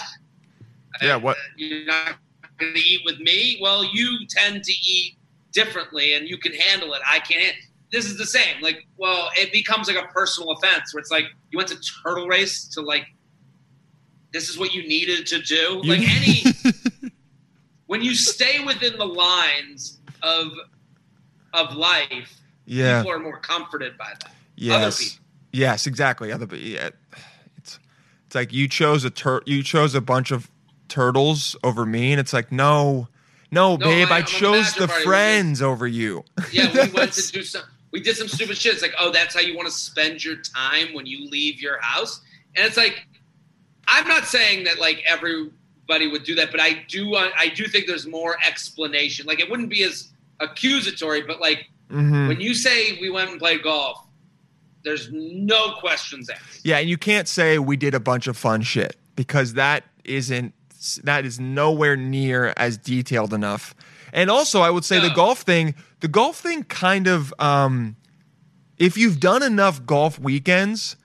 Yeah, 1.01 1.15
what- 1.17 1.37
You're 1.57 1.85
not 1.85 2.17
going 2.59 2.73
to 2.75 2.79
eat 2.79 3.01
with 3.05 3.19
me? 3.19 3.57
Well, 3.61 3.83
you 3.83 4.25
tend 4.27 4.63
to 4.63 4.71
eat 4.71 5.17
differently, 5.55 6.13
and 6.13 6.27
you 6.27 6.37
can 6.37 6.53
handle 6.53 6.93
it. 6.93 7.01
I 7.09 7.19
can't. 7.19 7.55
This 7.91 8.05
is 8.05 8.17
the 8.17 8.25
same. 8.25 8.61
Like, 8.61 8.85
well, 8.97 9.29
it 9.35 9.51
becomes 9.51 9.87
like 9.87 9.97
a 9.97 10.07
personal 10.09 10.51
offense 10.51 10.93
where 10.93 10.99
it's 10.99 11.11
like 11.11 11.25
you 11.49 11.57
went 11.57 11.69
to 11.69 11.79
turtle 12.03 12.27
race 12.27 12.67
to 12.69 12.81
like. 12.81 13.07
This 14.33 14.49
is 14.49 14.59
what 14.59 14.73
you 14.73 14.85
needed 14.85 15.25
to 15.27 15.41
do. 15.41 15.81
Like 15.85 16.01
any 16.01 16.43
when 17.87 18.01
you 18.01 18.13
stay 18.13 18.63
within 18.63 18.97
the 18.97 19.05
lines 19.05 19.99
of 20.21 20.51
of 21.53 21.73
life, 21.73 22.41
yeah. 22.65 23.01
people 23.01 23.13
are 23.13 23.19
more 23.19 23.39
comforted 23.39 23.97
by 23.97 24.11
that. 24.19 24.31
Yes. 24.57 24.99
people. 24.99 25.25
Yes, 25.53 25.87
exactly. 25.87 26.33
Other 26.33 26.47
pe- 26.47 26.57
yeah. 26.57 26.89
It's 27.57 27.79
it's 28.25 28.35
like 28.35 28.51
you 28.51 28.67
chose 28.67 29.05
a 29.05 29.09
tur- 29.09 29.43
you 29.45 29.63
chose 29.63 29.95
a 29.95 30.01
bunch 30.01 30.31
of 30.31 30.51
turtles 30.89 31.55
over 31.63 31.85
me 31.85 32.11
and 32.11 32.19
it's 32.19 32.33
like 32.33 32.51
no 32.51 33.07
no, 33.55 33.77
babe, 33.77 34.09
I- 34.11 34.17
I, 34.17 34.21
chose 34.21 34.73
the 34.75 34.87
party. 34.87 35.03
friends 35.03 35.61
over 35.61 35.87
you. 35.87 36.23
Yeah, 36.51 36.71
we 36.71 36.91
went 36.91 37.13
to 37.13 37.31
do 37.31 37.41
some. 37.43 37.63
We 37.91 38.01
did 38.01 38.17
some 38.17 38.27
stupid 38.27 38.57
shit. 38.57 38.73
It's 38.73 38.81
like, 38.81 38.93
oh, 38.99 39.11
that's 39.11 39.33
how 39.33 39.39
you 39.41 39.55
want 39.55 39.67
to 39.69 39.73
spend 39.73 40.23
your 40.23 40.35
time 40.35 40.93
when 40.93 41.05
you 41.05 41.29
leave 41.29 41.61
your 41.61 41.79
house. 41.81 42.19
And 42.55 42.65
it's 42.65 42.75
like, 42.77 43.07
I'm 43.87 44.07
not 44.07 44.25
saying 44.25 44.65
that 44.65 44.79
like 44.79 45.01
everybody 45.07 46.07
would 46.07 46.23
do 46.23 46.35
that, 46.35 46.51
but 46.51 46.59
I 46.59 46.83
do. 46.89 47.15
I 47.15 47.47
do 47.55 47.65
think 47.67 47.87
there's 47.87 48.05
more 48.05 48.35
explanation. 48.45 49.25
Like, 49.27 49.39
it 49.39 49.49
wouldn't 49.49 49.69
be 49.69 49.83
as 49.83 50.09
accusatory, 50.41 51.21
but 51.21 51.39
like 51.39 51.69
Mhm. 51.91 52.27
when 52.27 52.41
you 52.41 52.53
say 52.53 52.97
we 52.99 53.09
went 53.09 53.29
and 53.29 53.39
played 53.39 53.63
golf, 53.63 54.05
there's 54.83 55.09
no 55.11 55.71
questions 55.79 56.29
asked. 56.29 56.61
Yeah, 56.63 56.77
and 56.79 56.89
you 56.89 56.97
can't 56.97 57.27
say 57.27 57.59
we 57.59 57.77
did 57.77 57.93
a 57.95 57.99
bunch 57.99 58.27
of 58.27 58.35
fun 58.37 58.61
shit 58.61 58.97
because 59.15 59.53
that 59.53 59.83
isn't 60.03 60.53
that 61.03 61.25
is 61.25 61.39
nowhere 61.39 61.95
near 61.95 62.53
as 62.57 62.77
detailed 62.77 63.33
enough. 63.33 63.75
And 64.13 64.29
also, 64.29 64.61
I 64.61 64.69
would 64.69 64.85
say 64.85 64.99
the 64.99 65.13
golf 65.13 65.41
thing, 65.41 65.75
the 65.99 66.07
golf 66.07 66.39
thing 66.39 66.63
kind 66.63 67.07
of 67.07 67.33
um 67.39 67.95
if 68.77 68.97
you've 68.97 69.19
done 69.19 69.43
enough 69.43 69.85
golf 69.85 70.19
weekends, 70.19 70.95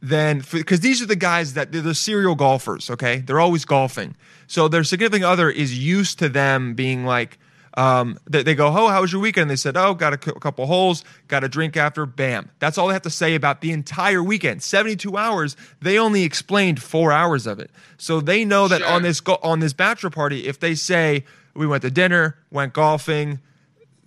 then 0.00 0.42
because 0.52 0.80
these 0.80 1.02
are 1.02 1.06
the 1.06 1.16
guys 1.16 1.54
that 1.54 1.72
they're 1.72 1.82
the 1.82 1.94
serial 1.94 2.34
golfers, 2.34 2.90
okay? 2.90 3.18
They're 3.18 3.40
always 3.40 3.64
golfing. 3.64 4.16
So 4.46 4.68
their 4.68 4.84
significant 4.84 5.24
other 5.24 5.50
is 5.50 5.78
used 5.78 6.18
to 6.20 6.28
them 6.28 6.74
being 6.74 7.04
like, 7.04 7.38
um, 7.80 8.18
they, 8.28 8.42
they 8.42 8.54
go, 8.54 8.66
Oh, 8.68 8.88
how 8.88 9.00
was 9.00 9.12
your 9.12 9.20
weekend? 9.20 9.48
They 9.50 9.56
said, 9.56 9.76
Oh, 9.76 9.94
got 9.94 10.12
a 10.12 10.18
couple 10.18 10.66
holes, 10.66 11.04
got 11.28 11.44
a 11.44 11.48
drink 11.48 11.76
after, 11.76 12.04
bam. 12.06 12.50
That's 12.58 12.76
all 12.78 12.88
they 12.88 12.92
have 12.94 13.02
to 13.02 13.10
say 13.10 13.34
about 13.34 13.60
the 13.60 13.72
entire 13.72 14.22
weekend. 14.22 14.62
72 14.62 15.16
hours, 15.16 15.56
they 15.80 15.98
only 15.98 16.22
explained 16.24 16.82
four 16.82 17.12
hours 17.12 17.46
of 17.46 17.58
it. 17.60 17.70
So 17.96 18.20
they 18.20 18.44
know 18.44 18.68
that 18.68 18.80
Sure. 18.80 18.90
on 18.90 19.02
this 19.02 19.20
go- 19.20 19.38
on 19.42 19.60
this 19.60 19.72
bachelor 19.72 20.10
party, 20.10 20.46
if 20.46 20.58
they 20.60 20.74
say, 20.74 21.24
We 21.54 21.66
went 21.66 21.82
to 21.82 21.90
dinner, 21.90 22.36
went 22.50 22.72
golfing, 22.72 23.40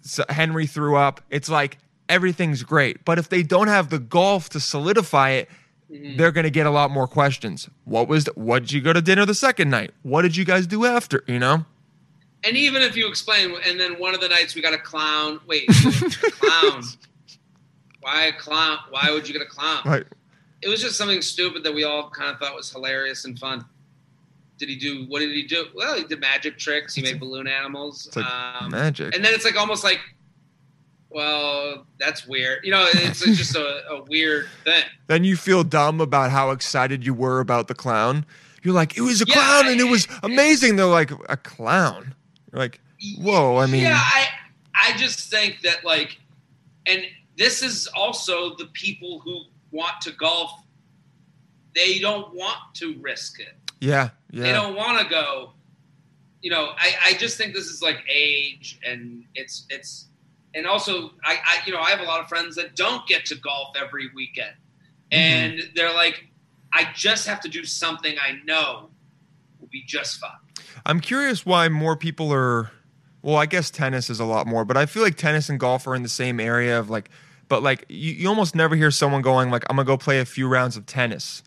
so 0.02 0.24
Henry 0.30 0.68
threw 0.68 0.96
up. 0.98 1.22
It's 1.30 1.50
like 1.50 1.78
everything's 2.10 2.64
great. 2.64 3.06
But 3.06 3.18
if 3.20 3.30
they 3.30 3.44
don't 3.44 3.68
have 3.70 3.90
the 3.90 4.00
golf 4.00 4.50
to 4.50 4.60
solidify 4.60 5.30
it, 5.32 5.50
Mm-hmm. 5.92 6.18
they're 6.18 6.32
going 6.32 6.46
to 6.46 6.50
get 6.50 6.66
a 6.66 6.72
lot 6.72 6.90
more 6.90 7.06
questions. 7.08 7.70
What 7.84 8.08
was? 8.08 8.24
The, 8.24 8.32
what 8.34 8.64
did 8.64 8.72
you 8.72 8.82
go 8.82 8.94
to 8.94 9.02
dinner 9.02 9.26
the 9.28 9.36
second 9.36 9.70
night? 9.70 9.92
What 10.02 10.24
did 10.24 10.36
you 10.36 10.44
guys 10.44 10.66
do 10.66 10.86
after? 10.86 11.24
You 11.28 11.38
know? 11.38 11.66
And 12.46 12.58
even 12.58 12.82
if 12.82 12.96
you 12.98 13.08
explain, 13.08 13.56
and 13.66 13.80
then 13.80 13.94
one 14.00 14.14
of 14.14 14.22
the 14.22 14.28
nights 14.28 14.54
we 14.56 14.62
got 14.62 14.74
a 14.74 14.78
clown. 14.78 15.40
Wait, 15.48 15.64
a 15.70 16.32
clown. 16.32 16.84
Why 18.02 18.26
a 18.26 18.34
clown? 18.34 18.80
Why 18.90 19.10
would 19.12 19.28
you 19.28 19.34
get 19.34 19.42
a 19.42 19.46
clown? 19.46 19.82
Like, 19.86 20.08
It 20.62 20.68
was 20.68 20.82
just 20.82 20.98
something 20.98 21.22
stupid 21.22 21.64
that 21.64 21.74
we 21.74 21.84
all 21.86 22.10
kind 22.10 22.32
of 22.32 22.40
thought 22.40 22.54
was 22.56 22.70
hilarious 22.72 23.24
and 23.26 23.40
fun. 23.40 23.64
Did 24.58 24.68
he 24.70 24.76
do? 24.76 25.06
What 25.08 25.20
did 25.20 25.32
he 25.32 25.44
do? 25.44 25.68
Well, 25.74 25.96
he 25.98 26.04
did 26.04 26.20
magic 26.20 26.58
tricks. 26.58 26.94
He 26.94 27.02
made 27.02 27.20
balloon 27.20 27.48
animals. 27.48 28.08
it's 28.08 28.16
like 28.18 28.26
um, 28.26 28.72
magic. 28.72 29.16
and 29.16 29.24
then 29.24 29.34
it's 29.34 29.46
like 29.46 29.56
almost 29.58 29.84
like, 29.84 30.00
well, 31.10 31.86
that's 32.00 32.28
weird. 32.28 32.60
You 32.64 32.72
know, 32.72 32.86
it's 32.94 33.26
it's 33.26 33.38
just 33.38 33.56
a, 33.56 33.88
a 33.90 34.04
weird 34.04 34.48
thing. 34.64 34.84
then 35.08 35.24
you 35.24 35.38
feel 35.38 35.64
dumb 35.64 36.02
about 36.02 36.32
how 36.32 36.52
excited 36.52 37.06
you 37.06 37.14
were 37.14 37.40
about 37.40 37.68
the 37.68 37.76
clown. 37.76 38.26
You're 38.64 38.74
like, 38.74 38.98
it 38.98 39.02
was 39.02 39.22
a 39.22 39.26
Yeah, 39.28 39.34
clown 39.34 39.68
and 39.68 39.80
it 39.82 39.86
was 39.90 40.08
amazing. 40.24 40.76
They're 40.78 40.86
like, 40.86 41.12
a 41.30 41.38
clown. 41.38 42.16
You're 42.54 42.62
like, 42.62 42.80
whoa. 43.20 43.58
I 43.58 43.66
mean, 43.66 43.82
yeah, 43.82 43.98
I 44.00 44.28
I 44.76 44.96
just 44.98 45.30
think 45.32 45.62
that 45.64 45.84
like, 45.84 46.20
and 46.86 47.04
this 47.38 47.62
is 47.64 47.88
also 47.96 48.56
the 48.56 48.68
people 48.68 49.20
who 49.20 49.42
want 49.72 50.00
to 50.04 50.12
golf. 50.12 50.52
They 51.76 51.98
don't 52.00 52.34
want 52.36 52.60
to 52.76 52.96
risk 53.02 53.40
it. 53.40 53.56
yeah, 53.80 54.10
yeah. 54.32 54.44
They 54.44 54.52
don't 54.52 54.76
want 54.76 55.00
to 55.00 55.10
go. 55.10 55.54
You 56.44 56.52
know, 56.52 56.74
I, 56.78 56.94
I 57.06 57.14
just 57.14 57.38
think 57.38 57.54
this 57.56 57.66
is 57.66 57.82
like 57.82 58.04
age, 58.08 58.80
and 58.86 59.24
it's 59.34 59.66
it's, 59.70 60.08
and 60.54 60.68
also 60.68 61.12
I, 61.24 61.38
I 61.44 61.58
you 61.66 61.74
know 61.74 61.80
I 61.80 61.90
have 61.90 62.02
a 62.02 62.04
lot 62.04 62.20
of 62.20 62.28
friends 62.28 62.56
that 62.58 62.76
don't 62.76 63.08
get 63.08 63.26
to 63.28 63.36
golf 63.36 63.76
every 63.82 64.10
weekend, 64.14 64.54
Mm-hmm. 65.12 65.16
and 65.16 65.62
they're 65.76 65.94
like, 65.94 66.26
I 66.72 66.90
just 66.94 67.28
have 67.28 67.40
to 67.42 67.50
do 67.50 67.64
something 67.64 68.16
I 68.20 68.40
know 68.46 68.90
will 69.60 69.68
be 69.72 69.84
just 69.86 70.20
fine. 70.20 70.32
I'm 70.86 71.00
curious 71.00 71.46
why 71.46 71.70
more 71.70 71.96
people 71.96 72.32
are. 72.34 72.72
Well, 73.22 73.38
I 73.38 73.46
guess 73.46 73.70
tennis 73.72 74.10
is 74.10 74.20
a 74.20 74.26
lot 74.26 74.48
more, 74.48 74.66
but 74.66 74.76
I 74.76 74.86
feel 74.86 75.02
like 75.02 75.16
tennis 75.16 75.48
and 75.50 75.58
golf 75.60 75.88
are 75.88 75.96
in 75.96 76.04
the 76.04 76.10
same 76.10 76.40
area 76.42 76.78
of 76.78 76.90
like, 76.90 77.10
but 77.48 77.64
like 77.64 77.86
you, 77.88 78.12
you 78.14 78.28
almost 78.28 78.54
never 78.56 78.76
hear 78.76 78.92
someone 78.92 79.22
going 79.22 79.50
like, 79.50 79.64
"I'm 79.70 79.78
gonna 79.78 79.86
go 79.86 79.96
play 79.98 80.20
a 80.20 80.26
few 80.26 80.48
rounds 80.48 80.76
of 80.76 80.86
tennis," 80.86 81.42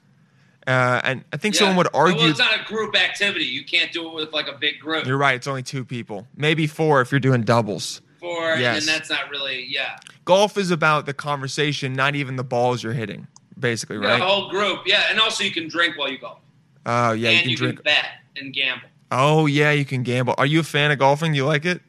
uh, 0.67 1.01
and 1.05 1.23
I 1.33 1.37
think 1.37 1.55
someone 1.55 1.77
would 1.77 1.89
argue. 1.93 2.17
Well, 2.23 2.31
it's 2.31 2.39
not 2.39 2.59
a 2.59 2.65
group 2.65 2.97
activity. 2.97 3.45
You 3.45 3.65
can't 3.65 3.93
do 3.93 4.09
it 4.09 4.15
with 4.15 4.33
like 4.33 4.49
a 4.49 4.57
big 4.57 4.81
group. 4.81 5.07
You're 5.07 5.19
right. 5.19 5.35
It's 5.35 5.47
only 5.47 5.63
two 5.63 5.85
people, 5.85 6.27
maybe 6.35 6.67
four 6.67 7.01
if 7.03 7.11
you're 7.13 7.21
doing 7.21 7.43
doubles. 7.43 8.01
Four, 8.21 8.57
Yes. 8.57 8.79
and 8.79 8.89
that's 8.97 9.11
not 9.11 9.29
really 9.31 9.67
yeah. 9.69 9.99
Golf 10.25 10.57
is 10.57 10.71
about 10.71 11.05
the 11.07 11.13
conversation, 11.15 11.93
not 11.93 12.15
even 12.17 12.37
the 12.37 12.43
balls 12.45 12.83
you're 12.83 12.95
hitting, 12.95 13.27
basically, 13.61 13.99
The 13.99 14.03
right? 14.07 14.21
whole 14.21 14.49
group, 14.49 14.81
yeah, 14.87 15.05
and 15.11 15.21
also 15.21 15.45
you 15.45 15.51
can 15.53 15.69
drink 15.69 15.99
while 15.99 16.11
you 16.11 16.17
golf, 16.19 16.39
Oh 16.87 17.13
yeah, 17.13 17.29
and 17.31 17.51
you 17.51 17.57
can 17.59 17.67
drink. 17.67 17.85
bet 17.85 18.07
and 18.37 18.53
gamble. 18.55 18.89
Oh 19.11 19.47
yeah, 19.47 19.73
you 19.73 19.85
can 19.85 20.03
gamble. 20.03 20.35
Are 20.39 20.47
you 20.47 20.61
a 20.61 20.65
fan 20.65 20.91
of 20.91 20.99
golfing? 20.99 21.33
Do 21.33 21.37
you 21.37 21.47
like 21.47 21.65
it? 21.65 21.81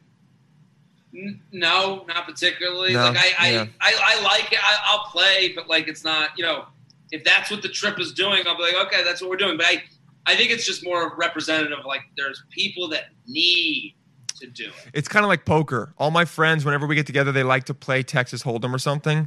N- 1.14 1.40
No, 1.52 2.04
not 2.06 2.26
particularly. 2.26 2.92
No, 2.92 3.10
like 3.10 3.16
I, 3.16 3.32
I, 3.38 3.50
yeah. 3.52 3.66
I, 3.80 3.94
I 4.18 4.22
like 4.22 4.52
it. 4.52 4.58
I, 4.62 4.78
I'll 4.86 5.04
play, 5.10 5.52
but 5.54 5.68
like 5.68 5.88
it's 5.88 6.04
not. 6.04 6.30
You 6.36 6.44
know, 6.44 6.66
if 7.10 7.24
that's 7.24 7.50
what 7.50 7.62
the 7.62 7.68
trip 7.68 7.98
is 7.98 8.12
doing, 8.12 8.46
I'll 8.46 8.56
be 8.56 8.62
like, 8.62 8.86
okay, 8.86 9.02
that's 9.02 9.20
what 9.20 9.30
we're 9.30 9.36
doing. 9.36 9.56
But 9.56 9.66
I, 9.66 9.82
I 10.26 10.36
think 10.36 10.50
it's 10.50 10.66
just 10.66 10.84
more 10.84 11.14
representative. 11.16 11.78
Like 11.86 12.02
there's 12.16 12.44
people 12.50 12.88
that 12.88 13.06
need 13.26 13.94
to 14.36 14.46
do 14.46 14.66
it. 14.66 14.90
It's 14.94 15.08
kind 15.08 15.24
of 15.24 15.28
like 15.28 15.44
poker. 15.44 15.94
All 15.98 16.10
my 16.10 16.24
friends, 16.24 16.64
whenever 16.64 16.86
we 16.86 16.94
get 16.94 17.06
together, 17.06 17.32
they 17.32 17.42
like 17.42 17.64
to 17.64 17.74
play 17.74 18.02
Texas 18.02 18.42
Hold'em 18.42 18.72
or 18.72 18.78
something. 18.78 19.26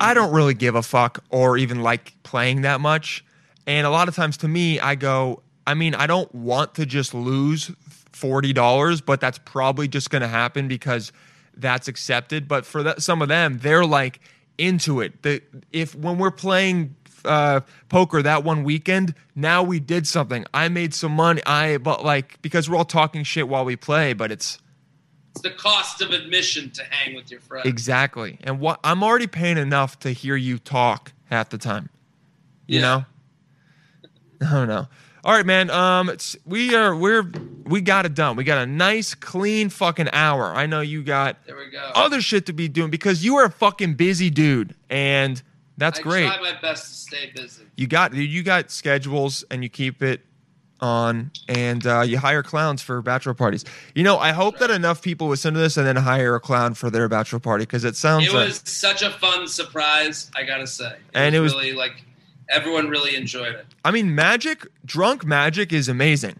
I 0.00 0.14
don't 0.14 0.32
really 0.32 0.54
give 0.54 0.76
a 0.76 0.82
fuck 0.82 1.24
or 1.28 1.58
even 1.58 1.82
like 1.82 2.14
playing 2.22 2.62
that 2.62 2.80
much. 2.80 3.24
And 3.66 3.86
a 3.86 3.90
lot 3.90 4.08
of 4.08 4.14
times 4.14 4.36
to 4.38 4.48
me, 4.48 4.78
I 4.80 4.94
go, 4.94 5.42
I 5.68 5.74
mean, 5.74 5.94
I 5.94 6.06
don't 6.06 6.34
want 6.34 6.74
to 6.76 6.86
just 6.86 7.12
lose 7.12 7.70
$40, 8.12 9.04
but 9.04 9.20
that's 9.20 9.38
probably 9.38 9.86
just 9.86 10.08
going 10.10 10.22
to 10.22 10.28
happen 10.28 10.66
because 10.66 11.12
that's 11.56 11.88
accepted. 11.88 12.48
But 12.48 12.64
for 12.64 12.82
that, 12.82 13.02
some 13.02 13.20
of 13.22 13.28
them, 13.28 13.58
they're 13.58 13.84
like 13.84 14.18
into 14.56 15.00
it. 15.00 15.22
The, 15.22 15.42
if 15.72 15.94
when 15.94 16.16
we're 16.18 16.30
playing 16.30 16.96
uh, 17.24 17.60
poker 17.90 18.22
that 18.22 18.44
one 18.44 18.64
weekend, 18.64 19.14
now 19.34 19.62
we 19.62 19.78
did 19.78 20.06
something. 20.06 20.46
I 20.54 20.68
made 20.68 20.94
some 20.94 21.12
money. 21.12 21.42
I, 21.44 21.76
but 21.76 22.02
like, 22.04 22.40
because 22.40 22.70
we're 22.70 22.76
all 22.78 22.84
talking 22.86 23.22
shit 23.22 23.46
while 23.46 23.64
we 23.66 23.76
play, 23.76 24.14
but 24.14 24.32
it's, 24.32 24.58
It's 25.32 25.42
the 25.42 25.50
cost 25.50 26.00
of 26.00 26.10
admission 26.12 26.70
to 26.70 26.82
hang 26.84 27.14
with 27.14 27.30
your 27.30 27.40
friends. 27.40 27.66
Exactly. 27.68 28.38
And 28.42 28.58
what 28.58 28.80
I'm 28.82 29.02
already 29.02 29.26
paying 29.26 29.58
enough 29.58 29.98
to 30.00 30.10
hear 30.12 30.34
you 30.34 30.58
talk 30.58 31.12
half 31.26 31.50
the 31.50 31.58
time. 31.58 31.90
You 32.66 32.80
Yeah. 32.80 32.82
know? 32.82 33.04
I 34.48 34.50
don't 34.54 34.68
know. 34.68 34.88
All 35.24 35.32
right, 35.32 35.44
man. 35.46 35.70
Um, 35.70 36.10
we 36.46 36.74
are 36.74 36.94
we're 36.94 37.30
we 37.64 37.80
got 37.80 38.06
it 38.06 38.14
done. 38.14 38.36
We 38.36 38.44
got 38.44 38.58
a 38.58 38.66
nice, 38.66 39.14
clean 39.14 39.68
fucking 39.68 40.08
hour. 40.12 40.46
I 40.54 40.66
know 40.66 40.80
you 40.80 41.02
got 41.02 41.44
There 41.46 41.56
we 41.56 41.70
go. 41.70 41.90
other 41.94 42.20
shit 42.22 42.46
to 42.46 42.52
be 42.52 42.68
doing 42.68 42.90
because 42.90 43.24
you 43.24 43.36
are 43.36 43.44
a 43.44 43.50
fucking 43.50 43.94
busy 43.94 44.30
dude, 44.30 44.74
and 44.88 45.42
that's 45.76 45.98
I 45.98 46.02
great. 46.02 46.26
I 46.26 46.36
try 46.36 46.52
my 46.52 46.60
best 46.60 46.84
to 46.88 46.94
stay 46.94 47.32
busy. 47.34 47.64
You 47.76 47.86
got 47.86 48.14
you 48.14 48.42
got 48.42 48.70
schedules 48.70 49.44
and 49.50 49.62
you 49.62 49.68
keep 49.68 50.02
it 50.02 50.24
on, 50.80 51.32
and 51.48 51.84
uh, 51.84 52.02
you 52.02 52.16
hire 52.18 52.42
clowns 52.44 52.80
for 52.80 53.02
bachelor 53.02 53.34
parties. 53.34 53.64
You 53.96 54.04
know, 54.04 54.16
I 54.18 54.30
hope 54.30 54.58
that 54.60 54.70
enough 54.70 55.02
people 55.02 55.26
listen 55.26 55.52
to 55.54 55.58
this 55.60 55.76
and 55.76 55.84
then 55.84 55.96
hire 55.96 56.36
a 56.36 56.40
clown 56.40 56.74
for 56.74 56.88
their 56.88 57.08
bachelor 57.08 57.40
party 57.40 57.62
because 57.62 57.82
it 57.84 57.96
sounds 57.96 58.28
It 58.28 58.32
like 58.32 58.46
was 58.46 58.62
such 58.64 59.02
a 59.02 59.10
fun 59.10 59.48
surprise, 59.48 60.30
I 60.36 60.44
gotta 60.44 60.68
say. 60.68 60.92
It 60.92 60.98
And 61.14 61.34
it 61.34 61.40
was- 61.40 61.52
really 61.52 61.72
like 61.72 62.04
everyone 62.48 62.88
really 62.88 63.14
enjoyed 63.16 63.54
it. 63.54 63.66
I 63.84 63.90
mean, 63.90 64.14
magic, 64.14 64.66
drunk 64.84 65.24
magic 65.24 65.72
is 65.72 65.88
amazing, 65.88 66.38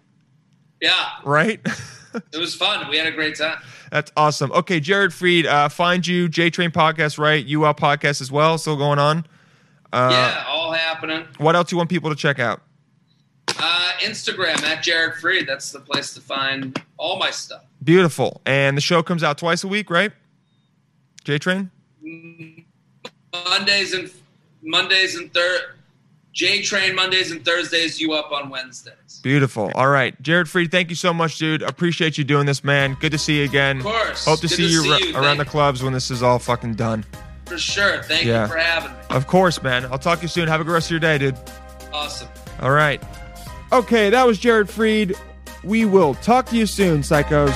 Yeah, 0.80 0.92
right? 1.24 1.60
it 2.32 2.38
was 2.38 2.54
fun. 2.54 2.88
We 2.88 2.96
had 2.98 3.06
a 3.06 3.12
great 3.12 3.36
time. 3.36 3.58
That's 3.90 4.12
awesome. 4.16 4.52
Okay, 4.52 4.80
Jared 4.80 5.12
Freid, 5.12 5.46
uh, 5.46 5.68
find 5.68 6.06
you, 6.06 6.28
J 6.28 6.50
Train 6.50 6.70
Podcast, 6.70 7.18
right? 7.18 7.44
U 7.44 7.64
Up 7.64 7.80
Podcast 7.80 8.20
as 8.20 8.30
well, 8.30 8.58
still 8.58 8.76
going 8.76 8.98
on. 8.98 9.26
Uh, 9.92 10.08
yeah, 10.12 10.44
all 10.46 10.72
happening. 10.72 11.26
What 11.38 11.56
else 11.56 11.70
do 11.70 11.74
you 11.74 11.78
want 11.78 11.88
people 11.88 12.10
to 12.10 12.16
check 12.16 12.38
out? 12.38 12.60
Uh, 13.58 13.90
Instagram 14.00 14.62
at 14.62 14.82
Jared 14.82 15.14
Freid. 15.14 15.46
That's 15.46 15.72
the 15.72 15.80
place 15.80 16.12
to 16.14 16.20
find 16.20 16.80
all 16.98 17.18
my 17.18 17.30
stuff. 17.30 17.62
Beautiful. 17.82 18.42
And 18.44 18.76
the 18.76 18.80
show 18.82 19.02
comes 19.02 19.22
out 19.22 19.38
twice 19.38 19.64
a 19.64 19.68
week, 19.68 19.88
right? 19.88 20.12
J 21.24 21.38
Train? 21.38 21.70
Mondays 23.32 23.94
and 23.94 24.10
Mondays 24.62 25.16
and 25.16 25.32
third. 25.32 25.60
J 26.32 26.62
Train 26.62 26.94
Mondays 26.94 27.30
and 27.30 27.44
Thursdays. 27.44 28.00
U 28.00 28.12
Up 28.12 28.30
on 28.32 28.48
Wednesdays. 28.50 29.20
Beautiful. 29.22 29.72
All 29.74 29.88
right. 29.88 30.20
Jared 30.22 30.46
Freid, 30.46 30.70
thank 30.70 30.90
you 30.90 30.96
so 30.96 31.12
much, 31.12 31.38
dude. 31.38 31.62
Appreciate 31.62 32.16
you 32.18 32.24
doing 32.24 32.46
this, 32.46 32.62
man. 32.62 32.96
Good 33.00 33.12
to 33.12 33.18
see 33.18 33.38
you 33.38 33.44
again. 33.44 33.78
Of 33.78 33.82
course. 33.84 34.24
Hope 34.24 34.40
to 34.40 34.46
Good 34.46 34.56
see 34.56 34.66
to 34.68 34.72
you, 34.72 34.82
see 34.82 34.90
ra- 34.90 34.96
you. 34.98 35.16
around 35.16 35.38
the 35.38 35.44
clubs 35.44 35.82
when 35.82 35.92
this 35.92 36.10
is 36.10 36.22
all 36.22 36.38
fucking 36.38 36.74
done. 36.74 37.04
For 37.46 37.58
sure. 37.58 38.02
Thank 38.04 38.26
Yeah. 38.26 38.42
you 38.42 38.48
for 38.52 38.58
having 38.58 38.92
me. 38.92 38.98
Of 39.10 39.26
course, 39.26 39.62
man. 39.62 39.86
I'll 39.86 39.98
talk 39.98 40.18
to 40.18 40.22
you 40.22 40.28
soon. 40.28 40.46
Have 40.48 40.60
a 40.60 40.64
good 40.64 40.72
rest 40.72 40.86
of 40.88 40.90
your 40.92 41.00
day, 41.00 41.18
dude. 41.18 41.36
Awesome. 41.92 42.28
All 42.60 42.70
right. 42.70 43.02
Okay, 43.72 44.10
that 44.10 44.26
was 44.26 44.38
Jared 44.38 44.68
Freid. 44.68 45.16
We 45.64 45.84
will 45.86 46.14
talk 46.14 46.46
to 46.46 46.56
you 46.56 46.66
soon, 46.66 47.00
psychos. 47.00 47.52